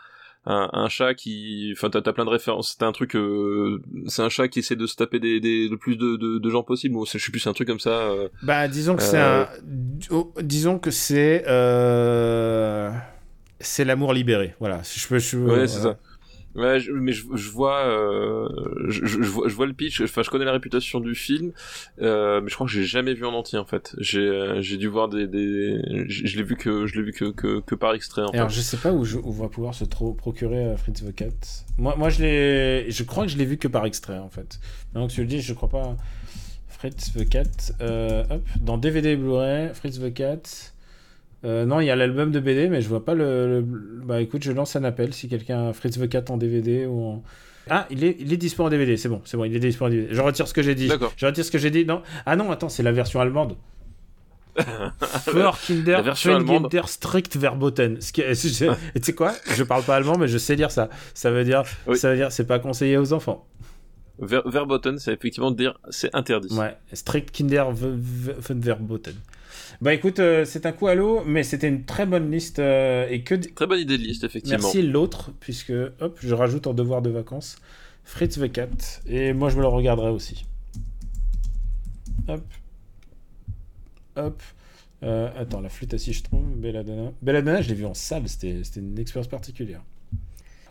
un, 0.50 0.70
un 0.72 0.88
chat 0.88 1.14
qui 1.14 1.74
enfin 1.76 1.90
t'as 1.90 2.14
plein 2.14 2.24
de 2.24 2.30
références 2.30 2.76
c'est 2.80 2.86
un 2.86 2.94
truc 2.94 3.16
euh, 3.18 3.82
c'est 4.08 4.22
un 4.22 4.30
chat 4.30 4.48
qui 4.48 4.60
essaie 4.60 4.78
de 4.78 4.86
se 4.88 4.96
taper 4.96 5.20
des, 5.20 5.42
des 5.42 5.68
le 5.68 5.76
plus 5.78 5.98
de, 5.98 6.16
de, 6.16 6.38
de 6.38 6.50
gens 6.50 6.64
possible 6.64 6.96
ou 6.96 7.06
je 7.06 7.18
sais 7.18 7.32
plus 7.32 7.40
c'est 7.42 7.50
un 7.50 7.54
truc 7.54 7.68
comme 7.68 7.82
ça 7.82 7.90
euh, 8.12 8.30
Bah, 8.44 8.68
disons 8.70 8.96
que 8.96 9.04
c'est 9.04 9.20
Euh, 9.20 9.44
un. 9.44 9.48
oh, 10.12 10.34
disons 10.42 10.80
que 10.80 10.90
c'est. 10.92 11.44
euh, 11.48 12.90
c'est 13.60 13.84
l'amour 13.84 14.14
libéré. 14.14 14.56
Voilà. 14.60 14.82
Je 14.84 15.08
peux. 15.08 15.20
Je, 15.20 15.38
ouais, 15.38 15.68
c'est 15.68 15.82
ça. 15.82 15.98
Ouais, 16.58 16.80
mais 16.92 17.14
je, 17.14 17.24
je 17.36 17.50
vois, 17.52 17.86
euh, 17.86 18.50
je, 18.88 19.06
je, 19.06 19.20
vois, 19.20 19.48
je 19.48 19.54
vois 19.54 19.68
le 19.68 19.74
pitch. 19.74 20.02
Enfin, 20.02 20.24
je 20.24 20.30
connais 20.32 20.44
la 20.44 20.52
réputation 20.52 21.00
du 21.00 21.14
film, 21.14 21.52
euh, 22.02 22.42
mais 22.42 22.50
je 22.50 22.56
crois 22.56 22.66
que 22.66 22.74
j'ai 22.74 22.84
jamais 22.84 23.14
vu 23.14 23.28
en 23.28 23.34
entier 23.34 23.60
en 23.60 23.66
fait. 23.66 23.96
J'ai, 24.00 24.22
euh, 24.22 24.60
j'ai 24.60 24.78
dû 24.78 24.88
voir 24.88 25.08
des, 25.08 25.28
des... 25.28 25.80
je 26.08 26.36
l'ai 26.36 26.42
vu 26.42 26.56
que, 26.56 26.88
je 26.88 26.96
l'ai 26.96 27.04
vu 27.04 27.14
que, 27.14 27.26
que, 27.26 27.60
que, 27.60 27.76
par 27.76 27.94
extrait. 27.94 28.24
En 28.24 28.30
Alors, 28.30 28.50
je 28.50 28.60
sais 28.60 28.78
pas 28.78 28.92
où, 28.92 29.06
je, 29.06 29.18
où 29.18 29.28
on 29.28 29.32
va 29.32 29.50
pouvoir 29.50 29.76
se 29.76 29.86
procurer 29.86 30.66
euh, 30.66 30.78
Fritz 30.78 31.04
the 31.06 31.14
Cat. 31.14 31.30
Moi, 31.78 31.96
moi, 31.96 32.10
je 32.10 32.24
l'ai, 32.24 32.90
je 32.90 33.04
crois 33.04 33.26
que 33.26 33.32
je 33.32 33.38
l'ai 33.38 33.46
vu 33.46 33.58
que 33.58 33.68
par 33.68 33.86
extrait 33.86 34.18
en 34.18 34.30
fait. 34.30 34.60
Donc 34.96 35.12
tu 35.12 35.22
le 35.22 35.28
dis, 35.28 35.42
je 35.42 35.54
crois 35.54 35.70
pas. 35.70 35.96
Fritz 36.68 37.14
the 37.14 37.30
Cat, 37.30 37.74
euh, 37.82 38.24
hop, 38.32 38.42
dans 38.62 38.80
DVD 38.80 39.16
Blu-ray, 39.16 39.76
Fritz 39.76 40.00
the 40.00 40.12
Cat. 40.12 40.74
Euh, 41.46 41.66
non, 41.66 41.80
il 41.80 41.86
y 41.86 41.92
a 41.92 41.96
l'album 41.96 42.32
de 42.32 42.40
BD, 42.40 42.68
mais 42.68 42.82
je 42.82 42.90
vois 42.90 43.06
pas 43.06 43.14
le, 43.14 43.64
Bah 43.64 44.22
écoute, 44.22 44.44
je 44.44 44.52
lance 44.52 44.76
un 44.76 44.84
appel 44.84 45.14
si 45.14 45.28
quelqu'un 45.28 45.70
a 45.70 45.74
Fritz 45.74 46.00
the 46.00 46.10
Cat 46.10 46.26
en 46.30 46.38
DVD 46.38 46.86
ou 46.86 47.04
en. 47.04 47.24
Ah, 47.70 47.86
il 47.90 48.04
est, 48.04 48.16
il 48.20 48.32
est 48.32 48.38
dispo 48.38 48.64
en 48.64 48.70
DVD, 48.70 48.96
c'est 48.96 49.10
bon, 49.10 49.22
c'est 49.26 49.36
bon, 49.36 49.44
il 49.44 49.56
est 49.56 49.60
dispo 49.60 49.86
en 49.86 49.90
DVD. 49.90 50.08
Je 50.14 50.22
retire 50.22 50.48
ce 50.48 50.54
que 50.54 50.64
j'ai 50.64 50.74
dit. 50.74 50.90
Je 51.18 51.26
retire 51.26 51.46
ce 51.46 51.52
que 51.52 51.58
j'ai 51.58 51.70
dit. 51.70 51.86
Non. 51.86 52.02
Ah 52.26 52.36
non, 52.36 52.50
attends, 52.50 52.70
c'est 52.70 52.84
la 52.84 52.92
version 52.92 53.20
allemande. 53.20 53.56
Für 55.26 55.56
Kinder, 55.60 56.88
strict 56.88 57.38
verboten. 57.38 58.00
Tu 58.14 58.34
sais 58.54 59.14
quoi? 59.14 59.34
Je 59.56 59.64
parle 59.64 59.84
pas 59.84 59.96
allemand, 59.96 60.18
mais 60.18 60.28
je 60.28 60.38
sais 60.38 60.56
dire 60.56 60.72
ça. 60.72 60.90
Ça 61.14 61.30
veut 61.30 61.44
dire, 61.44 61.64
ça 61.96 62.10
veut 62.10 62.16
dire, 62.16 62.32
c'est 62.32 62.48
pas 62.48 62.58
conseillé 62.58 62.98
aux 62.98 63.14
enfants. 63.14 63.46
verboten, 64.18 64.98
c'est 64.98 65.14
effectivement 65.14 65.52
dire, 65.52 65.80
c'est 65.90 66.14
interdit. 66.16 66.52
Ouais, 66.56 66.76
strict 66.94 67.32
Kinder 67.32 67.66
verboten. 68.50 69.16
Bah 69.82 69.94
écoute, 69.94 70.20
euh, 70.20 70.46
c'est 70.46 70.66
un 70.66 70.72
coup 70.72 70.88
à 70.88 70.96
l'eau, 70.96 71.24
mais 71.26 71.44
c'était 71.44 71.68
une 71.68 71.86
très 71.86 72.06
bonne 72.06 72.32
liste 72.32 72.60
euh, 72.60 73.08
et 73.10 73.22
que 73.22 73.36
très 73.36 73.68
bonne 73.68 73.80
idée 73.80 73.98
de 73.98 74.04
liste 74.04 74.24
effectivement. 74.24 74.60
Merci 74.60 74.82
l'autre 74.82 75.32
puisque 75.40 75.74
hop, 76.00 76.18
je 76.20 76.34
rajoute 76.34 76.68
en 76.68 76.74
devoir 76.74 77.02
de 77.02 77.10
vacances 77.10 77.58
Fritz 78.04 78.40
the 78.40 78.52
Cat 78.52 78.70
et 79.08 79.34
moi 79.34 79.50
je 79.50 79.58
me 79.58 79.62
le 79.62 79.68
regarderai 79.68 80.10
aussi. 80.10 80.46
Hop, 82.28 82.44
hop. 84.16 84.42
Euh, 85.04 85.30
attends, 85.38 85.62
la 85.62 85.70
flûte 85.70 85.94
à 85.94 85.98
six, 86.00 86.14
je 86.14 86.24
trouve. 86.24 86.44
Belladonna. 86.56 87.12
Belladonna, 87.22 87.62
je 87.62 87.70
l'ai 87.70 87.76
vu 87.76 87.86
en 87.86 87.94
salle, 87.94 88.28
c'était 88.28 88.60
une 88.78 88.98
expérience 88.98 89.28
particulière. 89.28 89.82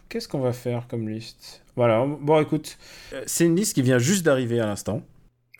Qu'est-ce 0.08 0.28
qu'on 0.28 0.40
va 0.40 0.52
faire 0.52 0.86
comme 0.88 1.08
liste? 1.08 1.62
Voilà, 1.76 2.04
bon 2.04 2.40
écoute, 2.40 2.78
c'est 3.26 3.44
une 3.44 3.56
liste 3.56 3.74
qui 3.74 3.82
vient 3.82 3.98
juste 3.98 4.24
d'arriver 4.24 4.60
à 4.60 4.66
l'instant. 4.66 5.02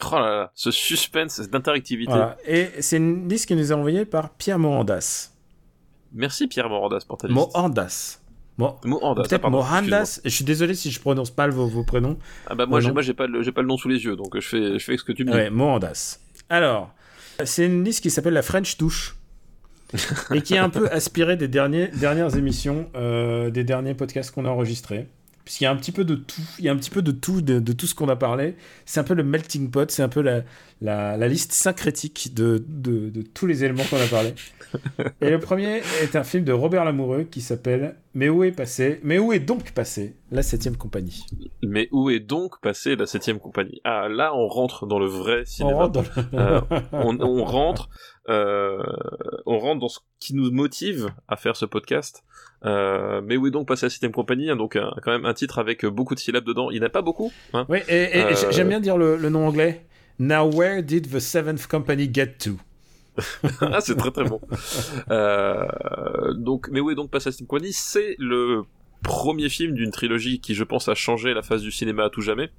Oh 0.05 0.15
là 0.15 0.21
là, 0.21 0.53
ce 0.55 0.71
suspense 0.71 1.41
d'interactivité. 1.41 2.13
Et 2.47 2.69
c'est 2.81 2.99
une 2.99 3.29
liste 3.29 3.47
qui 3.47 3.57
nous 3.57 3.73
est 3.73 3.75
envoyée 3.75 4.05
par 4.05 4.31
Pierre 4.31 4.59
Morandas. 4.59 5.31
Merci 6.13 6.47
Pierre 6.47 6.69
Morandas 6.69 7.05
pour 7.07 7.17
ta 7.19 7.29
liste. 7.29 7.35
Morandas. 7.35 8.21
Mo 8.59 8.79
Peut-être 8.83 9.51
Morandas. 9.51 10.21
Je 10.25 10.31
suis 10.31 10.45
désolé 10.45 10.75
si 10.75 10.91
je 10.91 11.01
prononce 11.01 11.37
mal 11.37 11.51
vos, 11.51 11.67
vos 11.67 11.85
prénoms. 11.85 12.19
Ah 12.47 12.55
bah 12.55 12.67
moi, 12.67 12.81
j'ai 12.81 12.93
pas, 13.15 13.27
le, 13.27 13.53
pas 13.53 13.61
le 13.63 13.69
nom 13.69 13.77
sous 13.77 13.89
les 13.89 14.05
yeux, 14.05 14.17
donc 14.17 14.35
je 14.35 14.47
fais, 14.47 14.79
je 14.79 14.85
fais 14.85 14.97
ce 14.97 15.05
que 15.05 15.13
tu 15.13 15.25
me 15.25 15.31
dis. 15.31 15.37
Ouais, 15.37 15.51
Morandas. 15.51 16.19
Alors, 16.49 16.91
c'est 17.45 17.67
une 17.67 17.85
liste 17.85 18.03
qui 18.03 18.11
s'appelle 18.11 18.35
la 18.35 18.43
French 18.43 18.77
Touche. 18.77 19.17
et 20.35 20.43
qui 20.43 20.55
est 20.55 20.59
un 20.59 20.69
peu 20.69 20.91
aspirée 20.91 21.37
des 21.37 21.47
derniers, 21.47 21.87
dernières 21.89 22.37
émissions, 22.37 22.91
euh, 22.97 23.51
des 23.51 23.63
derniers 23.63 23.95
podcasts 23.95 24.33
qu'on 24.33 24.45
a 24.45 24.49
enregistrés 24.49 25.07
puisqu'il 25.47 25.65
y 25.65 25.67
a 25.69 25.71
un 25.71 25.77
petit 25.77 25.93
peu 25.93 26.05
de 26.05 26.17
tout, 26.17 26.43
il 26.59 26.65
y 26.65 26.69
a 26.69 26.73
un 26.73 26.77
petit 26.77 26.91
peu 26.91 27.03
de 27.03 27.13
tout, 27.13 27.41
de, 27.41 27.73
tout 27.73 27.87
ce 27.87 27.95
qu'on 27.95 28.09
a 28.09 28.17
parlé. 28.17 28.57
C'est 28.85 28.99
un 28.99 29.05
peu 29.05 29.15
le 29.15 29.23
melting 29.23 29.71
pot, 29.71 29.89
c'est 29.89 30.03
un 30.03 30.09
peu 30.09 30.21
la, 30.21 30.43
la, 30.81 31.29
liste 31.29 31.53
syncrétique 31.53 32.35
de, 32.35 32.65
de, 32.67 33.11
de 33.11 33.23
tous 33.23 33.47
les 33.47 33.63
éléments 33.63 33.85
qu'on 33.89 33.97
a 33.97 34.09
parlé. 34.09 34.35
Et 35.21 35.31
le 35.31 35.39
premier 35.39 35.83
est 36.03 36.17
un 36.17 36.25
film 36.25 36.43
de 36.43 36.53
Robert 36.53 36.85
Lamoureux 36.85 37.23
qui 37.23 37.41
s'appelle 37.41 37.95
Mais 38.15 38.29
où 38.29 38.43
est 38.43 38.51
passé 38.51 38.99
Mais 39.05 39.21
où 39.21 39.33
est 39.33 39.39
donc 39.39 39.71
passé 39.71 40.17
la 40.33 40.43
septième 40.43 40.77
compagnie? 40.77 41.25
Mais 41.63 41.89
où 41.93 42.11
est 42.11 42.19
donc 42.19 42.61
passé 42.61 42.97
la 42.97 43.07
septième 43.07 43.39
compagnie? 43.39 43.81
Ah 43.85 44.09
là, 44.09 44.35
on 44.35 44.49
rentre 44.49 44.85
dans 44.87 44.99
le 44.99 45.07
vrai 45.07 45.45
cinéma. 45.45 45.77
On 45.77 45.79
rentre 45.79 45.93
dans, 45.93 46.39
euh, 46.39 46.61
on, 46.93 47.45
rentre, 47.45 47.89
euh, 48.29 48.83
on 49.47 49.61
rentre 49.61 49.79
dans 49.79 49.89
ce 49.89 50.01
qui 50.19 50.35
nous 50.35 50.51
motive 50.51 51.09
à 51.29 51.37
faire 51.37 51.55
ce 51.55 51.67
podcast. 51.67 52.25
Euh, 52.67 53.21
mais 53.25 53.37
où 53.37 53.47
est 53.47 53.51
donc 53.51 53.69
passé 53.69 53.87
la 53.87 53.91
septième 53.91 54.13
compagnie 54.13 54.51
hein, 54.51 54.57
Donc 54.57 54.77
quand 55.03 55.11
même 55.11 55.25
un 55.25 55.35
titre 55.35 55.59
avec 55.59 55.87
beaucoup 55.87 56.15
de 56.15 56.21
syllabes 56.21 56.45
dedans. 56.45 56.71
Il 56.71 56.81
n'y 56.81 56.87
a 56.87 56.91
pas 56.91 57.03
beaucoup. 57.03 57.33
Hein 57.53 57.67
oui, 57.69 57.79
et, 57.89 58.25
j'aime 58.51 58.69
bien 58.69 58.81
dire 58.81 58.97
le, 58.97 59.17
le 59.17 59.29
nom 59.31 59.47
anglais. 59.47 59.85
Now 60.19 60.51
where 60.51 60.83
did 60.83 61.11
the 61.11 61.21
seventh 61.21 61.67
company 61.67 62.09
get 62.13 62.39
to? 62.41 62.59
Ah, 63.61 63.81
c'est 63.81 63.97
très 63.97 64.11
très 64.11 64.25
bon. 64.25 64.41
Euh, 65.11 65.67
donc, 66.35 66.69
mais 66.71 66.81
où 66.81 66.91
est 66.91 66.95
donc 66.95 67.11
passé 67.11 67.33
cette 67.33 67.47
compagnie 67.47 67.73
C'est 67.73 68.17
le 68.19 68.63
premier 69.03 69.49
film 69.49 69.75
d'une 69.75 69.91
trilogie 69.91 70.41
qui, 70.41 70.55
je 70.55 70.65
pense, 70.65 70.89
a 70.89 70.95
changé 70.95 71.35
la 71.35 71.43
face 71.43 71.63
du 71.63 71.71
cinéma 71.71 72.05
à 72.05 72.11
tout 72.11 72.23
jamais. 72.23 72.51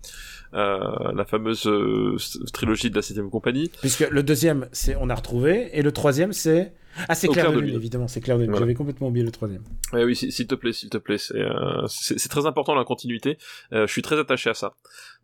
Euh, 0.54 0.80
la 1.14 1.26
fameuse 1.26 1.68
euh, 1.68 2.16
trilogie 2.54 2.90
de 2.90 2.96
la 2.96 3.02
septième 3.02 3.30
compagnie. 3.30 3.72
Puisque 3.82 4.08
le 4.10 4.24
deuxième, 4.24 4.68
c'est 4.72 4.96
On 5.00 5.10
a 5.10 5.16
retrouvé, 5.16 5.70
et 5.74 5.82
le 5.82 5.92
troisième, 5.92 6.34
c'est 6.34 6.74
ah, 7.10 7.16
c'est 7.16 7.28
clair, 7.28 7.52
de, 7.52 7.60
lune, 7.60 7.76
évidemment, 7.76 8.08
c'est 8.08 8.22
clair 8.22 8.38
de 8.38 8.46
J'avais 8.46 8.74
complètement 8.74 9.08
oublié 9.08 9.26
le 9.26 9.32
troisième. 9.32 9.64
Ouais, 9.94 10.04
oui, 10.04 10.16
s'il 10.16 10.48
te 10.48 10.56
plaît, 10.56 10.74
s'il 10.74 10.90
te 10.90 10.98
plaît, 10.98 11.18
c'est 11.18 11.40
euh, 11.40 11.86
c'est 11.88 12.30
très 12.30 12.46
important 12.46 12.76
la 12.76 12.84
continuité. 12.84 13.38
Euh, 13.74 13.88
je 13.88 13.92
suis 13.92 14.02
très 14.02 14.20
attaché 14.20 14.50
à 14.50 14.54
ça. 14.54 14.76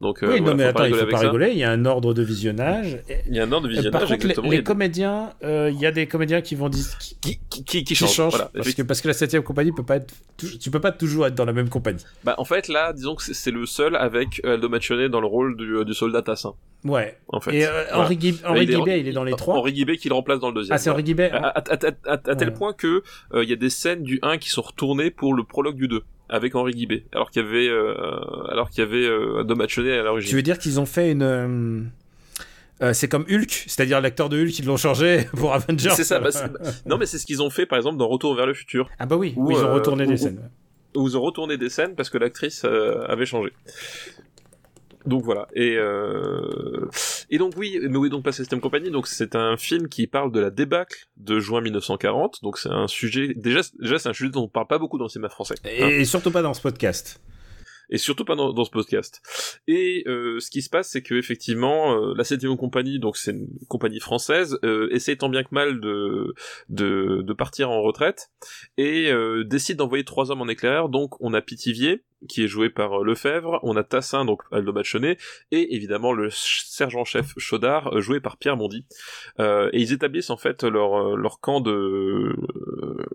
Donc, 0.03 0.21
euh, 0.21 0.33
oui, 0.33 0.41
non, 0.41 0.53
mais 0.53 0.65
attends, 0.65 0.85
il 0.85 0.93
faut 0.93 1.05
pas 1.07 1.17
rigoler. 1.17 1.51
Il 1.51 1.57
y 1.57 1.63
a 1.63 1.71
un 1.71 1.85
ordre 1.85 2.13
de 2.13 2.21
visionnage. 2.21 2.99
Il 3.27 3.35
y 3.35 3.39
a 3.39 3.43
un 3.43 3.51
ordre 3.51 3.67
de 3.67 3.73
visionnage. 3.73 3.99
Par 3.99 4.07
contre, 4.07 4.27
les, 4.27 4.57
les 4.57 4.63
comédiens, 4.63 5.31
il 5.41 5.79
y 5.79 5.85
a 5.85 5.91
des 5.91 6.07
comédiens 6.07 6.41
qui 6.41 6.55
vont 6.55 6.69
dire 6.69 6.85
qui 6.99 7.39
qui, 7.49 7.63
qui, 7.63 7.83
qui 7.83 7.95
changent. 7.95 8.31
Voilà, 8.31 8.51
parce 8.53 8.73
que 8.73 8.81
parce 8.81 9.01
que 9.01 9.07
la 9.07 9.13
septième 9.13 9.43
compagnie 9.43 9.71
peut 9.71 9.83
pas 9.83 9.97
être, 9.97 10.13
tu 10.37 10.69
peux 10.69 10.79
pas 10.79 10.91
toujours 10.91 11.27
être 11.27 11.35
dans 11.35 11.45
la 11.45 11.53
même 11.53 11.69
compagnie. 11.69 12.03
Bah, 12.23 12.35
en 12.37 12.45
fait, 12.45 12.67
là, 12.67 12.93
disons 12.93 13.15
que 13.15 13.23
c'est 13.23 13.51
le 13.51 13.65
seul 13.65 13.95
avec 13.95 14.43
Aldo 14.43 14.69
Macione 14.69 15.07
dans 15.07 15.21
le 15.21 15.27
rôle 15.27 15.57
du, 15.57 15.85
du 15.85 15.93
soldat 15.93 16.21
Tassin. 16.21 16.53
Ouais. 16.83 17.17
En 17.29 17.39
fait. 17.39 17.55
Et 17.55 17.67
Henri, 17.93 18.17
Guibet, 18.17 18.99
il 18.99 19.07
est 19.07 19.13
dans 19.13 19.23
les 19.23 19.33
trois. 19.33 19.55
Henri 19.55 19.73
Guibet 19.73 19.97
qui 19.97 20.09
le 20.09 20.15
remplace 20.15 20.39
dans 20.39 20.49
le 20.49 20.55
deuxième. 20.55 20.75
Ah, 20.75 20.77
c'est 20.77 20.89
Henri 20.89 21.03
Guibet. 21.03 21.31
À, 21.31 22.35
tel 22.35 22.53
point 22.53 22.73
que 22.73 23.03
il 23.33 23.49
y 23.49 23.53
a 23.53 23.57
des 23.57 23.69
scènes 23.69 24.03
du 24.03 24.19
1 24.21 24.37
qui 24.37 24.49
sont 24.49 24.61
retournées 24.61 25.11
pour 25.11 25.33
le 25.33 25.43
prologue 25.43 25.75
du 25.75 25.87
2 25.87 26.03
avec 26.34 26.55
Henri 26.55 26.73
Guibet, 26.73 27.05
alors 27.13 27.29
qu'il 27.29 27.43
y 27.43 27.45
avait, 27.45 27.67
euh, 27.67 27.93
alors 28.49 28.71
qu'il 28.71 28.84
y 28.84 28.88
avait 28.88 29.05
euh, 29.05 29.43
à 29.43 30.03
l'origine. 30.03 30.29
Tu 30.31 30.36
veux 30.36 30.41
dire 30.41 30.57
qu'ils 30.57 30.79
ont 30.79 30.88
fait 30.88 31.11
une. 31.11 31.91
c'est 32.91 33.07
comme 33.07 33.25
Hulk, 33.29 33.65
c'est-à-dire 33.67 34.01
l'acteur 34.01 34.29
de 34.29 34.43
Hulk, 34.43 34.57
ils 34.57 34.65
l'ont 34.65 34.77
changé 34.77 35.27
pour 35.38 35.53
Avengers. 35.53 35.91
C'est 35.95 36.03
ça. 36.03 36.19
Bah, 36.23 36.29
non, 36.88 36.97
mais 36.97 37.05
c'est 37.05 37.19
ce 37.19 37.27
qu'ils 37.27 37.43
ont 37.43 37.51
fait, 37.51 37.67
par 37.67 37.77
exemple, 37.77 37.97
dans 37.97 38.07
Retour 38.07 38.34
vers 38.34 38.47
le 38.47 38.55
futur. 38.55 38.89
Ah 38.97 39.05
bah 39.05 39.15
oui, 39.15 39.36
où, 39.38 39.51
ils 39.51 39.57
ont 39.57 39.73
retourné 39.73 40.07
des 40.07 40.17
scènes. 40.17 40.49
Où 40.95 41.07
ils 41.07 41.15
ont 41.15 41.21
retourné 41.21 41.57
des 41.57 41.69
scènes 41.69 41.93
parce 41.95 42.09
que 42.09 42.17
l'actrice 42.17 42.65
avait 42.65 43.27
changé. 43.27 43.51
Donc 45.05 45.23
voilà. 45.23 45.47
Et 45.53 45.75
euh... 45.77 46.87
et 47.29 47.37
donc 47.37 47.53
oui, 47.57 47.79
mais 47.81 48.07
est 48.07 48.09
donc 48.09 48.23
passé 48.23 48.43
System 48.43 48.61
Company? 48.61 48.91
Donc 48.91 49.07
c'est 49.07 49.35
un 49.35 49.57
film 49.57 49.89
qui 49.89 50.07
parle 50.07 50.31
de 50.31 50.39
la 50.39 50.49
débâcle 50.49 51.07
de 51.17 51.39
juin 51.39 51.61
1940. 51.61 52.41
Donc 52.43 52.57
c'est 52.57 52.69
un 52.69 52.87
sujet 52.87 53.33
déjà 53.35 53.61
déjà 53.79 53.99
c'est 53.99 54.09
un 54.09 54.13
sujet 54.13 54.29
dont 54.29 54.43
on 54.43 54.47
parle 54.47 54.67
pas 54.67 54.77
beaucoup 54.79 54.97
dans 54.97 55.05
le 55.05 55.09
cinéma 55.09 55.29
français. 55.29 55.55
Et, 55.65 56.01
et 56.01 56.05
surtout 56.05 56.31
pas 56.31 56.41
dans 56.41 56.53
ce 56.53 56.61
podcast 56.61 57.19
et 57.89 57.97
surtout 57.97 58.25
pas 58.25 58.35
dans, 58.35 58.65
ce 58.65 58.71
podcast. 58.71 59.21
Et 59.67 60.03
euh, 60.07 60.39
ce 60.39 60.49
qui 60.49 60.61
se 60.61 60.69
passe, 60.69 60.89
c'est 60.89 61.01
que 61.01 61.15
effectivement, 61.15 61.95
euh, 61.95 62.13
la 62.15 62.23
septième 62.23 62.57
compagnie, 62.57 62.99
donc 62.99 63.17
c'est 63.17 63.31
une 63.31 63.47
compagnie 63.67 63.99
française, 63.99 64.57
euh, 64.63 64.89
essaie 64.91 65.15
tant 65.15 65.29
bien 65.29 65.43
que 65.43 65.49
mal 65.51 65.79
de 65.79 66.33
de, 66.69 67.21
de 67.21 67.33
partir 67.33 67.69
en 67.69 67.81
retraite 67.81 68.31
et 68.77 69.11
euh, 69.11 69.43
décide 69.43 69.77
d'envoyer 69.77 70.03
trois 70.03 70.31
hommes 70.31 70.41
en 70.41 70.47
éclaireur. 70.47 70.89
Donc 70.89 71.15
on 71.19 71.33
a 71.33 71.41
Pitivier, 71.41 72.03
qui 72.28 72.43
est 72.43 72.47
joué 72.47 72.69
par 72.69 73.01
euh, 73.01 73.03
Lefebvre, 73.03 73.59
on 73.63 73.76
a 73.76 73.84
Tassin, 73.84 74.26
donc 74.26 74.41
Aldo 74.51 74.74
Machonnet, 74.74 75.17
et 75.51 75.76
évidemment 75.76 76.13
le 76.13 76.30
sergent-chef 76.32 77.34
Chaudard, 77.38 77.99
joué 78.02 78.19
par 78.19 78.38
Pierre 78.38 78.57
Mondy. 78.57 78.85
Euh, 79.39 79.69
et 79.73 79.81
ils 79.81 79.93
établissent 79.93 80.30
en 80.30 80.38
fait 80.38 80.64
leur, 80.64 81.15
leur 81.15 81.39
camp 81.39 81.61
de 81.61 82.35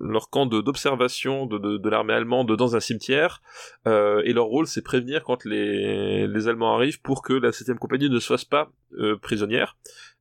leur 0.01 0.31
camp 0.31 0.47
d'observation 0.47 1.47
de, 1.47 1.59
de, 1.59 1.77
de 1.77 1.89
l'armée 1.89 2.15
allemande 2.15 2.55
dans 2.57 2.77
un 2.77 2.81
cimetière, 2.81 3.43
euh, 3.87 4.23
et 4.25 4.33
leur 4.33 4.47
rôle 4.47 4.67
c'est 4.67 4.83
prévenir 4.83 5.23
quand 5.25 5.45
les, 5.45 6.27
les 6.27 6.49
Allemands 6.49 6.75
arrivent 6.75 7.01
pour 7.01 7.23
que 7.23 7.33
la 7.33 7.53
7 7.53 7.79
compagnie 7.79 8.11
ne 8.11 8.19
se 8.19 8.27
fasse 8.27 8.45
pas 8.45 8.71
euh, 8.99 9.17
prisonnière. 9.17 9.77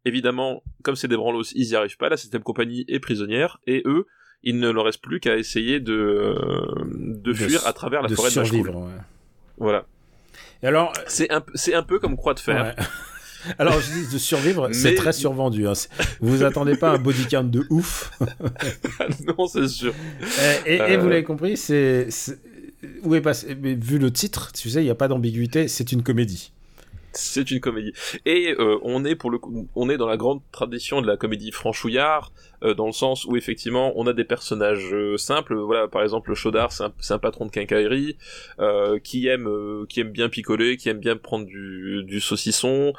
Évidemment, 0.05 0.63
comme 0.83 0.95
c'est 0.95 1.07
des 1.07 1.17
branlos, 1.17 1.51
ils 1.53 1.69
y 1.69 1.75
arrivent 1.75 1.97
pas, 1.97 2.09
la 2.09 2.17
7 2.17 2.41
compagnie 2.43 2.85
est 2.87 2.99
prisonnière, 2.99 3.59
et 3.67 3.83
eux, 3.85 4.05
il 4.43 4.59
ne 4.59 4.69
leur 4.69 4.85
reste 4.85 5.01
plus 5.01 5.19
qu'à 5.19 5.37
essayer 5.37 5.79
de, 5.79 5.93
euh, 5.93 6.73
de, 6.95 7.33
fuir 7.33 7.65
à 7.65 7.73
travers 7.73 8.01
la 8.01 8.09
forêt 8.09 8.29
de 8.29 8.33
survivre, 8.33 8.89
Voilà. 9.57 9.85
Et 10.63 10.67
alors, 10.67 10.93
c'est 11.07 11.31
un, 11.31 11.43
c'est 11.53 11.73
un 11.73 11.83
peu 11.83 11.99
comme 11.99 12.15
Croix 12.15 12.33
de 12.33 12.39
Fer. 12.39 12.75
Alors, 13.59 13.79
je 13.79 13.91
dis 13.91 14.13
de 14.13 14.17
survivre, 14.17 14.69
c'est 14.73 14.95
très 14.95 15.13
survendu. 15.13 15.67
Hein. 15.67 15.73
Vous 16.19 16.37
vous 16.37 16.43
attendez 16.43 16.75
pas 16.75 16.91
à 16.91 16.95
un 16.95 16.97
bodycam 16.97 17.49
de 17.49 17.65
ouf. 17.69 18.11
non, 19.27 19.47
c'est 19.47 19.67
sûr. 19.67 19.93
Et, 20.65 20.75
et, 20.75 20.97
vous 20.97 21.07
l'avez 21.07 21.23
compris, 21.23 21.55
c'est 21.55 22.09
où 23.03 23.15
est 23.15 23.21
passé. 23.21 23.53
vu 23.55 23.99
le 23.99 24.11
titre, 24.11 24.51
tu 24.51 24.69
sais, 24.69 24.81
il 24.81 24.85
n'y 24.85 24.89
a 24.89 24.95
pas 24.95 25.07
d'ambiguïté, 25.07 25.67
c'est 25.67 25.91
une 25.91 26.03
comédie. 26.03 26.51
C'est 27.11 27.49
une 27.51 27.59
comédie. 27.59 27.93
Et 28.25 28.55
euh, 28.59 28.77
on 28.83 29.03
est 29.05 29.15
pour 29.15 29.31
le 29.31 29.39
coup, 29.39 29.67
on 29.75 29.89
est 29.89 29.97
dans 29.97 30.07
la 30.07 30.17
grande 30.17 30.41
tradition 30.51 31.01
de 31.01 31.07
la 31.07 31.17
comédie 31.17 31.51
franchouillard, 31.51 32.31
euh, 32.63 32.73
dans 32.73 32.85
le 32.85 32.91
sens 32.91 33.25
où 33.25 33.35
effectivement 33.35 33.93
on 33.95 34.07
a 34.07 34.13
des 34.13 34.23
personnages 34.23 34.93
euh, 34.93 35.17
simples. 35.17 35.55
Voilà, 35.55 35.87
par 35.87 36.03
exemple, 36.03 36.29
le 36.29 36.35
Chaudard, 36.35 36.71
c'est 36.71 36.83
un, 36.83 36.93
un, 37.09 37.19
patron 37.19 37.45
de 37.45 37.51
quincaillerie 37.51 38.17
qui 39.03 39.27
aime 39.27 39.85
qui 39.89 40.01
aime 40.01 40.11
bien 40.11 40.29
picoler, 40.29 40.77
qui 40.77 40.89
aime 40.89 40.99
bien 40.99 41.17
prendre 41.17 41.45
du, 41.45 42.03
du 42.03 42.19
saucisson, 42.19 42.93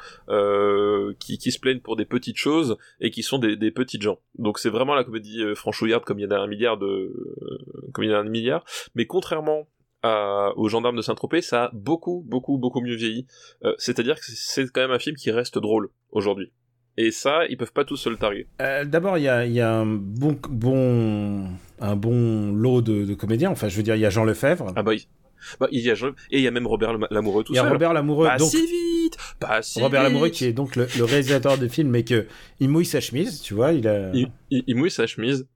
qui, 1.19 1.37
qui 1.37 1.51
se 1.51 1.59
plaignent 1.59 1.79
pour 1.79 1.95
des 1.95 2.05
petites 2.05 2.37
choses 2.37 2.77
et 2.99 3.11
qui 3.11 3.23
sont 3.23 3.39
des, 3.39 3.55
des 3.55 3.71
petites 3.71 4.01
gens. 4.01 4.19
Donc 4.37 4.59
c'est 4.59 4.69
vraiment 4.69 4.95
la 4.95 5.03
comédie 5.03 5.43
franchouillarde 5.55 6.03
comme 6.03 6.19
il 6.19 6.23
y 6.23 6.27
en 6.27 6.31
a 6.31 6.39
un 6.39 6.47
milliard 6.47 6.77
de 6.77 7.13
comme 7.93 8.03
il 8.03 8.11
y 8.11 8.13
en 8.13 8.17
a 8.17 8.19
un 8.19 8.23
milliard. 8.23 8.65
Mais 8.95 9.05
contrairement 9.05 9.67
aux 10.03 10.69
gendarmes 10.69 10.95
de 10.95 11.01
Saint-Tropez, 11.01 11.41
ça 11.41 11.65
a 11.65 11.71
beaucoup, 11.73 12.23
beaucoup, 12.27 12.57
beaucoup 12.57 12.81
mieux 12.81 12.95
vieilli. 12.95 13.27
Euh, 13.63 13.73
c'est-à-dire 13.77 14.15
que 14.15 14.25
c'est 14.25 14.71
quand 14.71 14.81
même 14.81 14.91
un 14.91 14.99
film 14.99 15.15
qui 15.15 15.31
reste 15.31 15.57
drôle 15.57 15.89
aujourd'hui. 16.11 16.51
Et 16.97 17.11
ça, 17.11 17.45
ils 17.49 17.55
peuvent 17.55 17.71
pas 17.71 17.85
tous 17.85 17.95
se 17.95 18.09
le 18.09 18.17
targuer. 18.17 18.47
Euh, 18.61 18.83
d'abord, 18.83 19.17
il 19.17 19.23
y 19.23 19.29
a, 19.29 19.45
y 19.45 19.61
a, 19.61 19.73
un 19.73 19.85
bon, 19.85 20.37
bon, 20.49 21.47
un 21.79 21.95
bon 21.95 22.51
lot 22.51 22.81
de, 22.81 23.05
de, 23.05 23.13
comédiens. 23.13 23.51
Enfin, 23.51 23.69
je 23.69 23.77
veux 23.77 23.83
dire, 23.83 23.95
il 23.95 24.01
y 24.01 24.05
a 24.05 24.09
Jean 24.09 24.25
Lefebvre. 24.25 24.73
Ah 24.75 24.83
bah, 24.83 24.93
il, 24.93 25.03
bah, 25.59 25.67
il 25.71 25.79
y 25.79 25.89
a 25.89 25.95
Jean, 25.95 26.09
et 26.29 26.39
il 26.39 26.41
y 26.41 26.47
a 26.47 26.51
même 26.51 26.67
Robert 26.67 26.97
Lamoureux 27.09 27.43
tout 27.45 27.53
seul. 27.53 27.63
Il 27.63 27.65
y 27.65 27.67
a 27.67 27.71
Robert 27.71 27.93
Lamoureux. 27.93 28.27
Pas 28.27 28.37
donc, 28.37 28.49
si 28.49 28.65
vite, 28.65 29.17
pas 29.39 29.61
si 29.61 29.81
Robert 29.81 30.01
vite. 30.01 30.09
Lamoureux 30.09 30.29
qui 30.29 30.45
est 30.45 30.51
donc 30.51 30.75
le, 30.75 30.87
le 30.97 31.03
réalisateur 31.05 31.57
de 31.57 31.67
film, 31.69 31.89
mais 31.89 32.03
que 32.03 32.27
il 32.59 32.67
mouille 32.67 32.85
sa 32.85 32.99
chemise, 32.99 33.41
tu 33.41 33.53
vois, 33.53 33.71
il 33.71 33.87
a. 33.87 34.11
Il, 34.13 34.29
il, 34.49 34.63
il 34.67 34.75
mouille 34.75 34.91
sa 34.91 35.07
chemise, 35.07 35.47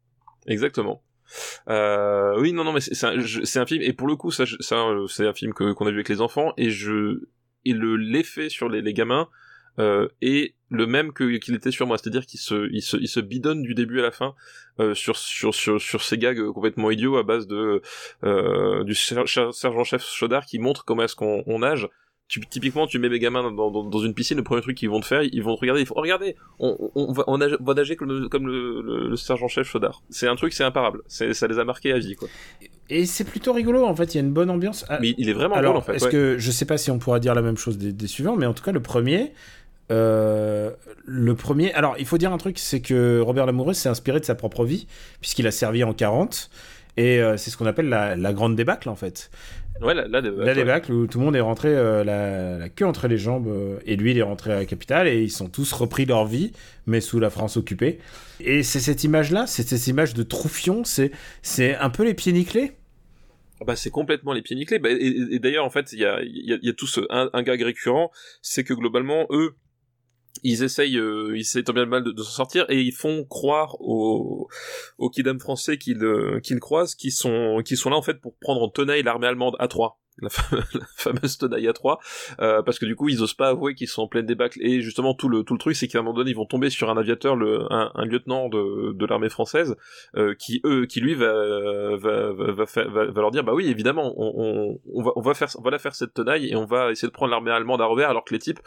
exactement. 0.47 1.01
Euh, 1.67 2.39
oui, 2.39 2.53
non, 2.53 2.63
non, 2.63 2.73
mais 2.73 2.81
c'est 2.81 3.05
un, 3.05 3.65
film 3.65 3.81
et 3.81 3.93
pour 3.93 4.07
le 4.07 4.15
coup, 4.15 4.31
ça, 4.31 4.45
ça 4.59 4.85
c'est 5.07 5.27
un 5.27 5.33
film 5.33 5.53
qu'on 5.53 5.85
a 5.85 5.89
vu 5.89 5.97
avec 5.97 6.09
les 6.09 6.21
enfants 6.21 6.53
et 6.57 6.69
je 6.69 7.21
et 7.65 7.73
le 7.73 7.95
l'effet 7.95 8.49
sur 8.49 8.69
les, 8.69 8.81
les 8.81 8.93
gamins 8.93 9.29
euh, 9.79 10.07
est 10.21 10.53
le 10.69 10.85
même 10.85 11.13
qu'il 11.13 11.55
était 11.55 11.71
sur 11.71 11.87
moi, 11.87 11.97
c'est-à-dire 11.97 12.25
qu'il 12.27 12.39
se 12.39 12.69
il 12.71 12.81
se 12.81 12.97
il 12.97 13.07
se 13.07 13.19
bidonne 13.19 13.63
du 13.63 13.73
début 13.73 13.99
à 13.99 14.03
la 14.03 14.11
fin 14.11 14.35
euh, 14.79 14.93
sur 14.93 15.17
sur 15.17 15.55
sur 15.55 15.81
sur 15.81 16.03
ces 16.03 16.17
gags 16.19 16.39
complètement 16.51 16.91
idiots 16.91 17.17
à 17.17 17.23
base 17.23 17.47
de 17.47 17.81
euh, 18.23 18.83
du 18.83 18.93
sergent 18.93 19.83
chef 19.83 20.03
Chaudard 20.03 20.45
qui 20.45 20.59
montre 20.59 20.85
comment 20.85 21.03
est-ce 21.03 21.15
qu'on 21.15 21.43
on 21.47 21.59
nage 21.59 21.89
tu, 22.27 22.39
typiquement, 22.41 22.87
tu 22.87 22.99
mets 22.99 23.09
mes 23.09 23.19
gamins 23.19 23.43
dans, 23.51 23.69
dans, 23.69 23.83
dans, 23.83 23.99
une 23.99 24.13
piscine, 24.13 24.37
le 24.37 24.43
premier 24.43 24.61
truc 24.61 24.77
qu'ils 24.77 24.89
vont 24.89 24.99
te 24.99 25.05
faire, 25.05 25.23
ils 25.23 25.43
vont 25.43 25.55
te 25.55 25.61
regarder, 25.61 25.81
ils 25.81 25.85
font, 25.85 25.95
oh, 25.97 26.01
regardez, 26.01 26.35
on, 26.59 26.91
on, 26.95 27.11
va, 27.11 27.23
on, 27.27 27.37
nage, 27.37 27.57
on 27.59 27.63
va 27.63 27.73
nager 27.73 27.95
comme 27.95 28.09
le, 28.09 28.29
comme 28.29 28.47
le, 28.47 28.81
le, 28.81 29.09
le 29.09 29.15
sergent-chef 29.15 29.67
Chaudard. 29.67 30.01
C'est 30.09 30.27
un 30.27 30.35
truc, 30.35 30.53
c'est 30.53 30.63
imparable. 30.63 31.01
C'est, 31.07 31.33
ça 31.33 31.47
les 31.47 31.59
a 31.59 31.65
marqués 31.65 31.91
à 31.91 31.99
vie, 31.99 32.15
quoi. 32.15 32.27
Et 32.89 33.05
c'est 33.05 33.23
plutôt 33.23 33.53
rigolo, 33.53 33.85
en 33.85 33.95
fait, 33.95 34.13
il 34.13 34.17
y 34.17 34.19
a 34.19 34.23
une 34.23 34.33
bonne 34.33 34.49
ambiance. 34.49 34.85
Mais 35.01 35.13
il 35.17 35.29
est 35.29 35.33
vraiment 35.33 35.55
Alors, 35.55 35.75
en 35.75 35.81
fait. 35.81 35.95
Est-ce 35.95 36.05
ouais. 36.05 36.11
que, 36.11 36.35
je 36.37 36.51
sais 36.51 36.65
pas 36.65 36.77
si 36.77 36.91
on 36.91 36.99
pourra 36.99 37.19
dire 37.19 37.35
la 37.35 37.41
même 37.41 37.57
chose 37.57 37.77
des, 37.77 37.93
des 37.93 38.07
suivants, 38.07 38.35
mais 38.35 38.45
en 38.45 38.53
tout 38.53 38.63
cas, 38.63 38.71
le 38.71 38.81
premier, 38.81 39.33
euh, 39.91 40.71
le 41.05 41.35
premier. 41.35 41.73
Alors, 41.73 41.95
il 41.99 42.05
faut 42.05 42.17
dire 42.17 42.31
un 42.31 42.37
truc, 42.37 42.57
c'est 42.57 42.81
que 42.81 43.19
Robert 43.19 43.45
Lamoureux 43.45 43.73
s'est 43.73 43.89
inspiré 43.89 44.19
de 44.19 44.25
sa 44.25 44.35
propre 44.35 44.65
vie, 44.65 44.87
puisqu'il 45.21 45.45
a 45.47 45.51
servi 45.51 45.83
en 45.83 45.93
40. 45.93 46.49
Et 46.97 47.19
euh, 47.19 47.37
c'est 47.37 47.49
ce 47.49 47.57
qu'on 47.57 47.65
appelle 47.65 47.89
la, 47.89 48.15
la, 48.15 48.33
grande 48.33 48.55
débâcle, 48.55 48.89
en 48.89 48.95
fait. 48.95 49.31
Ouais, 49.81 49.93
la, 49.93 50.07
la 50.07 50.21
débâcle. 50.21 50.45
La 50.45 50.53
débâcle 50.53 50.91
où 50.91 51.07
tout 51.07 51.17
le 51.19 51.25
monde 51.25 51.35
est 51.35 51.41
rentré 51.41 51.69
euh, 51.69 52.03
la, 52.03 52.57
la, 52.59 52.69
queue 52.69 52.85
entre 52.85 53.07
les 53.07 53.17
jambes, 53.17 53.47
euh, 53.47 53.79
et 53.85 53.95
lui, 53.95 54.11
il 54.11 54.17
est 54.17 54.23
rentré 54.23 54.51
à 54.51 54.55
la 54.57 54.65
capitale, 54.65 55.07
et 55.07 55.21
ils 55.21 55.31
sont 55.31 55.49
tous 55.49 55.71
repris 55.73 56.05
leur 56.05 56.25
vie, 56.25 56.51
mais 56.85 57.01
sous 57.01 57.19
la 57.19 57.29
France 57.29 57.57
occupée. 57.57 57.99
Et 58.39 58.61
c'est 58.61 58.79
cette 58.79 59.03
image-là, 59.03 59.47
c'est 59.47 59.67
cette 59.67 59.87
image 59.87 60.13
de 60.13 60.23
Troufion, 60.23 60.83
c'est 60.83 61.75
un 61.75 61.89
peu 61.89 62.03
les 62.03 62.13
pieds 62.13 62.33
nickelés. 62.33 62.73
Bah, 63.65 63.75
c'est 63.75 63.91
complètement 63.91 64.33
les 64.33 64.41
pieds 64.41 64.55
nickelés. 64.55 64.79
Bah, 64.79 64.89
et, 64.91 65.15
et 65.31 65.39
d'ailleurs, 65.39 65.65
en 65.65 65.69
fait, 65.69 65.93
il 65.93 65.99
y 65.99 66.05
a, 66.05 66.21
y, 66.21 66.53
a, 66.53 66.57
y 66.61 66.69
a 66.69 66.73
tout 66.73 66.87
ce, 66.87 67.01
un, 67.09 67.29
un 67.33 67.43
gag 67.43 67.61
récurrent, 67.61 68.11
c'est 68.41 68.63
que 68.63 68.73
globalement, 68.73 69.25
eux, 69.31 69.55
ils 70.41 70.63
essayent, 70.63 70.97
euh, 70.97 71.33
ils 71.35 71.41
essayent 71.41 71.63
tant 71.63 71.73
bien 71.73 71.85
mal 71.85 72.03
de, 72.03 72.23
s'en 72.23 72.31
sortir 72.31 72.65
et 72.69 72.81
ils 72.81 72.91
font 72.91 73.23
croire 73.23 73.79
aux, 73.79 74.47
aux 74.97 75.09
kidam 75.09 75.39
français 75.39 75.77
qu'ils 75.77 76.03
euh, 76.03 76.39
qu'ils 76.39 76.59
croisent, 76.59 76.95
qui 76.95 77.11
sont, 77.11 77.61
qui 77.63 77.77
sont 77.77 77.89
là 77.91 77.97
en 77.97 78.01
fait 78.01 78.19
pour 78.19 78.35
prendre 78.39 78.61
en 78.63 78.69
tenaille 78.69 79.03
l'armée 79.03 79.27
allemande 79.27 79.55
à 79.59 79.67
3 79.67 79.99
la, 80.21 80.29
fameuse 80.95 81.37
à 81.41 81.73
3 81.73 81.99
euh, 82.39 82.61
parce 82.61 82.77
que 82.77 82.85
du 82.85 82.95
coup 82.95 83.09
ils 83.09 83.21
osent 83.21 83.33
pas 83.33 83.49
avouer 83.49 83.73
qu'ils 83.73 83.87
sont 83.87 84.03
en 84.03 84.07
pleine 84.07 84.25
débâcle. 84.25 84.59
Et 84.61 84.81
justement 84.81 85.13
tout 85.13 85.27
le 85.27 85.43
tout 85.43 85.53
le 85.53 85.59
truc 85.59 85.75
c'est 85.75 85.87
qu'à 85.87 85.99
un 85.99 86.01
moment 86.01 86.15
donné 86.15 86.31
ils 86.31 86.35
vont 86.35 86.45
tomber 86.45 86.69
sur 86.69 86.89
un 86.89 86.97
aviateur 86.97 87.35
le 87.35 87.65
un, 87.71 88.05
lieutenant 88.05 88.49
de, 88.49 88.93
de 88.93 89.05
l'armée 89.05 89.29
française 89.29 89.75
euh, 90.15 90.35
qui 90.37 90.61
eux 90.65 90.85
qui 90.85 90.99
lui 91.01 91.15
va 91.15 91.33
va, 91.97 92.31
va, 92.31 93.21
leur 93.21 93.31
dire 93.31 93.43
bah 93.43 93.53
oui 93.53 93.67
évidemment 93.69 94.13
on, 94.17 94.79
on, 94.93 95.03
va 95.03 95.11
on 95.15 95.21
va 95.21 95.33
faire 95.33 95.49
on 95.57 95.61
va 95.61 95.71
la 95.71 95.79
faire 95.79 95.95
cette 95.95 96.13
tenaille 96.13 96.49
et 96.49 96.55
on 96.55 96.65
va 96.65 96.91
essayer 96.91 97.07
de 97.07 97.13
prendre 97.13 97.31
l'armée 97.31 97.51
allemande 97.51 97.81
à 97.81 97.85
revers 97.85 98.09
alors 98.09 98.23
que 98.23 98.33
les 98.33 98.39
types 98.39 98.59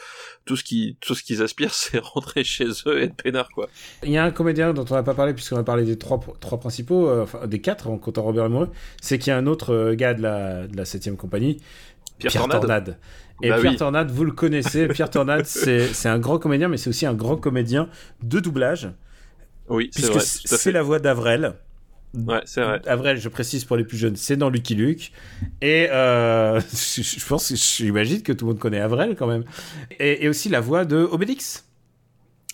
tout 0.44 0.56
ce 0.56 0.64
qu'ils 0.64 1.42
aspirent 1.42 1.74
c'est 1.74 1.98
rentrer 1.98 2.42
chez 2.42 2.68
eux 2.86 3.00
et 3.00 3.04
être 3.04 3.22
peinard 3.22 3.48
quoi. 3.50 3.68
Il 4.02 4.10
y 4.10 4.18
a 4.18 4.24
un 4.24 4.30
comédien 4.32 4.72
dont 4.72 4.84
on 4.90 4.94
n'a 4.94 5.02
pas 5.02 5.14
parlé 5.14 5.32
puisqu'on 5.32 5.58
a 5.58 5.64
parlé 5.64 5.84
des 5.84 5.98
trois 5.98 6.20
trois 6.40 6.58
principaux 6.58 7.08
euh, 7.08 7.22
enfin 7.22 7.46
des 7.46 7.60
quatre 7.60 7.88
en 7.88 7.98
comptant 7.98 8.22
Robert 8.22 8.44
Lamoureux 8.44 8.70
c'est 9.00 9.18
qu'il 9.18 9.30
y 9.30 9.34
a 9.34 9.36
un 9.36 9.46
autre 9.46 9.72
euh, 9.72 9.94
gars 9.94 10.14
de 10.14 10.22
la 10.22 10.66
de 10.66 10.76
la 10.76 10.84
septième 10.84 11.16
compagnie 11.16 11.35
Pierre, 11.38 12.32
Pierre 12.32 12.32
Tornade. 12.32 12.60
Tornade. 12.60 12.98
Et 13.42 13.50
bah 13.50 13.58
Pierre 13.60 13.72
oui. 13.72 13.76
Tornade, 13.76 14.10
vous 14.10 14.24
le 14.24 14.32
connaissez. 14.32 14.88
Pierre 14.94 15.10
Tornade, 15.10 15.44
c'est 15.46 16.08
un 16.08 16.18
grand 16.18 16.38
comédien, 16.38 16.68
mais 16.68 16.76
c'est 16.76 16.88
aussi 16.88 17.06
un 17.06 17.14
grand 17.14 17.36
comédien 17.36 17.88
de 18.22 18.40
doublage. 18.40 18.90
Oui, 19.68 19.90
c'est 19.92 20.02
Puisque 20.02 20.14
vrai. 20.14 20.58
c'est 20.58 20.72
la 20.72 20.82
voix 20.82 20.98
d'Avrel. 20.98 21.54
Ouais, 22.14 22.40
c'est 22.44 22.62
vrai. 22.62 22.80
Avrel, 22.86 23.18
je 23.18 23.28
précise 23.28 23.64
pour 23.64 23.76
les 23.76 23.84
plus 23.84 23.98
jeunes, 23.98 24.16
c'est 24.16 24.36
dans 24.36 24.48
Lucky 24.48 24.74
Luke. 24.74 25.12
Et 25.60 25.88
euh, 25.90 26.60
je 26.72 27.26
pense, 27.26 27.52
j'imagine 27.54 28.22
que 28.22 28.32
tout 28.32 28.46
le 28.46 28.52
monde 28.52 28.60
connaît 28.60 28.80
Avrel 28.80 29.16
quand 29.16 29.26
même. 29.26 29.44
Et, 29.98 30.24
et 30.24 30.28
aussi 30.28 30.48
la 30.48 30.60
voix 30.60 30.84
de 30.84 30.96
Obélix. 30.96 31.66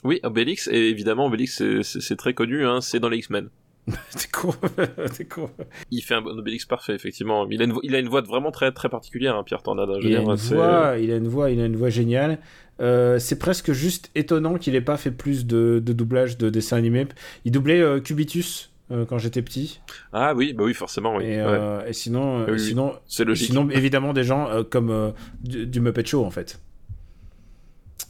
Oui, 0.04 0.18
Obélix, 0.24 0.68
et 0.68 0.88
évidemment, 0.88 1.26
Obélix, 1.26 1.62
c'est 1.82 2.16
très 2.16 2.34
connu, 2.34 2.66
hein, 2.66 2.80
c'est 2.80 2.98
dans 2.98 3.08
les 3.08 3.18
X-Men. 3.18 3.50
c'est 4.10 4.30
con, 4.30 4.54
c'est 5.12 5.28
con. 5.28 5.50
Il 5.90 6.02
fait 6.02 6.14
un 6.14 6.24
Obélix 6.24 6.64
parfait, 6.66 6.94
effectivement. 6.94 7.46
Il 7.50 7.60
a 7.62 7.64
une, 7.64 7.74
il 7.82 7.94
a 7.94 7.98
une 7.98 8.08
voix 8.08 8.20
vraiment 8.20 8.50
très 8.50 8.72
très 8.72 8.88
particulière, 8.88 9.36
hein, 9.36 9.42
Pierre 9.42 9.62
Tornade. 9.62 9.88
Je 10.00 10.08
il, 10.08 10.16
a 10.16 10.20
une 10.20 10.34
voix, 10.34 10.98
il 10.98 11.10
a 11.10 11.16
une 11.16 11.28
voix, 11.28 11.50
il 11.50 11.60
a 11.60 11.66
une 11.66 11.76
voix 11.76 11.90
géniale. 11.90 12.38
Euh, 12.80 13.18
c'est 13.18 13.38
presque 13.38 13.72
juste 13.72 14.10
étonnant 14.14 14.56
qu'il 14.56 14.74
ait 14.74 14.80
pas 14.80 14.96
fait 14.96 15.10
plus 15.10 15.46
de, 15.46 15.82
de 15.84 15.92
doublage 15.92 16.38
de 16.38 16.48
dessins 16.48 16.76
animés. 16.76 17.06
Il 17.44 17.52
doublait 17.52 17.80
euh, 17.80 18.00
Cubitus 18.00 18.70
euh, 18.90 19.04
quand 19.04 19.18
j'étais 19.18 19.42
petit. 19.42 19.80
Ah 20.12 20.34
oui, 20.34 20.52
bah 20.52 20.64
oui, 20.64 20.74
forcément, 20.74 21.16
oui. 21.16 21.24
Et, 21.24 21.42
ouais. 21.42 21.84
et 21.88 21.92
sinon, 21.92 22.46
oui, 22.46 22.60
sinon, 22.60 22.94
c'est 23.06 23.24
logique. 23.24 23.48
Sinon, 23.48 23.68
évidemment, 23.70 24.12
des 24.12 24.24
gens 24.24 24.48
comme 24.70 25.12
du, 25.42 25.66
du 25.66 25.80
Muppet 25.80 26.06
Show 26.06 26.24
en 26.24 26.30
fait. 26.30 26.60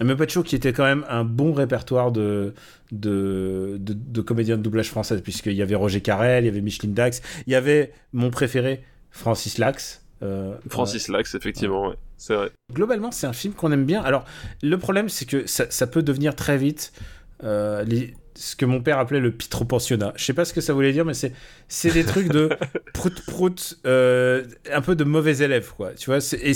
Muppet 0.04 0.26
qui 0.26 0.56
était 0.56 0.72
quand 0.72 0.84
même 0.84 1.04
un 1.08 1.24
bon 1.24 1.52
répertoire 1.52 2.12
de, 2.12 2.54
de, 2.90 3.76
de, 3.78 3.94
de 3.94 4.20
comédiens 4.20 4.56
de 4.56 4.62
doublage 4.62 4.88
français, 4.88 5.20
puisqu'il 5.20 5.52
y 5.52 5.62
avait 5.62 5.74
Roger 5.74 6.00
Carrel, 6.00 6.44
il 6.44 6.46
y 6.46 6.50
avait 6.50 6.60
Micheline 6.60 6.94
Dax, 6.94 7.22
il 7.46 7.52
y 7.52 7.56
avait 7.56 7.92
mon 8.12 8.30
préféré, 8.30 8.82
Francis 9.10 9.58
Lax. 9.58 10.04
Euh, 10.22 10.54
Francis 10.68 11.08
euh, 11.08 11.14
Lax, 11.14 11.34
effectivement, 11.34 11.82
ouais. 11.82 11.88
ouais. 11.88 11.96
c'est 12.16 12.34
vrai. 12.34 12.50
Globalement, 12.72 13.10
c'est 13.10 13.26
un 13.26 13.32
film 13.32 13.54
qu'on 13.54 13.72
aime 13.72 13.84
bien. 13.84 14.02
Alors, 14.02 14.24
le 14.62 14.78
problème, 14.78 15.08
c'est 15.08 15.26
que 15.26 15.46
ça, 15.46 15.66
ça, 15.70 15.86
peut 15.86 16.02
devenir 16.02 16.36
très 16.36 16.56
vite 16.56 16.92
euh, 17.44 17.82
les, 17.84 18.14
ce 18.42 18.56
que 18.56 18.64
mon 18.64 18.82
père 18.82 18.98
appelait 18.98 19.20
le 19.20 19.30
pitropensionnat. 19.30 20.14
Je 20.16 20.24
sais 20.24 20.32
pas 20.34 20.44
ce 20.44 20.52
que 20.52 20.60
ça 20.60 20.72
voulait 20.72 20.92
dire, 20.92 21.04
mais 21.04 21.14
c'est 21.14 21.32
c'est 21.68 21.92
des 21.92 22.04
trucs 22.04 22.26
de 22.26 22.48
prout 22.92 23.24
prout, 23.24 23.78
euh, 23.86 24.44
un 24.72 24.80
peu 24.80 24.96
de 24.96 25.04
mauvais 25.04 25.38
élèves, 25.38 25.72
quoi. 25.76 25.94
Tu 25.94 26.06
vois, 26.06 26.18
et 26.18 26.52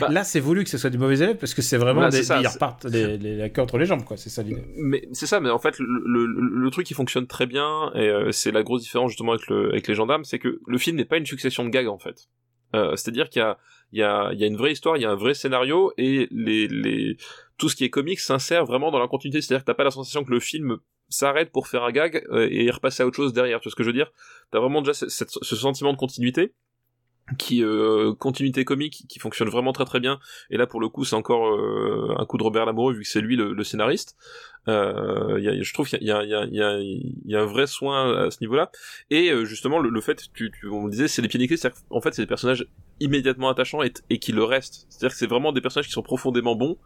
bah, 0.00 0.08
là, 0.10 0.22
c'est 0.22 0.38
voulu 0.38 0.62
que 0.62 0.70
ce 0.70 0.78
soit 0.78 0.90
des 0.90 0.98
mauvais 0.98 1.16
élèves 1.16 1.36
parce 1.36 1.52
que 1.52 1.60
c'est 1.60 1.76
vraiment 1.76 2.02
voilà, 2.02 2.10
des, 2.10 2.22
ça, 2.22 2.40
ils 2.40 2.46
repartent 2.46 2.84
les, 2.84 3.18
les, 3.18 3.36
la 3.36 3.48
queue 3.48 3.62
entre 3.62 3.78
les 3.78 3.86
jambes, 3.86 4.04
quoi. 4.04 4.16
C'est 4.16 4.30
ça 4.30 4.44
l'idée. 4.44 4.62
Mais 4.76 5.08
c'est 5.10 5.26
ça, 5.26 5.40
mais 5.40 5.50
en 5.50 5.58
fait, 5.58 5.76
le, 5.80 5.86
le, 6.06 6.26
le, 6.26 6.70
truc 6.70 6.86
qui 6.86 6.94
fonctionne 6.94 7.26
très 7.26 7.46
bien, 7.46 7.90
et 7.96 8.08
euh, 8.08 8.30
c'est 8.30 8.52
la 8.52 8.62
grosse 8.62 8.82
différence 8.82 9.10
justement 9.10 9.32
avec, 9.32 9.48
le, 9.48 9.70
avec 9.70 9.88
les 9.88 9.94
gendarmes, 9.96 10.24
c'est 10.24 10.38
que 10.38 10.60
le 10.64 10.78
film 10.78 10.96
n'est 10.96 11.04
pas 11.04 11.16
une 11.16 11.26
succession 11.26 11.64
de 11.64 11.70
gags, 11.70 11.88
en 11.88 11.98
fait. 11.98 12.28
Euh, 12.76 12.94
C'est-à-dire 12.94 13.28
qu'il 13.28 13.40
y 13.40 13.44
a, 13.44 13.58
il 13.90 13.98
y, 13.98 14.02
a, 14.04 14.30
il 14.32 14.38
y 14.38 14.44
a 14.44 14.46
une 14.46 14.56
vraie 14.56 14.72
histoire, 14.72 14.96
il 14.96 15.02
y 15.02 15.06
a 15.06 15.10
un 15.10 15.16
vrai 15.16 15.34
scénario, 15.34 15.92
et 15.98 16.28
les, 16.30 16.68
les, 16.68 17.16
tout 17.56 17.68
ce 17.68 17.76
qui 17.76 17.84
est 17.84 17.90
comique 17.90 18.20
s'insère 18.20 18.64
vraiment 18.64 18.90
dans 18.90 18.98
la 18.98 19.08
continuité. 19.08 19.40
C'est-à-dire 19.40 19.62
que 19.64 19.66
t'as 19.66 19.74
pas 19.74 19.84
la 19.84 19.90
sensation 19.90 20.24
que 20.24 20.30
le 20.30 20.40
film 20.40 20.78
s'arrête 21.08 21.52
pour 21.52 21.68
faire 21.68 21.84
un 21.84 21.92
gag 21.92 22.24
euh, 22.30 22.48
et 22.50 22.70
repasser 22.70 23.02
à 23.02 23.06
autre 23.06 23.16
chose 23.16 23.32
derrière. 23.32 23.60
Tu 23.60 23.68
vois 23.68 23.70
ce 23.70 23.76
que 23.76 23.82
je 23.82 23.88
veux 23.88 23.94
dire? 23.94 24.10
T'as 24.50 24.60
vraiment 24.60 24.82
déjà 24.82 24.94
ce, 24.94 25.06
sentiment 25.56 25.92
de 25.92 25.98
continuité 25.98 26.54
qui 27.38 27.64
euh, 27.64 28.12
continuité 28.14 28.66
comique 28.66 29.06
qui 29.08 29.18
fonctionne 29.18 29.48
vraiment 29.48 29.72
très 29.72 29.84
très 29.86 30.00
bien. 30.00 30.18
Et 30.50 30.58
là 30.58 30.66
pour 30.66 30.80
le 30.80 30.88
coup 30.88 31.04
c'est 31.04 31.16
encore 31.16 31.48
euh, 31.54 32.14
un 32.18 32.26
coup 32.26 32.36
de 32.36 32.42
Robert 32.42 32.66
Lamoureux 32.66 32.92
vu 32.92 33.02
que 33.02 33.08
c'est 33.08 33.22
lui 33.22 33.36
le, 33.36 33.54
le 33.54 33.64
scénariste. 33.64 34.16
Euh, 34.68 35.38
je 35.62 35.72
trouve 35.72 35.88
qu'il 35.88 36.02
y 36.02 36.10
a, 36.10 37.40
un 37.40 37.46
vrai 37.46 37.66
soin 37.66 38.26
à 38.26 38.30
ce 38.30 38.38
niveau 38.40 38.56
là 38.56 38.70
et 39.10 39.30
euh, 39.30 39.44
justement 39.44 39.78
le, 39.78 39.90
le, 39.90 40.00
fait 40.00 40.22
tu, 40.32 40.50
tu 40.50 40.68
on 40.68 40.82
me 40.82 40.90
disait 40.90 41.06
c'est 41.06 41.20
les 41.20 41.28
pieds 41.28 41.38
nickelés 41.38 41.58
c'est 41.58 41.70
en 41.90 42.00
fait 42.00 42.14
c'est 42.14 42.22
des 42.22 42.26
personnages 42.26 42.66
immédiatement 43.00 43.50
attachants 43.50 43.82
et, 43.82 44.18
qui 44.18 44.32
le 44.32 44.44
restent. 44.44 44.86
C'est 44.88 44.98
à 44.98 45.00
dire 45.00 45.10
que 45.10 45.16
c'est 45.16 45.26
vraiment 45.26 45.52
des 45.52 45.60
personnages 45.60 45.86
qui 45.86 45.92
sont 45.92 46.02
profondément 46.02 46.56
bons 46.56 46.78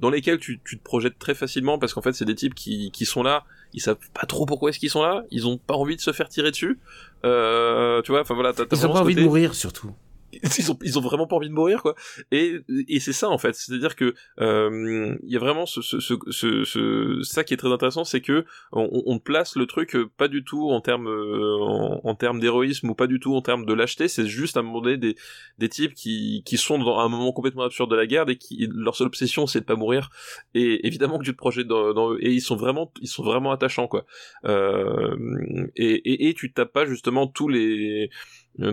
dans 0.00 0.10
lesquels 0.10 0.38
tu, 0.38 0.60
tu 0.64 0.78
te 0.78 0.82
projettes 0.82 1.18
très 1.18 1.34
facilement 1.34 1.78
parce 1.78 1.94
qu'en 1.94 2.02
fait 2.02 2.12
c'est 2.12 2.24
des 2.24 2.34
types 2.34 2.54
qui, 2.54 2.90
qui 2.90 3.04
sont 3.04 3.22
là 3.22 3.44
ils 3.72 3.80
savent 3.80 3.98
pas 4.14 4.26
trop 4.26 4.46
pourquoi 4.46 4.70
est-ce 4.70 4.78
qu'ils 4.78 4.90
sont 4.90 5.02
là 5.02 5.24
ils 5.30 5.46
ont 5.46 5.58
pas 5.58 5.74
envie 5.74 5.96
de 5.96 6.00
se 6.00 6.12
faire 6.12 6.28
tirer 6.28 6.50
dessus. 6.50 6.78
Euh, 7.24 8.00
tu 8.02 8.12
vois 8.12 8.20
enfin 8.20 8.34
voilà 8.34 8.52
ils 8.56 8.86
ont 8.86 8.92
pas 8.92 9.00
envie 9.00 9.14
côté... 9.14 9.22
de 9.22 9.26
mourir 9.26 9.54
surtout 9.54 9.92
ils 10.58 10.70
ont 10.70 10.78
ils 10.82 10.98
ont 10.98 11.00
vraiment 11.00 11.26
pas 11.26 11.36
envie 11.36 11.48
de 11.48 11.54
mourir 11.54 11.82
quoi. 11.82 11.94
Et 12.30 12.56
et 12.88 13.00
c'est 13.00 13.12
ça 13.12 13.28
en 13.28 13.38
fait. 13.38 13.54
C'est 13.54 13.72
à 13.72 13.78
dire 13.78 13.96
que 13.96 14.14
euh, 14.40 15.16
il 15.22 15.32
y 15.32 15.36
a 15.36 15.38
vraiment 15.38 15.64
ce, 15.66 15.80
ce, 15.80 16.00
ce, 16.00 16.64
ce, 16.64 17.22
ça 17.22 17.44
qui 17.44 17.54
est 17.54 17.56
très 17.56 17.72
intéressant 17.72 18.04
c'est 18.04 18.20
que 18.20 18.44
on, 18.72 18.88
on, 19.06 19.18
place 19.18 19.56
le 19.56 19.66
truc 19.66 19.96
euh, 19.96 20.10
pas 20.16 20.28
du 20.28 20.44
tout 20.44 20.70
en 20.70 20.80
termes 20.80 21.08
euh, 21.08 21.56
en, 21.60 22.00
en 22.04 22.14
termes 22.14 22.40
d'héroïsme 22.40 22.90
ou 22.90 22.94
pas 22.94 23.06
du 23.06 23.20
tout 23.20 23.34
en 23.34 23.42
termes 23.42 23.64
de 23.64 23.72
lâcheté. 23.72 24.08
C'est 24.08 24.26
juste 24.26 24.56
à 24.56 24.60
un 24.60 24.64
moment 24.64 24.82
des 24.82 25.16
des 25.58 25.68
types 25.68 25.94
qui 25.94 26.42
qui 26.44 26.58
sont 26.58 26.78
dans 26.78 26.98
un 26.98 27.08
moment 27.08 27.32
complètement 27.32 27.62
absurde 27.62 27.90
de 27.90 27.96
la 27.96 28.06
guerre 28.06 28.28
et 28.28 28.36
qui 28.36 28.68
leur 28.72 28.96
seule 28.96 29.06
obsession 29.06 29.46
c'est 29.46 29.60
de 29.60 29.64
pas 29.64 29.76
mourir. 29.76 30.10
Et 30.54 30.86
évidemment 30.86 31.18
que 31.18 31.24
tu 31.24 31.32
te 31.32 31.38
projettes 31.38 31.66
dans, 31.68 31.94
dans 31.94 32.12
eux. 32.12 32.18
Et 32.20 32.32
ils 32.32 32.42
sont 32.42 32.56
vraiment 32.56 32.92
ils 33.00 33.08
sont 33.08 33.22
vraiment 33.22 33.50
attachants 33.50 33.88
quoi. 33.88 34.04
Euh, 34.44 35.16
et, 35.76 35.94
et 35.94 36.28
et 36.28 36.34
tu 36.34 36.52
tapes 36.52 36.72
pas 36.72 36.84
justement 36.84 37.26
tous 37.26 37.48
les 37.48 38.10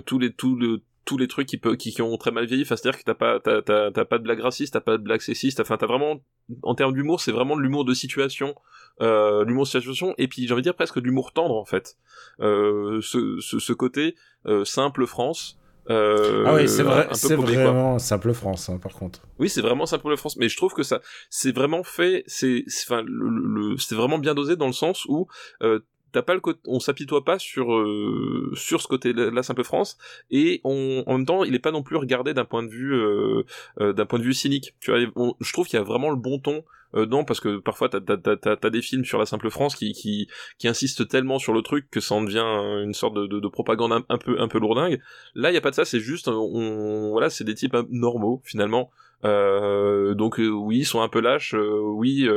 tous 0.06 0.20
les 0.20 0.34
tous 0.34 0.56
le 0.56 0.82
tous 1.06 1.18
les 1.18 1.28
trucs 1.28 1.48
qui, 1.48 1.58
peut, 1.58 1.76
qui, 1.76 1.94
qui 1.94 2.02
ont 2.02 2.18
très 2.18 2.32
mal 2.32 2.46
vieilli. 2.46 2.64
Enfin, 2.64 2.76
c'est-à-dire 2.76 3.00
que 3.00 3.06
t'as 3.06 3.14
pas, 3.14 3.40
t'as, 3.40 3.62
t'as, 3.62 3.92
t'as 3.92 4.06
pas 4.06 4.18
de 4.18 4.24
blague 4.24 4.40
raciste, 4.40 4.74
t'as 4.74 4.82
pas 4.82 4.98
de 4.98 5.04
blague 5.04 5.22
sexiste. 5.22 5.60
Enfin, 5.60 5.78
t'as 5.78 5.88
vraiment, 5.88 6.20
en 6.64 6.76
termes 6.76 6.94
d'humour, 6.94 7.22
c'est 7.22 7.32
vraiment 7.32 7.56
de 7.56 7.62
l'humour 7.62 7.86
de 7.86 7.94
situation, 7.94 8.56
euh, 9.02 9.46
l'humour 9.46 9.64
de 9.64 9.70
situation, 9.70 10.14
et 10.18 10.28
puis 10.28 10.48
j'ai 10.48 10.54
envie 10.54 10.62
de 10.62 10.66
dire 10.66 10.76
presque 10.76 11.00
de 11.00 11.06
l'humour 11.06 11.32
tendre 11.32 11.56
en 11.56 11.66
fait. 11.66 11.98
Euh, 12.40 13.00
ce, 13.02 13.40
ce, 13.40 13.60
ce 13.60 13.74
côté 13.74 14.16
euh, 14.48 14.66
simple 14.66 15.06
France. 15.06 15.60
Euh, 15.92 16.46
ah 16.48 16.56
oui, 16.56 16.68
c'est 16.68 16.82
vrai, 16.82 17.08
c'est 17.12 17.36
vraiment 17.36 18.00
simple 18.00 18.34
France, 18.34 18.70
hein, 18.70 18.80
par 18.80 18.94
contre. 18.94 19.22
Oui, 19.38 19.50
c'est 19.50 19.62
vraiment 19.62 19.86
simple 19.86 20.18
France, 20.18 20.36
mais 20.38 20.50
je 20.50 20.58
trouve 20.58 20.74
que 20.74 20.82
ça, 20.82 21.00
c'est 21.30 21.54
vraiment 21.54 21.84
fait, 21.84 22.24
c'est, 22.26 22.66
enfin, 22.88 23.04
le, 23.06 23.30
le, 23.30 23.78
c'est 23.78 23.94
vraiment 23.94 24.18
bien 24.18 24.34
dosé 24.34 24.56
dans 24.56 24.66
le 24.66 24.74
sens 24.74 25.06
où 25.06 25.28
euh, 25.62 25.82
t'as 26.16 26.22
pas 26.22 26.34
le 26.34 26.40
côté, 26.40 26.62
on 26.66 26.80
s'apitoie 26.80 27.26
pas 27.26 27.40
sur 27.40 27.76
euh, 27.76 28.50
sur 28.56 28.82
ce 28.82 28.88
côté 28.88 29.12
la 29.12 29.44
simple 29.44 29.66
France 29.66 29.98
et 30.32 30.62
on, 30.64 31.04
en 31.06 31.18
même 31.18 31.26
temps 31.26 31.44
il 31.44 31.54
est 31.54 31.60
pas 31.60 31.72
non 31.72 31.84
plus 31.84 31.98
regardé 31.98 32.34
d'un 32.34 32.46
point 32.46 32.64
de 32.64 32.70
vue 32.70 32.94
euh, 32.94 33.44
euh, 33.82 33.92
d'un 33.92 34.06
point 34.06 34.18
de 34.18 34.24
vue 34.24 34.34
cynique. 34.34 34.76
Tu 34.80 34.92
vois 34.92 35.02
je 35.42 35.54
trouve 35.54 35.68
qu'il 35.68 35.78
y 35.78 35.82
a 35.82 35.84
vraiment 35.84 36.10
le 36.10 36.16
bon 36.16 36.40
ton 36.40 36.64
euh, 36.96 37.24
parce 37.28 37.42
que 37.42 37.58
parfois 37.58 37.90
t'as 37.90 38.00
t'as 38.00 38.56
t'as 38.56 38.70
des 38.70 38.82
films 38.82 39.04
sur 39.04 39.20
la 39.20 39.26
simple 39.26 39.50
France 39.50 39.76
qui 39.76 39.92
qui 39.92 40.30
qui 40.58 40.70
insistent 40.70 41.06
tellement 41.06 41.38
sur 41.38 41.52
le 41.52 41.62
truc 41.62 41.90
que 41.92 42.00
ça 42.00 42.16
en 42.16 42.24
devient 42.24 42.46
une 42.86 42.94
sorte 42.94 43.14
de, 43.14 43.28
de, 43.28 43.42
de 43.42 43.48
propagande 43.50 43.92
un, 43.92 44.06
un, 44.08 44.18
peu 44.18 44.40
un 44.40 44.48
peu 44.48 44.60
lourdingue. 44.60 45.02
Là 45.34 45.52
il 45.52 45.54
y 45.54 45.58
a 45.58 45.62
pas 45.62 45.72
de 45.72 45.76
ça 45.76 45.84
c'est 45.84 46.00
juste 46.00 46.30
on 46.30 47.10
voilà 47.12 47.30
c'est 47.30 47.44
des 47.44 47.56
types 47.56 47.76
normaux 47.90 48.42
finalement 48.46 48.90
euh, 49.26 50.14
donc 50.14 50.40
euh, 50.40 50.50
oui, 50.50 50.80
ils 50.80 50.86
sont 50.86 51.02
un 51.02 51.10
peu 51.10 51.20
lâches. 51.20 51.56
Euh, 51.56 51.80
oui, 51.82 52.28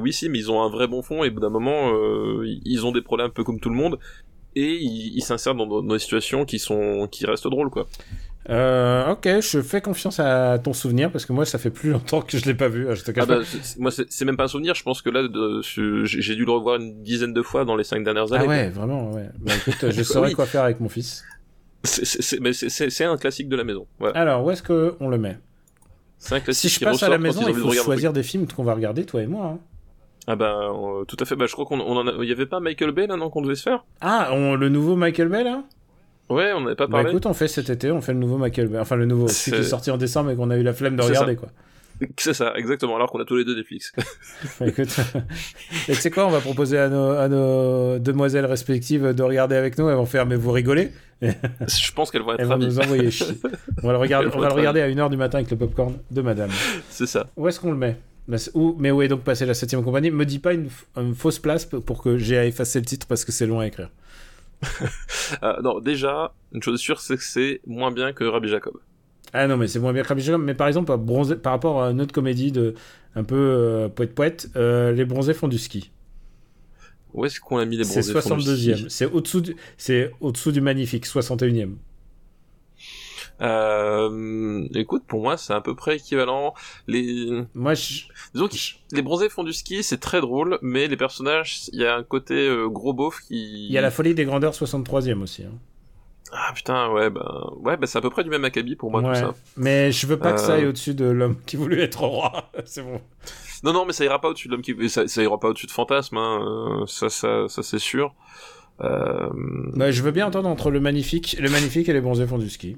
oui, 0.00 0.12
si, 0.12 0.28
mais 0.28 0.38
ils 0.38 0.50
ont 0.50 0.62
un 0.62 0.68
vrai 0.68 0.86
bon 0.86 1.02
fond 1.02 1.24
et 1.24 1.30
d'un 1.30 1.50
moment, 1.50 1.92
ils 2.44 2.86
ont 2.86 2.92
des 2.92 3.02
problèmes 3.02 3.28
un 3.28 3.30
peu 3.30 3.44
comme 3.44 3.60
tout 3.60 3.70
le 3.70 3.76
monde 3.76 3.98
et 4.54 4.78
ils 4.82 5.22
s'insèrent 5.22 5.54
dans, 5.54 5.66
dans, 5.66 5.82
des 5.82 5.98
situations 5.98 6.46
qui 6.46 6.58
sont 6.58 7.08
qui 7.10 7.26
restent 7.26 7.48
drôles 7.48 7.68
quoi. 7.68 7.86
Euh, 8.48 9.10
ok, 9.10 9.40
je 9.40 9.60
fais 9.60 9.80
confiance 9.80 10.20
à 10.20 10.58
ton 10.58 10.72
souvenir 10.72 11.10
parce 11.10 11.26
que 11.26 11.32
moi 11.32 11.44
ça 11.44 11.58
fait 11.58 11.70
plus 11.70 11.90
longtemps 11.90 12.22
que 12.22 12.38
je 12.38 12.44
l'ai 12.44 12.54
pas 12.54 12.68
vu. 12.68 12.86
Je 12.94 13.02
te 13.02 13.10
ah 13.20 13.26
bah, 13.26 13.40
moi 13.78 13.90
c'est 13.90 14.24
même 14.24 14.36
pas 14.36 14.44
un 14.44 14.48
souvenir, 14.48 14.74
je 14.74 14.82
pense 14.82 15.02
que 15.02 15.10
là 15.10 15.22
j'ai 15.62 16.36
dû 16.36 16.44
le 16.44 16.52
revoir 16.52 16.76
une 16.80 17.02
dizaine 17.02 17.34
de 17.34 17.42
fois 17.42 17.64
dans 17.64 17.76
les 17.76 17.84
cinq 17.84 18.04
dernières 18.04 18.32
années. 18.32 18.44
Ah 18.46 18.48
ouais, 18.48 18.68
vraiment, 18.70 19.10
ouais. 19.10 19.28
Bah, 19.40 19.52
écoute, 19.56 19.90
je 19.90 20.02
saurais 20.02 20.32
quoi 20.32 20.46
faire 20.46 20.62
avec 20.62 20.80
mon 20.80 20.88
fils. 20.88 21.24
C'est 21.82 23.04
un 23.04 23.16
classique 23.16 23.48
de 23.48 23.56
la 23.56 23.64
maison. 23.64 23.86
Voilà. 23.98 24.18
Alors 24.18 24.44
où 24.44 24.50
est-ce 24.50 24.62
que 24.62 24.94
on 25.00 25.08
le 25.08 25.18
met? 25.18 25.36
Si 26.18 26.68
je 26.68 26.80
passe 26.80 27.02
à 27.02 27.08
la 27.08 27.18
maison, 27.18 27.42
il 27.48 27.54
faut 27.54 27.72
choisir 27.72 28.12
des 28.12 28.22
films 28.22 28.46
qu'on 28.46 28.64
va 28.64 28.74
regarder, 28.74 29.04
toi 29.04 29.22
et 29.22 29.26
moi. 29.26 29.46
Hein. 29.46 29.58
Ah 30.28 30.34
bah 30.34 30.72
euh, 30.72 31.04
tout 31.04 31.16
à 31.20 31.24
fait. 31.24 31.36
Bah 31.36 31.46
je 31.46 31.52
crois 31.52 31.66
qu'on 31.66 31.78
on 31.78 31.96
en 31.96 32.08
a... 32.08 32.12
il 32.20 32.28
y 32.28 32.32
avait 32.32 32.46
pas 32.46 32.58
Michael 32.58 32.90
Bay 32.90 33.06
là 33.06 33.16
non 33.16 33.30
qu'on 33.30 33.42
devait 33.42 33.54
se 33.54 33.62
faire? 33.62 33.84
Ah 34.00 34.30
le 34.34 34.68
nouveau 34.68 34.96
Michael 34.96 35.28
Bay 35.28 35.44
là? 35.44 35.62
Ouais, 36.28 36.52
on 36.52 36.62
n'avait 36.62 36.74
pas 36.74 36.88
parlé. 36.88 37.04
Bah 37.04 37.10
écoute, 37.10 37.26
on 37.26 37.34
fait 37.34 37.46
cet 37.46 37.70
été, 37.70 37.92
on 37.92 38.00
fait 38.00 38.12
le 38.12 38.18
nouveau 38.18 38.36
Michael 38.36 38.66
Bay. 38.66 38.80
Enfin 38.80 38.96
le 38.96 39.06
nouveau, 39.06 39.28
celui 39.28 39.58
qui 39.58 39.62
est 39.62 39.68
sorti 39.68 39.92
en 39.92 39.96
décembre 39.96 40.30
et 40.30 40.36
qu'on 40.36 40.50
a 40.50 40.56
eu 40.56 40.64
la 40.64 40.72
flemme 40.72 40.96
de 40.96 41.02
regarder 41.02 41.36
quoi. 41.36 41.50
C'est 42.18 42.34
ça, 42.34 42.54
exactement. 42.56 42.96
Alors 42.96 43.10
qu'on 43.10 43.20
a 43.20 43.24
tous 43.24 43.36
les 43.36 43.44
deux 43.44 43.56
Netflix. 43.56 43.92
Écoute, 44.60 44.88
et 45.88 45.92
tu 45.92 46.00
sais 46.00 46.10
quoi, 46.10 46.26
on 46.26 46.30
va 46.30 46.40
proposer 46.40 46.78
à 46.78 46.88
nos, 46.88 47.10
à 47.10 47.28
nos 47.28 47.98
demoiselles 47.98 48.46
respectives 48.46 49.14
de 49.14 49.22
regarder 49.22 49.56
avec 49.56 49.78
nous. 49.78 49.88
Elles 49.88 49.96
vont 49.96 50.06
faire, 50.06 50.26
mais 50.26 50.36
vous 50.36 50.52
rigolez 50.52 50.90
Je 51.22 51.92
pense 51.92 52.10
qu'elles 52.10 52.22
vont 52.22 52.32
être 52.32 52.40
Elles 52.40 52.46
vont 52.46 52.58
nous 52.58 52.78
envoyer 52.78 53.10
chier. 53.10 53.36
On 53.82 53.86
va 53.86 53.92
le 53.92 53.98
regarder, 53.98 54.30
on 54.34 54.40
va 54.40 54.48
le 54.48 54.54
regarder 54.54 54.80
à 54.80 54.88
1h 54.88 55.10
du 55.10 55.16
matin 55.16 55.38
avec 55.38 55.50
le 55.50 55.56
popcorn 55.56 55.96
de 56.10 56.22
madame. 56.22 56.50
C'est 56.90 57.06
ça. 57.06 57.28
Où 57.36 57.48
est-ce 57.48 57.60
qu'on 57.60 57.72
le 57.72 57.78
met? 57.78 57.96
Où, 58.54 58.74
mais 58.78 58.90
où 58.90 59.02
est 59.02 59.08
donc 59.08 59.22
passé 59.22 59.46
la 59.46 59.52
7ème 59.52 59.84
compagnie? 59.84 60.10
Me 60.10 60.26
dis 60.26 60.40
pas 60.40 60.52
une, 60.52 60.68
une, 60.96 61.14
fausse 61.14 61.38
place 61.38 61.64
pour 61.64 62.02
que 62.02 62.18
j'ai 62.18 62.36
à 62.36 62.44
effacer 62.44 62.80
le 62.80 62.84
titre 62.84 63.06
parce 63.06 63.24
que 63.24 63.32
c'est 63.32 63.46
long 63.46 63.60
à 63.60 63.66
écrire. 63.66 63.90
euh, 65.42 65.60
non, 65.62 65.80
déjà, 65.80 66.32
une 66.52 66.62
chose 66.62 66.80
sûre, 66.80 67.00
c'est 67.00 67.16
que 67.16 67.22
c'est 67.22 67.60
moins 67.66 67.92
bien 67.92 68.12
que 68.12 68.24
Rabbi 68.24 68.48
Jacob. 68.48 68.74
Ah 69.32 69.46
non, 69.46 69.56
mais 69.56 69.68
c'est 69.68 69.78
moins 69.78 69.92
bien 69.92 70.02
que 70.02 70.18
Jacob. 70.18 70.42
Mais 70.42 70.54
par 70.54 70.68
exemple, 70.68 70.96
par 71.42 71.52
rapport 71.52 71.82
à 71.82 71.90
une 71.90 72.00
autre 72.00 72.12
comédie 72.12 72.52
de 72.52 72.74
un 73.14 73.24
peu 73.24 73.36
euh, 73.36 73.88
poète-poète, 73.88 74.50
euh, 74.56 74.92
Les 74.92 75.04
Bronzés 75.04 75.34
font 75.34 75.48
du 75.48 75.58
ski. 75.58 75.90
Où 77.14 77.24
est-ce 77.24 77.40
qu'on 77.40 77.56
a 77.56 77.64
mis 77.64 77.78
les 77.78 77.84
bronzés 77.84 78.02
C'est 78.02 78.12
62e. 78.12 78.88
C'est 78.88 79.06
au-dessous 79.06 79.40
du... 79.40 79.56
c'est 79.78 80.12
au-dessous 80.20 80.52
du 80.52 80.60
magnifique, 80.60 81.06
61e. 81.06 81.76
Euh, 83.42 84.66
écoute, 84.74 85.04
pour 85.06 85.22
moi, 85.22 85.36
c'est 85.36 85.52
à 85.52 85.60
peu 85.60 85.74
près 85.74 85.96
équivalent. 85.96 86.54
Les, 86.86 87.42
moi, 87.54 87.74
je... 87.74 88.04
disons 88.34 88.48
que 88.48 88.56
les 88.94 89.02
bronzés 89.02 89.28
font 89.28 89.44
du 89.44 89.52
ski, 89.52 89.82
c'est 89.82 89.98
très 89.98 90.20
drôle, 90.20 90.58
mais 90.62 90.88
les 90.88 90.96
personnages, 90.96 91.68
il 91.72 91.80
y 91.80 91.86
a 91.86 91.96
un 91.96 92.02
côté 92.02 92.34
euh, 92.34 92.68
gros 92.68 92.92
beauf 92.92 93.20
qui. 93.26 93.66
Il 93.66 93.72
y 93.72 93.78
a 93.78 93.82
la 93.82 93.90
folie 93.90 94.14
des 94.14 94.24
grandeurs 94.24 94.54
63e 94.54 95.22
aussi. 95.22 95.44
Hein. 95.44 95.58
Ah 96.32 96.52
putain, 96.54 96.90
ouais, 96.90 97.10
bah, 97.10 97.50
ouais, 97.60 97.76
bah 97.76 97.86
c'est 97.86 97.98
à 97.98 98.00
peu 98.00 98.10
près 98.10 98.24
du 98.24 98.30
même 98.30 98.44
acabit 98.44 98.76
pour 98.76 98.90
moi 98.90 99.00
ouais. 99.00 99.12
tout 99.14 99.20
ça. 99.20 99.34
Mais 99.56 99.92
je 99.92 100.06
veux 100.06 100.18
pas 100.18 100.32
que 100.32 100.40
ça 100.40 100.54
aille 100.54 100.66
au-dessus 100.66 100.94
de 100.94 101.04
l'homme 101.04 101.36
qui 101.46 101.56
voulait 101.56 101.82
être 101.82 102.02
roi. 102.02 102.50
c'est 102.64 102.82
bon. 102.82 103.00
Non, 103.62 103.72
non, 103.72 103.86
mais 103.86 103.92
ça 103.92 104.04
ira 104.04 104.20
pas 104.20 104.28
au-dessus 104.28 104.48
de 104.48 104.52
l'homme 104.52 104.62
qui, 104.62 104.88
ça, 104.88 105.06
ça 105.06 105.22
ira 105.22 105.38
pas 105.38 105.48
au-dessus 105.48 105.66
de 105.66 105.72
Fantasme, 105.72 106.16
hein. 106.16 106.84
ça, 106.86 107.08
ça, 107.08 107.48
ça 107.48 107.62
c'est 107.62 107.78
sûr. 107.78 108.14
Euh... 108.80 109.30
Bah, 109.74 109.90
je 109.90 110.02
veux 110.02 110.10
bien 110.10 110.26
entendre 110.26 110.48
entre 110.48 110.70
le 110.70 110.80
magnifique, 110.80 111.36
le 111.40 111.48
magnifique 111.48 111.88
et 111.88 111.92
les 111.92 112.00
bronzés 112.00 112.26
font 112.26 112.38
du 112.38 112.50
ski. 112.50 112.76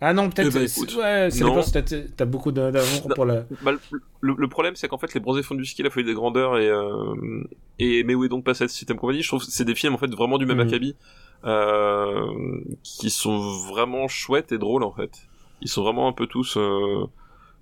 Ah 0.00 0.12
non, 0.12 0.30
peut-être. 0.30 0.48
Eh 0.48 0.50
ben, 0.50 0.60
ouais, 0.60 1.30
c'est 1.30 1.44
parce 1.44 1.72
que 1.72 2.08
t'as 2.08 2.24
beaucoup 2.24 2.52
d'amour 2.52 3.08
pour 3.14 3.24
la. 3.24 3.44
Bah, 3.62 3.72
le, 4.20 4.34
le, 4.36 4.48
problème, 4.48 4.76
c'est 4.76 4.86
qu'en 4.86 4.98
fait, 4.98 5.12
les 5.14 5.20
bronzés 5.20 5.42
font 5.42 5.54
du 5.54 5.64
ski, 5.64 5.82
la 5.82 5.90
folie 5.90 6.06
des 6.06 6.14
grandeurs 6.14 6.58
et 6.58 6.68
euh, 6.68 7.42
et 7.78 8.04
mais 8.04 8.14
où 8.14 8.24
est 8.24 8.28
donc 8.28 8.44
passé 8.44 8.60
cette 8.60 8.70
système 8.70 8.96
compagnie? 8.96 9.22
Je 9.22 9.28
trouve 9.28 9.44
que 9.44 9.50
c'est 9.50 9.64
des 9.64 9.74
films 9.74 9.94
en 9.94 9.98
fait 9.98 10.10
vraiment 10.14 10.38
du 10.38 10.46
même 10.46 10.58
Mhm. 10.58 10.68
acabit 10.68 10.90
euh, 10.90 10.94
qui 11.42 13.10
sont 13.10 13.38
vraiment 13.72 14.08
chouettes 14.08 14.52
et 14.52 14.58
drôles 14.58 14.82
en 14.82 14.92
fait. 14.92 15.28
Ils 15.60 15.68
sont 15.68 15.82
vraiment 15.82 16.08
un 16.08 16.12
peu 16.12 16.26
tous. 16.26 16.56
Euh... 16.56 17.06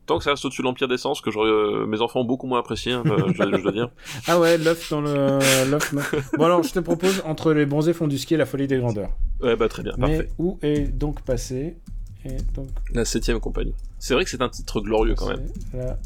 Tant 0.06 0.18
que 0.18 0.24
ça 0.24 0.30
reste 0.30 0.44
au-dessus 0.44 0.62
de 0.62 0.66
l'Empire 0.66 0.86
d'essence, 0.86 1.20
que 1.20 1.32
j'aurais, 1.32 1.50
euh, 1.50 1.84
mes 1.84 2.00
enfants 2.00 2.20
ont 2.20 2.24
beaucoup 2.24 2.46
moins 2.46 2.60
apprécié, 2.60 2.92
hein, 2.92 3.02
je, 3.04 3.10
dois, 3.10 3.58
je, 3.58 3.62
dois 3.62 3.72
dire. 3.72 3.90
Ah 4.28 4.38
ouais, 4.38 4.56
l'œuf 4.56 4.88
dans 4.88 5.00
le. 5.00 5.40
l'œuf. 5.68 5.94
bon 6.38 6.44
alors, 6.44 6.62
je 6.62 6.72
te 6.72 6.78
propose 6.78 7.22
entre 7.26 7.52
les 7.52 7.66
bronzés 7.66 7.92
font 7.92 8.06
du 8.06 8.16
ski 8.16 8.34
et 8.34 8.36
la 8.36 8.46
folie 8.46 8.68
des 8.68 8.78
grandeurs. 8.78 9.10
Ouais, 9.40 9.56
bah 9.56 9.68
très 9.68 9.82
bien, 9.82 9.94
Mais 9.98 10.18
parfait. 10.18 10.32
où 10.38 10.58
est 10.62 10.96
donc 10.96 11.22
passé 11.22 11.76
et 12.24 12.36
donc... 12.54 12.68
La 12.92 13.04
septième 13.04 13.40
compagnie. 13.40 13.74
C'est 13.98 14.14
vrai 14.14 14.24
que 14.24 14.30
c'est 14.30 14.42
un 14.42 14.48
titre 14.48 14.80
glorieux 14.80 15.14
quand 15.14 15.28
même. 15.28 15.48
La 15.74 15.98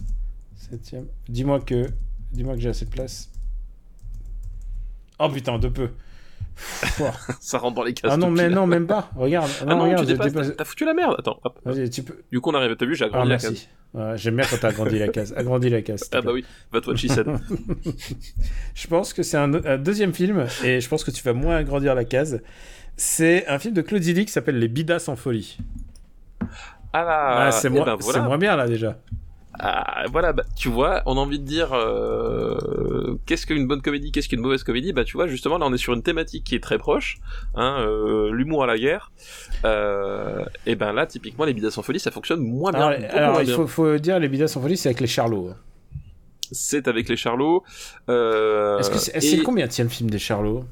septième. 0.56 1.06
Dis-moi 1.28 1.60
que, 1.60 1.86
dis-moi 2.32 2.54
que 2.54 2.60
j'ai 2.60 2.70
assez 2.70 2.86
de 2.86 2.90
place. 2.90 3.30
Oh 5.18 5.28
putain, 5.28 5.58
de 5.58 5.68
peu. 5.68 5.90
ça 7.40 7.58
rentre 7.58 7.76
dans 7.76 7.82
les 7.82 7.94
cases. 7.94 8.10
Ah 8.12 8.16
non, 8.16 8.30
mais 8.30 8.48
non, 8.48 8.66
même 8.66 8.86
pas. 8.86 9.10
Regarde. 9.16 9.50
Ah 9.62 9.64
non, 9.66 9.82
regarde, 9.82 10.06
tu 10.06 10.14
dépasses. 10.14 10.56
T'as 10.56 10.64
foutu 10.64 10.84
la 10.84 10.94
merde. 10.94 11.16
Attends. 11.18 11.38
Hop. 11.44 11.60
Vas-y, 11.64 11.90
tu 11.90 12.02
peux. 12.02 12.16
Du 12.30 12.40
coup, 12.40 12.50
on 12.50 12.54
arrive. 12.54 12.76
T'as 12.76 12.86
vu, 12.86 12.94
j'ai 12.94 13.04
agrandi 13.04 13.32
ah, 13.32 13.36
la 13.36 13.42
merci. 13.42 13.66
case. 13.66 13.68
Ouais, 13.92 14.16
J'aime 14.16 14.36
bien 14.36 14.44
quand 14.48 14.56
t'as 14.60 14.68
agrandi 14.68 14.98
la 14.98 15.08
case. 15.08 15.34
Agrandi 15.36 15.68
la 15.68 15.82
case. 15.82 16.08
Ah 16.12 16.20
bah 16.20 16.32
oui. 16.32 16.44
Va 16.72 16.80
toi, 16.80 16.94
Chised. 16.94 17.26
je 18.74 18.86
pense 18.86 19.12
que 19.12 19.22
c'est 19.22 19.36
un, 19.36 19.52
un, 19.52 19.78
deuxième 19.78 20.14
film 20.14 20.46
et 20.62 20.80
je 20.80 20.88
pense 20.88 21.02
que 21.02 21.10
tu 21.10 21.22
vas 21.24 21.32
moins 21.32 21.56
agrandir 21.56 21.94
la 21.94 22.04
case. 22.04 22.40
C'est 22.96 23.46
un 23.48 23.58
film 23.58 23.74
de 23.74 23.82
Claude 23.82 24.02
Zidi 24.02 24.26
qui 24.26 24.32
s'appelle 24.32 24.58
Les 24.58 24.68
Bidas 24.68 25.06
en 25.08 25.16
folie. 25.16 25.58
Ah 26.92 27.04
là. 27.04 27.46
Ah, 27.46 27.52
c'est 27.52 27.68
eh 27.68 27.70
moins, 27.70 27.84
ben, 27.84 27.96
voilà. 27.98 28.22
moins 28.22 28.38
bien 28.38 28.56
là 28.56 28.66
déjà. 28.66 28.98
Ah, 29.62 30.04
voilà, 30.10 30.32
bah, 30.32 30.44
tu 30.56 30.70
vois, 30.70 31.02
on 31.04 31.18
a 31.18 31.20
envie 31.20 31.38
de 31.38 31.44
dire 31.44 31.74
euh, 31.74 33.18
qu'est-ce 33.26 33.46
qu'une 33.46 33.66
bonne 33.66 33.82
comédie, 33.82 34.10
qu'est-ce 34.10 34.28
qu'une 34.30 34.40
mauvaise 34.40 34.62
comédie? 34.64 34.94
Bah, 34.94 35.04
tu 35.04 35.18
vois, 35.18 35.26
justement, 35.26 35.58
là, 35.58 35.66
on 35.66 35.74
est 35.74 35.78
sur 35.78 35.92
une 35.92 36.02
thématique 36.02 36.44
qui 36.44 36.54
est 36.54 36.62
très 36.62 36.78
proche, 36.78 37.18
hein, 37.54 37.76
euh, 37.80 38.32
l'humour 38.32 38.64
à 38.64 38.66
la 38.66 38.78
guerre. 38.78 39.12
Euh, 39.66 40.46
et 40.64 40.76
ben 40.76 40.94
là, 40.94 41.04
typiquement, 41.06 41.44
les 41.44 41.52
bidas 41.52 41.74
en 41.76 41.82
folie, 41.82 42.00
ça 42.00 42.10
fonctionne 42.10 42.40
moins 42.40 42.72
bien. 42.72 42.86
Alors, 42.86 43.10
alors 43.12 43.32
moins 43.32 43.42
il 43.42 43.46
bien. 43.48 43.56
faut, 43.56 43.66
faut, 43.66 43.98
dire 43.98 44.18
les 44.18 44.28
bidas 44.30 44.54
en 44.56 44.62
folie, 44.62 44.78
c'est 44.78 44.88
avec 44.88 45.00
les 45.00 45.06
Charlots. 45.06 45.50
C'est 46.52 46.88
avec 46.88 47.10
les 47.10 47.16
Charlots. 47.16 47.62
Euh, 48.08 48.78
Est-ce 48.78 48.90
que 48.90 48.98
c'est 48.98 49.14
est 49.16 49.34
et... 49.40 49.42
combien 49.42 49.68
tient 49.68 49.84
le 49.84 49.90
film 49.90 50.08
des 50.08 50.18
Charlots? 50.18 50.64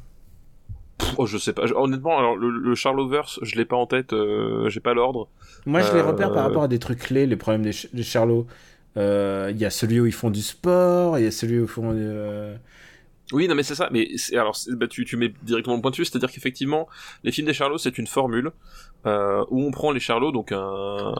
Oh, 1.19 1.27
je 1.27 1.36
sais 1.39 1.52
pas. 1.52 1.62
Honnêtement, 1.77 2.19
alors 2.19 2.36
le, 2.36 2.51
le 2.51 2.74
Charlotverse, 2.74 3.39
je 3.43 3.55
l'ai 3.56 3.65
pas 3.65 3.77
en 3.77 3.86
tête. 3.86 4.12
Euh, 4.12 4.69
J'ai 4.70 4.81
pas 4.81 4.94
l'ordre. 4.94 5.28
Moi, 5.66 5.82
je 5.82 5.93
les 5.93 6.01
repère 6.01 6.31
Euh, 6.31 6.35
par 6.35 6.44
rapport 6.44 6.62
à 6.65 6.69
des 6.69 6.78
trucs 6.78 7.01
clés, 7.01 7.27
les 7.27 7.36
problèmes 7.36 7.62
des, 7.62 7.73
ch- 7.73 7.93
des 7.94 8.02
Charlots. 8.02 8.47
Euh, 8.98 9.50
Il 9.54 9.58
y 9.60 9.64
a 9.64 9.70
celui 9.70 10.00
où 10.00 10.06
ils 10.06 10.12
font 10.12 10.30
du 10.30 10.42
sport, 10.42 11.18
il 11.18 11.24
y 11.24 11.28
a 11.28 11.30
celui 11.30 11.58
où 11.58 11.62
ils 11.62 11.68
font. 11.68 11.92
euh, 11.94 12.54
Oui, 13.32 13.46
non, 13.48 13.54
mais 13.54 13.62
c'est 13.62 13.74
ça. 13.74 13.88
Mais 13.92 14.08
alors, 14.32 14.56
bah, 14.72 14.86
tu, 14.88 15.04
tu 15.04 15.16
mets 15.16 15.32
directement 15.42 15.76
le 15.76 15.82
point 15.82 15.90
dessus, 15.90 16.04
c'est-à-dire 16.04 16.30
qu'effectivement, 16.32 16.88
les 17.24 17.30
films 17.32 17.46
des 17.46 17.54
Charlots, 17.54 17.78
c'est 17.78 17.96
une 17.98 18.06
formule 18.06 18.50
euh, 19.06 19.44
où 19.50 19.62
on 19.62 19.70
prend 19.70 19.92
les 19.92 20.00
Charlots, 20.00 20.32
donc 20.32 20.50
un, 20.52 21.14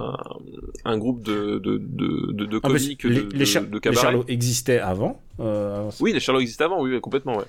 un 0.84 0.98
groupe 0.98 1.22
de 1.22 1.59
de 1.59 1.76
de, 1.78 2.32
de, 2.32 2.44
de 2.46 2.60
Ah, 2.62 2.68
mais 2.70 2.78
comiques, 2.80 3.05
les, 3.05 3.22
de, 3.22 3.36
les, 3.36 3.44
Char- 3.46 3.62
de, 3.62 3.68
de 3.68 3.74
les 3.74 3.80
cabaret. 3.80 4.02
Charlots 4.02 4.24
existaient 4.28 4.80
avant. 4.80 5.22
euh. 5.40 5.88
Oui, 6.00 6.12
les 6.12 6.20
Charlots 6.20 6.40
existaient 6.40 6.64
avant, 6.64 6.82
oui, 6.82 7.00
complètement, 7.00 7.36
ouais. 7.38 7.44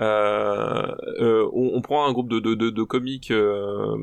Euh, 0.00 0.86
euh, 1.20 1.48
on, 1.52 1.72
on 1.74 1.80
prend 1.80 2.06
un 2.08 2.12
groupe 2.12 2.28
de, 2.28 2.40
de, 2.40 2.54
de, 2.54 2.70
de 2.70 2.82
comiques 2.82 3.30
euh, 3.30 3.96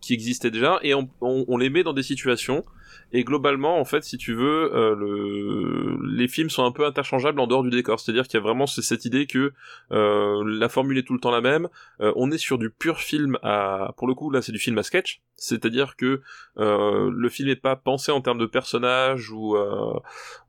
qui 0.00 0.14
existaient 0.14 0.50
déjà 0.50 0.78
et 0.82 0.94
on, 0.94 1.08
on, 1.20 1.44
on 1.48 1.56
les 1.58 1.68
met 1.68 1.82
dans 1.82 1.92
des 1.92 2.02
situations 2.02 2.64
et 3.12 3.24
globalement 3.24 3.78
en 3.80 3.84
fait 3.84 4.04
si 4.04 4.18
tu 4.18 4.34
veux 4.34 4.74
euh, 4.74 4.94
le... 4.94 5.98
les 6.16 6.28
films 6.28 6.50
sont 6.50 6.64
un 6.64 6.72
peu 6.72 6.84
interchangeables 6.86 7.40
en 7.40 7.46
dehors 7.46 7.62
du 7.62 7.70
décor. 7.70 8.00
C'est 8.00 8.10
à 8.10 8.14
dire 8.14 8.24
qu'il 8.28 8.34
y 8.38 8.42
a 8.42 8.42
vraiment 8.42 8.66
ce- 8.66 8.82
cette 8.82 9.04
idée 9.04 9.26
que 9.26 9.52
euh, 9.92 10.42
la 10.46 10.68
formule 10.68 10.98
est 10.98 11.02
tout 11.02 11.14
le 11.14 11.20
temps 11.20 11.30
la 11.30 11.40
même. 11.40 11.68
Euh, 12.00 12.12
on 12.16 12.30
est 12.30 12.38
sur 12.38 12.58
du 12.58 12.70
pur 12.70 12.98
film 12.98 13.38
à 13.42 13.92
pour 13.96 14.06
le 14.08 14.14
coup 14.14 14.30
là 14.30 14.42
c'est 14.42 14.52
du 14.52 14.58
film 14.58 14.76
à 14.78 14.82
sketch. 14.82 15.20
C'est 15.40 15.64
à 15.64 15.68
dire 15.68 15.94
que 15.96 16.20
euh, 16.58 17.10
le 17.14 17.28
film 17.28 17.48
est 17.48 17.56
pas 17.56 17.76
pensé 17.76 18.10
en 18.10 18.20
termes 18.20 18.38
de 18.38 18.46
personnages 18.46 19.30
ou 19.30 19.56
euh, 19.56 19.94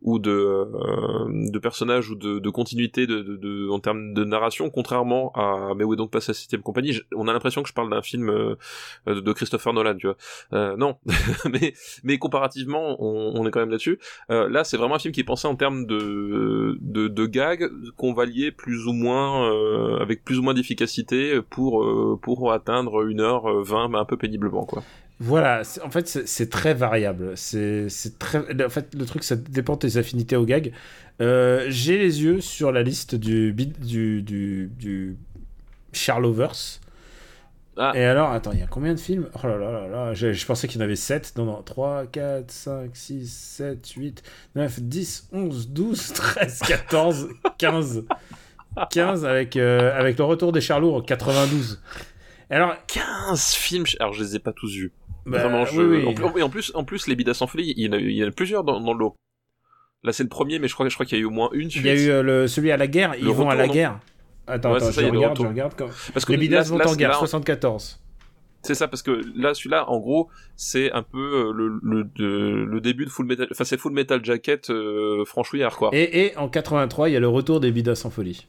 ou 0.02 0.18
de 0.20 0.32
euh, 0.32 1.26
de 1.52 1.60
personnages 1.60 2.10
ou 2.10 2.16
de, 2.16 2.40
de 2.40 2.50
continuité 2.50 3.06
de, 3.08 3.22
de, 3.22 3.36
de- 3.38 3.70
en 3.70 3.80
termes 3.80 4.14
de 4.14 4.24
narration 4.24 4.70
contrairement 4.72 5.32
à 5.36 5.74
mais 5.76 5.84
où 5.84 5.94
est 5.94 5.98
donc 5.98 6.12
pas 6.12 6.22
sa 6.22 6.34
septième 6.34 6.62
compagnie? 6.64 7.00
On 7.16 7.28
a 7.28 7.34
l'impression 7.34 7.62
que 7.64 7.70
je 7.70 7.74
parle 7.74 7.90
d'un 7.92 8.02
film 8.02 8.56
de 9.06 9.34
Christopher 9.34 9.74
Nolan 9.74 9.96
tu 9.96 10.08
vois. 10.08 10.76
Non. 10.78 10.98
Mais 11.52 11.74
mais 12.04 12.18
comparativement 12.40 12.95
on, 12.99 13.45
est 13.48 13.52
quand 13.52 13.60
même 13.60 13.70
là-dessus 13.70 13.99
Euh, 14.32 14.49
là 14.49 14.64
c'est 14.64 14.78
vraiment 14.78 14.95
un 14.95 14.99
film 14.99 15.14
qui 15.14 15.20
est 15.20 15.24
pensé 15.26 15.48
en 15.48 15.56
termes 15.56 15.86
de 15.86 17.26
gags 17.26 17.70
qu'on 17.98 18.14
va 18.14 18.26
lier 18.26 18.52
plus 18.52 18.88
ou 18.88 18.94
moins 18.94 19.52
euh, 19.52 19.98
avec 19.99 20.24
plus 20.24 20.38
ou 20.40 20.41
moins 20.41 20.53
d'efficacité 20.53 21.41
pour 21.49 21.84
euh, 21.84 22.18
pour 22.22 22.52
atteindre 22.52 23.07
une 23.07 23.20
heure 23.22 23.49
euh, 23.49 23.64
vingt 23.64 23.90
mais 23.90 23.98
un 23.98 24.06
peu 24.06 24.18
péniblement 24.18 24.66
quoi 24.66 24.84
Voilà, 25.22 25.64
en 25.84 25.90
fait, 25.90 26.07
c'est- 26.07 26.49
très 26.49 26.74
variable. 26.74 27.34
C'est 27.36 27.88
très. 28.20 28.40
En 28.66 28.70
fait, 28.70 28.95
le 28.95 29.06
truc, 29.06 29.24
ça 29.24 29.36
dépend 29.36 29.74
de 29.74 29.80
tes 29.80 29.98
affinités 29.98 30.38
au 30.38 30.45
gag. 30.45 30.72
Euh, 31.22 31.66
J'ai 31.68 31.98
les 31.98 32.24
yeux 32.24 32.40
sur 32.40 32.72
la 32.72 32.84
liste 32.84 33.16
du 33.16 33.53
du 33.53 34.22
du. 34.24 35.18
Ah. 37.81 37.93
Et 37.95 38.03
alors, 38.03 38.31
attends, 38.31 38.51
il 38.51 38.60
y 38.60 38.61
a 38.61 38.68
combien 38.68 38.93
de 38.93 38.99
films? 38.99 39.30
Oh 39.41 39.47
là 39.47 39.57
là 39.57 39.72
là 39.72 39.88
là, 39.88 40.14
je, 40.14 40.34
je 40.34 40.45
pensais 40.45 40.68
qu'il 40.68 40.80
y 40.80 40.84
en 40.84 40.85
avait 40.85 40.97
7. 40.97 41.34
Non, 41.38 41.45
non, 41.45 41.61
3, 41.64 42.07
4, 42.07 42.51
5, 42.51 42.89
6, 42.93 43.31
7, 43.31 43.89
8, 43.91 44.23
9, 44.56 44.80
10, 44.81 45.30
11, 45.31 45.69
12, 45.69 46.14
13, 46.14 46.60
14, 46.68 47.30
15. 47.57 48.03
15 48.91 49.26
avec, 49.26 49.56
euh, 49.56 49.97
avec 49.97 50.18
le 50.18 50.26
retour 50.26 50.51
des 50.51 50.61
Charlots 50.61 50.93
en 50.95 51.01
92. 51.01 51.81
Et 52.51 52.56
Alors, 52.56 52.76
15 52.88 53.53
films 53.53 53.85
alors 53.99 54.14
je 54.14 54.23
les 54.23 54.35
ai 54.35 54.39
pas 54.39 54.51
tous 54.53 54.73
vus 54.73 54.91
bah, 55.26 55.39
Vraiment, 55.39 55.65
je... 55.65 55.81
oui, 55.81 56.03
oui. 56.06 56.07
En, 56.07 56.14
plus- 56.14 56.41
en 56.43 56.49
plus, 56.49 56.72
en 56.76 56.84
plus, 56.84 57.07
les 57.07 57.15
bidas 57.15 57.34
sans 57.34 57.47
folie, 57.47 57.73
il 57.77 57.85
y 57.85 57.89
en 57.89 57.93
a, 57.93 57.97
il 57.97 58.11
y 58.11 58.23
en 58.23 58.27
a 58.27 58.31
plusieurs 58.31 58.64
dans, 58.64 58.80
dans 58.81 58.93
le 58.93 58.99
lot. 58.99 59.15
Là, 60.03 60.11
c'est 60.14 60.23
le 60.23 60.30
premier, 60.30 60.60
mais 60.60 60.68
je 60.68 60.73
crois, 60.73 60.88
je 60.89 60.93
crois 60.93 61.06
qu'il 61.06 61.18
y 61.18 61.22
a 61.22 61.23
eu 61.23 61.26
au 61.27 61.30
moins 61.31 61.49
une 61.53 61.69
Il 61.69 61.85
y 61.85 61.89
a 61.89 61.95
eu 61.95 62.10
euh, 62.10 62.23
le, 62.23 62.47
celui 62.47 62.72
à 62.72 62.77
la 62.77 62.88
guerre, 62.88 63.15
ils 63.18 63.26
Le 63.26 63.31
vont 63.31 63.49
à 63.49 63.56
la 63.56 63.64
retour, 63.64 63.68
non? 63.68 63.81
guerre. 63.81 63.99
Attends, 64.50 64.72
Ouais, 64.72 64.78
attends, 64.78 64.92
ça, 64.92 65.02
je 65.02 65.08
regarde, 65.08 65.24
je 65.24 65.30
retour. 65.42 65.48
regarde. 65.48 65.74
Quand... 65.78 65.88
Parce 66.14 66.26
que 66.26 66.32
Les 66.34 66.38
bidas 66.38 66.64
vont 66.64 66.80
en 66.82 66.96
guerre, 66.96 67.10
là, 67.12 67.16
74. 67.16 68.00
C'est 68.62 68.76
ça, 68.76 68.90
parce 68.90 69.02
que 69.04 69.22
là, 69.38 69.54
celui-là, 69.54 69.90
en 69.90 70.00
gros, 70.00 70.28
c'est 70.58 70.92
un 70.92 71.02
peu 71.02 71.18
euh, 71.18 71.80
le, 71.82 72.10
le, 72.66 72.82
début 72.82 73.06
de 73.06 73.10
Full 73.10 73.26
Metal, 73.26 73.48
enfin, 73.52 73.64
c'est 73.64 73.78
Full 73.80 73.94
Metal 73.94 74.20
Jacket 74.24 74.70
euh, 74.70 75.24
franchouillard, 75.24 75.78
quoi. 75.78 75.92
Et, 75.94 76.26
et 76.26 76.38
en 76.38 76.50
83, 76.50 77.08
il 77.10 77.14
y 77.14 77.16
a 77.16 77.22
le 77.22 77.30
retour 77.30 77.62
des 77.62 77.72
bidas 77.72 77.96
sans 77.96 78.10
folie. 78.10 78.48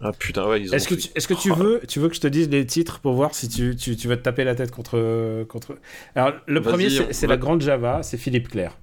Ah 0.00 0.10
putain, 0.18 0.48
ouais, 0.48 0.62
ils 0.62 0.70
ont 0.70 0.72
Est-ce 0.74 0.88
que, 0.88 0.94
tu, 0.94 1.08
est-ce 1.14 1.28
que 1.28 1.34
tu 1.34 1.52
Oh. 1.52 1.54
veux, 1.54 1.80
tu 1.86 2.00
veux 2.00 2.08
que 2.08 2.14
je 2.16 2.20
te 2.20 2.26
dise 2.26 2.48
les 2.48 2.66
titres 2.66 2.98
pour 2.98 3.12
voir 3.12 3.34
si 3.34 3.48
tu, 3.48 3.76
tu, 3.76 3.96
tu 3.96 4.08
vas 4.08 4.16
te 4.16 4.22
taper 4.22 4.42
la 4.44 4.54
tête 4.56 4.72
contre. 4.72 5.44
contre... 5.44 5.76
Alors, 6.16 6.32
le 6.46 6.58
Vas-y, 6.58 6.68
premier, 6.72 6.90
c'est, 6.90 7.12
c'est 7.12 7.26
va- 7.28 7.34
la 7.34 7.36
Grande 7.36 7.60
Java, 7.60 8.02
c'est 8.02 8.16
Philippe 8.16 8.48
Clair. 8.48 8.76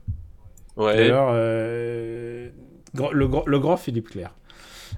Ouais. 0.78 1.08
Alors, 1.08 1.32
euh, 1.34 2.50
le, 2.94 3.28
le 3.46 3.60
grand 3.60 3.76
Philippe 3.78 4.10
Clair. 4.12 4.34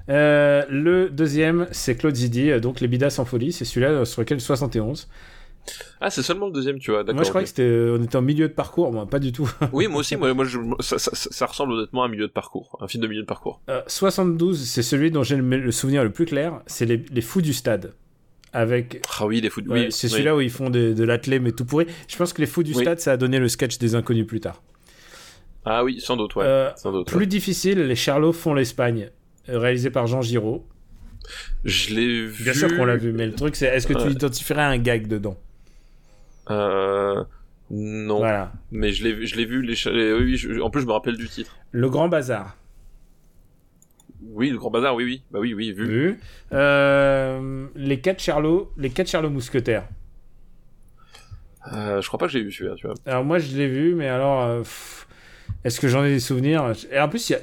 Euh, 0.09 0.65
le 0.69 1.09
deuxième, 1.09 1.67
c'est 1.71 1.95
Claude 1.95 2.15
Zidi, 2.15 2.49
euh, 2.51 2.59
donc 2.59 2.79
Les 2.79 2.87
Bidas 2.87 3.11
sans 3.11 3.25
folie, 3.25 3.51
c'est 3.51 3.65
celui-là 3.65 3.89
euh, 3.89 4.05
sur 4.05 4.21
lequel 4.21 4.41
71. 4.41 5.07
Ah, 6.01 6.09
c'est 6.09 6.23
seulement 6.23 6.47
le 6.47 6.51
deuxième, 6.51 6.79
tu 6.79 6.89
vois. 6.89 7.03
Moi, 7.03 7.23
je 7.23 7.29
croyais 7.29 7.43
que 7.43 7.49
c'était, 7.49 7.91
on 7.91 8.01
était 8.01 8.15
en 8.15 8.21
milieu 8.23 8.47
de 8.47 8.53
parcours, 8.53 8.91
moi, 8.91 9.05
pas 9.05 9.19
du 9.19 9.31
tout. 9.31 9.49
Oui, 9.71 9.87
moi 9.87 9.99
aussi, 9.99 10.15
moi, 10.15 10.33
moi 10.33 10.45
je- 10.45 10.57
ça, 10.79 10.97
ça, 10.97 11.11
ça 11.13 11.45
ressemble 11.45 11.73
honnêtement 11.73 12.03
à 12.03 12.05
un 12.05 12.09
milieu 12.09 12.25
de 12.27 12.31
parcours, 12.31 12.77
un 12.81 12.87
film 12.87 13.03
de 13.03 13.07
milieu 13.07 13.21
de 13.21 13.27
parcours. 13.27 13.61
Euh, 13.69 13.81
72, 13.85 14.63
c'est 14.65 14.81
celui 14.81 15.11
dont 15.11 15.21
j'ai 15.21 15.35
le, 15.35 15.71
souvenir 15.71 16.03
le 16.03 16.09
plus 16.11 16.25
clair, 16.25 16.61
c'est 16.65 16.85
les, 16.85 17.03
les 17.11 17.21
Fous 17.21 17.41
du 17.41 17.53
Stade. 17.53 17.93
Avec. 18.51 19.05
Ah 19.19 19.27
oui, 19.27 19.41
les 19.41 19.51
foot. 19.51 19.67
ouais, 19.67 19.85
oui, 19.85 19.91
c'est 19.91 20.07
oui. 20.07 20.11
celui-là 20.13 20.35
où 20.35 20.41
ils 20.41 20.49
font 20.49 20.71
de, 20.71 20.93
de 20.93 21.03
l'athlé, 21.03 21.37
mais 21.39 21.51
tout 21.51 21.65
pourri. 21.65 21.85
Je 22.07 22.17
pense 22.17 22.33
que 22.33 22.41
les 22.41 22.47
Fous 22.47 22.63
du 22.63 22.73
Oui. 22.73 22.81
Stade, 22.81 22.99
ça 22.99 23.11
a 23.11 23.17
donné 23.17 23.37
le 23.37 23.47
sketch 23.47 23.77
des 23.77 23.93
inconnus 23.93 24.25
plus 24.25 24.39
tard. 24.39 24.63
Ah 25.65 25.83
oui, 25.83 25.99
sans 26.01 26.17
doute, 26.17 26.35
ouais. 26.35 26.45
Euh, 26.45 26.71
sans 26.77 26.91
doute. 26.91 27.05
plus 27.07 27.19
ouais. 27.19 27.25
difficile, 27.27 27.79
les 27.85 27.95
Charlots 27.95 28.33
font 28.33 28.55
l'Espagne, 28.55 29.11
réalisé 29.57 29.89
par 29.89 30.07
Jean 30.07 30.21
Giraud. 30.21 30.65
Je 31.65 31.93
l'ai 31.93 32.25
vu. 32.25 32.43
Bien 32.43 32.53
sûr 32.53 32.75
qu'on 32.75 32.85
l'a 32.85 32.95
vu, 32.97 33.11
mais 33.11 33.25
le 33.25 33.33
truc, 33.35 33.55
c'est 33.55 33.67
est-ce 33.67 33.85
que 33.87 33.93
tu 33.93 34.09
identifierais 34.09 34.61
un 34.63 34.77
gag 34.77 35.07
dedans? 35.07 35.37
Euh, 36.49 37.23
non, 37.69 38.17
Voilà. 38.17 38.51
mais 38.71 38.91
je 38.91 39.03
l'ai 39.03 39.13
vu, 39.45 39.61
les, 39.61 39.75
oui, 39.85 40.23
oui, 40.23 40.37
je- 40.37 40.59
en 40.59 40.69
plus 40.71 40.81
je 40.81 40.87
me 40.87 40.91
rappelle 40.91 41.17
du 41.17 41.27
titre. 41.29 41.55
Le 41.71 41.89
Grand 41.89 42.07
Bazar. 42.09 42.55
Oui, 44.31 44.49
le 44.49 44.57
grand 44.57 44.69
bazar, 44.69 44.95
oui, 44.95 45.03
oui, 45.05 45.23
bah 45.31 45.39
oui, 45.39 45.53
oui, 45.53 45.71
vu. 45.71 45.85
Vu. 45.87 46.19
Euh, 46.51 47.67
les 47.75 47.99
quatre 48.01 48.21
Charlots, 48.21 48.71
les 48.77 48.89
quatre 48.89 49.07
Charlots 49.07 49.29
mousquetaires. 49.29 49.87
Euh, 51.73 52.01
je 52.01 52.07
crois 52.07 52.17
pas 52.19 52.25
que 52.27 52.31
j'ai 52.33 52.41
vu 52.43 52.51
celui-là, 52.51 52.75
tu 52.75 52.85
vois. 52.87 52.95
Alors 53.05 53.23
moi 53.23 53.39
je 53.39 53.55
l'ai 53.55 53.67
vu, 53.67 53.95
mais 53.95 54.07
alors 54.07 54.41
euh, 54.43 54.59
pff, 54.59 55.07
est-ce 55.63 55.79
que 55.79 55.87
j'en 55.87 56.03
ai 56.03 56.09
des 56.09 56.19
souvenirs? 56.19 56.73
Et 56.91 56.99
en 56.99 57.09
plus, 57.09 57.33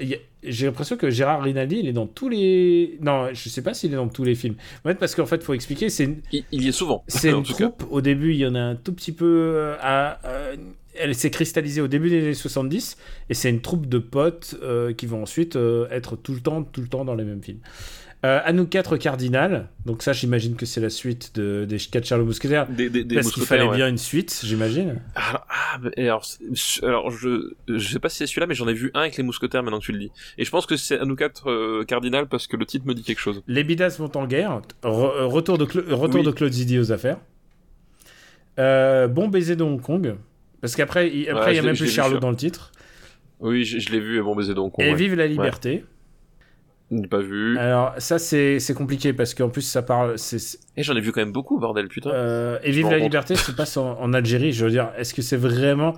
j'ai 0.42 0.66
l'impression 0.66 0.96
que 0.96 1.10
Gérard 1.10 1.42
Rinaldi, 1.42 1.76
il 1.80 1.88
est 1.88 1.92
dans 1.92 2.06
tous 2.06 2.28
les. 2.28 2.98
Non, 3.00 3.28
je 3.32 3.48
sais 3.48 3.62
pas 3.62 3.74
s'il 3.74 3.92
est 3.92 3.96
dans 3.96 4.08
tous 4.08 4.24
les 4.24 4.34
films. 4.34 4.54
En 4.84 4.88
fait, 4.88 4.94
parce 4.96 5.14
qu'en 5.14 5.26
fait, 5.26 5.42
faut 5.42 5.54
expliquer, 5.54 5.90
c'est 5.90 6.04
une, 6.04 6.20
Il, 6.32 6.44
il 6.52 6.62
y 6.64 6.68
est 6.68 6.72
souvent. 6.72 7.04
c'est 7.08 7.30
une 7.30 7.42
troupe. 7.42 7.84
Au 7.90 8.00
début, 8.00 8.32
il 8.32 8.38
y 8.38 8.46
en 8.46 8.54
a 8.54 8.60
un 8.60 8.76
tout 8.76 8.92
petit 8.92 9.12
peu. 9.12 9.26
euh, 9.26 9.76
à, 9.80 10.18
euh, 10.26 10.56
elle 10.98 11.14
s'est 11.14 11.30
cristallisée 11.30 11.80
au 11.82 11.88
début 11.88 12.08
des 12.08 12.22
années 12.22 12.34
70, 12.34 12.96
et 13.28 13.34
c'est 13.34 13.50
une 13.50 13.60
troupe 13.60 13.86
de 13.86 13.98
potes 13.98 14.56
euh, 14.62 14.94
qui 14.94 15.06
vont 15.06 15.22
ensuite 15.22 15.56
euh, 15.56 15.86
être 15.90 16.16
tout 16.16 16.32
le 16.32 16.40
temps, 16.40 16.62
tout 16.62 16.80
le 16.80 16.88
temps 16.88 17.04
dans 17.04 17.14
les 17.14 17.24
mêmes 17.24 17.42
films. 17.42 17.60
Euh, 18.24 18.40
à 18.44 18.52
nous 18.52 18.66
quatre 18.66 18.96
cardinal. 18.96 19.68
Donc 19.84 20.02
ça, 20.02 20.12
j'imagine 20.12 20.56
que 20.56 20.64
c'est 20.66 20.80
la 20.80 20.88
suite 20.90 21.36
de, 21.36 21.64
des 21.68 21.76
quatre 21.78 22.06
Charles 22.06 22.22
Mousquetaires. 22.22 22.66
Des, 22.66 22.88
des, 22.88 23.04
des 23.04 23.14
Parce 23.14 23.30
qu'il 23.30 23.44
fallait 23.44 23.62
ouais. 23.68 23.76
bien 23.76 23.88
une 23.88 23.98
suite, 23.98 24.40
j'imagine. 24.42 25.00
Alors, 25.14 25.46
ah, 25.50 25.78
alors, 25.98 27.10
je, 27.10 27.52
je 27.68 27.88
sais 27.88 27.98
pas 28.00 28.08
si 28.08 28.16
c'est 28.16 28.26
celui-là, 28.26 28.46
mais 28.46 28.54
j'en 28.54 28.66
ai 28.68 28.72
vu 28.72 28.90
un 28.94 29.00
avec 29.00 29.16
les 29.16 29.22
mousquetaires 29.22 29.62
maintenant 29.62 29.78
que 29.78 29.84
tu 29.84 29.92
le 29.92 29.98
dis. 29.98 30.10
Et 30.38 30.44
je 30.44 30.50
pense 30.50 30.64
que 30.66 30.76
c'est 30.76 30.98
à 30.98 31.04
nous 31.04 31.14
quatre 31.14 31.50
euh, 31.50 31.84
cardinal 31.86 32.26
parce 32.26 32.46
que 32.46 32.56
le 32.56 32.64
titre 32.64 32.86
me 32.86 32.94
dit 32.94 33.02
quelque 33.02 33.20
chose. 33.20 33.42
Les 33.46 33.62
Bidas 33.64 33.96
vont 33.98 34.10
en 34.16 34.26
guerre. 34.26 34.60
Re- 34.82 35.14
euh, 35.14 35.26
retour 35.26 35.58
de, 35.58 35.66
Cla- 35.66 35.92
retour 35.92 36.20
Oui. 36.20 36.26
de 36.26 36.30
Claude 36.32 36.52
Zidi 36.52 36.78
aux 36.78 36.90
affaires. 36.92 37.18
Euh, 38.58 39.06
bon 39.08 39.28
baiser 39.28 39.56
de 39.56 39.62
Hong 39.62 39.80
Kong. 39.80 40.16
Parce 40.62 40.74
qu'après, 40.74 41.10
il 41.14 41.28
après, 41.28 41.44
Ouais, 41.44 41.52
il 41.52 41.56
y 41.56 41.58
a 41.58 41.62
même 41.62 41.76
plus 41.76 41.90
Charlot 41.90 42.18
dans 42.18 42.30
le 42.30 42.36
titre. 42.36 42.72
Oui, 43.40 43.64
je, 43.64 43.78
je 43.78 43.90
l'ai 43.92 44.00
vu, 44.00 44.22
bon 44.22 44.34
baiser 44.34 44.54
donc. 44.54 44.74
Et 44.78 44.84
ouais. 44.90 44.94
Vive 44.94 45.14
la 45.14 45.26
liberté. 45.26 45.84
Pas 47.10 47.18
vu. 47.18 47.58
Alors, 47.58 47.94
ça, 47.98 48.18
c'est 48.18 48.74
compliqué 48.74 49.12
parce 49.12 49.34
qu'en 49.34 49.48
plus, 49.48 49.62
ça 49.62 49.82
parle. 49.82 50.14
Et 50.76 50.82
j'en 50.82 50.94
ai 50.94 51.00
vu 51.00 51.10
quand 51.12 51.20
même 51.20 51.32
beaucoup, 51.32 51.58
bordel, 51.58 51.88
putain. 51.88 52.10
euh, 52.10 52.58
et 52.62 52.70
Vive 52.70 52.88
la 52.90 52.98
liberté 52.98 53.34
se 53.34 53.50
passe 53.50 53.76
en, 53.76 53.98
en 54.00 54.12
Algérie. 54.12 54.52
Je 54.52 54.64
veux 54.64 54.70
dire, 54.70 54.90
est-ce 54.96 55.12
que 55.12 55.22
c'est 55.22 55.36
vraiment. 55.36 55.94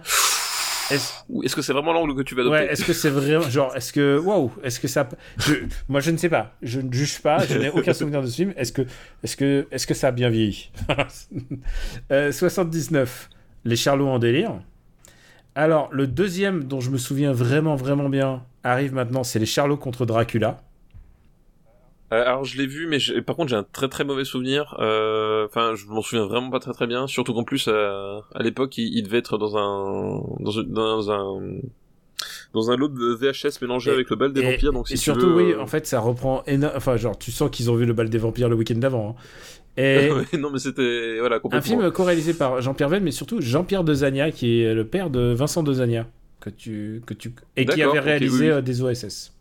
Est-ce 0.91 1.55
que 1.55 1.61
c'est 1.61 1.75
vraiment 1.75 1.93
l'angle 1.93 2.15
que 2.17 2.23
tu 2.23 2.35
vas 2.35 2.41
adopter 2.41 2.61
ouais, 2.61 2.73
est-ce 2.73 2.83
que 2.83 2.95
c'est 2.95 3.11
vraiment. 3.11 3.43
Genre, 3.51 3.77
est-ce 3.77 3.93
que. 3.93 4.19
Waouh 4.19 4.51
Est-ce 4.63 4.81
que 4.81 4.89
ça. 4.89 5.07
je- 5.37 5.57
moi, 5.89 6.01
je 6.01 6.11
ne 6.11 6.17
sais 6.17 6.31
pas. 6.31 6.55
Je 6.63 6.81
ne 6.81 6.91
juge 6.91 7.21
pas. 7.21 7.45
Je 7.47 7.59
n'ai 7.59 7.69
aucun 7.69 7.93
souvenir 7.93 8.23
de 8.23 8.27
ce 8.27 8.37
film. 8.37 8.55
Est-ce 8.57 8.73
que, 8.73 8.83
est 9.23 9.37
que, 9.37 9.67
est 9.71 9.87
que 9.87 9.93
ça 9.95 10.09
a 10.09 10.11
bien 10.13 10.31
vieilli 10.31 10.71
Euh, 12.11 12.33
79. 12.33 13.29
Les 13.67 13.77
Charlots 13.77 14.09
en 14.09 14.19
délire. 14.19 14.53
Alors, 15.55 15.89
le 15.93 16.07
deuxième 16.07 16.65
dont 16.65 16.81
je 16.81 16.91
me 16.91 16.97
souviens 16.97 17.33
vraiment, 17.33 17.77
vraiment 17.77 18.09
bien 18.09 18.43
arrive 18.65 18.95
maintenant 18.95 19.25
c'est 19.25 19.39
Les 19.39 19.47
Charlots 19.47 19.77
contre 19.77 20.07
Dracula. 20.07 20.59
Euh, 22.13 22.23
alors 22.25 22.45
je 22.45 22.57
l'ai 22.57 22.67
vu, 22.67 22.87
mais 22.87 22.99
par 23.23 23.37
contre 23.37 23.51
j'ai 23.51 23.57
un 23.57 23.67
très 23.71 23.89
très 23.89 24.05
mauvais 24.05 24.25
souvenir. 24.25 24.75
Euh, 24.79 25.45
Enfin, 25.47 25.75
je 25.75 25.87
m'en 25.87 26.01
souviens 26.03 26.27
vraiment 26.27 26.51
pas 26.51 26.59
très 26.61 26.73
très 26.73 26.87
bien. 26.87 27.07
Surtout 27.07 27.35
qu'en 27.35 27.45
plus 27.45 27.67
euh, 27.69 28.19
à 28.35 28.43
l'époque, 28.43 28.79
il, 28.79 28.97
il 28.97 29.03
devait 29.03 29.19
être 29.19 29.37
dans 29.39 29.57
un 29.59 30.23
dans, 30.41 31.11
un 31.11 31.41
dans 32.55 32.71
un 32.71 32.77
lot 32.77 32.89
de 32.89 33.15
VHS 33.15 33.61
mélangé 33.63 33.91
Et- 33.91 33.95
avec 33.95 34.11
le 34.11 34.17
bal 34.17 34.33
des 34.33 34.41
et, 34.41 34.53
vampires. 34.53 34.73
Donc 34.73 34.89
si 34.89 34.95
et 34.95 34.97
surtout, 34.97 35.27
veux, 35.29 35.35
oui, 35.45 35.53
euh, 35.53 35.61
en 35.61 35.67
fait, 35.67 35.87
ça 35.87 36.01
reprend 36.01 36.43
éno- 36.47 36.71
Enfin, 36.75 36.97
genre, 36.97 37.19
tu 37.19 37.31
sens 37.31 37.51
qu'ils 37.51 37.71
ont 37.71 37.75
vu 37.75 37.85
le 37.87 37.93
bal 37.93 38.09
des 38.09 38.19
vampires 38.19 38.49
le 38.49 38.57
week-end 38.57 38.77
d'avant. 38.79 39.17
hein. 39.19 39.23
Et 39.81 40.11
non 40.39 40.51
mais 40.51 40.59
c'était 40.59 41.19
voilà 41.21 41.37
un 41.37 41.39
complètement. 41.41 41.79
film 41.81 41.91
co-réalisé 41.93 42.35
par 42.35 42.61
Jean-Pierre 42.61 42.89
Venne, 42.89 43.05
mais 43.05 43.13
surtout 43.13 43.41
Jean-Pierre 43.41 43.85
Dezania, 43.85 44.33
qui 44.33 44.63
est 44.63 44.75
le 44.75 44.85
père 44.87 45.09
de 45.11 45.33
Vincent 45.35 45.63
Dezania, 45.63 46.07
que 46.41 46.51
tu, 46.51 47.01
que 47.07 47.15
tu... 47.15 47.33
et 47.57 47.65
qui 47.65 47.81
avait 47.83 48.01
réalisé 48.01 48.53
oui. 48.53 48.63
des 48.63 48.83
OSS. 48.83 49.35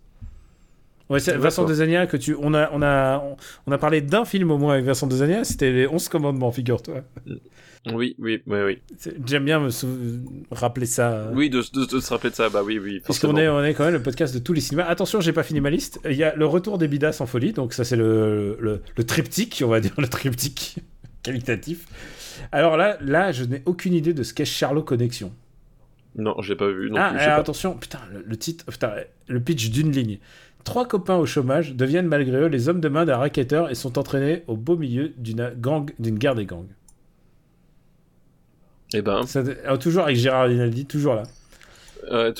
Ouais, 1.09 1.19
Vincent 1.19 1.63
Desagna 1.65 2.05
que 2.05 2.17
tu. 2.17 2.35
On 2.39 2.53
a, 2.53 2.69
on 2.73 2.81
a, 2.81 3.23
on 3.65 3.71
a 3.71 3.77
parlé 3.77 4.01
d'un 4.01 4.25
film 4.25 4.51
au 4.51 4.57
moins 4.57 4.73
avec 4.73 4.85
Vincent 4.85 5.07
Desagna, 5.07 5.43
c'était 5.43 5.71
les 5.71 5.87
11 5.87 6.09
commandements, 6.09 6.51
figure-toi. 6.51 7.03
Oui, 7.93 8.15
oui, 8.19 8.41
oui, 8.45 8.59
oui. 8.65 8.79
J'aime 9.25 9.45
bien 9.45 9.59
me 9.59 9.69
rappeler 10.51 10.85
ça. 10.85 11.29
Oui, 11.33 11.49
de, 11.49 11.59
de, 11.59 11.99
se 11.99 12.09
rappeler 12.09 12.31
de 12.31 12.35
ça, 12.35 12.49
bah 12.49 12.61
oui, 12.63 12.79
oui. 12.79 13.01
Parce 13.05 13.19
qu'on 13.19 13.37
est, 13.37 13.47
on 13.47 13.63
est 13.63 13.73
quand 13.73 13.85
même 13.85 13.93
le 13.93 14.01
podcast 14.01 14.33
de 14.33 14.39
tous 14.39 14.51
les 14.51 14.59
cinémas. 14.61 14.85
Attention, 14.85 15.21
j'ai 15.21 15.31
pas 15.31 15.43
fini 15.43 15.61
ma 15.61 15.69
liste. 15.69 15.99
Il 16.05 16.17
y 16.17 16.23
a 16.23 16.35
le 16.35 16.45
retour 16.45 16.77
des 16.77 16.89
Bidas 16.89 17.17
en 17.21 17.25
folie, 17.25 17.53
donc 17.53 17.73
ça 17.73 17.85
c'est 17.85 17.95
le, 17.95 18.57
le, 18.59 18.81
le, 18.95 19.03
triptyque, 19.05 19.63
on 19.65 19.69
va 19.69 19.79
dire, 19.79 19.93
le 19.97 20.07
triptyque 20.07 20.77
qualitatif. 21.23 21.85
Alors 22.51 22.75
là, 22.75 22.97
là, 23.01 23.31
je 23.31 23.45
n'ai 23.45 23.61
aucune 23.65 23.93
idée 23.93 24.13
de 24.13 24.23
ce 24.23 24.33
qu'est 24.33 24.45
Charlot 24.45 24.83
Connexion. 24.83 25.31
Non, 26.17 26.35
j'ai 26.41 26.55
pas 26.55 26.67
vu. 26.67 26.89
Non 26.89 26.97
ah, 26.99 27.11
plus, 27.11 27.19
attention, 27.21 27.75
putain, 27.75 27.99
le, 28.25 28.37
titre, 28.37 28.65
putain, 28.65 28.93
le 29.27 29.39
pitch 29.39 29.69
d'une 29.69 29.91
ligne. 29.91 30.17
Trois 30.67 30.85
copains 30.85 31.15
au 31.15 31.25
chômage 31.25 31.75
deviennent 31.75 32.07
malgré 32.07 32.39
eux 32.39 32.47
les 32.47 32.67
hommes 32.67 32.81
de 32.81 32.89
main 32.89 33.05
d'un 33.05 33.15
racketteur 33.15 33.69
et 33.71 33.73
sont 33.73 33.97
entraînés 33.97 34.43
au 34.47 34.57
beau 34.57 34.75
milieu 34.75 35.13
d'une 35.15 35.53
gang, 35.57 35.89
d'une 35.97 36.17
guerre 36.17 36.35
des 36.35 36.45
gangs. 36.45 36.67
Eh 38.93 39.01
ben. 39.01 39.25
Ça, 39.25 39.43
oh, 39.71 39.77
toujours 39.77 40.03
avec 40.03 40.17
Gérard 40.17 40.49
Rinaldi, 40.49 40.85
toujours 40.85 41.15
là. 41.15 41.23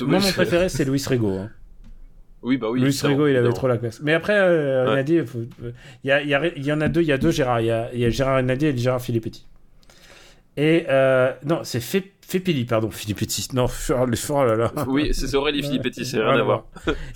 Moi, 0.02 0.18
mon 0.18 0.32
préféré, 0.32 0.68
c'est 0.68 0.84
Louis 0.84 1.02
Rego. 1.08 1.38
Hein. 1.38 1.50
Oui, 2.42 2.58
bah 2.58 2.68
oui. 2.68 2.82
Louis 2.82 3.00
Rego, 3.02 3.28
il 3.28 3.36
avait 3.36 3.48
trop 3.48 3.66
la 3.66 3.78
classe. 3.78 4.00
Mais 4.02 4.12
après, 4.12 4.36
euh, 4.36 4.84
Rinaldi, 4.84 5.20
il, 6.04 6.08
y, 6.08 6.10
a, 6.12 6.20
il, 6.20 6.66
y, 6.66 6.70
en 6.70 6.82
a 6.82 6.88
deux, 6.88 7.00
il 7.00 7.08
y 7.08 7.12
a 7.12 7.18
deux 7.18 7.30
Gérard. 7.30 7.62
Il 7.62 7.68
y 7.68 7.70
a, 7.70 7.94
y 7.94 8.10
Gérard 8.12 8.36
Rinaldi 8.36 8.66
et 8.66 8.76
Gérard 8.76 9.00
Filippetti. 9.00 9.46
Et 10.58 10.84
euh, 10.90 11.32
non, 11.46 11.60
c'est 11.62 11.80
Fépili, 12.28 12.66
pardon, 12.66 12.90
Filippetti. 12.90 13.48
Non, 13.54 13.66
oh 13.88 14.44
là 14.44 14.54
là. 14.54 14.72
Oui, 14.86 15.14
c'est 15.14 15.34
Aurélie 15.34 15.62
Filippetti, 15.62 16.04
c'est 16.04 16.18
rien 16.22 16.38
à 16.38 16.42
voir. 16.42 16.66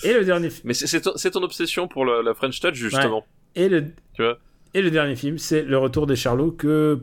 Et 0.02 0.14
le 0.14 0.24
dernier 0.24 0.48
Mais 0.64 0.72
c'est 0.72 1.02
ton, 1.02 1.12
ton, 1.12 1.42
obsession 1.42 1.86
pour 1.86 2.06
la, 2.06 2.32
French 2.32 2.58
Touch, 2.60 2.74
justement. 2.74 3.26
Et 3.54 3.68
le, 3.68 3.92
tu 4.14 4.22
vois 4.22 4.38
et 4.74 4.80
le 4.80 4.90
dernier 4.90 5.16
film, 5.16 5.36
c'est 5.36 5.62
Le 5.62 5.76
Retour 5.76 6.06
des 6.06 6.16
Charlots, 6.16 6.50
que 6.50 6.98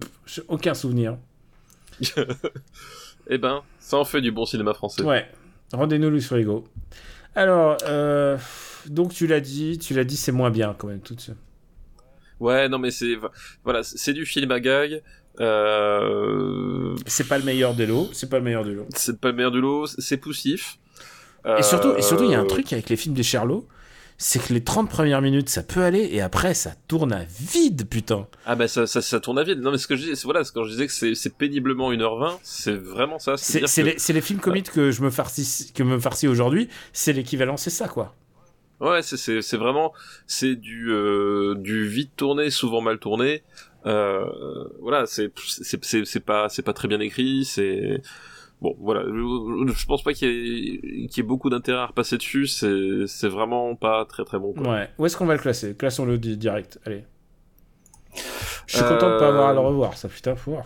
aucun 0.47 0.73
souvenir. 0.73 1.17
eh 3.29 3.37
ben, 3.37 3.61
ça 3.79 3.97
en 3.97 4.05
fait 4.05 4.21
du 4.21 4.31
bon 4.31 4.45
cinéma 4.45 4.73
français. 4.73 5.03
Ouais. 5.03 5.29
Rendez-nous 5.71 6.09
Louis 6.09 6.21
Frigo. 6.21 6.63
Alors, 7.35 7.77
euh, 7.83 8.37
donc 8.87 9.13
tu 9.13 9.27
l'as 9.27 9.39
dit, 9.39 9.77
tu 9.77 9.93
l'as 9.93 10.03
dit, 10.03 10.17
c'est 10.17 10.31
moins 10.31 10.49
bien 10.49 10.75
quand 10.75 10.87
même 10.87 11.01
tout 11.01 11.15
ça. 11.19 11.33
Ouais, 12.39 12.69
non 12.69 12.79
mais 12.79 12.89
c'est 12.89 13.17
voilà, 13.63 13.83
c'est 13.83 14.13
du 14.13 14.25
film 14.25 14.49
à 14.51 14.59
gag. 14.59 15.03
Euh... 15.39 16.95
C'est 17.05 17.27
pas 17.27 17.37
le 17.37 17.43
meilleur 17.43 17.73
de 17.73 17.83
l'eau, 17.83 18.09
c'est 18.13 18.29
pas 18.29 18.37
le 18.37 18.43
meilleur 18.43 18.63
de 18.63 18.71
l'eau. 18.71 18.87
C'est 18.95 19.19
pas 19.19 19.29
le 19.29 19.35
meilleur 19.35 19.51
de 19.51 19.59
l'eau, 19.59 19.85
c'est 19.87 20.17
poussif. 20.17 20.77
Et 21.57 21.63
surtout, 21.63 21.95
et 21.95 22.01
surtout, 22.01 22.25
il 22.25 22.31
y 22.31 22.35
a 22.35 22.39
un 22.39 22.43
euh, 22.43 22.47
truc 22.47 22.73
avec 22.73 22.89
les 22.89 22.97
films 22.97 23.15
des 23.15 23.23
Charlots, 23.23 23.65
c'est 24.17 24.45
que 24.45 24.53
les 24.53 24.61
30 24.61 24.89
premières 24.89 25.21
minutes, 25.21 25.47
ça 25.47 25.63
peut 25.63 25.81
aller, 25.81 26.09
et 26.11 26.19
après, 26.19 26.53
ça 26.53 26.73
tourne 26.89 27.13
à 27.13 27.23
vide, 27.23 27.87
putain. 27.89 28.27
Ah 28.45 28.55
bah 28.55 28.67
ça, 28.67 28.85
ça, 28.85 29.01
ça 29.01 29.21
tourne 29.21 29.39
à 29.39 29.43
vide. 29.43 29.61
Non 29.61 29.71
mais 29.71 29.77
ce 29.77 29.87
que 29.87 29.95
je 29.95 30.11
dis, 30.11 30.21
voilà, 30.25 30.41
quand 30.53 30.65
je 30.65 30.71
disais 30.71 30.87
que 30.87 31.13
c'est 31.15 31.37
péniblement 31.37 31.91
1h20, 31.93 32.39
c'est 32.43 32.73
vraiment 32.73 33.19
ça. 33.19 33.37
C'est 33.37 33.61
les, 33.81 33.95
les, 33.95 34.21
films 34.21 34.39
comiques 34.39 34.71
que 34.71 34.91
je 34.91 35.01
me 35.01 35.09
farcis, 35.09 35.71
que 35.73 35.83
me 35.83 35.97
farcis 35.97 36.27
aujourd'hui, 36.27 36.67
c'est 36.91 37.13
l'équivalent, 37.13 37.55
c'est 37.55 37.69
ça, 37.69 37.87
quoi. 37.87 38.13
Ouais, 38.81 39.01
c'est 39.01 39.57
vraiment, 39.57 39.93
c'est 40.25 40.55
du, 40.55 40.89
euh, 40.89 41.55
du 41.55 41.85
vite 41.87 42.11
tourné, 42.15 42.49
souvent 42.49 42.81
mal 42.81 42.97
tourné. 42.97 43.43
Euh, 43.85 44.25
voilà, 44.81 45.05
c'est 45.05 45.31
c'est 45.37 46.19
pas 46.19 46.49
c'est 46.49 46.61
pas 46.61 46.73
très 46.73 46.87
bien 46.87 46.99
écrit, 46.99 47.45
c'est 47.45 48.01
bon 48.61 48.75
voilà. 48.79 49.03
Je, 49.03 49.85
pense 49.85 50.03
pas 50.03 50.13
qu'il 50.13 50.29
y, 50.29 51.19
ait 51.19 51.23
beaucoup 51.23 51.49
d'intérêt 51.49 51.79
à 51.79 51.85
repasser 51.87 52.17
dessus 52.17 52.47
c'est 52.47 53.07
c'est 53.07 53.29
vraiment 53.29 53.75
pas 53.75 54.03
très 54.05 54.25
très 54.25 54.37
bon 54.37 54.53
quoi. 54.53 54.73
ouais. 54.73 54.89
Où 54.97 55.05
est-ce 55.05 55.15
qu'on 55.15 55.25
va 55.25 55.35
le 55.35 55.39
classer? 55.39 55.75
Classons 55.75 56.05
le 56.05 56.17
direct 56.17 56.79
allez. 56.85 57.05
Je 58.67 58.75
suis 58.75 58.85
content 58.85 59.13
de 59.13 59.19
pas 59.19 59.29
avoir 59.29 59.49
à 59.49 59.53
le 59.53 59.59
revoir 59.59 59.97
ça 59.97 60.09
putain 60.09 60.35
faut 60.35 60.57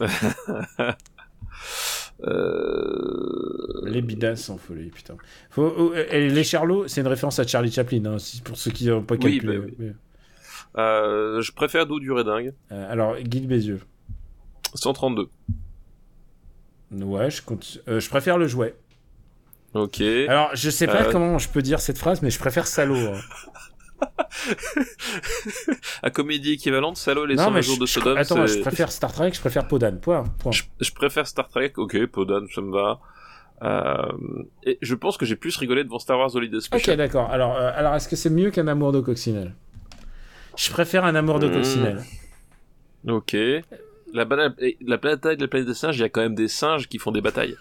euh... 2.24 3.80
Les 3.84 4.02
bidas 4.02 4.36
sont 4.36 4.58
folie, 4.58 4.90
putain. 4.90 5.14
Faut, 5.50 5.72
oh, 5.78 5.92
les 5.94 6.42
Charlots, 6.42 6.88
c'est 6.88 7.00
une 7.00 7.06
référence 7.06 7.38
à 7.38 7.46
Charlie 7.46 7.70
Chaplin, 7.70 8.04
hein, 8.06 8.16
pour 8.42 8.56
ceux 8.56 8.72
qui 8.72 8.88
n'ont 8.88 9.02
pas 9.02 9.16
calculé. 9.16 9.58
Oui, 9.58 9.74
bah 9.78 9.84
euh, 10.76 11.40
je 11.40 11.52
préfère 11.52 11.86
Doux 11.86 12.00
du 12.00 12.10
Redingue. 12.10 12.54
Euh, 12.72 12.92
alors, 12.92 13.16
Guy 13.16 13.46
Bézieux. 13.46 13.80
132. 14.74 15.28
Ouais, 16.92 17.30
je, 17.30 17.42
euh, 17.88 18.00
je 18.00 18.08
préfère 18.08 18.38
le 18.38 18.46
jouet. 18.46 18.76
Ok. 19.74 20.00
Alors, 20.00 20.50
je 20.54 20.70
sais 20.70 20.86
pas 20.86 21.06
euh, 21.06 21.12
comment 21.12 21.38
je 21.38 21.48
peux 21.48 21.62
dire 21.62 21.80
cette 21.80 21.98
phrase, 21.98 22.22
mais 22.22 22.30
je 22.30 22.38
préfère 22.38 22.66
Salaud. 22.66 22.96
Hein. 22.96 23.20
à 26.02 26.10
comédie 26.10 26.52
équivalente, 26.52 26.96
Salaud, 26.96 27.26
les 27.26 27.36
100 27.36 27.60
jours 27.62 27.78
de 27.78 27.86
Sodome. 27.86 28.18
Attends, 28.18 28.46
je 28.46 28.60
préfère 28.60 28.92
Star 28.92 29.12
Trek, 29.12 29.32
je 29.32 29.40
préfère 29.40 29.66
Podan. 29.66 29.96
Point. 30.00 30.24
point. 30.38 30.52
Je, 30.52 30.92
préfère 30.92 31.26
Star 31.26 31.48
Trek, 31.48 31.72
ok, 31.76 32.06
Podan, 32.06 32.46
ça 32.54 32.60
me 32.60 32.72
va. 32.72 33.00
Euh, 33.62 34.42
et 34.64 34.78
je 34.82 34.94
pense 34.94 35.16
que 35.16 35.24
j'ai 35.24 35.36
plus 35.36 35.56
rigolé 35.56 35.84
devant 35.84 35.98
Star 35.98 36.18
Wars 36.18 36.34
Holiday 36.34 36.60
Special. 36.60 36.94
Ok, 36.94 36.98
d'accord. 36.98 37.30
Alors, 37.30 37.56
alors 37.56 37.94
est-ce 37.94 38.08
que 38.08 38.16
c'est 38.16 38.30
mieux 38.30 38.50
qu'un 38.50 38.68
amour 38.68 38.92
de 38.92 39.00
coccinelle? 39.00 39.54
Je 40.56 40.70
préfère 40.70 41.04
un 41.04 41.14
amour 41.14 41.38
de 41.38 41.48
hmm. 41.48 41.52
coccinelle. 41.52 42.02
Ok 43.08 43.36
la, 44.14 44.26
planète 44.26 44.58
de 44.58 44.86
la 44.88 44.98
planète 44.98 45.66
des 45.66 45.74
singes, 45.74 45.96
il 45.96 46.00
y 46.00 46.04
a 46.04 46.08
quand 46.08 46.20
même 46.20 46.34
des 46.34 46.48
singes 46.48 46.88
qui 46.88 46.98
font 46.98 47.10
des 47.10 47.20
batailles. 47.20 47.56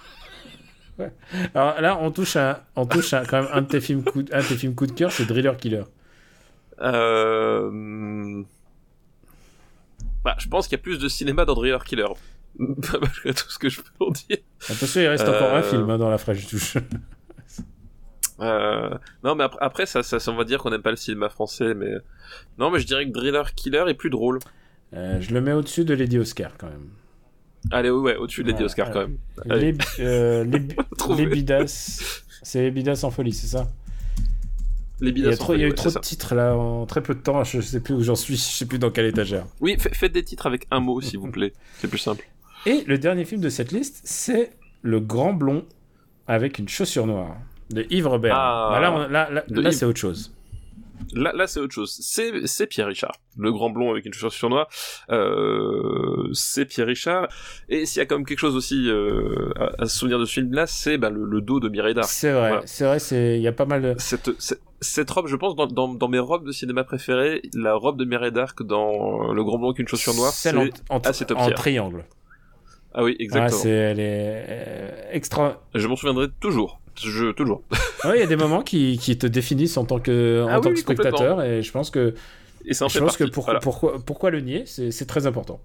Alors 1.55 1.81
là, 1.81 1.97
on 1.99 2.11
touche 2.11 2.35
à, 2.35 2.65
on 2.75 2.85
touche 2.85 3.13
à 3.13 3.25
quand 3.25 3.41
même 3.41 3.49
un 3.51 3.61
de 3.61 3.67
tes 3.67 3.81
films 3.81 4.03
coup, 4.03 4.23
un 4.31 4.41
de 4.41 4.47
tes 4.47 4.55
films 4.55 4.75
coup 4.75 4.85
de 4.85 4.91
cœur, 4.91 5.11
c'est 5.11 5.25
Driller 5.25 5.57
Killer. 5.57 5.83
Euh... 6.81 8.43
Bah, 10.23 10.35
je 10.37 10.47
pense 10.47 10.67
qu'il 10.67 10.77
y 10.77 10.81
a 10.81 10.83
plus 10.83 10.99
de 10.99 11.07
cinéma 11.07 11.45
dans 11.45 11.55
Driller 11.55 11.83
Killer. 11.83 12.07
Malgré 12.59 13.33
tout 13.33 13.49
ce 13.49 13.57
que 13.57 13.69
je 13.69 13.81
peux 13.81 14.05
en 14.05 14.11
dire. 14.11 14.37
Attention, 14.69 15.01
il 15.01 15.07
reste 15.07 15.27
encore 15.27 15.53
un 15.53 15.61
euh, 15.61 15.63
film 15.63 15.89
hein, 15.89 15.97
dans 15.97 16.09
la 16.09 16.19
fraîche 16.19 16.45
touche. 16.45 16.77
Euh... 18.39 18.89
Non, 19.23 19.35
mais 19.35 19.45
après, 19.59 19.85
ça, 19.85 20.03
ça, 20.03 20.17
on 20.31 20.35
va 20.35 20.43
dire 20.43 20.59
qu'on 20.59 20.71
n'aime 20.71 20.81
pas 20.81 20.91
le 20.91 20.97
cinéma 20.97 21.29
français, 21.29 21.73
mais 21.73 21.93
non, 22.57 22.71
mais 22.71 22.79
je 22.79 22.87
dirais 22.87 23.05
que 23.05 23.11
Driller 23.11 23.43
Killer 23.55 23.85
est 23.87 23.93
plus 23.93 24.09
drôle. 24.09 24.39
Euh, 24.93 25.19
je 25.21 25.33
le 25.33 25.41
mets 25.41 25.53
au-dessus 25.53 25.85
de 25.85 25.93
Lady 25.93 26.17
Oscar 26.19 26.51
quand 26.57 26.67
même. 26.67 26.89
Allez, 27.71 27.89
ouais, 27.89 28.15
au-dessus 28.15 28.43
de 28.43 28.51
Lady 28.51 28.63
Oscar 28.63 28.91
quand 28.91 28.99
même. 28.99 29.17
Les, 29.45 29.75
euh, 29.99 30.43
les, 30.43 31.25
Bidas. 31.25 32.19
C'est 32.43 32.61
les 32.61 32.71
Bidas 32.71 33.01
en 33.03 33.11
folie, 33.11 33.33
c'est 33.33 33.47
ça? 33.47 33.69
Les 34.99 35.11
il 35.11 35.19
y 35.19 35.27
a, 35.27 35.35
trop, 35.35 35.55
il 35.55 35.61
y 35.61 35.63
a 35.63 35.67
eu 35.67 35.73
trop 35.73 35.89
de 35.89 35.99
titres 35.99 36.35
là 36.35 36.55
en 36.55 36.85
très 36.85 37.01
peu 37.01 37.15
de 37.15 37.19
temps. 37.19 37.43
Je 37.43 37.61
sais 37.61 37.79
plus 37.79 37.93
où 37.93 38.03
j'en 38.03 38.15
suis, 38.15 38.35
je 38.35 38.41
sais 38.41 38.65
plus 38.65 38.79
dans 38.79 38.91
quelle 38.91 39.05
étagère. 39.05 39.45
Oui, 39.59 39.75
faites 39.79 40.11
des 40.11 40.23
titres 40.23 40.45
avec 40.45 40.67
un 40.71 40.79
mot 40.79 41.01
s'il 41.01 41.19
vous 41.19 41.31
plaît. 41.31 41.53
C'est 41.79 41.87
plus 41.87 41.97
simple. 41.97 42.25
Et 42.65 42.83
le 42.85 42.97
dernier 42.97 43.25
film 43.25 43.41
de 43.41 43.49
cette 43.49 43.71
liste, 43.71 44.01
c'est 44.03 44.51
Le 44.81 44.99
Grand 44.99 45.33
Blond 45.33 45.65
avec 46.27 46.59
une 46.59 46.69
chaussure 46.69 47.07
noire 47.07 47.37
de 47.69 47.85
Yves 47.89 48.07
Robert. 48.07 48.35
Ah, 48.35 48.69
bah 48.71 48.79
là, 48.79 49.29
là, 49.29 49.43
là 49.49 49.71
c'est 49.71 49.85
autre 49.85 49.99
chose. 49.99 50.33
Là, 51.13 51.31
là 51.35 51.47
c'est 51.47 51.59
autre 51.59 51.73
chose. 51.73 51.95
C'est 52.01 52.67
Pierre 52.67 52.87
Richard, 52.87 53.15
le 53.37 53.51
grand 53.51 53.69
blond 53.69 53.91
avec 53.91 54.05
une 54.05 54.13
chaussure 54.13 54.49
noire. 54.49 54.67
Euh, 55.09 56.29
c'est 56.33 56.65
Pierre 56.65 56.87
Richard. 56.87 57.27
Et 57.69 57.85
s'il 57.85 57.99
y 57.99 58.01
a 58.01 58.05
quand 58.05 58.15
même 58.15 58.25
quelque 58.25 58.39
chose 58.39 58.55
aussi 58.55 58.89
euh, 58.89 59.51
à, 59.77 59.85
se 59.85 59.97
souvenir 59.97 60.19
de 60.19 60.25
ce 60.25 60.33
film-là, 60.33 60.65
c'est 60.65 60.97
bah, 60.97 61.09
le, 61.09 61.41
dos 61.41 61.59
de 61.59 61.69
Mireille 61.69 61.93
d'Arc. 61.93 62.09
C'est 62.09 62.31
vrai, 62.31 62.61
c'est 62.65 62.85
vrai, 62.85 62.97
il 63.37 63.41
y 63.41 63.47
a 63.47 63.51
pas 63.51 63.65
mal 63.65 63.81
de. 63.81 63.95
Cette, 63.97 64.31
cette, 64.81 65.09
robe, 65.09 65.27
je 65.27 65.35
pense, 65.35 65.55
dans, 65.55 65.67
dans, 65.67 65.93
dans, 65.93 66.07
mes 66.07 66.19
robes 66.19 66.45
de 66.45 66.51
cinéma 66.51 66.83
préférées, 66.83 67.41
la 67.53 67.75
robe 67.75 67.97
de 67.97 68.05
Mireille 68.05 68.31
d'Arc 68.31 68.63
dans 68.63 69.33
Le 69.33 69.43
Grand 69.43 69.57
Blond 69.57 69.69
avec 69.69 69.79
une 69.79 69.87
chaussure 69.87 70.13
noire, 70.15 70.31
c'est 70.31 70.55
en, 70.55 70.67
en, 70.89 71.01
en 71.35 71.51
triangle. 71.51 72.05
Ah 72.93 73.03
oui, 73.03 73.15
exactement. 73.19 73.59
Ah, 73.59 73.63
c'est 73.63 73.69
elle 73.69 73.99
est 73.99 74.45
euh, 74.49 75.11
extra. 75.11 75.61
Je 75.73 75.87
m'en 75.87 75.95
souviendrai 75.95 76.27
toujours. 76.39 76.79
Je, 76.95 77.31
toujours. 77.31 77.61
Il 78.05 78.19
y 78.19 78.23
a 78.23 78.27
des 78.27 78.35
moments 78.35 78.61
qui, 78.61 78.97
qui, 79.01 79.17
te 79.17 79.27
définissent 79.27 79.77
en 79.77 79.85
tant 79.85 79.99
que, 79.99 80.43
en 80.43 80.47
ah 80.47 80.59
tant 80.59 80.69
que 80.69 80.75
spectateur 80.75 81.41
et 81.41 81.61
je 81.61 81.71
pense 81.71 81.89
que. 81.89 82.13
Et 82.65 82.73
ça 82.73 82.87
je 82.87 82.99
pense 82.99 83.17
que 83.17 83.25
pour, 83.25 83.51
pourquoi, 83.61 83.99
pourquoi 84.05 84.29
le 84.29 84.41
nier, 84.41 84.63
c'est 84.65 85.05
très 85.05 85.27
important. 85.27 85.59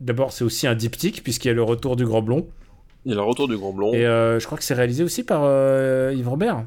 D'abord, 0.00 0.32
c'est 0.32 0.44
aussi 0.44 0.66
un 0.66 0.74
diptyque 0.74 1.22
puisqu'il 1.22 1.48
y 1.48 1.50
a 1.50 1.54
le 1.54 1.62
retour 1.62 1.96
du 1.96 2.04
Grand 2.04 2.22
Blond. 2.22 2.46
Il 3.04 3.10
y 3.10 3.12
a 3.12 3.16
le 3.16 3.22
retour 3.22 3.48
du 3.48 3.56
Grand 3.56 3.72
Blond. 3.72 3.92
Et 3.92 4.06
euh, 4.06 4.38
je 4.38 4.46
crois 4.46 4.56
que 4.56 4.64
c'est 4.64 4.74
réalisé 4.74 5.04
aussi 5.04 5.24
par 5.24 5.42
euh, 5.44 6.14
Yves 6.16 6.28
Robert. 6.28 6.64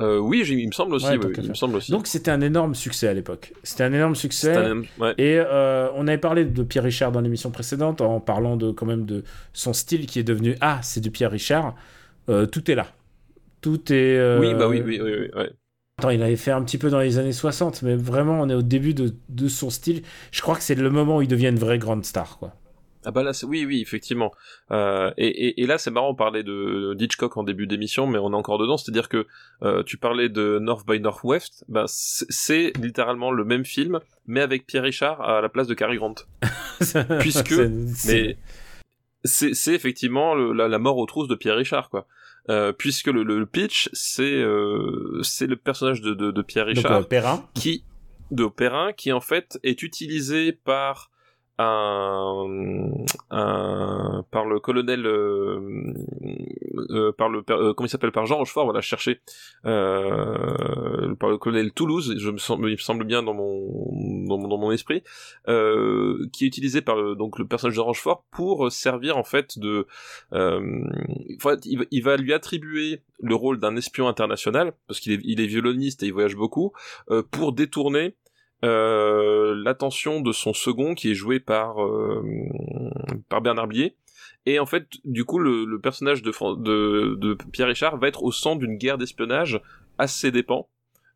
Euh, 0.00 0.18
oui, 0.18 0.44
il 0.46 0.66
me 0.66 0.72
semble 0.72 0.94
aussi. 0.94 1.06
il 1.12 1.48
me 1.48 1.54
semble 1.54 1.76
aussi. 1.76 1.90
Donc 1.90 2.06
c'était 2.06 2.30
un 2.30 2.40
énorme 2.40 2.74
succès 2.74 3.08
à 3.08 3.14
l'époque. 3.14 3.52
C'était 3.64 3.82
un 3.82 3.92
énorme 3.92 4.14
succès. 4.14 4.54
Et 5.18 5.38
euh, 5.38 5.88
on 5.94 6.06
avait 6.06 6.18
parlé 6.18 6.44
de 6.44 6.62
Pierre 6.62 6.84
Richard 6.84 7.10
dans 7.10 7.20
l'émission 7.20 7.50
précédente 7.50 8.00
en 8.00 8.20
parlant 8.20 8.56
de 8.56 8.70
quand 8.70 8.86
même 8.86 9.06
de 9.06 9.24
son 9.52 9.72
style 9.72 10.06
qui 10.06 10.20
est 10.20 10.24
devenu 10.24 10.56
ah 10.60 10.78
c'est 10.82 11.00
du 11.00 11.10
Pierre 11.10 11.32
Richard. 11.32 11.74
Euh, 12.28 12.46
tout 12.46 12.70
est 12.70 12.74
là. 12.74 12.88
Tout 13.60 13.92
est. 13.92 14.38
Oui 14.38 14.54
bah 14.54 14.68
oui 14.68 14.82
oui 14.84 15.00
oui, 15.02 15.12
oui 15.34 15.44
Attends, 15.98 16.10
il 16.10 16.22
avait 16.22 16.36
fait 16.36 16.52
un 16.52 16.62
petit 16.62 16.78
peu 16.78 16.90
dans 16.90 17.00
les 17.00 17.18
années 17.18 17.32
60, 17.32 17.82
mais 17.82 17.96
vraiment 17.96 18.40
on 18.40 18.48
est 18.48 18.54
au 18.54 18.62
début 18.62 18.94
de, 18.94 19.14
de 19.28 19.48
son 19.48 19.68
style. 19.68 20.02
Je 20.30 20.40
crois 20.42 20.54
que 20.54 20.62
c'est 20.62 20.76
le 20.76 20.90
moment 20.90 21.16
où 21.16 21.22
il 21.22 21.28
devient 21.28 21.48
une 21.48 21.58
vraie 21.58 21.78
grande 21.78 22.04
star 22.04 22.38
quoi. 22.38 22.54
Ah 23.04 23.10
bah 23.10 23.22
là, 23.22 23.32
oui, 23.46 23.64
oui, 23.64 23.80
effectivement. 23.80 24.32
Euh, 24.70 25.12
et, 25.16 25.28
et, 25.28 25.62
et, 25.62 25.66
là, 25.66 25.78
c'est 25.78 25.90
marrant, 25.90 26.10
on 26.10 26.14
parlait 26.14 26.42
de 26.42 26.96
Hitchcock 26.98 27.36
en 27.36 27.42
début 27.44 27.66
d'émission, 27.66 28.06
mais 28.06 28.18
on 28.18 28.32
est 28.32 28.36
encore 28.36 28.58
dedans. 28.58 28.76
C'est-à-dire 28.76 29.08
que 29.08 29.26
euh, 29.62 29.82
tu 29.84 29.96
parlais 29.96 30.28
de 30.28 30.58
North 30.60 30.86
by 30.86 31.00
Northwest, 31.00 31.64
bah, 31.68 31.84
c'est 31.86 32.72
littéralement 32.76 33.30
le 33.30 33.44
même 33.44 33.64
film, 33.64 34.00
mais 34.26 34.40
avec 34.40 34.66
Pierre 34.66 34.82
Richard 34.82 35.20
à 35.22 35.40
la 35.40 35.48
place 35.48 35.68
de 35.68 35.74
Cary 35.74 35.96
Grant. 35.96 36.16
Puisque, 37.20 37.54
mais 38.06 38.36
c'est 39.24 39.74
effectivement 39.74 40.34
le, 40.34 40.52
la, 40.52 40.68
la, 40.68 40.78
mort 40.78 40.98
aux 40.98 41.06
trousses 41.06 41.28
de 41.28 41.34
Pierre 41.34 41.56
Richard, 41.56 41.90
quoi. 41.90 42.06
Euh, 42.50 42.72
puisque 42.72 43.08
le, 43.08 43.22
le 43.24 43.44
pitch, 43.46 43.90
c'est 43.92 44.22
euh, 44.22 45.20
c'est 45.22 45.46
le 45.46 45.56
personnage 45.56 46.00
de, 46.00 46.14
de, 46.14 46.30
de 46.30 46.42
Pierre 46.42 46.66
Richard, 46.66 47.00
Donc, 47.00 47.08
Perrin. 47.08 47.44
qui 47.54 47.84
de 48.30 48.46
Perrin, 48.46 48.92
qui 48.92 49.12
en 49.12 49.20
fait 49.20 49.58
est 49.62 49.82
utilisé 49.82 50.52
par 50.52 51.10
par 51.58 52.46
le 54.46 54.60
colonel 54.60 55.04
euh, 55.06 55.92
euh, 56.90 57.12
par 57.12 57.28
le 57.28 57.42
euh, 57.50 57.74
comment 57.74 57.86
il 57.86 57.90
s'appelle 57.90 58.12
par 58.12 58.26
Jean 58.26 58.36
Rochefort 58.36 58.64
voilà 58.64 58.80
chercher 58.80 59.20
euh, 59.66 61.14
par 61.16 61.30
le 61.30 61.36
colonel 61.36 61.72
Toulouse 61.72 62.14
il 62.16 62.32
me 62.32 62.76
semble 62.76 63.04
bien 63.04 63.24
dans 63.24 63.34
mon 63.34 64.26
dans 64.26 64.58
mon, 64.58 64.70
esprit 64.70 65.02
qui 65.46 66.44
est 66.44 66.46
utilisé 66.46 66.82
par 66.82 66.96
le, 66.96 67.16
donc 67.16 67.38
le 67.38 67.46
personnage 67.46 67.76
de 67.76 67.80
Rochefort 67.80 68.24
pour 68.30 68.70
servir 68.70 69.16
en 69.16 69.24
fait 69.24 69.58
de 69.58 69.86
il, 70.32 71.86
il, 71.90 72.02
va 72.02 72.16
lui 72.16 72.32
attribuer 72.32 73.02
le 73.20 73.34
rôle 73.34 73.58
d'un 73.58 73.74
espion 73.76 74.06
international 74.06 74.72
parce 74.86 75.00
qu'il 75.00 75.40
est, 75.40 75.46
violoniste 75.46 76.02
et 76.02 76.06
il 76.06 76.12
voyage 76.12 76.36
beaucoup 76.36 76.72
pour 77.30 77.52
détourner 77.52 78.14
l'attention 78.62 80.20
de 80.20 80.32
son 80.32 80.52
second 80.52 80.94
qui 80.94 81.10
est 81.10 81.14
joué 81.14 81.40
par 81.40 81.82
euh, 81.82 82.22
par 83.28 83.40
Bernard 83.40 83.68
Blier. 83.68 83.96
Et 84.46 84.58
en 84.58 84.66
fait 84.66 84.86
du 85.04 85.24
coup 85.24 85.38
le, 85.38 85.64
le 85.64 85.80
personnage 85.80 86.22
de, 86.22 86.32
de, 86.56 87.14
de 87.14 87.36
Pierre 87.52 87.68
Richard 87.68 87.98
va 87.98 88.08
être 88.08 88.22
au 88.22 88.32
centre 88.32 88.60
d'une 88.60 88.76
guerre 88.76 88.98
d'espionnage 88.98 89.60
à 89.98 90.06
ses 90.06 90.30
dépens 90.30 90.68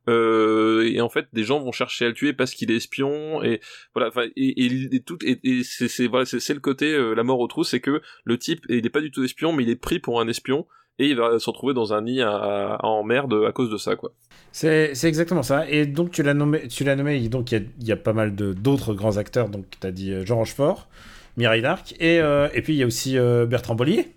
euh, 0.08 0.90
et 0.92 1.00
en 1.00 1.08
fait 1.08 1.28
des 1.32 1.44
gens 1.44 1.60
vont 1.60 1.70
chercher 1.70 2.06
à 2.06 2.08
le 2.08 2.14
tuer 2.14 2.32
parce 2.32 2.52
qu'il 2.54 2.72
est 2.72 2.76
espion 2.76 3.40
et 3.44 3.60
voilà 3.94 4.10
et, 4.34 4.64
et, 4.64 4.96
et, 4.96 5.00
tout 5.00 5.16
et, 5.24 5.38
et 5.44 5.62
c'est 5.62 6.08
voilà 6.08 6.24
c'est 6.24 6.54
le 6.54 6.60
côté 6.60 6.92
euh, 6.92 7.14
la 7.14 7.22
mort 7.22 7.38
au 7.38 7.46
trou 7.46 7.62
c'est 7.62 7.78
que 7.78 8.02
le 8.24 8.38
type 8.38 8.64
il 8.68 8.84
est 8.84 8.90
pas 8.90 9.00
du 9.00 9.12
tout 9.12 9.22
espion 9.22 9.52
mais 9.52 9.62
il 9.62 9.70
est 9.70 9.76
pris 9.76 10.00
pour 10.00 10.20
un 10.20 10.26
espion 10.26 10.66
et 10.98 11.08
il 11.08 11.16
va 11.16 11.38
se 11.38 11.48
retrouver 11.48 11.74
dans 11.74 11.92
un 11.92 12.02
nid 12.02 12.20
à, 12.22 12.30
à, 12.30 12.86
en 12.86 13.02
merde 13.02 13.44
à 13.46 13.52
cause 13.52 13.70
de 13.70 13.76
ça 13.76 13.96
quoi 13.96 14.12
c'est 14.54 14.92
exactement 15.04 15.42
ça. 15.42 15.66
Et 15.70 15.86
donc, 15.86 16.10
tu 16.10 16.22
l'as 16.22 16.34
nommé, 16.34 16.68
tu 16.68 16.84
l'as 16.84 16.94
nommé, 16.94 17.26
donc 17.30 17.52
il 17.52 17.70
y, 17.80 17.86
y, 17.86 17.92
a 17.92 17.96
pas 17.96 18.12
mal 18.12 18.34
d'autres 18.34 18.92
grands 18.92 19.16
acteurs. 19.16 19.48
Donc, 19.48 19.64
tu 19.80 19.86
as 19.86 19.90
dit 19.90 20.12
Jean 20.26 20.36
Rochefort, 20.36 20.88
Mireille 21.36 21.62
Darc, 21.62 21.94
et, 22.00 22.20
euh, 22.20 22.48
et 22.52 22.62
puis 22.62 22.74
il 22.74 22.76
y 22.76 22.82
a 22.82 22.86
aussi 22.86 23.16
euh, 23.16 23.46
Bertrand 23.46 23.74
Bollier. 23.74 24.12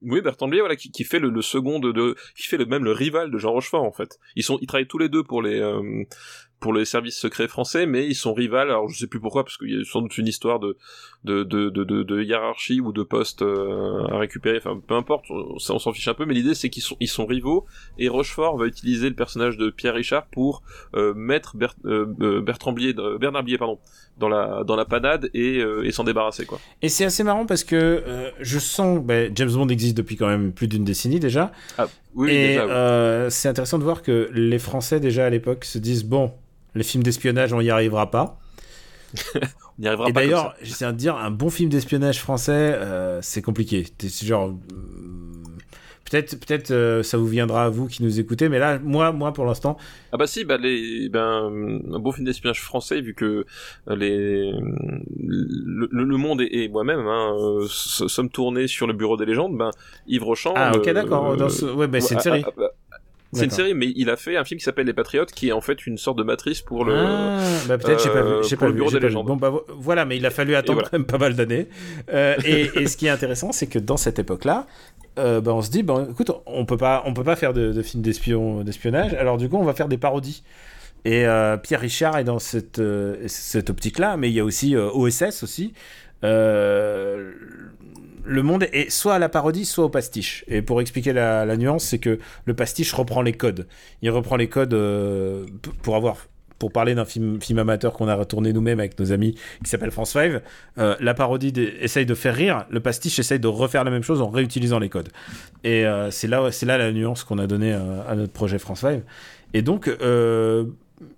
Oui, 0.00 0.20
Bertrand 0.20 0.48
Blier, 0.48 0.60
voilà, 0.60 0.76
qui, 0.76 0.90
qui 0.90 1.04
fait 1.04 1.18
le, 1.18 1.30
le, 1.30 1.42
second 1.42 1.78
de, 1.78 1.92
de, 1.92 2.16
qui 2.36 2.48
fait 2.48 2.56
le 2.56 2.66
même 2.66 2.82
le 2.82 2.92
rival 2.92 3.30
de 3.30 3.38
Jean 3.38 3.52
Rochefort 3.52 3.84
en 3.84 3.92
fait. 3.92 4.18
Ils 4.34 4.42
sont, 4.42 4.58
ils 4.60 4.66
travaillent 4.66 4.88
tous 4.88 4.98
les 4.98 5.08
deux 5.08 5.22
pour 5.22 5.42
les, 5.42 5.60
euh, 5.60 6.04
pour 6.62 6.72
les 6.72 6.84
services 6.84 7.18
secrets 7.18 7.48
français, 7.48 7.86
mais 7.86 8.06
ils 8.06 8.14
sont 8.14 8.32
rivales. 8.32 8.70
Alors 8.70 8.88
je 8.88 8.96
sais 8.96 9.08
plus 9.08 9.20
pourquoi, 9.20 9.44
parce 9.44 9.58
qu'il 9.58 9.70
y 9.70 9.78
a 9.78 9.84
sans 9.84 10.00
doute 10.00 10.16
une 10.16 10.28
histoire 10.28 10.60
de 10.60 10.78
de, 11.24 11.42
de, 11.42 11.68
de, 11.68 11.84
de 11.84 12.22
hiérarchie 12.22 12.80
ou 12.80 12.92
de 12.92 13.02
poste 13.02 13.42
euh, 13.42 14.06
à 14.06 14.18
récupérer. 14.18 14.58
Enfin, 14.58 14.80
peu 14.86 14.94
importe, 14.94 15.26
ça 15.58 15.74
on 15.74 15.78
s'en 15.78 15.92
fiche 15.92 16.08
un 16.08 16.14
peu. 16.14 16.24
Mais 16.24 16.34
l'idée 16.34 16.54
c'est 16.54 16.70
qu'ils 16.70 16.84
sont 16.84 16.96
ils 17.00 17.08
sont 17.08 17.26
rivaux 17.26 17.66
et 17.98 18.08
Rochefort 18.08 18.56
va 18.56 18.66
utiliser 18.66 19.08
le 19.08 19.16
personnage 19.16 19.58
de 19.58 19.70
Pierre 19.70 19.94
Richard 19.94 20.26
pour 20.28 20.62
euh, 20.94 21.12
mettre 21.14 21.56
Ber 21.56 21.74
euh, 21.84 22.40
Bertrand 22.40 22.72
Blier, 22.72 22.94
Bernard 23.20 23.42
Blier, 23.42 23.58
pardon, 23.58 23.80
dans 24.18 24.28
la 24.28 24.62
dans 24.64 24.76
la 24.76 24.84
panade 24.84 25.30
et, 25.34 25.58
et 25.58 25.90
s'en 25.90 26.04
débarrasser 26.04 26.46
quoi. 26.46 26.60
Et 26.80 26.88
c'est 26.88 27.04
assez 27.04 27.24
marrant 27.24 27.44
parce 27.44 27.64
que 27.64 28.04
je 28.40 28.58
sens, 28.60 29.02
ben, 29.02 29.32
James 29.34 29.50
Bond 29.50 29.68
existe 29.68 29.96
depuis 29.96 30.14
quand 30.14 30.28
même 30.28 30.52
plus 30.52 30.68
d'une 30.68 30.84
décennie 30.84 31.18
déjà. 31.18 31.50
Ah, 31.76 31.88
oui, 32.14 32.30
et 32.30 32.60
oui. 32.60 33.30
c'est 33.30 33.48
intéressant 33.48 33.78
de 33.78 33.84
voir 33.84 34.02
que 34.02 34.30
les 34.32 34.60
Français 34.60 35.00
déjà 35.00 35.26
à 35.26 35.30
l'époque 35.30 35.64
se 35.64 35.78
disent 35.78 36.04
bon 36.04 36.32
les 36.74 36.82
films 36.82 37.02
d'espionnage, 37.02 37.52
on 37.52 37.60
y 37.60 37.70
arrivera 37.70 38.10
pas. 38.10 38.38
on 39.34 39.40
n'y 39.78 39.86
arrivera 39.88 40.08
et 40.08 40.12
pas. 40.12 40.22
Et 40.22 40.26
d'ailleurs, 40.26 40.54
j'essaie 40.62 40.86
de 40.86 40.92
dire, 40.92 41.16
un 41.16 41.30
bon 41.30 41.50
film 41.50 41.68
d'espionnage 41.70 42.20
français, 42.20 42.52
euh, 42.52 43.20
c'est 43.22 43.42
compliqué. 43.42 43.86
C'est 43.98 44.26
genre. 44.26 44.54
Peut-être, 46.10 46.38
peut-être, 46.40 46.72
euh, 46.72 47.02
ça 47.02 47.16
vous 47.16 47.26
viendra 47.26 47.64
à 47.64 47.68
vous 47.70 47.86
qui 47.86 48.02
nous 48.02 48.20
écoutez, 48.20 48.50
mais 48.50 48.58
là, 48.58 48.78
moi, 48.78 49.12
moi, 49.12 49.32
pour 49.32 49.46
l'instant. 49.46 49.78
Ah 50.12 50.18
bah 50.18 50.26
si, 50.26 50.44
bah 50.44 50.58
les, 50.58 51.08
ben, 51.08 51.80
un 51.90 51.98
bon 51.98 52.12
film 52.12 52.26
d'espionnage 52.26 52.60
français, 52.60 53.00
vu 53.00 53.14
que 53.14 53.46
les, 53.88 54.52
le, 54.52 55.88
le 55.90 56.16
monde 56.18 56.42
et, 56.42 56.64
et 56.64 56.68
moi-même 56.68 57.06
hein, 57.06 57.34
euh, 57.38 57.66
sommes 57.66 58.28
tournés 58.28 58.66
sur 58.66 58.86
le 58.86 58.92
bureau 58.92 59.16
des 59.16 59.24
légendes, 59.24 59.56
ben 59.56 59.70
Yves 60.06 60.24
Rochand. 60.24 60.52
Ah 60.54 60.76
ok, 60.76 60.90
d'accord. 60.90 61.30
Euh, 61.30 61.74
ouais, 61.74 61.86
bah, 61.86 62.00
c'est 62.02 62.14
une 62.14 62.20
série. 62.20 62.44
Ah, 62.46 62.50
bah, 62.58 62.72
c'est 63.32 63.44
une 63.44 63.50
série, 63.50 63.74
mais 63.74 63.92
il 63.96 64.10
a 64.10 64.16
fait 64.16 64.36
un 64.36 64.44
film 64.44 64.58
qui 64.58 64.64
s'appelle 64.64 64.86
Les 64.86 64.92
Patriotes, 64.92 65.32
qui 65.32 65.48
est 65.48 65.52
en 65.52 65.60
fait 65.60 65.86
une 65.86 65.98
sorte 65.98 66.18
de 66.18 66.22
matrice 66.22 66.60
pour 66.60 66.84
le. 66.84 66.94
Ah, 66.96 67.38
bah 67.66 67.78
peut-être, 67.78 68.02
j'ai 68.02 68.10
pas 68.10 68.22
vu. 68.22 68.44
J'ai 68.48 68.56
pas 68.56 68.70
bureau 68.70 68.90
des 68.90 69.00
légendes. 69.00 69.26
Bon, 69.26 69.36
bah 69.36 69.52
voilà, 69.68 70.04
mais 70.04 70.16
il 70.16 70.26
a 70.26 70.30
fallu 70.30 70.54
attendre 70.54 70.80
voilà. 70.80 70.88
quand 70.90 70.98
même 70.98 71.06
pas 71.06 71.18
mal 71.18 71.34
d'années. 71.34 71.68
Euh, 72.12 72.36
et, 72.44 72.70
et, 72.74 72.86
ce 72.86 72.96
qui 72.96 73.06
est 73.06 73.10
intéressant, 73.10 73.52
c'est 73.52 73.66
que 73.66 73.78
dans 73.78 73.96
cette 73.96 74.18
époque-là, 74.18 74.66
euh, 75.18 75.40
bah, 75.40 75.52
on 75.54 75.62
se 75.62 75.70
dit, 75.70 75.82
bah, 75.82 76.06
écoute, 76.10 76.30
on 76.46 76.64
peut 76.64 76.76
pas, 76.76 77.02
on 77.06 77.14
peut 77.14 77.24
pas 77.24 77.36
faire 77.36 77.52
de, 77.52 77.72
de 77.72 77.82
films 77.82 78.02
d'espionnage, 78.02 79.14
alors 79.14 79.38
du 79.38 79.48
coup, 79.48 79.56
on 79.56 79.64
va 79.64 79.74
faire 79.74 79.88
des 79.88 79.98
parodies. 79.98 80.42
Et 81.04 81.26
euh, 81.26 81.56
Pierre 81.56 81.80
Richard 81.80 82.16
est 82.18 82.24
dans 82.24 82.38
cette, 82.38 82.78
euh, 82.78 83.16
cette 83.26 83.70
optique-là, 83.70 84.16
mais 84.16 84.30
il 84.30 84.34
y 84.34 84.40
a 84.40 84.44
aussi 84.44 84.76
euh, 84.76 84.90
OSS 84.92 85.42
aussi. 85.42 85.72
Euh, 86.24 87.32
le 88.24 88.42
monde 88.42 88.66
est 88.72 88.90
soit 88.90 89.14
à 89.14 89.18
la 89.18 89.28
parodie, 89.28 89.64
soit 89.64 89.84
au 89.84 89.88
pastiche. 89.88 90.44
Et 90.48 90.62
pour 90.62 90.80
expliquer 90.80 91.12
la, 91.12 91.56
nuance, 91.56 91.84
c'est 91.84 91.98
que 91.98 92.18
le 92.44 92.54
pastiche 92.54 92.92
reprend 92.92 93.22
les 93.22 93.32
codes. 93.32 93.66
Il 94.02 94.10
reprend 94.10 94.36
les 94.36 94.48
codes 94.48 94.74
euh, 94.74 95.46
pour 95.82 95.96
avoir 95.96 96.16
pour 96.58 96.70
parler 96.70 96.94
d'un 96.94 97.04
film, 97.04 97.40
amateur 97.58 97.92
qu'on 97.92 98.06
a 98.06 98.14
retourné 98.14 98.52
nous-mêmes 98.52 98.78
avec 98.78 98.96
nos 99.00 99.10
amis 99.10 99.34
qui 99.64 99.68
s'appelle 99.68 99.90
France 99.90 100.10
5, 100.10 100.40
euh, 100.78 100.94
la 101.00 101.12
parodie 101.12 101.52
essaye 101.80 102.06
de 102.06 102.14
faire 102.14 102.36
rire, 102.36 102.66
le 102.70 102.78
pastiche 102.78 103.18
essaye 103.18 103.40
de 103.40 103.48
refaire 103.48 103.82
la 103.82 103.90
même 103.90 104.04
chose 104.04 104.22
en 104.22 104.30
réutilisant 104.30 104.78
les 104.78 104.88
codes. 104.88 105.08
Et 105.64 105.84
euh, 105.84 106.12
c'est 106.12 106.28
là, 106.28 106.50
là 106.62 106.78
la 106.78 106.92
nuance 106.92 107.24
qu'on 107.24 107.38
a 107.38 107.48
donnée 107.48 107.72
à, 107.72 108.14
notre 108.14 108.32
projet 108.32 108.60
France 108.60 108.82
5. 108.82 109.02
Et 109.54 109.62
donc, 109.62 109.90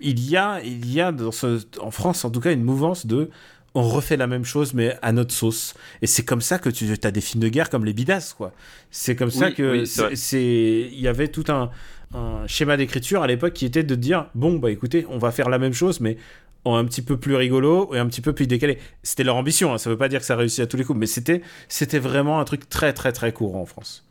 il 0.00 0.30
y 0.30 0.36
a, 0.38 0.60
il 0.64 0.90
y 0.90 1.02
a 1.02 1.12
en 1.12 1.90
France 1.90 2.24
en 2.24 2.30
tout 2.30 2.40
cas 2.40 2.52
une 2.52 2.64
mouvance 2.64 3.04
de 3.04 3.28
on 3.74 3.82
refait 3.82 4.16
la 4.16 4.26
même 4.26 4.44
chose 4.44 4.74
mais 4.74 4.96
à 5.02 5.12
notre 5.12 5.32
sauce. 5.32 5.74
Et 6.02 6.06
c'est 6.06 6.24
comme 6.24 6.40
ça 6.40 6.58
que 6.58 6.68
tu 6.68 6.92
as 7.02 7.10
des 7.10 7.20
films 7.20 7.42
de 7.42 7.48
guerre 7.48 7.70
comme 7.70 7.84
les 7.84 7.92
Bidas 7.92 8.34
quoi. 8.36 8.52
C'est 8.90 9.16
comme 9.16 9.30
ça 9.30 9.50
que 9.50 9.80
oui, 9.80 10.16
c'est 10.16 10.88
il 10.92 11.00
y 11.00 11.08
avait 11.08 11.28
tout 11.28 11.44
un, 11.48 11.70
un 12.14 12.46
schéma 12.46 12.76
d'écriture 12.76 13.22
à 13.22 13.26
l'époque 13.26 13.52
qui 13.52 13.66
était 13.66 13.82
de 13.82 13.94
dire 13.94 14.28
bon 14.34 14.56
bah 14.56 14.70
écoutez 14.70 15.06
on 15.10 15.18
va 15.18 15.30
faire 15.32 15.48
la 15.48 15.58
même 15.58 15.72
chose 15.72 16.00
mais 16.00 16.16
en 16.64 16.76
un 16.76 16.84
petit 16.84 17.02
peu 17.02 17.18
plus 17.18 17.34
rigolo 17.34 17.94
et 17.94 17.98
un 17.98 18.06
petit 18.06 18.20
peu 18.20 18.32
plus 18.32 18.46
décalé. 18.46 18.78
C'était 19.02 19.24
leur 19.24 19.36
ambition 19.36 19.74
hein, 19.74 19.78
ça 19.78 19.90
veut 19.90 19.98
pas 19.98 20.08
dire 20.08 20.20
que 20.20 20.26
ça 20.26 20.36
réussit 20.36 20.60
à 20.60 20.66
tous 20.66 20.76
les 20.76 20.84
coups 20.84 20.98
mais 20.98 21.06
c'était 21.06 21.42
c'était 21.68 21.98
vraiment 21.98 22.40
un 22.40 22.44
truc 22.44 22.68
très 22.68 22.92
très 22.92 23.12
très 23.12 23.32
courant 23.32 23.62
en 23.62 23.66
France 23.66 24.04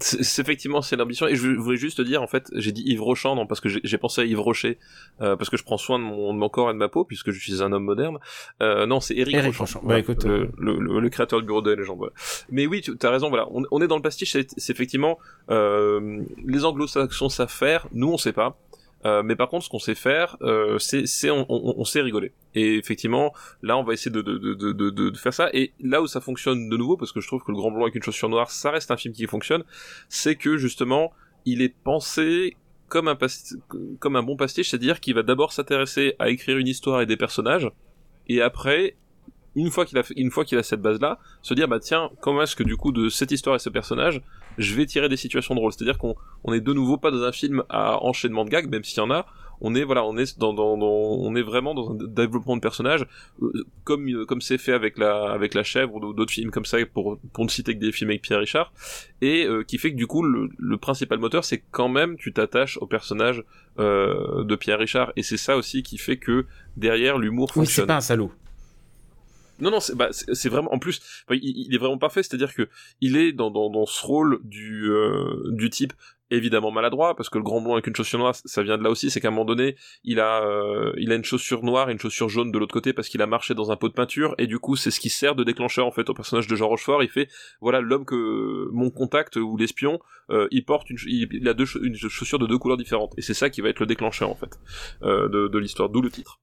c'est 0.00 0.42
effectivement 0.42 0.82
c'est 0.82 0.96
l'ambition. 0.96 1.26
Et 1.26 1.36
je 1.36 1.48
voulais 1.48 1.76
juste 1.76 1.98
te 1.98 2.02
dire 2.02 2.22
en 2.22 2.26
fait 2.26 2.50
j'ai 2.54 2.72
dit 2.72 2.82
Yves 2.86 3.02
Rochant 3.02 3.34
non 3.34 3.46
parce 3.46 3.60
que 3.60 3.68
j'ai 3.68 3.98
pensé 3.98 4.20
à 4.20 4.24
Yves 4.24 4.40
Rocher 4.40 4.78
euh, 5.20 5.36
parce 5.36 5.50
que 5.50 5.56
je 5.56 5.64
prends 5.64 5.78
soin 5.78 5.98
de 5.98 6.04
mon, 6.04 6.32
de 6.32 6.38
mon, 6.38 6.48
corps 6.48 6.70
et 6.70 6.72
de 6.72 6.78
ma 6.78 6.88
peau 6.88 7.04
puisque 7.04 7.30
je 7.30 7.40
suis 7.40 7.62
un 7.62 7.72
homme 7.72 7.84
moderne. 7.84 8.18
Euh, 8.62 8.86
non 8.86 9.00
c'est 9.00 9.16
Eric, 9.16 9.34
Eric 9.34 9.56
Rochant. 9.56 9.80
Bah, 9.82 9.98
écoute, 9.98 10.24
le, 10.24 10.50
le, 10.58 10.78
le, 10.78 11.00
le, 11.00 11.08
créateur 11.08 11.40
du 11.40 11.46
bureau 11.46 11.62
des 11.62 11.76
légendes 11.76 11.98
voilà. 11.98 12.12
mais 12.50 12.66
oui 12.66 12.80
tu 12.82 12.94
as 13.02 13.10
raison 13.10 13.28
voilà. 13.28 13.46
On, 13.50 13.64
on, 13.70 13.80
est 13.80 13.88
dans 13.88 13.96
le 13.96 14.02
pastiche 14.02 14.32
c'est 14.32 14.70
effectivement 14.70 15.18
euh, 15.50 16.22
les 16.44 16.64
anglo-saxons 16.64 17.28
savent 17.28 17.48
faire 17.48 17.86
nous 17.92 18.08
on 18.08 18.18
sait 18.18 18.32
pas 18.32 18.58
euh, 19.04 19.22
mais 19.22 19.36
par 19.36 19.48
contre, 19.48 19.64
ce 19.64 19.70
qu'on 19.70 19.78
sait 19.78 19.94
faire, 19.94 20.36
euh, 20.42 20.78
c'est 20.78 21.30
on, 21.30 21.46
on, 21.48 21.74
on, 21.78 21.84
sait 21.84 22.00
rigoler. 22.00 22.32
Et 22.54 22.76
effectivement, 22.76 23.32
là, 23.62 23.78
on 23.78 23.84
va 23.84 23.92
essayer 23.92 24.10
de, 24.10 24.22
de, 24.22 24.38
de, 24.38 24.72
de, 24.72 25.16
faire 25.16 25.32
ça. 25.32 25.50
Et 25.52 25.72
là 25.80 26.02
où 26.02 26.06
ça 26.06 26.20
fonctionne 26.20 26.68
de 26.68 26.76
nouveau, 26.76 26.96
parce 26.96 27.12
que 27.12 27.20
je 27.20 27.28
trouve 27.28 27.42
que 27.42 27.52
le 27.52 27.56
Grand 27.56 27.70
Blanc 27.70 27.82
avec 27.82 27.94
une 27.94 28.02
chaussure 28.02 28.28
noire, 28.28 28.50
ça 28.50 28.70
reste 28.70 28.90
un 28.90 28.96
film 28.96 29.14
qui 29.14 29.26
fonctionne, 29.26 29.62
c'est 30.08 30.34
que 30.34 30.56
justement, 30.56 31.12
il 31.44 31.62
est 31.62 31.74
pensé 31.84 32.56
comme 32.88 33.06
un, 33.06 33.16
comme 34.00 34.16
un 34.16 34.22
bon 34.22 34.36
pastiche, 34.36 34.70
c'est-à-dire 34.70 34.98
qu'il 34.98 35.14
va 35.14 35.22
d'abord 35.22 35.52
s'intéresser 35.52 36.16
à 36.18 36.30
écrire 36.30 36.56
une 36.56 36.68
histoire 36.68 37.00
et 37.00 37.06
des 37.06 37.16
personnages, 37.16 37.70
et 38.28 38.42
après, 38.42 38.96
une 39.54 39.70
fois 39.70 39.84
qu'il 39.84 39.98
a, 39.98 40.02
a 40.58 40.62
cette 40.62 40.82
base-là, 40.82 41.18
se 41.42 41.54
dire 41.54 41.68
bah 41.68 41.80
tiens, 41.80 42.10
comment 42.20 42.42
est-ce 42.42 42.56
que 42.56 42.62
du 42.62 42.76
coup 42.76 42.92
de 42.92 43.08
cette 43.08 43.30
histoire 43.30 43.56
et 43.56 43.58
ce 43.58 43.70
personnage, 43.70 44.22
je 44.58 44.74
vais 44.74 44.86
tirer 44.86 45.08
des 45.08 45.16
situations 45.16 45.54
drôles. 45.54 45.72
C'est-à-dire 45.72 45.98
qu'on 45.98 46.14
on 46.44 46.52
est 46.52 46.60
de 46.60 46.72
nouveau 46.72 46.98
pas 46.98 47.10
dans 47.10 47.22
un 47.22 47.32
film 47.32 47.62
à 47.68 48.02
enchaînement 48.04 48.44
de 48.44 48.50
gags, 48.50 48.68
même 48.68 48.84
s'il 48.84 48.98
y 48.98 49.00
en 49.00 49.10
a. 49.10 49.26
On 49.60 49.74
est 49.74 49.82
voilà, 49.82 50.04
on 50.04 50.16
est 50.16 50.38
dans, 50.38 50.52
dans, 50.52 50.76
dans, 50.76 50.86
on 50.86 51.34
est 51.34 51.42
vraiment 51.42 51.74
dans 51.74 51.90
un 51.90 51.94
développement 51.96 52.54
de 52.54 52.60
personnage 52.60 53.04
euh, 53.42 53.52
comme 53.82 54.24
comme 54.26 54.40
c'est 54.40 54.56
fait 54.56 54.72
avec 54.72 54.98
la 54.98 55.32
avec 55.32 55.52
la 55.54 55.64
chèvre 55.64 55.96
ou 55.96 56.12
d'autres 56.14 56.30
films 56.32 56.52
comme 56.52 56.64
ça 56.64 56.78
pour 56.86 57.18
pour 57.32 57.44
ne 57.44 57.50
citer 57.50 57.74
que 57.74 57.80
des 57.80 57.90
films 57.90 58.10
avec 58.10 58.22
Pierre 58.22 58.38
Richard 58.38 58.72
et 59.20 59.46
euh, 59.46 59.64
qui 59.64 59.78
fait 59.78 59.90
que 59.90 59.96
du 59.96 60.06
coup 60.06 60.22
le, 60.22 60.48
le 60.56 60.76
principal 60.76 61.18
moteur 61.18 61.44
c'est 61.44 61.64
quand 61.72 61.88
même 61.88 62.16
tu 62.16 62.32
t'attaches 62.32 62.76
au 62.76 62.86
personnage 62.86 63.42
euh, 63.80 64.44
de 64.44 64.54
Pierre 64.54 64.78
Richard 64.78 65.12
et 65.16 65.24
c'est 65.24 65.36
ça 65.36 65.56
aussi 65.56 65.82
qui 65.82 65.98
fait 65.98 66.18
que 66.18 66.46
derrière 66.76 67.18
l'humour 67.18 67.48
oui, 67.56 67.64
fonctionne. 67.64 67.82
c'est 67.82 67.86
pas 67.88 67.96
un 67.96 68.00
salaud. 68.00 68.30
Non, 69.60 69.70
non, 69.70 69.80
c'est 69.80 69.96
bah, 69.96 70.10
vraiment. 70.44 70.72
En 70.72 70.78
plus, 70.78 71.00
il, 71.30 71.74
est 71.74 71.78
vraiment 71.78 71.98
parfait. 71.98 72.22
C'est-à-dire 72.22 72.54
que 72.54 72.68
il 73.00 73.16
est 73.16 73.32
dans, 73.32 73.50
dans, 73.50 73.86
ce 73.86 74.06
rôle 74.06 74.40
du 74.44 74.90
euh, 74.90 75.50
du 75.50 75.70
type 75.70 75.92
évidemment 76.30 76.70
maladroit 76.70 77.16
parce 77.16 77.30
que 77.30 77.38
le 77.38 77.44
grand 77.44 77.60
blond 77.60 77.72
avec 77.72 77.86
une 77.86 77.96
chaussure 77.96 78.18
noire, 78.18 78.34
ça 78.34 78.62
vient 78.62 78.78
de 78.78 78.82
là 78.82 78.90
aussi. 78.90 79.10
C'est 79.10 79.20
qu'à 79.20 79.28
un 79.28 79.30
moment 79.30 79.44
donné, 79.44 79.76
il 80.04 80.20
a 80.20 80.42
euh, 80.44 80.92
il 80.98 81.12
a 81.12 81.14
une 81.14 81.24
chaussure 81.24 81.62
noire 81.62 81.88
et 81.88 81.92
une 81.92 81.98
chaussure 81.98 82.28
jaune 82.28 82.52
de 82.52 82.58
l'autre 82.58 82.72
côté 82.72 82.92
parce 82.92 83.08
qu'il 83.08 83.22
a 83.22 83.26
marché 83.26 83.54
dans 83.54 83.70
un 83.70 83.76
pot 83.76 83.88
de 83.88 83.94
peinture 83.94 84.34
et 84.38 84.46
du 84.46 84.58
coup, 84.58 84.76
c'est 84.76 84.90
ce 84.90 85.00
qui 85.00 85.10
sert 85.10 85.34
de 85.34 85.44
déclencheur 85.44 85.86
en 85.86 85.90
fait 85.90 86.08
au 86.10 86.14
personnage 86.14 86.46
de 86.46 86.56
Jean 86.56 86.68
Rochefort. 86.68 87.02
Il 87.02 87.08
fait 87.08 87.28
voilà 87.60 87.80
l'homme 87.80 88.04
que 88.04 88.68
mon 88.72 88.90
contact 88.90 89.36
ou 89.36 89.56
l'espion, 89.56 89.98
euh, 90.30 90.48
il 90.50 90.64
porte 90.64 90.90
une, 90.90 90.98
il, 91.06 91.48
a 91.48 91.54
deux 91.54 91.66
une 91.82 91.96
chaussure 91.96 92.38
de 92.38 92.46
deux 92.46 92.58
couleurs 92.58 92.76
différentes 92.76 93.14
et 93.16 93.22
c'est 93.22 93.34
ça 93.34 93.50
qui 93.50 93.60
va 93.60 93.68
être 93.68 93.80
le 93.80 93.86
déclencheur 93.86 94.30
en 94.30 94.34
fait 94.34 94.58
euh, 95.02 95.28
de 95.28 95.58
l'histoire, 95.58 95.88
d'où 95.88 96.02
le 96.02 96.10
titre. 96.10 96.40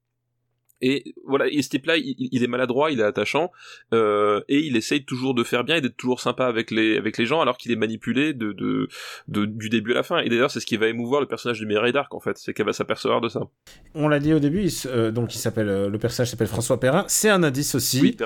Et 0.82 1.16
voilà, 1.26 1.48
et 1.48 1.62
ce 1.62 1.70
type-là, 1.70 1.96
il, 1.98 2.16
il 2.18 2.44
est 2.44 2.48
maladroit, 2.48 2.92
il 2.92 3.00
est 3.00 3.04
attachant, 3.04 3.50
euh, 3.94 4.42
et 4.50 4.60
il 4.60 4.76
essaye 4.76 5.06
toujours 5.06 5.34
de 5.34 5.44
faire 5.44 5.64
bien 5.64 5.78
et 5.78 5.82
d'être 5.82 5.96
toujours 5.98 6.20
sympa 6.20 6.46
avec 6.46 6.70
les 6.72 6.98
avec 6.98 7.18
les 7.18 7.26
gens, 7.26 7.40
alors 7.42 7.58
qu'il 7.58 7.72
est 7.72 7.76
manipulé 7.78 8.34
de, 8.34 8.52
de, 8.52 8.90
de- 9.30 9.46
du 9.46 9.70
début 9.70 9.92
à 9.94 9.96
la 9.96 10.04
fin. 10.04 10.18
Et 10.20 10.30
d'ailleurs, 10.30 10.52
c'est 10.52 10.60
ce 10.60 10.66
qui 10.66 10.76
va 10.78 10.88
émouvoir 10.88 11.22
le 11.22 11.28
personnage 11.28 11.60
de 11.60 11.66
Mireille 11.66 11.94
Dark 11.94 12.14
en 12.14 12.20
fait, 12.20 12.38
c'est 12.38 12.54
qu'elle 12.54 12.66
va 12.66 12.74
s'apercevoir 12.74 13.22
de 13.22 13.30
ça. 13.30 13.42
On 13.94 14.08
l'a 14.10 14.20
dit 14.20 14.34
au 14.34 14.40
début, 14.40 14.64
il 14.66 14.72
euh, 14.88 15.12
donc 15.12 15.34
il 15.34 15.38
s'appelle 15.40 15.70
euh, 15.70 15.90
le 15.90 15.98
personnage 15.98 16.30
s'appelle 16.32 16.48
François 16.48 16.80
Perrin. 16.80 17.06
C'est 17.08 17.30
un 17.30 17.42
indice 17.44 17.74
aussi 17.76 18.02
Oui, 18.02 18.18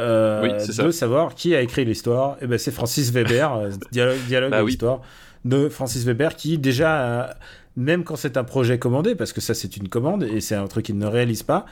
euh, 0.00 0.42
Oui, 0.42 0.50
ça. 0.72 0.82
de 0.84 0.90
savoir 0.90 1.34
qui 1.36 1.54
a 1.54 1.62
écrit 1.62 1.84
l'histoire. 1.84 2.36
Et 2.42 2.46
ben 2.48 2.58
c'est 2.58 2.72
Francis 2.72 3.12
Weber, 3.12 3.54
euh, 3.54 3.70
dialogue, 3.92 4.18
dialogue 4.26 4.50
Bah 4.50 4.60
et 4.60 4.62
oui. 4.62 4.72
histoire 4.72 5.02
de 5.44 5.68
Francis 5.68 6.04
Weber 6.04 6.36
qui 6.36 6.56
déjà, 6.58 7.36
même 7.76 8.04
quand 8.04 8.16
c'est 8.16 8.36
un 8.36 8.44
projet 8.44 8.78
commandé, 8.78 9.14
parce 9.14 9.32
que 9.32 9.40
ça 9.40 9.54
c'est 9.54 9.76
une 9.76 9.88
commande 9.88 10.24
et 10.24 10.40
c'est 10.40 10.54
un 10.54 10.66
truc 10.66 10.86
qu'il 10.86 10.98
ne 10.98 11.06
réalise 11.06 11.42
pas, 11.42 11.66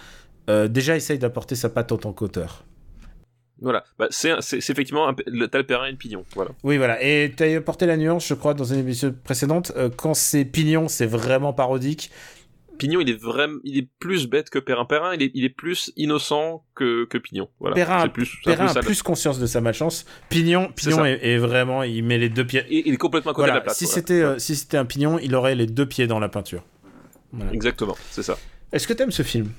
euh, 0.48 0.68
déjà 0.68 0.96
essaye 0.96 1.18
d'apporter 1.18 1.54
sa 1.54 1.68
patte 1.68 1.92
en 1.92 1.98
tant 1.98 2.12
qu'auteur. 2.12 2.64
Voilà, 3.62 3.84
bah, 3.98 4.06
c'est 4.08 4.30
effectivement 4.52 5.12
t'as 5.12 5.22
le 5.26 5.44
et 5.44 5.90
le 5.90 5.96
Pignon, 5.96 6.24
voilà. 6.34 6.52
Oui, 6.64 6.78
voilà. 6.78 7.02
Et 7.02 7.32
tu 7.36 7.42
as 7.42 7.56
apporté 7.58 7.84
la 7.84 7.98
nuance, 7.98 8.26
je 8.26 8.32
crois, 8.32 8.54
dans 8.54 8.64
une 8.64 8.78
émission 8.78 9.14
précédente. 9.22 9.72
euh, 9.76 9.90
quand 9.94 10.14
c'est 10.14 10.46
Pignon, 10.46 10.88
c'est 10.88 11.04
vraiment 11.04 11.52
parodique. 11.52 12.10
Pignon, 12.80 13.00
il 13.00 13.10
est 13.10 13.20
vraiment, 13.20 13.58
il 13.64 13.78
est 13.78 13.88
plus 13.98 14.26
bête 14.26 14.50
que 14.50 14.58
Perrin. 14.58 14.84
Perrin, 14.84 15.14
il 15.14 15.22
est, 15.22 15.30
il 15.34 15.44
est 15.44 15.50
plus 15.50 15.92
innocent 15.96 16.64
que, 16.74 17.04
que 17.04 17.18
Pignon. 17.18 17.48
Voilà. 17.60 17.74
Perrin, 17.74 18.08
plus, 18.08 18.38
a 18.44 18.80
plus 18.80 19.02
conscience 19.02 19.38
de 19.38 19.46
sa 19.46 19.60
malchance. 19.60 20.06
Pignon, 20.28 20.70
Pignon 20.74 21.04
est, 21.04 21.20
est 21.22 21.38
vraiment, 21.38 21.82
il 21.82 22.02
met 22.04 22.18
les 22.18 22.28
deux 22.28 22.46
pieds. 22.46 22.64
Et 22.68 22.88
il 22.88 22.94
est 22.94 22.96
complètement 22.96 23.32
à 23.32 23.34
côté 23.34 23.50
de 23.50 23.54
la 23.54 23.60
place. 23.60 23.76
si 23.78 23.84
voilà. 23.84 23.94
c'était 23.94 24.22
euh, 24.22 24.38
si 24.38 24.56
c'était 24.56 24.76
un 24.76 24.84
pignon, 24.84 25.18
il 25.18 25.34
aurait 25.34 25.54
les 25.54 25.66
deux 25.66 25.86
pieds 25.86 26.06
dans 26.06 26.18
la 26.18 26.28
peinture. 26.28 26.64
Voilà. 27.32 27.52
Exactement, 27.52 27.96
c'est 28.10 28.22
ça. 28.22 28.36
Est-ce 28.72 28.88
que 28.88 28.92
t'aimes 28.92 29.12
ce 29.12 29.22
film? 29.22 29.50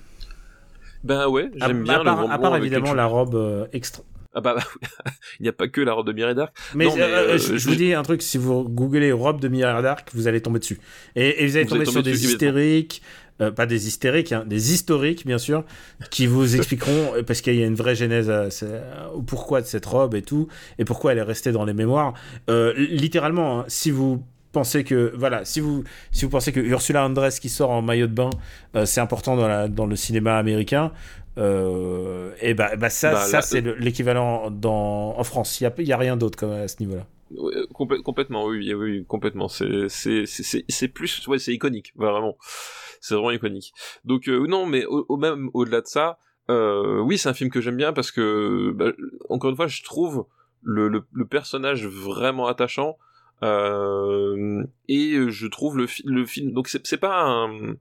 Ben 1.03 1.27
ouais, 1.27 1.49
À- 1.60 1.68
j'aime 1.68 1.81
à, 1.81 1.84
bien 1.84 1.98
le 1.99 2.03
part, 2.03 2.31
à 2.31 2.39
part 2.39 2.57
évidemment 2.57 2.93
la 2.93 3.06
robe 3.06 3.35
euh, 3.35 3.65
extra. 3.73 4.03
Ah 4.33 4.41
bah, 4.41 4.55
il 5.39 5.43
n'y 5.43 5.49
a 5.49 5.53
pas 5.53 5.67
que 5.67 5.81
la 5.81 5.93
robe 5.93 6.07
de 6.07 6.13
Mireille 6.13 6.35
Dark. 6.35 6.55
Mais, 6.73 6.85
Non, 6.85 6.95
mais, 6.95 7.01
euh, 7.01 7.33
euh, 7.33 7.37
je, 7.37 7.67
vous 7.69 7.75
dis 7.75 7.93
un 7.93 8.03
truc, 8.03 8.21
si 8.21 8.37
vous 8.37 8.63
googlez 8.63 9.11
robe 9.11 9.41
de 9.41 9.47
Mira 9.47 9.81
Dark, 9.81 10.09
vous 10.13 10.27
allez 10.27 10.41
tomber 10.41 10.59
dessus. 10.59 10.79
Et, 11.15 11.43
et 11.43 11.47
vous 11.47 11.55
allez 11.57 11.65
Vous 11.65 11.71
tomber 11.71 11.85
sur 11.85 12.01
des 12.01 12.25
hystériques, 12.25 13.01
euh, 13.41 13.51
pas 13.51 13.65
des 13.65 13.87
hystériques, 13.87 14.31
hein, 14.31 14.45
des 14.47 14.73
historiques 14.73 15.25
bien 15.25 15.37
sûr, 15.37 15.65
qui 16.11 16.27
vous 16.27 16.55
expliqueront, 16.55 17.13
parce 17.27 17.41
qu'il 17.41 17.55
y 17.55 17.63
a 17.63 17.65
une 17.65 17.75
vraie 17.75 17.95
genèse 17.95 18.29
à, 18.29 18.43
à- 18.45 19.09
au 19.09 19.21
pourquoi 19.21 19.61
de 19.61 19.65
cette 19.67 19.85
robe 19.85 20.15
et 20.15 20.21
tout, 20.21 20.47
et 20.79 20.85
pourquoi 20.85 21.11
elle 21.11 21.17
est 21.17 21.23
restée 21.23 21.51
dans 21.51 21.65
les 21.65 21.73
mémoires. 21.73 22.13
Euh, 22.49 22.73
littéralement, 22.77 23.59
hein, 23.61 23.65
si 23.67 23.91
vous 23.91 24.23
pensez 24.53 24.83
que 24.83 25.13
voilà 25.15 25.45
si 25.45 25.61
vous 25.61 25.85
si 26.11 26.25
vous 26.25 26.31
pensez 26.31 26.51
que 26.51 26.59
Ursula 26.59 27.05
Andress 27.05 27.39
qui 27.39 27.47
sort 27.47 27.69
en 27.69 27.81
maillot 27.81 28.07
de 28.07 28.13
bain 28.13 28.29
euh, 28.75 28.85
c'est 28.85 28.99
important 28.99 29.37
dans 29.37 29.47
la 29.47 29.69
dans 29.69 29.85
le 29.85 29.95
cinéma 29.95 30.37
américain 30.37 30.91
euh, 31.37 32.33
et 32.41 32.53
bah, 32.53 32.75
bah 32.75 32.89
ça 32.89 33.11
Bah, 33.11 33.25
ça 33.25 33.41
c'est 33.41 33.61
le- 33.61 33.75
l'équivalent 33.75 34.51
dans 34.51 35.17
en 35.17 35.23
France 35.23 35.61
il 35.61 35.63
y 35.63 35.91
a 35.91 35.95
a 35.95 35.97
rien 35.97 36.17
d'autre 36.17 36.45
à 36.45 36.67
ce 36.67 36.77
niveau 36.79 36.95
là 36.95 37.05
Ouais, 37.31 37.53
complè- 37.73 38.01
complètement, 38.01 38.45
oui, 38.45 38.73
oui, 38.73 38.73
oui, 38.73 39.05
complètement. 39.07 39.47
C'est, 39.47 39.87
c'est, 39.87 40.25
c'est, 40.25 40.43
c'est- 40.43 40.65
c'est 40.67 40.89
plus, 40.89 41.25
ouais, 41.27 41.39
c'est 41.39 41.53
iconique, 41.53 41.93
vraiment. 41.95 42.35
C'est 42.99 43.15
vraiment 43.15 43.31
iconique. 43.31 43.73
Donc 44.03 44.27
euh, 44.27 44.45
non, 44.47 44.65
mais 44.65 44.85
au, 44.85 45.05
au 45.07 45.15
même 45.17 45.49
au-delà 45.53 45.79
de 45.79 45.87
ça, 45.87 46.17
euh, 46.49 46.99
oui, 46.99 47.17
c'est 47.17 47.29
un 47.29 47.33
film 47.33 47.49
que 47.49 47.61
j'aime 47.61 47.77
bien 47.77 47.93
parce 47.93 48.11
que, 48.11 48.71
bah, 48.75 48.91
encore 49.29 49.49
une 49.49 49.55
fois, 49.55 49.67
je 49.67 49.81
trouve 49.83 50.25
le, 50.61 50.89
le, 50.89 51.03
le 51.13 51.25
personnage 51.25 51.87
vraiment 51.87 52.47
attachant. 52.47 52.97
Euh, 53.43 54.63
et 54.88 55.15
je 55.30 55.47
trouve 55.47 55.76
le, 55.77 55.88
le 56.05 56.26
film 56.27 56.51
donc 56.51 56.68
c'est 56.68 56.85
c'est 56.85 56.97
pas 56.97 57.23
un 57.23 57.73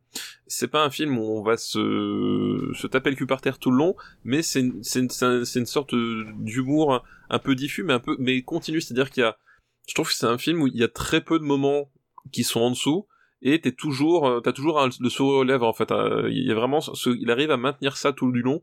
c'est 0.47 0.69
pas 0.69 0.83
un 0.85 0.89
film 0.91 1.19
où 1.19 1.23
on 1.39 1.43
va 1.43 1.59
se 1.59 2.73
se 2.75 2.87
taper 2.87 3.11
le 3.11 3.17
cul 3.17 3.27
par 3.27 3.43
terre 3.43 3.59
tout 3.59 3.71
le 3.71 3.77
long 3.77 3.95
mais 4.25 4.41
c'est 4.43 4.65
c'est 4.83 5.01
une, 5.01 5.11
c'est 5.11 5.27
un- 5.27 5.45
c'est 5.45 5.59
une 5.61 5.67
sorte 5.67 5.95
d'humour 5.95 7.05
un, 7.29 7.39
peu 7.39 7.55
diffus 7.55 7.83
mais 7.83 7.93
un 7.93 8.01
peu 8.01 8.17
mais 8.19 8.41
continu. 8.43 8.81
C'est-à-dire 8.81 9.11
qu'il 9.11 9.23
y 9.23 9.27
a 9.27 9.37
je 9.87 9.95
trouve 9.95 10.09
que 10.09 10.15
c'est 10.15 10.27
un 10.27 10.39
film 10.39 10.63
où 10.63 10.67
il 10.67 10.77
y 10.77 10.83
a 10.85 10.89
très 10.89 11.21
peu 11.21 11.39
de 11.39 11.45
moments 11.45 11.91
qui 12.33 12.43
sont 12.45 12.61
en 12.61 12.71
dessous 12.71 13.07
et 13.43 13.61
t'es 13.61 13.73
toujours 13.73 14.29
euh, 14.29 14.41
t'as 14.41 14.53
toujours 14.53 14.87
le 15.01 15.09
sourire 15.09 15.39
aux 15.39 15.45
lèvres 15.45 15.67
en 15.67 15.73
fait 15.73 15.91
Euh, 15.91 16.29
il 16.31 16.47
y 16.47 16.51
a 16.51 16.55
vraiment 16.55 16.81
il 17.07 17.31
arrive 17.31 17.51
à 17.51 17.57
maintenir 17.57 17.97
ça 17.97 18.13
tout 18.13 18.31
du 18.33 18.43
long 18.43 18.63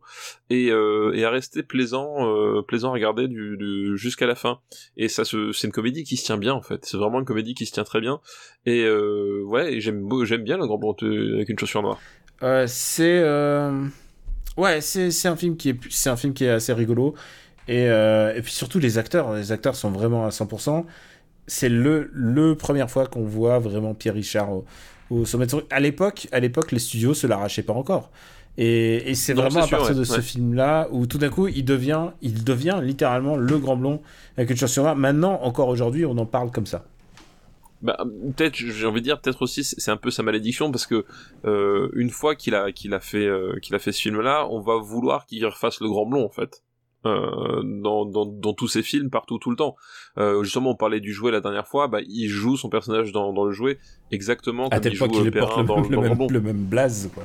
et, 0.49 0.72
euh, 0.72 1.12
et 1.14 1.24
à 1.26 1.30
rester 1.30 1.64
plaisant 1.64 2.28
euh, 2.28 2.62
plaisant 2.62 2.90
à 2.90 2.94
regarder 2.94 3.28
jusqu'à 3.95 4.28
la 4.28 4.36
fin. 4.36 4.60
Et 4.95 5.10
ça 5.10 5.24
c'est 5.26 5.64
une 5.64 5.72
comédie 5.72 6.04
qui 6.04 6.18
se 6.18 6.26
tient 6.26 6.38
bien 6.38 6.54
en 6.54 6.62
fait. 6.62 6.86
C'est 6.86 6.98
vraiment 6.98 7.20
une 7.20 7.26
comédie 7.26 7.54
qui 7.54 7.66
se 7.66 7.74
tient 7.74 7.84
très 7.84 8.02
bien. 8.02 8.20
Et 8.66 8.88
ouais 8.90 9.80
j'aime 9.80 10.44
bien 10.44 10.58
le 10.58 10.68
grand 10.68 10.80
euh, 11.04 11.36
avec 11.36 11.49
une 11.49 11.60
chaussure 11.60 11.82
noire. 11.82 11.99
C'est 12.68 13.24
ouais 14.58 14.82
c'est 14.82 15.28
un 15.28 15.36
film 15.36 15.58
qui 15.58 15.70
est 15.70 15.80
c'est 15.90 16.10
un 16.10 16.18
film 16.18 16.34
qui 16.34 16.45
est 16.45 16.49
assez 16.49 16.74
rigolo. 16.74 17.16
Et 17.68 17.86
et 17.86 18.41
puis 18.44 18.54
surtout 18.54 18.80
les 18.80 18.98
acteurs 18.98 19.34
les 19.34 19.52
acteurs 19.52 19.76
sont 19.76 19.91
vraiment 19.91 20.26
à 20.26 20.30
100% 20.30 20.86
c'est 21.48 21.69
le 21.69 22.10
le 22.14 22.56
première 22.56 22.90
fois 22.91 23.07
qu'on 23.07 23.24
voit 23.24 23.60
vraiment 23.60 23.94
Pierre 23.94 24.14
Richard 24.15 24.52
au, 24.52 24.65
au 25.10 25.26
sommet 25.26 25.45
de 25.45 25.52
son 25.52 25.64
à 25.69 25.80
l'époque 25.80 26.28
à 26.32 26.40
l'époque 26.40 26.72
les 26.72 26.80
studios 26.80 27.14
se 27.14 27.28
l'arrachaient 27.28 27.64
pas 27.64 27.74
encore 27.74 28.11
et, 28.57 29.11
et 29.11 29.15
c'est 29.15 29.34
vraiment 29.34 29.61
à 29.61 29.68
sûr, 29.68 29.78
partir 29.78 29.95
ouais, 29.95 29.95
de 29.95 30.03
ce 30.03 30.18
ouais. 30.18 30.22
film 30.22 30.53
là 30.53 30.88
où 30.91 31.06
tout 31.07 31.18
d'un 31.19 31.30
coup 31.30 31.48
il 31.48 31.65
devient 31.65 32.11
il 32.22 32.44
devient 32.44 32.80
littéralement 32.84 33.36
le 33.38 33.57
grand 33.60 33.78
blond 33.78 34.02
avec 34.38 34.49
une 34.49 34.57
noire 34.84 34.95
maintenant 34.95 35.40
encore 35.44 35.69
aujourd'hui 35.69 36.06
on 36.06 36.18
en 36.18 36.26
parle 36.26 36.52
comme 36.52 36.65
ça 36.68 36.86
Bah, 37.82 37.98
peut-être, 38.36 38.56
j'ai 38.56 38.88
envie 38.88 39.02
de 39.02 39.06
dire, 39.06 39.22
peut-être 39.22 39.44
aussi, 39.44 39.64
c'est 39.64 39.80
c'est 39.80 39.91
un 39.91 39.98
peu 39.98 40.10
sa 40.10 40.24
malédiction 40.24 40.72
parce 40.72 40.88
que 40.88 41.06
euh, 41.45 41.90
une 41.94 42.10
fois 42.10 42.36
qu'il 42.36 42.56
a 42.56 42.72
qu'il 42.72 42.94
a 42.95 42.99
fait 42.99 43.26
euh, 43.28 43.60
qu'il 43.61 43.76
a 43.76 43.80
fait 43.80 43.91
ce 43.91 44.02
film-là, 44.02 44.48
on 44.49 44.61
va 44.61 44.78
vouloir 44.78 45.26
qu'il 45.28 45.45
refasse 45.45 45.80
le 45.80 45.88
Grand 45.88 46.06
Blond 46.07 46.26
en 46.26 46.30
fait. 46.30 46.64
Euh, 47.08 47.62
dans, 47.64 48.06
dans, 48.06 48.26
dans 48.26 48.54
tous 48.54 48.68
ses 48.68 48.84
films, 48.84 49.10
partout, 49.10 49.38
tout 49.40 49.50
le 49.50 49.56
temps. 49.56 49.76
Euh, 50.18 50.44
justement, 50.44 50.72
on 50.72 50.76
parlait 50.76 51.00
du 51.00 51.14
jouet 51.14 51.32
la 51.32 51.42
dernière 51.42 51.68
fois, 51.68 51.88
bah, 51.88 52.00
il 52.08 52.28
joue 52.28 52.58
son 52.58 52.70
personnage 52.70 53.12
dans, 53.12 53.34
dans 53.34 53.46
le 53.46 53.52
jouet 53.52 53.78
exactement 54.12 54.68
à 54.68 54.72
comme 54.72 54.82
tel 54.82 54.94
il 54.94 54.98
point 55.00 55.08
joue 55.08 55.14
qu'il 55.22 55.28
euh, 55.28 55.40
porte 55.40 55.58
le, 55.58 55.64
dans, 55.64 55.82
le 55.82 55.90
dans 55.90 56.02
même, 56.02 56.18
le 56.30 56.42
même 56.42 56.64
blaze 56.66 57.10
quoi 57.14 57.24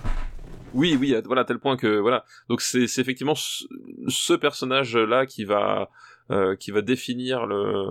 Oui, 0.74 0.96
oui, 0.98 1.14
à- 1.14 1.20
voilà, 1.22 1.42
à 1.42 1.44
tel 1.44 1.58
point 1.58 1.76
que 1.76 1.98
voilà. 1.98 2.24
Donc 2.48 2.60
c'est 2.60 2.86
c'est 2.86 3.00
effectivement 3.00 3.34
ce, 3.34 3.64
ce 4.08 4.32
personnage-là 4.34 5.26
qui 5.26 5.44
va 5.44 5.90
euh, 6.30 6.56
qui 6.56 6.70
va 6.70 6.82
définir 6.82 7.46
le 7.46 7.84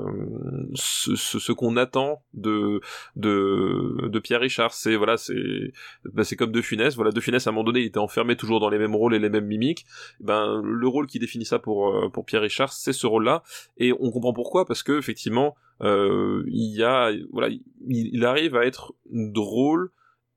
ce, 0.74 1.16
ce, 1.16 1.40
ce 1.40 1.52
qu'on 1.52 1.78
attend 1.78 2.22
de 2.34 2.82
de 3.16 4.08
de 4.08 4.20
Pierre 4.20 4.40
Richard. 4.40 4.74
C'est 4.74 4.96
voilà, 4.96 5.18
c'est 5.18 5.74
bah, 6.06 6.24
c'est 6.24 6.36
comme 6.36 6.52
De 6.52 6.62
Funès. 6.62 6.96
Voilà, 6.96 7.12
De 7.12 7.20
Funès 7.20 7.46
à 7.46 7.50
un 7.50 7.54
moment 7.54 7.66
donné, 7.66 7.82
il 7.82 7.86
était 7.88 8.00
enfermé 8.00 8.36
toujours 8.36 8.60
dans 8.60 8.70
les 8.70 8.80
mêmes 8.80 8.96
rôles 8.96 9.14
et 9.14 9.20
les 9.20 9.30
mêmes 9.30 9.48
mimiques. 9.48 9.86
Ben 10.20 10.62
le 10.64 10.88
rôle 10.88 11.08
qui 11.08 11.20
définit 11.20 11.46
ça 11.46 11.60
pour 11.60 11.90
euh, 11.90 12.10
pour 12.10 12.26
Pierre 12.26 12.42
Richard, 12.42 12.74
c'est 12.74 12.94
ce 12.94 13.08
rôle-là. 13.08 13.44
Et 13.78 13.94
on 14.00 14.12
comprend 14.12 14.34
pourquoi 14.34 14.66
parce 14.66 14.84
que 14.84 14.98
effectivement, 14.98 15.56
euh, 15.82 16.44
il 16.48 16.76
y 16.76 16.84
a 16.84 17.12
voilà, 17.32 17.50
il, 17.50 17.62
il 17.88 18.26
arrive 18.26 18.56
à 18.56 18.66
être 18.66 18.94
drôle 19.12 19.92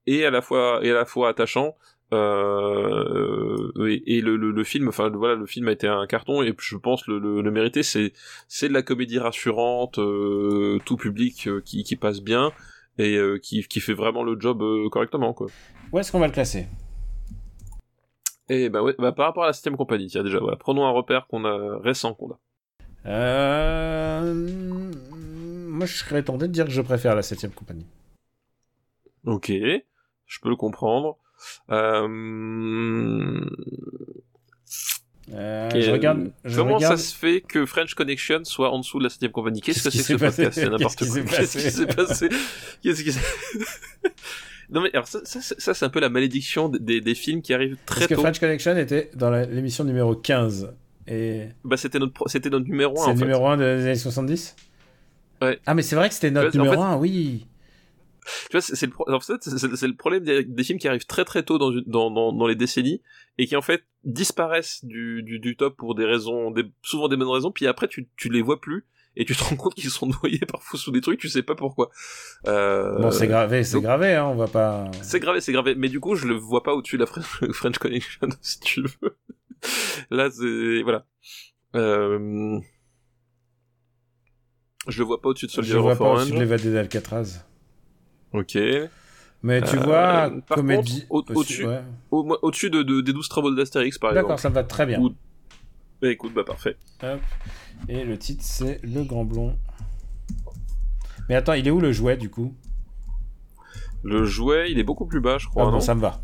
et 0.07 0.25
à 0.25 0.31
la 0.31 0.43
fois 0.43 0.81
et 0.83 0.91
à 0.91 0.95
la 0.95 1.05
fois 1.05 1.29
attachant 1.29 1.77
euh, 2.13 3.89
et, 3.89 4.19
et 4.19 4.21
le, 4.21 4.37
le, 4.37 4.51
le 4.51 4.65
film 4.65 4.89
enfin 4.89 5.09
voilà 5.09 5.35
le 5.35 5.47
film 5.47 5.69
a 5.69 5.73
été 5.73 5.89
un 5.89 6.07
carton 6.07 6.43
et 6.43 6.55
je 6.59 6.77
pense 6.77 7.07
le, 7.07 7.19
le, 7.19 7.41
le 7.41 7.51
mériter 7.51 7.83
c'est 7.83 8.13
c'est 8.47 8.69
de 8.69 8.75
la 8.75 8.83
comédie 8.83 9.19
rassurante 9.19 9.99
euh, 9.99 10.79
tout 10.85 10.97
public 10.97 11.47
euh, 11.49 11.61
qui, 11.65 11.83
qui 11.83 11.97
passe 11.97 12.21
bien 12.21 12.53
et 12.99 13.19
qui, 13.43 13.63
qui 13.65 13.81
fait 13.81 13.95
vraiment 13.95 14.23
le 14.23 14.39
job 14.39 14.63
correctement 14.91 15.33
quoi 15.33 15.49
où 15.93 15.99
est-ce 15.99 16.13
qu'on 16.13 16.21
va 16.21 16.27
le 16.29 16.33
classer? 16.33 16.67
Et 18.49 18.69
bah 18.69 18.83
ouais 18.83 18.95
bah 18.99 19.11
par 19.13 19.27
rapport 19.27 19.45
à 19.45 19.47
la 19.49 19.53
septième 19.53 19.77
compagnie 19.77 20.07
tiens 20.07 20.23
déjà 20.23 20.39
voilà 20.39 20.57
prenons 20.57 20.85
un 20.87 20.91
repère 20.91 21.27
qu'on 21.27 21.45
a 21.45 21.79
récent 21.79 22.15
qu'on 22.15 22.31
a. 22.33 22.39
Moi, 24.25 25.87
je 25.87 25.97
serais 25.99 26.23
tenté 26.23 26.47
de 26.47 26.53
dire 26.53 26.65
que 26.67 26.71
je 26.71 26.81
préfère 26.83 27.15
la 27.17 27.23
7ème 27.23 27.51
compagnie. 27.53 27.87
ok 29.27 29.51
je 30.27 30.41
peux 30.41 30.49
le 30.49 30.57
comprendre 30.57 31.19
euh... 31.71 33.41
Euh, 35.33 35.71
je 35.75 35.91
regarde. 35.91 36.33
Je 36.45 36.57
Comment 36.57 36.77
regarde... 36.77 36.97
ça 36.99 37.03
se 37.03 37.15
fait 37.17 37.41
que 37.41 37.65
French 37.65 37.95
Connection 37.95 38.45
soit 38.45 38.71
en 38.71 38.79
dessous 38.81 38.99
de 38.99 39.05
la 39.05 39.11
7 39.11 39.33
compagnie? 39.33 39.63
Qu'est-ce 39.63 39.83
que 39.85 39.91
c'est 39.91 39.99
qui 39.99 39.99
que 39.99 40.05
ce 40.05 40.13
podcast? 40.25 40.53
C'est 40.53 40.69
n'importe 40.69 40.99
quoi. 41.09 41.23
Qu'est-ce 41.23 41.57
qui 41.59 41.71
s'est 41.71 41.87
passé? 41.87 42.29
Qu'est-ce 42.83 43.03
qui 43.03 43.13
s'est... 43.13 43.21
Non 44.71 44.81
mais 44.81 44.91
alors 44.95 45.07
ça, 45.07 45.21
ça, 45.25 45.41
ça, 45.43 45.75
c'est 45.75 45.85
un 45.85 45.91
peu 45.91 46.01
la 46.01 46.09
malédiction 46.09 46.71
des, 46.71 47.01
des 47.03 47.15
films 47.15 47.43
qui 47.43 47.53
arrivent 47.53 47.77
très 47.85 48.01
Parce 48.01 48.07
que 48.09 48.15
tôt. 48.15 48.23
French 48.23 48.41
Connection 48.41 48.77
était 48.79 49.11
dans 49.15 49.31
l'émission 49.31 49.85
numéro 49.85 50.15
15 50.17 50.75
Et... 51.07 51.49
Bah, 51.65 51.77
c'était 51.77 51.99
notre, 51.99 52.29
c'était 52.29 52.49
notre 52.49 52.65
numéro 52.67 52.99
1. 52.99 53.05
C'est 53.05 53.13
le 53.13 53.19
numéro 53.21 53.47
1 53.47 53.59
des 53.59 53.65
années 53.65 53.95
70 53.95 54.57
Ouais. 55.43 55.59
Ah, 55.67 55.75
mais 55.75 55.83
c'est 55.83 55.97
vrai 55.97 56.09
que 56.09 56.15
c'était 56.15 56.31
notre 56.31 56.59
En 56.59 56.63
numéro 56.63 56.83
fait- 56.83 56.89
1, 56.89 56.97
oui. 56.97 57.47
Tu 58.25 58.53
vois, 58.53 58.61
c'est 58.61 58.87
le, 58.87 58.93
pro- 58.93 59.11
en 59.11 59.21
fait, 59.21 59.43
c'est- 59.43 59.59
c'est- 59.59 59.77
c'est 59.77 59.87
le 59.89 59.97
problème 59.97 60.25
des, 60.25 60.45
des 60.45 60.65
films 60.65 60.79
qui 60.79 60.89
arrivent 60.89 61.07
très 61.07 61.25
très 61.25 61.43
tôt 61.43 61.59
dans, 61.59 61.71
une- 61.73 61.85
dans, 61.87 62.11
dans, 62.11 62.33
dans 62.33 62.47
les 62.47 62.55
décennies 62.57 63.03
et 63.39 63.47
qui 63.47 63.57
en 63.57 63.63
fait 63.63 63.85
disparaissent 64.05 64.85
du, 64.85 65.23
du, 65.23 65.39
du 65.41 65.57
top 65.57 65.77
pour 65.77 65.95
des 65.95 66.05
raisons, 66.05 66.51
des, 66.51 66.65
souvent 66.83 67.09
des 67.09 67.17
bonnes 67.17 67.29
raisons, 67.29 67.51
puis 67.53 67.67
après 67.67 67.89
tu, 67.89 68.09
tu 68.17 68.29
les 68.31 68.43
vois 68.43 68.61
plus 68.61 68.87
et 69.17 69.25
tu 69.25 69.37
te 69.37 69.45
rends 69.45 69.55
compte 69.57 69.75
qu'ils 69.75 69.91
sont 69.91 70.07
noyés 70.23 70.41
parfois 70.51 70.79
sous 70.79 70.91
des 70.91 71.01
trucs, 71.01 71.21
tu 71.21 71.29
sais 71.29 71.43
pas 71.43 71.55
pourquoi. 71.55 71.91
Euh, 72.49 72.99
Bon, 73.01 73.11
c'est 73.11 73.29
gravé, 73.29 73.63
c'est 73.63 73.75
donc- 73.75 73.85
gravé, 73.85 74.15
hein, 74.15 74.25
on 74.27 74.35
va 74.37 74.49
pas... 74.49 74.91
C'est 75.03 75.21
gravé, 75.21 75.41
c'est 75.41 75.53
gravé, 75.53 75.75
mais 75.77 75.89
du 75.89 76.01
coup 76.01 76.15
je 76.17 76.27
le 76.27 76.35
vois 76.35 76.63
pas 76.63 76.75
au-dessus 76.75 76.97
de 76.97 77.03
la 77.03 77.07
French, 77.07 77.27
French 77.53 77.79
Connection 77.79 78.29
si 78.41 78.59
tu 78.61 78.83
veux. 78.83 79.17
Là 80.11 80.31
c'est 80.31 80.83
voilà. 80.83 81.07
Euh... 81.77 82.59
Je 84.87 84.99
le 84.99 85.05
vois 85.05 85.21
pas 85.21 85.31
au-dessus 85.31 85.47
de 85.47 85.51
Je 85.51 85.55
Soldier 85.57 85.75
le 85.75 85.81
vois 85.81 85.97
pas 85.97 86.13
au-dessus 86.13 86.33
de 86.33 86.39
l'évadé 86.41 86.73
d'Alcatraz. 86.73 87.45
Ok. 88.35 88.59
Mais 89.43 89.61
tu 89.63 89.77
Euh, 89.77 89.81
vois, 89.81 90.31
par 90.47 90.57
comédie... 90.57 91.07
contre, 91.07 91.31
au- 91.33 91.39
au-dessus- 91.41 91.67
ouais. 91.67 91.83
Au- 92.11 92.39
Au-dessus 92.43 92.69
de, 92.71 92.83
de- 92.83 93.01
des 93.01 93.13
12 93.13 93.29
travaux 93.29 93.55
d'Astérix 93.55 93.99
par 93.99 94.11
exemple. 94.11 94.25
D'accord, 94.27 94.39
ça 94.41 94.49
me 94.51 94.55
va 94.55 94.65
très 94.65 94.85
bien. 94.87 95.01
Ou- 95.01 95.15
Bah 96.03 96.11
écoute, 96.11 96.33
bah 96.35 96.45
parfait. 96.45 96.77
Hop. 97.03 97.21
Et 97.89 98.05
le 98.05 98.19
titre, 98.19 98.43
c'est 98.45 98.81
Le 98.83 99.03
Grand 99.05 99.25
Blond. 99.25 99.57
Mais 101.29 101.35
attends, 101.35 101.53
il 101.55 101.67
est 101.67 101.71
où 101.71 101.81
le 101.81 101.93
jouet, 101.93 102.17
du 102.17 102.29
coup? 102.31 102.55
Le 104.03 104.25
jouet, 104.25 104.71
il 104.71 104.79
est 104.79 104.83
beaucoup 104.85 105.07
plus 105.07 105.21
bas, 105.21 105.39
je 105.39 105.47
crois. 105.47 105.63
Ah 105.63 105.67
bon, 105.67 105.73
non? 105.73 105.81
ça 105.81 105.95
me 105.95 106.01
va. 106.01 106.21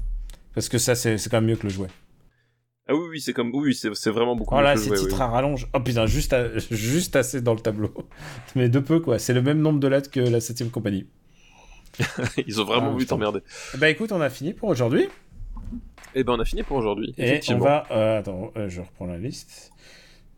Parce 0.54 0.68
que 0.68 0.78
ça, 0.78 0.94
c'est 0.94 1.16
c'est 1.16 1.30
quand 1.30 1.38
même 1.40 1.48
mieux 1.50 1.56
que 1.56 1.62
le 1.64 1.70
jouet. 1.70 1.88
Ah 2.88 2.94
oui, 2.94 3.06
oui, 3.10 3.20
c'est 3.20 3.32
comme, 3.32 3.50
oui, 3.54 3.74
c'est 3.74 3.94
c'est 3.94 4.10
vraiment 4.10 4.34
beaucoup. 4.36 4.54
Oh 4.54 4.60
là, 4.60 4.74
que 4.74 4.78
le 4.78 4.82
ces 4.82 4.88
jouet, 4.88 4.98
titres 4.98 5.16
oui. 5.16 5.22
à 5.22 5.26
rallonge. 5.28 5.68
Oh 5.72 5.80
putain, 5.80 6.06
juste, 6.06 6.32
à- 6.32 6.58
juste 6.70 7.16
assez 7.16 7.40
dans 7.40 7.54
le 7.54 7.60
tableau. 7.60 7.94
Mais 8.56 8.68
de 8.68 8.78
peu, 8.80 9.00
quoi. 9.00 9.18
C'est 9.18 9.32
le 9.32 9.42
même 9.42 9.60
nombre 9.60 9.78
de 9.80 9.88
lettres 9.88 10.10
que 10.10 10.20
la 10.20 10.40
7ème 10.40 10.70
compagnie. 10.70 11.06
Ils 12.46 12.60
ont 12.60 12.64
vraiment 12.64 12.88
Ah, 12.88 12.92
voulu 12.92 13.06
t'emmerder. 13.06 13.40
Bah 13.78 13.88
écoute, 13.90 14.12
on 14.12 14.20
a 14.20 14.30
fini 14.30 14.52
pour 14.54 14.68
aujourd'hui. 14.68 15.08
Et 16.14 16.24
ben 16.24 16.34
on 16.34 16.40
a 16.40 16.44
fini 16.44 16.62
pour 16.62 16.76
aujourd'hui. 16.76 17.14
Et 17.18 17.40
on 17.50 17.58
va. 17.58 17.86
euh, 17.90 18.18
attends, 18.18 18.50
euh, 18.56 18.68
je 18.68 18.80
reprends 18.80 19.06
la 19.06 19.18
liste. 19.18 19.70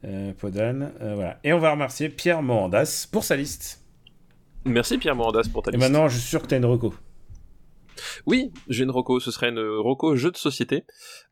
Euh, 0.04 0.32
Podane, 0.34 0.92
euh, 1.00 1.14
voilà. 1.14 1.38
Et 1.44 1.52
on 1.52 1.58
va 1.58 1.70
remercier 1.70 2.08
Pierre 2.08 2.42
Morandas 2.42 3.06
pour 3.10 3.24
sa 3.24 3.36
liste. 3.36 3.82
Merci 4.64 4.98
Pierre 4.98 5.14
Morandas 5.16 5.48
pour 5.52 5.62
ta 5.62 5.70
Et 5.70 5.74
liste. 5.76 5.82
maintenant, 5.88 6.08
je 6.08 6.18
suis 6.18 6.28
sûr 6.28 6.42
que 6.42 6.46
t'as 6.48 6.56
une 6.58 6.64
reco. 6.64 6.92
Oui, 8.26 8.50
j'ai 8.68 8.84
une 8.84 8.90
Rocco. 8.90 9.20
Ce 9.20 9.30
serait 9.30 9.50
une 9.50 9.60
Rocco 9.60 10.16
jeu 10.16 10.30
de 10.30 10.36
société 10.36 10.84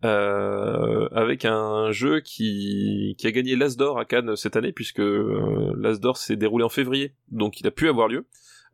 euh, 0.05 1.09
avec 1.13 1.45
un 1.45 1.91
jeu 1.91 2.21
qui, 2.21 3.17
qui 3.19 3.27
a 3.27 3.33
gagné 3.33 3.57
l'As 3.57 3.77
d'or 3.77 3.99
à 3.99 4.05
Cannes 4.05 4.37
cette 4.37 4.57
année 4.57 4.73
puisque 4.73 5.01
euh, 5.01 5.73
l'As 5.79 5.99
d'or 6.01 6.17
s'est 6.17 6.37
déroulé 6.37 6.63
en 6.65 6.69
février, 6.69 7.15
donc 7.31 7.61
il 7.61 7.67
a 7.67 7.71
pu 7.71 7.89
avoir 7.89 8.09
lieu. 8.09 8.27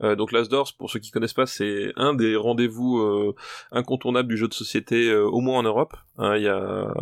Euh, 0.03 0.17
donc 0.17 0.33
l'As 0.33 0.49
d'or, 0.49 0.71
pour 0.79 0.91
ceux 0.91 0.99
qui 1.01 1.11
connaissent 1.11 1.33
pas, 1.33 1.47
c'est 1.47 1.93
un 1.97 2.15
des 2.15 2.37
rendez-vous 2.37 2.99
euh, 2.99 3.35
incontournables 3.73 4.29
du 4.29 4.37
jeu 4.37 4.49
de 4.49 4.55
société, 4.55 5.09
euh, 5.09 5.25
au 5.25 5.41
moins 5.41 5.59
en 5.59 5.63
Europe. 5.63 5.97
Hein, 6.19 6.37
Il 6.37 6.43
y 6.43 6.49
a, 6.49 6.95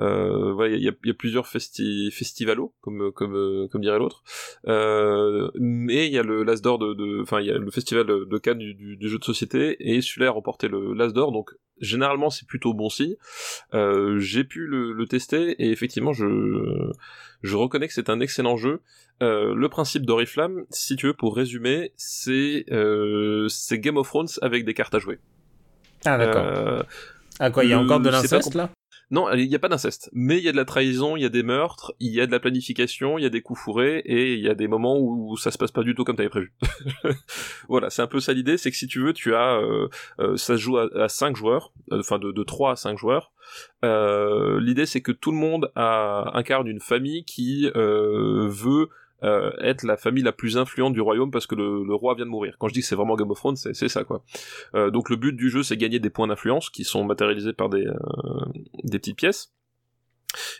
euh, 0.00 0.76
y 0.76 0.84
y 0.84 1.10
a 1.10 1.14
plusieurs 1.14 1.46
festi 1.46 2.10
festivalos, 2.10 2.74
comme 2.80 3.12
comme 3.12 3.36
euh, 3.36 3.68
comme 3.68 3.82
dirait 3.82 3.98
l'autre. 3.98 4.22
Euh, 4.66 5.50
mais 5.54 6.06
il 6.06 6.12
y 6.12 6.18
a 6.18 6.22
le 6.22 6.42
l'As 6.42 6.60
d'or 6.62 6.78
de, 6.78 7.22
enfin 7.22 7.40
y 7.40 7.50
a 7.50 7.58
le 7.58 7.70
festival 7.70 8.06
de 8.06 8.38
Cannes 8.38 8.58
du, 8.58 8.74
du, 8.96 9.08
jeu 9.08 9.18
de 9.18 9.24
société 9.24 9.76
et 9.80 10.00
celui-là 10.00 10.28
a 10.28 10.32
remporté 10.32 10.68
le 10.68 10.94
l'As 10.94 11.12
d'or. 11.12 11.32
Donc 11.32 11.50
généralement 11.80 12.30
c'est 12.30 12.46
plutôt 12.46 12.74
bon 12.74 12.88
signe. 12.88 13.14
Euh, 13.74 14.18
J'ai 14.18 14.44
pu 14.44 14.66
le, 14.66 14.92
le 14.92 15.06
tester 15.06 15.50
et 15.62 15.70
effectivement 15.70 16.12
je 16.12 16.24
je 17.42 17.56
reconnais 17.56 17.88
que 17.88 17.94
c'est 17.94 18.10
un 18.10 18.20
excellent 18.20 18.56
jeu. 18.56 18.80
Euh, 19.22 19.54
le 19.54 19.68
principe 19.68 20.04
d'Oriflamme, 20.04 20.64
si 20.70 20.96
tu 20.96 21.06
veux, 21.06 21.14
pour 21.14 21.34
résumer, 21.36 21.92
c'est 21.96 22.66
euh, 22.70 23.48
c'est 23.48 23.78
Game 23.78 23.96
of 23.96 24.08
Thrones 24.08 24.28
avec 24.42 24.64
des 24.64 24.74
cartes 24.74 24.94
à 24.94 24.98
jouer. 24.98 25.18
Ah, 26.04 26.18
d'accord. 26.18 26.44
Euh, 26.44 26.82
ah, 27.38 27.50
quoi, 27.50 27.64
il 27.64 27.70
y 27.70 27.72
a 27.72 27.78
encore 27.78 28.00
de 28.00 28.10
l'inceste 28.10 28.54
là? 28.54 28.70
Non, 29.10 29.32
il 29.32 29.48
n'y 29.48 29.54
a 29.54 29.60
pas 29.60 29.68
d'inceste, 29.68 30.10
mais 30.12 30.38
il 30.38 30.42
y 30.42 30.48
a 30.48 30.52
de 30.52 30.56
la 30.56 30.64
trahison, 30.64 31.16
il 31.16 31.22
y 31.22 31.24
a 31.24 31.28
des 31.28 31.44
meurtres, 31.44 31.94
il 32.00 32.12
y 32.12 32.20
a 32.20 32.26
de 32.26 32.32
la 32.32 32.40
planification, 32.40 33.18
il 33.18 33.22
y 33.22 33.26
a 33.26 33.30
des 33.30 33.40
coups 33.40 33.60
fourrés, 33.60 33.98
et 34.04 34.34
il 34.34 34.40
y 34.40 34.48
a 34.48 34.54
des 34.54 34.66
moments 34.66 34.98
où 34.98 35.36
ça 35.36 35.52
se 35.52 35.58
passe 35.58 35.70
pas 35.70 35.84
du 35.84 35.94
tout 35.94 36.02
comme 36.02 36.16
t'avais 36.16 36.28
prévu. 36.28 36.52
voilà, 37.68 37.88
c'est 37.88 38.02
un 38.02 38.08
peu 38.08 38.18
ça 38.18 38.32
l'idée, 38.32 38.58
c'est 38.58 38.70
que 38.72 38.76
si 38.76 38.88
tu 38.88 39.00
veux, 39.00 39.12
tu 39.12 39.36
as, 39.36 39.58
euh, 39.58 39.88
euh, 40.18 40.36
ça 40.36 40.56
se 40.56 40.60
joue 40.60 40.78
à, 40.78 40.88
à 40.96 41.08
5 41.08 41.36
joueurs, 41.36 41.72
euh, 41.92 42.00
enfin 42.00 42.18
de, 42.18 42.32
de 42.32 42.42
3 42.42 42.72
à 42.72 42.76
5 42.76 42.98
joueurs. 42.98 43.32
L'idée 43.82 44.86
c'est 44.86 45.02
que 45.02 45.12
tout 45.12 45.30
le 45.30 45.38
monde 45.38 45.70
a, 45.76 46.32
incarne 46.34 46.66
une 46.66 46.80
famille 46.80 47.24
qui 47.24 47.70
veut 47.74 48.88
euh, 49.22 49.50
être 49.60 49.82
la 49.82 49.96
famille 49.96 50.22
la 50.22 50.32
plus 50.32 50.58
influente 50.58 50.92
du 50.92 51.00
royaume 51.00 51.30
parce 51.30 51.46
que 51.46 51.54
le, 51.54 51.84
le 51.84 51.94
roi 51.94 52.14
vient 52.14 52.26
de 52.26 52.30
mourir. 52.30 52.56
Quand 52.58 52.68
je 52.68 52.74
dis 52.74 52.80
que 52.80 52.86
c'est 52.86 52.96
vraiment 52.96 53.16
Game 53.16 53.30
of 53.30 53.38
Thrones, 53.38 53.56
c'est 53.56 53.88
ça 53.88 54.04
quoi. 54.04 54.22
Euh, 54.74 54.90
donc 54.90 55.10
le 55.10 55.16
but 55.16 55.32
du 55.32 55.50
jeu 55.50 55.62
c'est 55.62 55.76
gagner 55.76 55.98
des 55.98 56.10
points 56.10 56.26
d'influence 56.26 56.70
qui 56.70 56.84
sont 56.84 57.04
matérialisés 57.04 57.52
par 57.52 57.68
des, 57.68 57.86
euh, 57.86 57.94
des 58.84 58.98
petites 58.98 59.16
pièces. 59.16 59.52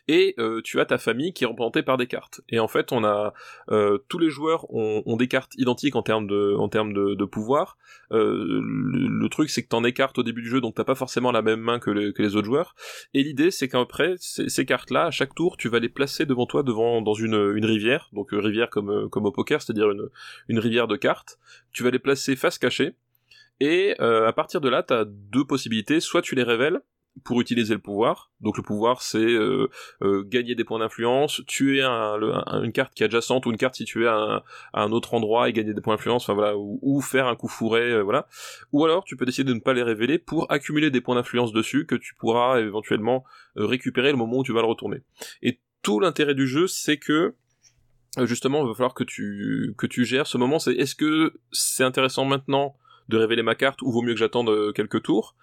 Et 0.08 0.34
euh, 0.38 0.60
tu 0.62 0.80
as 0.80 0.86
ta 0.86 0.98
famille 0.98 1.32
qui 1.32 1.44
est 1.44 1.46
représentée 1.46 1.82
par 1.82 1.96
des 1.96 2.06
cartes. 2.06 2.40
Et 2.48 2.58
en 2.58 2.68
fait, 2.68 2.92
on 2.92 3.04
a 3.04 3.34
euh, 3.70 3.98
tous 4.08 4.18
les 4.18 4.30
joueurs 4.30 4.66
ont, 4.72 5.16
des 5.16 5.28
cartes 5.28 5.52
identiques 5.56 5.96
en 5.96 6.02
termes 6.02 6.26
de 6.26 7.24
pouvoir. 7.24 7.76
Euh, 8.12 8.60
le, 8.62 9.28
truc, 9.28 9.50
c'est 9.50 9.62
que 9.62 9.68
t'en 9.68 9.84
écartes 9.84 10.18
au 10.18 10.22
début 10.22 10.42
du 10.42 10.48
jeu, 10.48 10.60
donc 10.60 10.74
t'as 10.74 10.84
pas 10.84 10.94
forcément 10.94 11.32
la 11.32 11.42
même 11.42 11.60
main 11.60 11.78
que, 11.78 11.90
les- 11.90 12.36
autres 12.36 12.44
joueurs. 12.44 12.74
Et 13.14 13.22
l'idée, 13.22 13.50
c'est 13.50 13.68
qu'après, 13.68 14.14
ces, 14.18 14.66
cartes-là, 14.66 15.06
à 15.06 15.10
chaque 15.10 15.34
tour, 15.34 15.56
tu 15.56 15.68
vas 15.68 15.78
les 15.78 15.88
placer 15.88 16.26
devant 16.26 16.46
toi, 16.46 16.62
devant 16.62 17.02
dans 17.02 17.14
une, 17.14 17.54
une 17.56 17.64
rivière, 17.64 18.08
donc 18.12 18.32
euh, 18.32 18.38
rivière 18.38 18.70
comme 18.70 18.90
au 18.90 19.32
poker, 19.32 19.62
c'est-à-dire 19.62 19.90
une 19.90 20.08
une 20.48 20.58
rivière 20.58 20.86
de 20.86 20.96
cartes. 20.96 21.38
Tu 21.72 21.82
vas 21.82 21.90
les 21.90 21.98
placer 21.98 22.36
face 22.36 22.58
cachée. 22.58 22.94
Et 23.58 23.98
à 23.98 24.32
partir 24.32 24.60
de 24.60 24.68
là, 24.68 24.82
tu 24.82 24.92
as 24.92 25.04
deux 25.06 25.44
possibilités. 25.44 26.00
Soit 26.00 26.22
tu 26.22 26.34
les 26.34 26.42
révèles 26.42 26.80
pour 27.24 27.40
utiliser 27.40 27.74
le 27.74 27.80
pouvoir. 27.80 28.30
Donc 28.40 28.56
le 28.56 28.62
pouvoir, 28.62 29.02
c'est 29.02 29.18
euh, 29.18 29.68
euh, 30.02 30.22
gagner 30.24 30.54
des 30.54 30.64
points 30.64 30.78
d'influence, 30.78 31.42
tuer 31.46 31.82
une 31.82 32.72
carte 32.72 32.94
qui 32.94 33.02
est 33.02 33.06
adjacente 33.06 33.46
ou 33.46 33.50
une 33.50 33.56
carte 33.56 33.74
située 33.74 34.06
à 34.06 34.42
un, 34.74 34.92
autre 34.92 35.14
endroit 35.14 35.48
et 35.48 35.52
gagner 35.52 35.74
des 35.74 35.80
points 35.80 35.94
d'influence. 35.94 36.24
Enfin 36.24 36.34
voilà, 36.34 36.54
ou, 36.56 37.00
faire 37.00 37.26
un 37.26 37.36
coup 37.36 37.48
fourré, 37.48 37.90
euh, 37.90 38.02
voilà. 38.02 38.28
Ou 38.72 38.84
alors 38.84 39.04
tu 39.04 39.16
peux 39.16 39.24
décider 39.24 39.50
de 39.50 39.54
ne 39.54 39.60
pas 39.60 39.72
les 39.72 39.82
révéler 39.82 40.18
pour 40.18 40.50
accumuler 40.50 40.90
des 40.90 41.00
points 41.00 41.14
d'influence 41.14 41.52
dessus 41.52 41.86
que 41.86 41.94
tu 41.94 42.14
pourras 42.14 42.60
éventuellement 42.60 43.24
récupérer 43.56 44.10
le 44.10 44.18
moment 44.18 44.38
où 44.38 44.44
tu 44.44 44.52
vas 44.52 44.60
le 44.60 44.68
retourner. 44.68 44.98
Et 45.42 45.60
tout 45.82 46.00
l'intérêt 46.00 46.34
du 46.34 46.46
jeu, 46.46 46.66
c'est 46.66 46.98
que 46.98 47.34
justement, 48.22 48.62
il 48.62 48.68
va 48.68 48.74
falloir 48.74 48.94
que 48.94 49.04
tu 49.04 49.74
que 49.78 49.86
tu 49.86 50.04
gères 50.04 50.26
ce 50.26 50.36
moment. 50.36 50.58
C'est 50.58 50.74
est-ce 50.74 50.94
que 50.94 51.34
c'est 51.52 51.84
intéressant 51.84 52.24
maintenant 52.24 52.76
de 53.08 53.16
révéler 53.16 53.42
ma 53.42 53.54
carte 53.54 53.82
ou 53.82 53.92
vaut 53.92 54.02
mieux 54.02 54.12
que 54.12 54.18
j'attende 54.18 54.72
quelques 54.74 55.02
tours? 55.02 55.36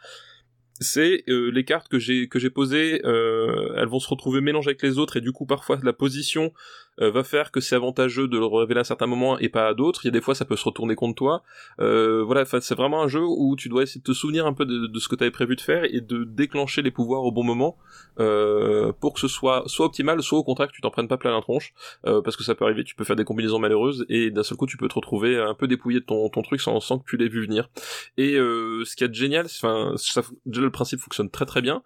C'est 0.80 1.24
euh, 1.30 1.50
les 1.52 1.66
cartes 1.66 1.88
que 1.88 2.00
j'ai 2.00 2.28
que 2.28 2.40
j'ai 2.40 2.50
posées, 2.50 3.02
euh, 3.06 3.76
elles 3.78 3.88
vont 3.88 4.00
se 4.00 4.10
retrouver 4.10 4.42
mélangées 4.42 4.70
avec 4.70 4.82
les 4.82 4.98
autres 4.98 5.18
et 5.18 5.22
du 5.22 5.32
coup 5.32 5.46
parfois 5.46 5.80
la 5.84 5.94
position 5.94 6.52
euh, 7.00 7.12
va 7.12 7.24
faire 7.24 7.52
que 7.52 7.60
c'est 7.60 7.76
avantageux 7.76 8.28
de 8.28 8.38
le 8.38 8.46
révéler 8.46 8.82
à 8.82 8.84
certains 8.84 9.08
moments 9.08 9.38
et 9.40 9.50
pas 9.50 9.68
à 9.68 9.74
d'autres. 9.74 10.06
Il 10.06 10.08
y 10.08 10.10
a 10.10 10.12
des 10.12 10.22
fois 10.22 10.36
ça 10.36 10.46
peut 10.46 10.56
se 10.56 10.66
retourner 10.66 10.96
contre 10.96 11.16
toi. 11.16 11.44
Euh, 11.80 12.24
voilà, 12.24 12.46
c'est 12.46 12.76
vraiment 12.76 13.02
un 13.02 13.08
jeu 13.08 13.22
où 13.24 13.56
tu 13.56 13.70
dois 13.70 13.84
essayer 13.84 14.00
de 14.00 14.06
te 14.06 14.14
souvenir 14.14 14.46
un 14.46 14.54
peu 14.54 14.66
de, 14.66 15.00
ce 15.00 15.08
que 15.08 15.16
tu 15.16 15.30
prévu 15.32 15.56
de 15.56 15.62
faire 15.62 15.84
et 15.86 16.02
de 16.02 16.24
déclencher 16.24 16.82
les 16.82 16.92
pouvoirs 16.92 17.24
au 17.24 17.32
bon 17.32 17.44
moment 17.44 17.78
euh, 18.20 18.92
pour 19.00 19.14
que 19.14 19.20
ce 19.20 19.28
soit 19.28 19.64
soit 19.68 19.86
optimal, 19.86 20.22
soit 20.22 20.38
au 20.38 20.44
contraire 20.44 20.68
que 20.68 20.74
tu 20.74 20.82
t'en 20.82 20.92
prennes 20.92 21.08
pas 21.08 21.18
plein 21.18 21.34
la 21.34 21.42
tronche 21.42 21.74
euh, 22.06 22.22
parce 22.22 22.38
que 22.38 22.44
ça 22.44 22.56
peut 22.56 22.66
arriver. 22.66 22.84
Tu 22.84 22.96
peux 22.96 23.04
faire 23.04 23.16
des 23.16 23.26
combinaisons 23.26 23.60
malheureuses 23.60 24.06
et 24.10 24.32
d'un 24.32 24.44
seul 24.44 24.58
coup 24.58 24.68
tu 24.68 24.78
peux 24.78 24.88
te 24.88 24.96
retrouver 24.96 25.38
un 25.38 25.54
peu 25.54 25.68
dépouillé 25.68 26.00
de 26.00 26.06
ton, 26.06 26.30
truc 26.30 26.62
sans, 26.62 26.80
que 26.80 27.06
tu 27.10 27.18
l'aies 27.18 27.28
vu 27.28 27.46
venir. 27.46 27.70
Et 28.18 28.34
ce 28.36 28.96
qui 28.96 29.04
est 29.04 29.14
génial, 29.14 29.46
enfin, 29.46 29.96
déjà 30.46 30.62
le 30.62 30.72
principe 30.72 31.00
fonctionne 31.00 31.30
très 31.30 31.46
très 31.46 31.62
bien. 31.62 31.84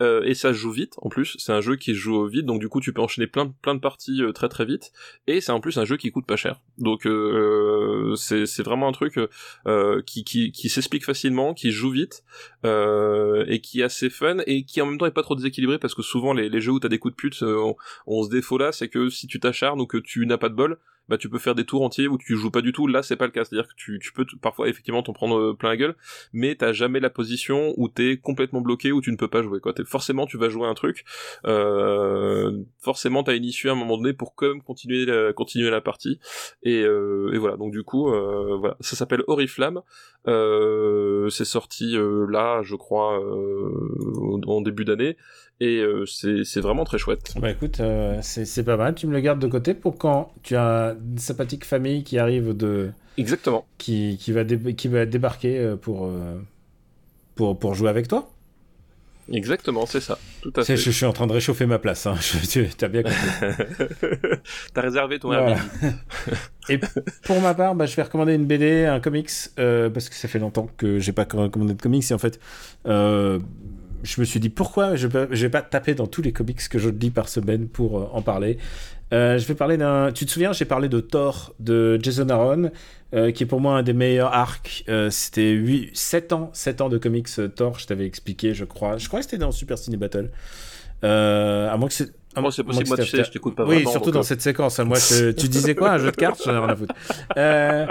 Euh, 0.00 0.22
et 0.24 0.34
ça 0.34 0.52
se 0.52 0.58
joue 0.58 0.70
vite 0.70 0.94
en 0.98 1.08
plus, 1.08 1.36
c'est 1.38 1.52
un 1.52 1.60
jeu 1.60 1.76
qui 1.76 1.92
se 1.92 1.98
joue 1.98 2.26
vite, 2.26 2.46
donc 2.46 2.60
du 2.60 2.68
coup 2.68 2.80
tu 2.80 2.92
peux 2.92 3.02
enchaîner 3.02 3.26
plein 3.26 3.46
de, 3.46 3.80
parties 3.80 4.22
euh, 4.22 4.32
très 4.32 4.48
très 4.48 4.64
vite, 4.64 4.92
et 5.26 5.40
c'est 5.40 5.52
en 5.52 5.60
plus 5.60 5.78
un 5.78 5.84
jeu 5.84 5.96
qui 5.96 6.10
coûte 6.10 6.26
pas 6.26 6.36
cher. 6.36 6.60
Donc 6.78 7.06
euh, 7.06 8.14
c'est 8.16 8.62
vraiment 8.62 8.88
un 8.88 8.92
truc 8.92 9.18
euh, 9.66 10.02
qui, 10.02 10.24
qui, 10.24 10.68
s'explique 10.68 11.04
facilement, 11.04 11.54
qui 11.54 11.70
se 11.70 11.76
joue 11.76 11.90
vite, 11.90 12.24
euh, 12.64 13.44
et 13.48 13.60
qui 13.60 13.80
est 13.80 13.84
assez 13.84 14.10
fun, 14.10 14.38
et 14.46 14.64
qui 14.64 14.80
en 14.80 14.86
même 14.86 14.98
temps 14.98 15.06
est 15.06 15.10
pas 15.10 15.22
trop 15.22 15.36
déséquilibré, 15.36 15.78
parce 15.78 15.94
que 15.94 16.02
souvent 16.02 16.32
les, 16.32 16.60
jeux 16.60 16.72
où 16.72 16.80
t'as 16.80 16.88
des 16.88 16.98
coups 16.98 17.12
de 17.12 17.16
pute 17.16 17.42
ont, 17.42 17.76
ont 18.06 18.22
ce 18.24 18.30
défaut 18.30 18.58
là, 18.58 18.72
c'est 18.72 18.88
que 18.88 19.08
si 19.08 19.26
tu 19.26 19.40
t'acharnes 19.40 19.80
ou 19.80 19.86
que 19.86 19.98
tu 19.98 20.26
n'as 20.26 20.38
pas 20.38 20.48
de 20.48 20.54
bol, 20.54 20.78
bah 21.10 21.18
tu 21.18 21.28
peux 21.28 21.40
faire 21.40 21.56
des 21.56 21.64
tours 21.64 21.82
entiers 21.82 22.06
où 22.06 22.16
tu 22.16 22.36
joues 22.36 22.52
pas 22.52 22.62
du 22.62 22.72
tout. 22.72 22.86
Là, 22.86 23.02
c'est 23.02 23.16
pas 23.16 23.26
le 23.26 23.32
cas. 23.32 23.44
C'est-à-dire 23.44 23.68
que 23.68 23.74
tu, 23.74 24.12
peux 24.14 24.24
parfois 24.40 24.68
effectivement 24.68 25.02
t'en 25.02 25.12
prendre 25.12 25.36
euh, 25.36 25.54
plein 25.54 25.70
la 25.70 25.76
gueule, 25.76 25.96
mais 26.32 26.54
t'as 26.54 26.72
jamais 26.72 27.00
la 27.00 27.10
position 27.10 27.74
où 27.76 27.88
t'es 27.88 28.16
complètement 28.16 28.60
bloqué 28.60 28.92
où 28.92 29.00
tu 29.00 29.10
ne 29.10 29.16
peux 29.16 29.26
pas 29.26 29.42
jouer. 29.42 29.58
Quoi. 29.58 29.74
Forcément, 29.84 30.24
tu 30.26 30.38
vas 30.38 30.48
jouer 30.48 30.68
un 30.68 30.74
truc. 30.74 31.04
Euh, 31.46 32.62
forcément, 32.78 33.24
t'as 33.24 33.34
une 33.34 33.44
issue 33.44 33.68
à 33.68 33.72
un 33.72 33.74
moment 33.74 33.96
donné 33.96 34.12
pour 34.12 34.36
quand 34.36 34.46
même 34.46 34.62
continuer 34.62 35.04
la, 35.04 35.32
continuer 35.32 35.68
la 35.70 35.80
partie. 35.80 36.20
Et, 36.62 36.82
euh, 36.84 37.36
voilà. 37.40 37.56
Donc 37.56 37.72
du 37.72 37.82
coup, 37.82 38.08
voilà, 38.08 38.76
ça 38.78 38.94
s'appelle 38.94 39.24
Oriflamme. 39.26 39.82
C'est 40.26 41.44
sorti 41.44 41.96
là, 42.28 42.62
je 42.62 42.76
crois, 42.76 43.18
en 43.18 44.60
début 44.60 44.84
d'année. 44.84 45.16
Et 45.60 45.82
c'est 46.06 46.60
vraiment 46.60 46.84
très 46.84 46.98
chouette. 46.98 47.34
Bah 47.40 47.50
écoute, 47.50 47.80
c'est 48.22 48.64
pas 48.64 48.76
mal. 48.76 48.94
Tu 48.94 49.06
me 49.06 49.12
le 49.12 49.20
gardes 49.20 49.40
de 49.40 49.46
côté 49.46 49.74
pour 49.74 49.98
quand 49.98 50.32
tu 50.42 50.56
as 50.56 50.96
une 51.00 51.18
sympathique 51.18 51.64
famille 51.64 52.02
qui 52.04 52.18
arrive 52.18 52.56
de. 52.56 52.90
Exactement. 53.18 53.66
Qui, 53.78 54.18
qui, 54.20 54.32
va, 54.32 54.44
qui 54.44 54.88
va 54.88 55.04
débarquer 55.06 55.74
pour, 55.82 56.10
pour, 57.34 57.58
pour 57.58 57.74
jouer 57.74 57.90
avec 57.90 58.08
toi 58.08 58.30
Exactement, 59.32 59.86
c'est 59.86 60.00
ça. 60.00 60.18
Tout 60.42 60.52
à 60.56 60.64
fait. 60.64 60.76
Je, 60.76 60.90
suis 60.90 61.06
en 61.06 61.12
train 61.12 61.26
de 61.26 61.32
réchauffer 61.32 61.66
ma 61.66 61.78
place. 61.78 62.06
Hein. 62.06 62.16
tu 62.50 62.66
as 62.80 62.88
bien 62.88 63.02
compris. 63.02 63.18
T'as 64.74 64.80
réservé 64.80 65.20
ton 65.20 65.28
voilà. 65.28 65.56
Et 66.68 66.80
pour 67.24 67.40
ma 67.40 67.54
part, 67.54 67.74
bah, 67.76 67.86
je 67.86 67.94
vais 67.94 68.02
recommander 68.02 68.34
une 68.34 68.46
BD, 68.46 68.86
un 68.86 68.98
comics, 68.98 69.30
euh, 69.58 69.88
parce 69.88 70.08
que 70.08 70.16
ça 70.16 70.26
fait 70.26 70.40
longtemps 70.40 70.68
que 70.76 70.98
j'ai 70.98 71.12
pas 71.12 71.26
recommandé 71.32 71.74
de 71.74 71.80
comics. 71.80 72.10
Et 72.10 72.14
en 72.14 72.18
fait, 72.18 72.40
euh, 72.86 73.38
je 74.02 74.20
me 74.20 74.24
suis 74.24 74.40
dit 74.40 74.48
pourquoi 74.48 74.96
je 74.96 75.06
ne 75.06 75.26
vais 75.36 75.50
pas 75.50 75.62
taper 75.62 75.94
dans 75.94 76.06
tous 76.06 76.22
les 76.22 76.32
comics 76.32 76.68
que 76.68 76.78
je 76.78 76.88
lis 76.88 77.10
par 77.10 77.28
semaine 77.28 77.68
pour 77.68 77.98
euh, 77.98 78.08
en 78.12 78.22
parler? 78.22 78.58
Euh, 79.12 79.38
je 79.38 79.46
vais 79.46 79.54
parler 79.54 79.76
d'un. 79.76 80.12
Tu 80.12 80.24
te 80.24 80.30
souviens, 80.30 80.52
j'ai 80.52 80.64
parlé 80.64 80.88
de 80.88 81.00
Thor 81.00 81.54
de 81.58 81.98
Jason 82.00 82.28
Aaron, 82.28 82.70
euh, 83.12 83.32
qui 83.32 83.42
est 83.42 83.46
pour 83.46 83.60
moi 83.60 83.76
un 83.76 83.82
des 83.82 83.92
meilleurs 83.92 84.32
arcs. 84.32 84.84
c'était 85.10 85.50
8... 85.50 85.90
7 85.96 86.32
ans, 86.32 86.50
7 86.52 86.80
ans 86.80 86.88
de 86.88 86.98
comics 86.98 87.28
Thor, 87.56 87.78
je 87.78 87.86
t'avais 87.86 88.06
expliqué, 88.06 88.54
je 88.54 88.64
crois. 88.64 88.98
Je 88.98 89.08
crois 89.08 89.20
que 89.20 89.24
c'était 89.24 89.38
dans 89.38 89.52
Super 89.52 89.78
Cine 89.78 89.96
Battle. 89.96 90.30
à 91.02 91.76
moins 91.76 91.88
que 91.88 91.94
c'est. 91.94 92.12
moi, 92.36 92.52
c'est 92.52 92.62
possible, 92.62 92.88
moi, 92.88 92.96
tu 92.98 93.06
sais, 93.06 93.24
je 93.24 93.30
t'écoute 93.30 93.56
pas 93.56 93.64
oui, 93.64 93.76
vraiment. 93.76 93.88
Oui, 93.88 93.92
surtout 93.92 94.12
dans 94.12 94.22
cette 94.22 94.42
séquence. 94.42 94.78
Moi, 94.78 94.98
tu 95.36 95.48
disais 95.48 95.74
quoi? 95.74 95.92
Un 95.92 95.98
jeu 95.98 96.12
de 96.12 96.16
cartes? 96.16 96.40
J'en 96.44 96.54
ai 96.54 96.58
rien 96.58 96.68
à 96.68 96.76
foutre. 96.76 96.94
Euh, 97.36 97.86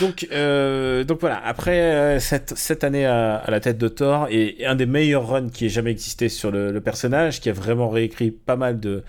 donc, 0.00 0.26
euh, 0.32 1.04
donc 1.04 1.20
voilà, 1.20 1.40
après 1.44 1.80
euh, 1.80 2.20
cette, 2.20 2.84
année 2.84 3.06
à, 3.06 3.44
la 3.48 3.60
tête 3.60 3.78
de 3.78 3.88
Thor, 3.88 4.26
et, 4.30 4.66
un 4.66 4.74
des 4.74 4.86
meilleurs 4.86 5.28
runs 5.28 5.48
qui 5.48 5.66
ait 5.66 5.70
jamais 5.70 5.90
existé 5.90 6.28
sur 6.28 6.50
le, 6.50 6.80
personnage, 6.80 7.40
qui 7.40 7.48
a 7.50 7.52
vraiment 7.52 7.88
réécrit 7.88 8.30
pas 8.30 8.56
mal 8.56 8.80
de, 8.80 9.02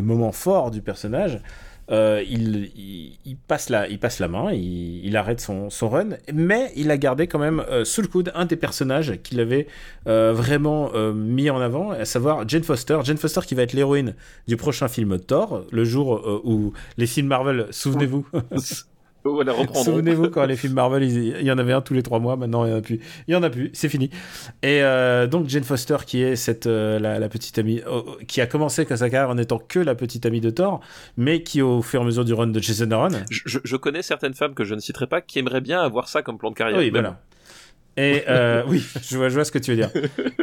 moments 0.00 0.32
forts 0.32 0.70
du 0.70 0.80
personnage, 0.80 1.40
euh, 1.90 2.22
il, 2.26 3.36
passe 3.46 3.68
la, 3.68 3.86
main, 4.28 4.52
il, 4.52 5.16
arrête 5.16 5.40
son, 5.40 5.68
run, 5.82 6.10
mais 6.32 6.72
il 6.76 6.90
a 6.90 6.96
gardé 6.96 7.26
quand 7.26 7.38
même 7.38 7.62
sous 7.84 8.00
le 8.00 8.08
coude 8.08 8.32
un 8.34 8.46
des 8.46 8.56
personnages 8.56 9.20
qu'il 9.22 9.40
avait 9.40 9.66
vraiment 10.06 10.92
mis 11.12 11.50
en 11.50 11.60
avant, 11.60 11.90
à 11.90 12.04
savoir 12.04 12.48
Jane 12.48 12.64
Foster. 12.64 12.98
Jane 13.02 13.18
Foster 13.18 13.40
qui 13.46 13.54
va 13.54 13.62
être 13.62 13.72
l'héroïne 13.72 14.14
du 14.46 14.56
prochain 14.56 14.88
film 14.88 15.18
Thor, 15.18 15.64
le 15.72 15.84
jour 15.84 16.40
où 16.44 16.72
les 16.96 17.06
films 17.06 17.26
Marvel, 17.26 17.66
souvenez-vous, 17.70 18.26
Souvenez-vous 19.24 20.28
quand 20.28 20.44
les 20.44 20.56
films 20.56 20.74
Marvel, 20.74 21.02
il, 21.02 21.42
y 21.42 21.50
en 21.50 21.58
avait 21.58 21.72
un 21.72 21.80
tous 21.80 21.94
les 21.94 22.02
trois 22.02 22.18
mois. 22.18 22.36
Maintenant, 22.36 22.66
il 22.66 22.70
y 22.70 22.74
en 22.74 22.78
a 22.78 22.82
plus. 22.82 23.00
Il 23.26 23.32
y 23.32 23.36
en 23.36 23.42
a 23.42 23.48
plus. 23.48 23.70
C'est 23.72 23.88
fini. 23.88 24.10
Et 24.62 24.82
euh, 24.82 25.26
donc 25.26 25.48
Jane 25.48 25.64
Foster, 25.64 25.96
qui 26.06 26.22
est 26.22 26.36
cette 26.36 26.66
euh, 26.66 26.98
la, 26.98 27.28
petite 27.28 27.58
amie, 27.58 27.80
oh, 27.88 28.04
oh, 28.06 28.16
qui 28.26 28.40
a 28.40 28.46
commencé 28.46 28.84
sa 28.84 29.10
carrière 29.10 29.30
en 29.30 29.38
étant 29.38 29.58
que 29.58 29.78
la 29.78 29.94
petite 29.94 30.26
amie 30.26 30.40
de 30.40 30.50
Thor, 30.50 30.80
mais 31.16 31.42
qui 31.42 31.62
au 31.62 31.80
fur 31.80 32.00
et 32.00 32.02
à 32.02 32.06
mesure 32.06 32.24
du 32.24 32.34
run 32.34 32.48
de 32.48 32.60
Jason 32.60 32.90
Aaron. 32.90 33.08
Je, 33.30 33.58
je, 33.62 33.76
connais 33.76 34.02
certaines 34.02 34.34
femmes 34.34 34.54
que 34.54 34.64
je 34.64 34.74
ne 34.74 34.80
citerai 34.80 35.06
pas 35.06 35.20
qui 35.20 35.38
aimeraient 35.38 35.60
bien 35.62 35.80
avoir 35.80 36.08
ça 36.08 36.22
comme 36.22 36.36
plan 36.36 36.50
de 36.50 36.56
carrière. 36.56 36.78
Oui, 36.78 36.90
voilà. 36.90 37.18
Et 37.96 38.24
euh, 38.28 38.62
oui, 38.68 38.84
je 39.02 39.16
vois, 39.16 39.28
je 39.28 39.34
vois 39.34 39.44
ce 39.44 39.52
que 39.52 39.58
tu 39.58 39.70
veux 39.70 39.76
dire. 39.76 39.90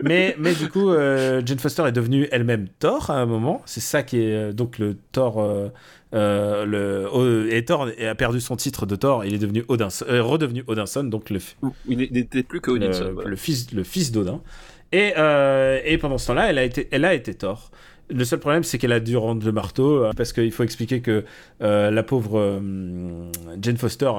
Mais, 0.03 0.35
mais 0.39 0.53
du 0.53 0.69
coup, 0.69 0.91
Jane 0.93 1.59
Foster 1.59 1.83
est 1.87 1.91
devenue 1.91 2.27
elle-même 2.31 2.67
Thor 2.79 3.09
à 3.09 3.15
un 3.15 3.25
moment. 3.25 3.61
C'est 3.65 3.81
ça 3.81 4.03
qui 4.03 4.19
est 4.19 4.53
donc 4.53 4.79
le 4.79 4.97
Thor 5.11 5.71
euh, 6.13 6.65
le, 6.65 7.53
et 7.53 7.63
Thor 7.63 7.87
a 7.87 8.15
perdu 8.15 8.41
son 8.41 8.55
titre 8.55 8.85
de 8.85 8.95
Thor, 8.95 9.23
il 9.23 9.33
est 9.33 9.37
devenu 9.37 9.63
Odinson, 9.69 10.05
euh, 10.09 10.21
redevenu 10.21 10.63
Odinson, 10.67 11.05
donc 11.05 11.29
le, 11.29 11.39
il 11.87 11.97
n'était 11.97 12.43
plus 12.43 12.59
que 12.59 12.71
Odinson, 12.71 13.15
le, 13.25 13.35
fils, 13.37 13.71
le 13.71 13.83
fils 13.83 14.11
d'Odin. 14.11 14.41
Et, 14.91 15.13
euh, 15.17 15.79
et 15.85 15.97
pendant 15.97 16.17
ce 16.17 16.27
temps-là, 16.27 16.49
elle 16.49 16.57
a 16.57 16.63
été, 16.63 16.89
elle 16.91 17.05
a 17.05 17.13
été 17.13 17.33
Thor. 17.33 17.71
Le 18.13 18.25
seul 18.25 18.39
problème, 18.39 18.63
c'est 18.63 18.77
qu'elle 18.77 18.91
a 18.91 18.99
dû 18.99 19.17
rendre 19.17 19.45
le 19.45 19.51
marteau 19.51 20.05
parce 20.15 20.33
qu'il 20.33 20.51
faut 20.51 20.63
expliquer 20.63 21.01
que 21.01 21.23
la 21.59 22.03
pauvre 22.03 22.61
Jane 23.61 23.77
Foster 23.77 24.11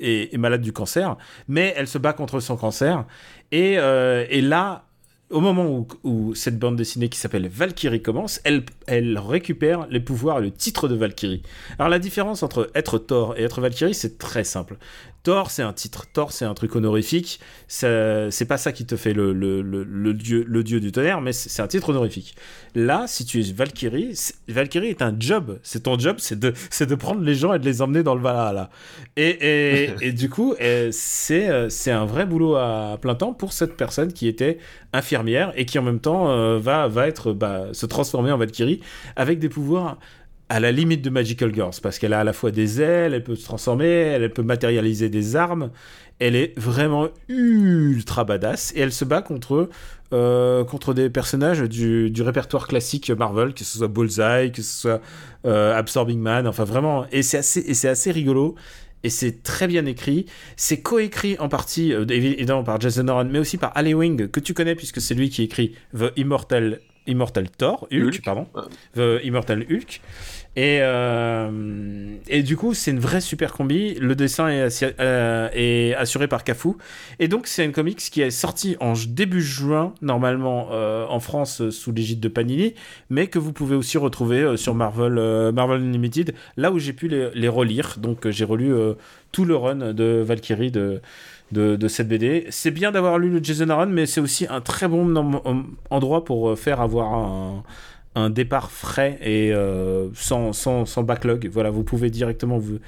est, 0.00 0.36
malade 0.36 0.60
du 0.60 0.72
cancer, 0.72 1.16
mais 1.48 1.72
elle 1.76 1.88
se 1.88 1.98
bat 1.98 2.12
contre 2.12 2.40
son 2.40 2.56
cancer. 2.56 3.04
Et, 3.52 3.74
et 3.74 4.40
là, 4.42 4.84
au 5.30 5.40
moment 5.40 5.86
où, 6.02 6.34
cette 6.34 6.58
bande 6.58 6.76
dessinée 6.76 7.08
qui 7.08 7.18
s'appelle 7.18 7.48
Valkyrie 7.48 8.02
commence, 8.02 8.40
elle, 8.44 8.64
elle 8.86 9.16
récupère 9.18 9.86
les 9.88 10.00
pouvoirs 10.00 10.38
et 10.38 10.42
le 10.42 10.50
titre 10.50 10.88
de 10.88 10.96
Valkyrie. 10.96 11.42
Alors 11.78 11.88
la 11.88 11.98
différence 11.98 12.42
entre 12.42 12.70
être 12.74 12.98
Thor 12.98 13.36
et 13.38 13.42
être 13.44 13.60
Valkyrie, 13.60 13.94
c'est 13.94 14.18
très 14.18 14.44
simple. 14.44 14.76
Thor, 15.22 15.50
c'est 15.50 15.62
un 15.62 15.72
titre. 15.72 16.06
Thor, 16.12 16.32
c'est 16.32 16.44
un 16.44 16.54
truc 16.54 16.74
honorifique. 16.74 17.40
C'est 17.68 18.48
pas 18.48 18.58
ça 18.58 18.72
qui 18.72 18.86
te 18.86 18.96
fait 18.96 19.12
le, 19.12 19.32
le, 19.32 20.14
dieu, 20.14 20.44
le 20.46 20.64
dieu 20.64 20.80
du 20.80 20.92
tonnerre, 20.92 21.20
mais 21.20 21.32
c'est 21.32 21.62
un 21.62 21.66
titre 21.66 21.90
honorifique. 21.90 22.34
Là, 22.74 23.04
si 23.06 23.24
tu 23.24 23.40
es 23.40 23.52
Valkyrie, 23.52 24.18
Valkyrie 24.48 24.88
est 24.88 25.02
un 25.02 25.14
job. 25.18 25.58
C'est 25.62 25.84
ton 25.84 25.98
job, 25.98 26.16
c'est 26.18 26.38
de, 26.38 26.52
de 26.80 26.94
prendre 26.94 27.22
les 27.22 27.34
gens 27.34 27.52
et 27.54 27.58
de 27.58 27.64
les 27.64 27.82
emmener 27.82 28.02
dans 28.02 28.14
le 28.14 28.22
Valhalla. 28.22 28.70
Et, 29.16 29.28
et, 29.28 29.90
et 30.00 30.12
du 30.12 30.30
coup, 30.30 30.54
c'est 30.90 31.90
un 31.90 32.04
vrai 32.04 32.26
boulot 32.26 32.56
à 32.56 32.98
plein 33.00 33.14
temps 33.14 33.34
pour 33.34 33.52
cette 33.52 33.76
personne 33.76 34.12
qui 34.12 34.28
était 34.28 34.58
infirmière 34.92 35.52
et 35.56 35.64
qui 35.66 35.78
en 35.78 35.82
même 35.82 36.00
temps 36.00 36.30
euh, 36.30 36.58
va, 36.58 36.88
va 36.88 37.06
être, 37.06 37.32
bah, 37.32 37.66
se 37.72 37.86
transformer 37.86 38.32
en 38.32 38.38
Valkyrie 38.38 38.80
avec 39.16 39.38
des 39.38 39.48
pouvoirs 39.48 39.98
à 40.50 40.58
la 40.58 40.72
limite 40.72 41.00
de 41.00 41.10
Magical 41.10 41.54
Girls, 41.54 41.76
parce 41.80 42.00
qu'elle 42.00 42.12
a 42.12 42.20
à 42.20 42.24
la 42.24 42.32
fois 42.32 42.50
des 42.50 42.82
ailes, 42.82 43.14
elle 43.14 43.22
peut 43.22 43.36
se 43.36 43.44
transformer, 43.44 43.86
elle 43.86 44.32
peut 44.32 44.42
matérialiser 44.42 45.08
des 45.08 45.36
armes, 45.36 45.70
elle 46.18 46.34
est 46.34 46.58
vraiment 46.58 47.08
ultra 47.28 48.24
badass, 48.24 48.72
et 48.74 48.80
elle 48.80 48.92
se 48.92 49.04
bat 49.04 49.22
contre, 49.22 49.70
euh, 50.12 50.64
contre 50.64 50.92
des 50.92 51.08
personnages 51.08 51.62
du, 51.62 52.10
du, 52.10 52.22
répertoire 52.22 52.66
classique 52.66 53.10
Marvel, 53.10 53.54
que 53.54 53.62
ce 53.62 53.78
soit 53.78 53.86
Bullseye, 53.86 54.50
que 54.50 54.62
ce 54.62 54.80
soit 54.80 55.00
euh, 55.46 55.78
Absorbing 55.78 56.18
Man, 56.18 56.48
enfin 56.48 56.64
vraiment, 56.64 57.06
et 57.12 57.22
c'est 57.22 57.38
assez, 57.38 57.60
et 57.60 57.88
assez 57.88 58.10
rigolo, 58.10 58.56
et 59.04 59.08
c'est 59.08 59.44
très 59.44 59.68
bien 59.68 59.86
écrit. 59.86 60.26
C'est 60.56 60.80
coécrit 60.80 61.36
en 61.38 61.48
partie, 61.48 61.92
euh, 61.92 62.04
évidemment, 62.08 62.64
par 62.64 62.80
Jason 62.80 63.06
Aaron, 63.06 63.28
mais 63.30 63.38
aussi 63.38 63.56
par 63.56 63.70
Ali 63.76 63.94
Wing, 63.94 64.28
que 64.28 64.40
tu 64.40 64.52
connais 64.52 64.74
puisque 64.74 65.00
c'est 65.00 65.14
lui 65.14 65.30
qui 65.30 65.44
écrit 65.44 65.76
The 65.96 66.12
Immortal, 66.16 66.80
Immortal 67.06 67.48
Thor, 67.50 67.86
Hulk, 67.92 68.20
pardon, 68.24 68.46
The 68.94 69.24
Immortal 69.24 69.64
Hulk. 69.70 70.00
Et, 70.56 70.78
euh, 70.82 72.16
et 72.26 72.42
du 72.42 72.56
coup, 72.56 72.74
c'est 72.74 72.90
une 72.90 72.98
vraie 72.98 73.20
super 73.20 73.52
combi. 73.52 73.94
Le 73.94 74.16
dessin 74.16 74.48
est, 74.48 74.84
euh, 74.98 75.94
assuré 75.96 76.26
par 76.26 76.42
Cafu. 76.42 76.70
Et 77.20 77.28
donc, 77.28 77.46
c'est 77.46 77.64
une 77.64 77.72
comics 77.72 77.98
qui 77.98 78.20
est 78.20 78.30
sortie 78.30 78.76
en 78.80 78.94
début 79.08 79.42
juin, 79.42 79.94
normalement 80.02 80.68
euh, 80.72 81.06
en 81.08 81.20
France 81.20 81.70
sous 81.70 81.92
l'égide 81.92 82.18
de 82.18 82.28
Panini, 82.28 82.74
mais 83.10 83.28
que 83.28 83.38
vous 83.38 83.52
pouvez 83.52 83.76
aussi 83.76 83.96
retrouver 83.96 84.56
sur 84.56 84.74
Marvel, 84.74 85.52
Marvel 85.52 85.82
Unlimited, 85.82 86.34
là 86.56 86.72
où 86.72 86.78
j'ai 86.80 86.92
pu 86.92 87.06
les, 87.06 87.30
les, 87.34 87.48
relire. 87.48 87.96
Donc, 87.98 88.28
j'ai 88.28 88.44
relu 88.44 88.74
tout 89.30 89.44
le 89.44 89.54
run 89.54 89.92
de 89.92 90.22
Valkyrie 90.26 90.72
de, 90.72 91.00
de, 91.52 91.76
de 91.76 91.88
cette 91.88 92.08
BD. 92.08 92.46
C'est 92.50 92.72
bien 92.72 92.90
d'avoir 92.90 93.18
lu 93.18 93.30
le 93.30 93.42
Jason 93.42 93.68
Aaron, 93.68 93.86
mais 93.86 94.06
c'est 94.06 94.20
aussi 94.20 94.46
un 94.50 94.60
très 94.60 94.88
bon 94.88 95.14
endroit 95.90 96.24
pour 96.24 96.58
faire 96.58 96.80
avoir 96.80 97.14
un 97.14 97.62
un 98.16 98.28
départ 98.28 98.72
frais 98.72 99.18
et 99.22 99.52
euh, 99.52 100.08
sans, 100.14 100.52
sans, 100.52 100.84
sans, 100.84 101.02
backlog. 101.04 101.48
Voilà, 101.52 101.70
vous 101.70 101.84
pouvez 101.84 102.10
directement 102.10 102.58
vous, 102.58 102.78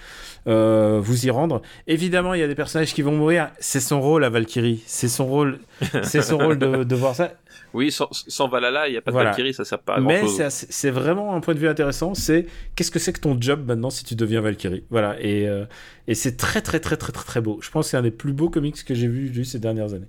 euh, 0.49 0.99
vous 1.01 1.27
y 1.27 1.31
rendre. 1.31 1.63
Évidemment, 1.87 2.35
il 2.35 2.41
y 2.41 2.43
a 2.43 2.49
des 2.49 2.57
personnages 2.57 2.93
qui 2.93 3.03
vont 3.03 3.13
mourir. 3.13 3.51
C'est 3.61 3.81
son 3.81 4.01
rôle 4.01 4.25
à 4.25 4.31
Valkyrie. 4.31 4.83
C'est 4.87 5.09
son 5.09 5.27
rôle, 5.27 5.61
c'est 6.03 6.23
son 6.23 6.39
rôle 6.39 6.59
de, 6.59 6.83
de, 6.85 6.95
voir 6.97 7.15
ça. 7.15 7.35
Oui, 7.73 7.93
sans, 7.93 8.09
sans 8.11 8.49
Valhalla, 8.49 8.89
il 8.89 8.93
n'y 8.93 8.97
a 8.97 9.01
pas 9.01 9.13
de 9.13 9.17
Valkyrie, 9.17 9.55
ça 9.55 9.65
sert 9.65 9.79
pas 9.79 9.95
à 9.95 10.01
grand 10.01 10.09
Mais 10.09 10.25
c'est 10.51 10.91
vraiment 10.91 11.35
un 11.35 11.41
point 11.41 11.55
de 11.55 11.61
vue 11.61 11.69
intéressant. 11.69 12.15
C'est 12.15 12.47
qu'est-ce 12.75 12.91
que 12.91 12.99
c'est 12.99 13.13
que 13.13 13.21
ton 13.21 13.41
job 13.41 13.65
maintenant 13.67 13.91
si 13.91 14.05
tu 14.05 14.17
deviens 14.17 14.41
Valkyrie? 14.41 14.85
Voilà, 14.91 15.17
et, 15.21 15.49
euh, 15.49 15.65
et 16.09 16.15
c'est 16.17 16.37
très, 16.37 16.61
très, 16.61 16.81
très, 16.81 16.97
très, 16.97 17.13
très, 17.13 17.25
très 17.25 17.41
beau. 17.41 17.61
Je 17.63 17.71
pense 17.71 17.87
que 17.87 17.91
c'est 17.93 17.97
un 17.97 18.03
des 18.03 18.11
plus 18.11 18.33
beaux 18.33 18.51
comics 18.51 18.85
que 18.85 18.95
j'ai 18.95 19.07
vu 19.07 19.45
ces 19.45 19.61
dernières 19.61 19.95
années. 19.95 20.09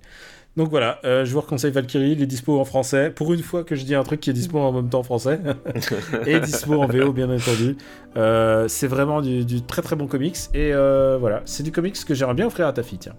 Donc 0.56 0.70
voilà, 0.70 1.00
euh, 1.04 1.24
je 1.24 1.34
vous 1.34 1.42
conseille 1.42 1.72
Valkyrie, 1.72 2.12
il 2.12 2.22
est 2.22 2.26
dispo 2.26 2.60
en 2.60 2.64
français. 2.64 3.10
Pour 3.10 3.32
une 3.32 3.42
fois 3.42 3.64
que 3.64 3.74
je 3.74 3.84
dis 3.84 3.94
un 3.94 4.04
truc 4.04 4.20
qui 4.20 4.30
est 4.30 4.34
dispo 4.34 4.58
en 4.58 4.72
même 4.72 4.88
temps 4.88 5.00
en 5.00 5.02
français. 5.02 5.40
et 6.26 6.38
dispo 6.38 6.74
en 6.74 6.86
VO, 6.86 7.12
bien 7.12 7.28
entendu. 7.28 7.76
Euh, 8.16 8.68
c'est 8.68 8.86
vraiment 8.86 9.20
du, 9.20 9.62
très 9.62 9.82
très 9.82 9.96
bon 9.96 10.06
comics. 10.06 10.36
Et 10.54 10.72
euh, 10.72 11.16
voilà, 11.18 11.42
c'est 11.44 11.64
du 11.64 11.72
comics 11.72 11.96
que 12.04 12.14
j'aimerais 12.14 12.34
bien 12.34 12.46
offrir 12.46 12.68
à 12.68 12.72
ta 12.72 12.84
fille, 12.84 12.98
tiens. 12.98 13.16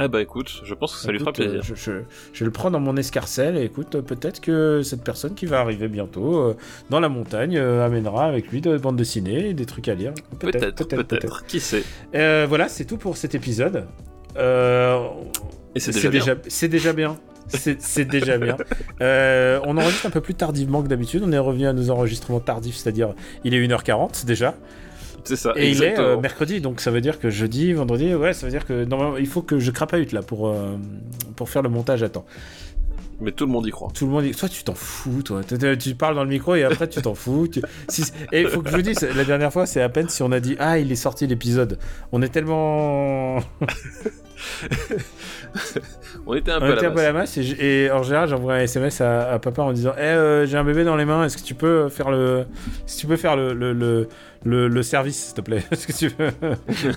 Ah 0.00 0.06
bah 0.06 0.22
écoute, 0.22 0.60
je 0.62 0.74
pense 0.74 0.94
que 0.94 1.00
ça 1.00 1.10
lui 1.10 1.18
fera 1.18 1.32
plaisir. 1.32 1.60
Je, 1.60 1.74
je, 2.32 2.44
le 2.44 2.50
prends 2.52 2.70
dans 2.70 2.78
mon 2.78 2.96
escarcelle 2.96 3.56
et 3.56 3.64
écoute, 3.64 4.00
peut-être 4.02 4.40
que 4.40 4.82
cette 4.82 5.02
personne 5.02 5.34
qui 5.34 5.44
va 5.44 5.58
arriver 5.58 5.88
bientôt 5.88 6.54
dans 6.88 7.00
la 7.00 7.08
montagne 7.08 7.58
amènera 7.58 8.26
avec 8.26 8.52
lui 8.52 8.60
de 8.60 8.76
bandes 8.78 8.94
dessinées 8.94 9.48
et 9.48 9.54
des 9.54 9.66
trucs 9.66 9.88
à 9.88 9.94
lire. 9.94 10.12
Peut-être, 10.38 10.86
peut-être, 10.86 11.46
qui 11.46 11.58
sait. 11.58 11.82
voilà, 12.12 12.68
c'est 12.68 12.84
tout 12.84 12.98
pour 12.98 13.16
cet 13.16 13.34
épisode. 13.34 13.86
Euh, 14.38 15.08
et 15.74 15.80
c'est 15.80 16.10
déjà, 16.10 16.34
C'est 16.48 16.68
déjà 16.68 16.92
bien. 16.92 17.18
C'est 17.48 18.04
déjà 18.04 18.38
bien. 18.38 18.56
Euh, 19.00 19.60
on 19.64 19.76
enregistre 19.76 20.06
un 20.06 20.10
peu 20.10 20.20
plus 20.20 20.34
tardivement 20.34 20.82
que 20.82 20.88
d'habitude. 20.88 21.22
On 21.24 21.30
est 21.30 21.38
revenu 21.38 21.68
à 21.68 21.72
nos 21.72 21.90
enregistrements 21.90 22.40
tardifs, 22.40 22.76
c'est-à-dire 22.76 23.14
il 23.44 23.54
est 23.54 23.64
1h40 23.64 24.24
déjà. 24.26 24.54
C'est 25.22 25.36
ça. 25.36 25.52
Et 25.54 25.70
il 25.70 25.84
est 25.84 26.00
euh, 26.00 26.16
mercredi, 26.16 26.60
donc 26.60 26.80
ça 26.80 26.90
veut 26.90 27.00
dire 27.00 27.20
que 27.20 27.30
jeudi, 27.30 27.72
vendredi, 27.74 28.12
ouais, 28.12 28.32
ça 28.32 28.46
veut 28.46 28.50
dire 28.50 28.66
que 28.66 28.84
normalement 28.84 29.16
il 29.16 29.28
faut 29.28 29.42
que 29.42 29.60
je 29.60 29.70
crapahute 29.70 30.10
là 30.10 30.22
pour, 30.22 30.52
pour 31.36 31.48
faire 31.48 31.62
le 31.62 31.68
montage 31.68 32.02
à 32.02 32.08
temps. 32.08 32.26
Mais 33.20 33.32
tout 33.32 33.46
le 33.46 33.52
monde 33.52 33.66
y 33.66 33.70
croit. 33.70 33.88
Tout 33.92 34.06
le 34.06 34.12
monde 34.12 34.24
y... 34.24 34.30
Toi, 34.30 34.48
tu 34.48 34.62
t'en 34.62 34.74
fous, 34.74 35.22
toi. 35.22 35.40
Tu 35.44 35.94
parles 35.94 36.14
dans 36.14 36.22
le 36.22 36.30
micro 36.30 36.54
et 36.54 36.62
après, 36.62 36.88
tu 36.88 37.02
t'en 37.02 37.14
fous. 37.14 37.48
Et 38.32 38.42
il 38.42 38.48
faut 38.48 38.62
que 38.62 38.70
je 38.70 38.76
vous 38.76 38.82
dise, 38.82 39.00
la 39.00 39.24
dernière 39.24 39.52
fois, 39.52 39.66
c'est 39.66 39.82
à 39.82 39.88
peine 39.88 40.08
si 40.08 40.22
on 40.22 40.30
a 40.30 40.38
dit 40.40 40.56
«Ah, 40.58 40.78
il 40.78 40.92
est 40.92 40.96
sorti 40.96 41.26
l'épisode». 41.26 41.78
On 42.12 42.22
est 42.22 42.28
tellement... 42.28 43.38
on 46.26 46.34
était 46.34 46.52
un, 46.52 46.60
peu, 46.60 46.78
à 46.78 47.02
la 47.02 47.12
masse. 47.12 47.38
et, 47.38 47.90
en 47.92 48.02
général, 48.02 48.28
j'envoie 48.28 48.54
un 48.54 48.60
SMS 48.60 49.00
à, 49.00 49.38
papa 49.38 49.62
en 49.62 49.72
disant 49.72 49.92
Eh, 49.98 50.44
j'ai 50.46 50.56
un 50.56 50.64
bébé 50.64 50.84
dans 50.84 50.96
les 50.96 51.04
mains, 51.04 51.24
est-ce 51.24 51.36
que 51.36 51.42
tu 51.42 51.54
peux 51.54 51.88
faire 51.88 52.10
le, 52.10 52.46
si 52.86 52.98
tu 52.98 53.06
peux 53.06 53.16
faire 53.16 53.36
le, 53.36 53.52
le, 53.52 54.08
le, 54.44 54.82
service, 54.82 55.16
s'il 55.16 55.34
te 55.34 55.40
plaît 55.40 55.64
ce 55.72 55.86
que 55.86 55.92
tu 55.92 56.08
veux 56.08 56.30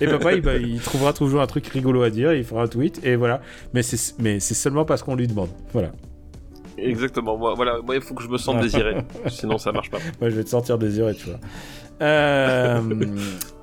Et 0.00 0.06
papa, 0.06 0.32
il, 0.32 0.40
bah, 0.40 0.56
il, 0.56 0.80
trouvera 0.80 1.12
toujours 1.12 1.40
un 1.40 1.46
truc 1.46 1.66
rigolo 1.68 2.02
à 2.02 2.10
dire, 2.10 2.32
il 2.32 2.44
fera 2.44 2.62
un 2.62 2.68
tweet, 2.68 3.04
et 3.04 3.16
voilà. 3.16 3.40
Mais 3.74 3.82
c'est, 3.82 4.14
mais 4.20 4.40
c'est 4.40 4.54
seulement 4.54 4.84
parce 4.84 5.02
qu'on 5.02 5.16
lui 5.16 5.26
demande. 5.26 5.50
Voilà. 5.72 5.92
Exactement. 6.78 7.36
Moi, 7.36 7.54
voilà, 7.54 7.78
moi, 7.84 7.94
il 7.94 8.00
faut 8.00 8.14
que 8.14 8.22
je 8.22 8.28
me 8.28 8.38
sente 8.38 8.60
désiré. 8.60 8.96
Sinon, 9.28 9.58
ça 9.58 9.72
marche 9.72 9.90
pas. 9.90 9.98
Moi, 10.20 10.30
je 10.30 10.36
vais 10.36 10.44
te 10.44 10.48
sentir 10.48 10.78
désiré, 10.78 11.14
tu 11.14 11.26
vois. 11.26 11.38
Euh, 12.00 12.80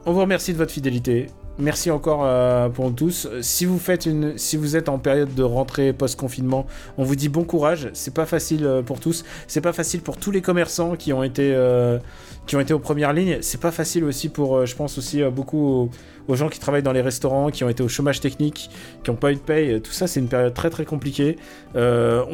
on 0.06 0.14
vous 0.14 0.22
remercie 0.22 0.54
de 0.54 0.58
votre 0.58 0.72
fidélité. 0.72 1.28
Merci 1.60 1.92
encore 1.92 2.22
euh, 2.24 2.70
pour 2.70 2.96
tous. 2.96 3.28
Si 3.42 3.66
vous 3.66 3.80
faites 3.80 4.06
une, 4.06 4.38
si 4.38 4.56
vous 4.56 4.78
êtes 4.78 4.88
en 4.88 4.98
période 4.98 5.36
de 5.36 5.44
rentrée 5.44 5.92
post-confinement, 5.92 6.66
on 6.98 7.04
vous 7.04 7.18
dit 7.18 7.28
bon 7.28 7.44
courage. 7.44 7.90
C'est 7.92 8.14
pas 8.14 8.26
facile 8.26 8.66
euh, 8.66 8.82
pour 8.82 9.02
tous. 9.02 9.26
C'est 9.46 9.60
pas 9.60 9.74
facile 9.74 10.00
pour 10.00 10.16
tous 10.16 10.32
les 10.32 10.42
commerçants 10.42 10.96
qui 10.96 11.12
ont 11.12 11.22
été, 11.22 11.52
euh, 11.54 12.00
qui 12.48 12.56
ont 12.56 12.62
été 12.62 12.74
aux 12.74 12.80
premières 12.80 13.12
lignes. 13.12 13.40
C'est 13.42 13.60
pas 13.60 13.72
facile 13.72 14.06
aussi 14.06 14.30
pour, 14.30 14.66
je 14.66 14.74
pense 14.74 14.98
aussi 14.98 15.22
beaucoup 15.24 15.90
aux, 16.30 16.36
gens 16.36 16.48
qui 16.48 16.60
travaillent 16.60 16.82
dans 16.82 16.94
les 16.94 17.02
restaurants, 17.02 17.50
qui 17.50 17.66
ont 17.66 17.70
été 17.70 17.84
au 17.84 17.90
chômage 17.90 18.22
technique, 18.22 18.70
qui 19.04 19.12
n'ont 19.12 19.18
pas 19.18 19.34
eu 19.34 19.36
de 19.36 19.42
paye. 19.42 19.82
Tout 19.82 19.92
ça, 19.92 20.08
c'est 20.08 20.22
une 20.22 20.30
période 20.30 20.54
très 20.54 20.70
très 20.70 20.86
compliquée. 20.86 21.36
on 21.76 21.80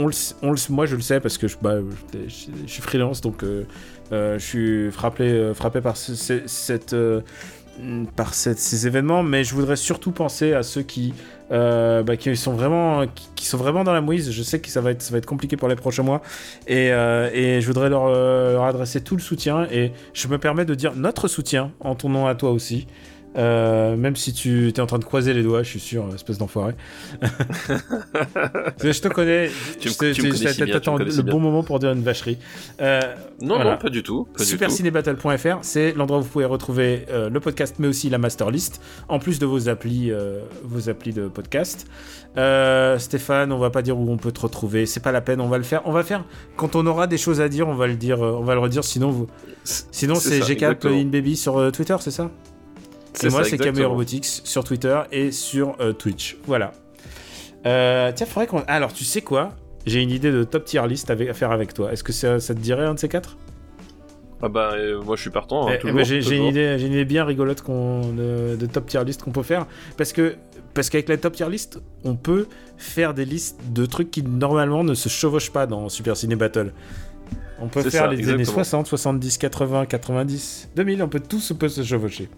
le, 0.06 0.14
on 0.44 0.52
le, 0.52 0.58
moi, 0.70 0.86
je 0.86 0.96
le 0.96 1.02
sais 1.02 1.20
parce 1.20 1.40
que 1.40 1.48
je, 1.48 1.58
bah, 1.60 1.78
je, 2.14 2.68
suis 2.68 2.82
freelance, 2.84 3.22
donc 3.22 3.44
je 4.12 4.38
suis 4.38 4.92
frappé, 4.92 5.52
frappé 5.56 5.82
par 5.82 5.98
cette 5.98 6.96
par 8.16 8.34
ces 8.34 8.88
événements, 8.88 9.24
mais 9.24 9.44
je 9.44 9.54
voudrais 9.54 9.76
surtout 9.76 10.12
penser 10.12 10.54
à 10.54 10.64
ceux 10.64 10.82
qui, 10.82 11.14
euh, 11.52 12.04
bah, 12.04 12.18
qui 12.18 12.36
sont 12.36 12.54
vraiment, 12.54 13.06
qui, 13.36 13.46
sont 13.46 13.58
vraiment 13.58 13.84
dans 13.84 13.94
la 13.94 14.02
mouise. 14.02 14.32
Je 14.32 14.44
sais 14.44 14.60
que 14.60 14.70
ça 14.70 14.82
va 14.82 14.92
être, 14.92 15.02
ça 15.02 15.12
va 15.12 15.18
être 15.18 15.26
compliqué 15.26 15.58
pour 15.58 15.68
les 15.68 15.76
prochains 15.76 16.04
mois, 16.04 16.22
et, 16.68 16.92
euh, 16.92 17.30
et 17.34 17.62
je 17.62 17.68
voudrais 17.68 17.90
leur, 17.90 18.06
euh, 18.08 18.54
leur, 18.54 18.64
adresser 18.64 19.02
tout 19.02 19.16
le 19.16 19.22
soutien. 19.22 19.68
Et 19.72 19.92
je 20.14 20.28
me 20.28 20.38
permets 20.38 20.66
de 20.66 20.76
dire 20.76 20.94
notre 20.96 21.28
soutien 21.28 21.72
en 21.80 21.96
ton 21.96 22.10
nom 22.10 22.28
à 22.28 22.36
toi 22.36 22.52
aussi. 22.52 22.88
Euh, 23.38 23.98
même 23.98 24.16
si 24.16 24.34
tu 24.34 24.70
es 24.70 24.80
en 24.80 24.86
train 24.86 25.00
de 25.00 25.04
croiser 25.04 25.34
les 25.34 25.44
doigts, 25.44 25.64
je 25.64 25.70
suis 25.70 25.80
sûr, 25.80 26.08
espèce 26.14 26.38
d'enfoiré. 26.38 26.74
je 27.22 29.02
te 29.02 29.08
connais. 29.10 29.50
Tu, 29.80 29.90
tu, 29.90 30.22
le 30.22 31.22
bon 31.22 31.40
moment 31.40 31.64
pour 31.64 31.80
dire 31.80 31.92
une 31.92 32.04
vacherie. 32.04 32.38
Euh, 32.82 33.02
non, 33.42 33.60
non, 33.60 33.78
pas 33.78 33.90
du 33.90 34.04
tout. 34.04 34.28
Supercinébattle.fr, 34.38 35.58
c'est 35.62 35.94
l'endroit 35.94 36.20
où 36.20 36.22
vous 36.22 36.30
pouvez 36.30 36.46
retrouver 36.46 37.06
euh, 37.10 37.30
le 37.30 37.40
podcast, 37.40 37.76
mais 37.80 37.88
aussi 37.88 38.10
la 38.10 38.18
master 38.18 38.52
list, 38.52 38.82
en 39.10 39.20
plus 39.20 39.40
de 39.40 39.46
vos 39.46 39.68
applis, 39.68 40.12
vos 40.64 40.90
applis 40.90 41.14
de 41.14 41.28
podcast. 41.28 41.88
Stéphane, 42.98 43.52
on 43.52 43.60
va 43.60 43.70
pas 43.70 43.82
dire 43.82 44.00
où 44.00 44.12
on 44.12 44.18
peut 44.18 44.32
te 44.32 44.42
retrouver, 44.42 44.86
c'est 44.86 45.02
pas 45.02 45.12
la 45.12 45.22
peine, 45.22 45.42
on 45.42 45.50
va 45.50 45.58
le 45.58 45.64
faire. 45.64 45.82
On 45.86 45.92
va 45.92 46.04
faire 46.04 46.24
quand 46.56 46.76
on 46.76 46.86
aura 46.86 47.08
des 47.08 47.18
choses 47.18 47.42
à 47.42 47.50
dire, 47.50 47.68
on 47.68 47.76
va 47.76 47.88
le 47.88 47.96
dire, 47.96 48.20
on 48.20 48.44
va 48.44 48.54
le 48.54 48.62
redire. 48.62 48.84
Sinon, 48.84 49.10
vous, 49.10 49.28
sinon 49.64 50.16
c'est 50.16 50.40
G4 50.40 50.88
InBaby 50.88 51.36
sur 51.36 51.72
Twitter, 51.72 51.96
c'est 52.00 52.12
ça? 52.12 52.32
Et 53.24 53.30
moi, 53.30 53.44
c'est 53.44 53.58
Camille 53.58 53.86
Robotics 53.86 54.26
sur 54.44 54.64
Twitter 54.64 55.00
et 55.12 55.32
sur 55.32 55.76
euh, 55.80 55.94
Twitch. 55.94 56.38
Voilà. 56.46 56.72
Euh, 57.66 58.12
tiens, 58.16 58.26
faudrait 58.26 58.48
qu'on. 58.48 58.64
Alors, 58.68 58.94
tu 58.94 59.04
sais 59.04 59.22
quoi? 59.22 59.54
J'ai 59.86 60.02
une 60.02 60.12
idée 60.12 60.32
de 60.32 60.44
top 60.44 60.66
tier 60.66 60.86
list 60.88 61.10
à 61.10 61.34
faire 61.34 61.52
avec 61.52 61.74
toi. 61.74 61.92
Est-ce 61.92 62.04
que 62.04 62.12
ça, 62.12 62.40
te 62.40 62.54
dirait 62.54 62.86
un 62.86 62.96
de 62.96 63.00
ces 63.00 63.10
quatre? 63.10 63.38
Ah 64.42 64.50
bah 64.50 64.72
euh, 64.74 65.02
moi 65.02 65.16
je 65.16 65.22
suis 65.22 65.30
partant. 65.30 65.68
Hein, 65.68 65.78
eh, 65.82 65.88
eh 65.88 65.92
ben, 65.92 66.04
j'ai 66.04 66.36
une 66.36 66.44
idée, 66.44 66.78
j'ai 66.78 66.88
une 66.88 66.94
idée 66.94 67.06
bien 67.06 67.24
rigolote 67.24 67.64
de, 67.66 68.56
de, 68.58 68.66
top 68.66 68.86
tier 68.86 69.04
list 69.04 69.24
qu'on 69.24 69.32
peut 69.32 69.44
faire 69.44 69.66
parce 69.98 70.12
que 70.12 70.36
parce 70.74 70.90
qu'avec 70.90 71.08
la 71.08 71.18
top 71.18 71.34
tier 71.34 71.50
list 71.50 71.80
on 72.04 72.16
peut 72.16 72.48
faire 72.78 73.14
des 73.14 73.24
listes 73.24 73.60
de 73.72 73.86
trucs 73.86 74.12
qui 74.12 74.24
normalement 74.24 74.84
ne 74.84 74.94
se 74.94 75.08
chevauchent 75.08 75.52
pas 75.52 75.68
dans 75.68 75.88
Super 75.88 76.18
Ciné 76.18 76.36
Battle. 76.36 76.74
On 77.60 77.68
peut 77.68 77.90
faire 77.90 78.10
les 78.10 78.30
années 78.30 78.44
60, 78.46 78.88
70, 78.88 79.38
80, 79.38 79.86
90, 79.86 80.70
2000, 80.76 81.04
on 81.04 81.08
peut 81.08 81.22
tous 81.22 81.54
peut 81.58 81.70
se 81.70 81.84
chevaucher. 81.84 82.30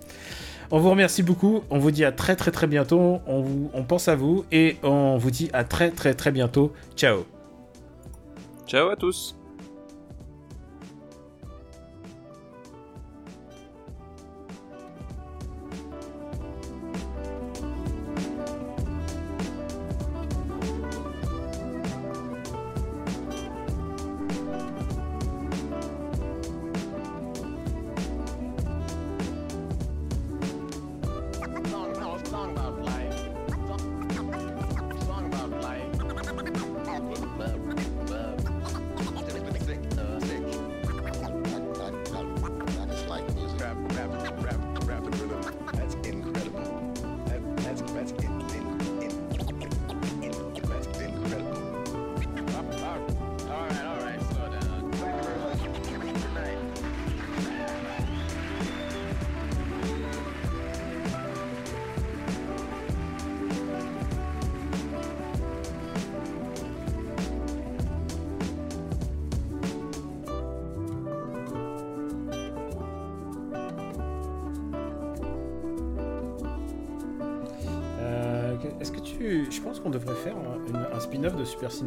On 0.72 0.80
vous 0.80 0.90
remercie 0.90 1.24
beaucoup. 1.24 1.64
On 1.70 1.80
vous 1.80 1.92
dit 1.92 2.04
à 2.04 2.12
très 2.12 2.36
très 2.36 2.52
très 2.52 2.68
bientôt. 2.68 3.20
On, 3.26 3.42
vous, 3.42 3.70
pense 3.88 4.08
à 4.08 4.16
vous 4.16 4.46
et 4.52 4.78
on 4.84 5.18
vous 5.18 5.32
dit 5.32 5.50
à 5.54 5.64
très 5.64 5.92
très 5.92 6.14
très 6.14 6.32
bientôt. 6.32 6.74
Ciao. 6.96 7.26
Ciao 8.68 8.90
à 8.90 8.96
tous. 8.96 9.38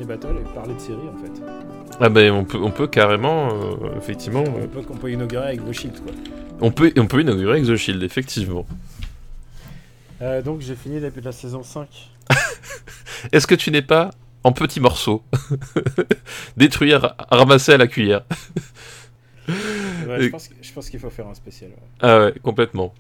Ciné 0.01 0.15
Battle 0.15 0.37
et 0.41 0.55
parler 0.55 0.75
de 0.75 0.79
série 0.79 1.09
en 1.09 1.19
fait. 1.19 1.43
Ah 2.01 2.09
ben 2.09 2.33
on 2.33 2.45
peut, 2.45 2.59
on 2.59 2.71
peut 2.71 2.87
carrément, 2.87 3.51
euh, 3.53 3.99
effectivement. 3.99 4.45
On 4.47 4.67
peut, 4.67 4.83
on 4.89 4.97
peut 4.97 5.13
inaugurer 5.13 5.49
avec 5.49 5.67
The 5.67 5.73
Shield 5.73 6.01
quoi. 6.03 6.13
On 6.63 6.71
peut, 6.71 6.91
on 6.97 7.07
peut 7.07 7.21
inaugurer 7.21 7.59
avec 7.59 7.67
The 7.67 7.77
Shield, 7.77 8.03
effectivement. 8.03 8.67
Euh, 10.23 10.41
donc 10.41 10.61
j'ai 10.63 10.75
fini 10.75 11.01
la, 11.01 11.11
la 11.23 11.33
saison 11.33 11.63
5. 11.63 11.89
Est-ce 13.33 13.47
que 13.47 13.55
tu 13.55 13.71
n'es 13.71 13.83
pas 13.83 14.11
en 14.43 14.53
petits 14.53 14.81
morceaux 14.81 15.23
Détruire, 16.57 17.15
ramasser 17.31 17.73
à 17.73 17.77
la 17.77 17.87
cuillère? 17.87 18.25
je 19.49 20.29
pense, 20.29 20.89
qu'il 20.89 21.01
faut 21.01 21.11
faire 21.11 21.29
un 21.29 21.35
spécial. 21.35 21.73
Ah 22.01 22.25
ouais, 22.25 22.35
complètement. 22.43 22.95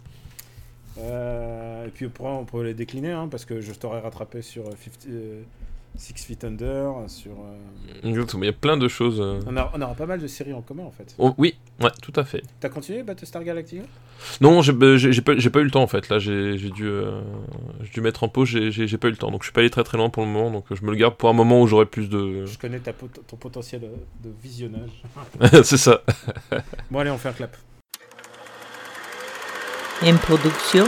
Euh, 0.98 1.86
et 1.86 1.90
puis 1.90 2.04
on 2.04 2.10
pourra, 2.10 2.32
on 2.32 2.44
peut 2.44 2.62
les 2.62 2.74
décliner, 2.74 3.12
hein, 3.12 3.28
parce 3.30 3.46
que 3.46 3.62
je 3.62 3.72
t'aurais 3.72 4.00
rattrapé 4.00 4.42
sur 4.42 4.64
50, 4.64 5.08
Six 5.96 6.24
Feet 6.24 6.44
Under, 6.44 6.92
sur. 7.08 7.32
Euh, 7.32 8.00
il 8.04 8.44
y 8.44 8.48
a 8.48 8.52
plein 8.52 8.76
de 8.76 8.88
choses. 8.88 9.20
Euh. 9.20 9.40
On, 9.46 9.56
a, 9.56 9.70
on, 9.74 9.82
aura 9.82 9.94
pas 9.94 10.06
mal 10.06 10.20
de 10.20 10.26
séries 10.26 10.54
en 10.54 10.62
commun 10.62 10.84
en 10.84 10.90
fait. 10.90 11.14
Oh, 11.18 11.34
oui, 11.36 11.56
ouais, 11.80 11.90
tout 12.00 12.12
à 12.16 12.24
fait. 12.24 12.42
T'as 12.60 12.68
continué 12.68 13.02
Battlestar 13.02 13.44
Galactica? 13.44 13.82
Non, 14.40 14.62
j'ai 14.62 14.72
pas, 14.72 14.96
pas, 14.96 15.60
eu 15.60 15.64
le 15.64 15.70
temps 15.70 15.82
en 15.82 15.86
fait. 15.86 16.08
Là, 16.08 16.18
j'ai 16.18 16.56
dû, 16.56 16.86
euh, 16.86 17.20
dû 17.92 18.00
mettre 18.00 18.22
en 18.22 18.28
pause, 18.28 18.48
j'ai 18.48 18.98
pas 18.98 19.08
eu 19.08 19.12
le 19.12 19.16
temps. 19.16 19.30
Donc 19.30 19.42
je 19.42 19.46
suis 19.46 19.52
pas 19.52 19.60
allé 19.60 19.70
très 19.70 19.84
très 19.84 19.98
loin 19.98 20.08
pour 20.08 20.24
le 20.24 20.30
moment. 20.30 20.50
Donc 20.50 20.64
je 20.70 20.82
me 20.84 20.90
le 20.90 20.96
garde 20.96 21.16
pour 21.16 21.28
un 21.28 21.34
moment 21.34 21.60
où 21.60 21.66
j'aurai 21.66 21.86
plus 21.86 22.08
de. 22.08 22.46
Je 22.46 22.58
connais 22.58 22.78
ta 22.78 22.92
ton 22.92 23.36
potentiel 23.36 23.82
de 23.82 24.30
visionnage. 24.42 25.02
C'est 25.64 25.76
ça. 25.76 26.02
bon, 26.90 27.00
allez, 27.00 27.10
on 27.10 27.18
fait 27.18 27.28
un 27.28 27.32
clap. 27.32 27.56
Une 30.02 30.16
production. 30.16 30.86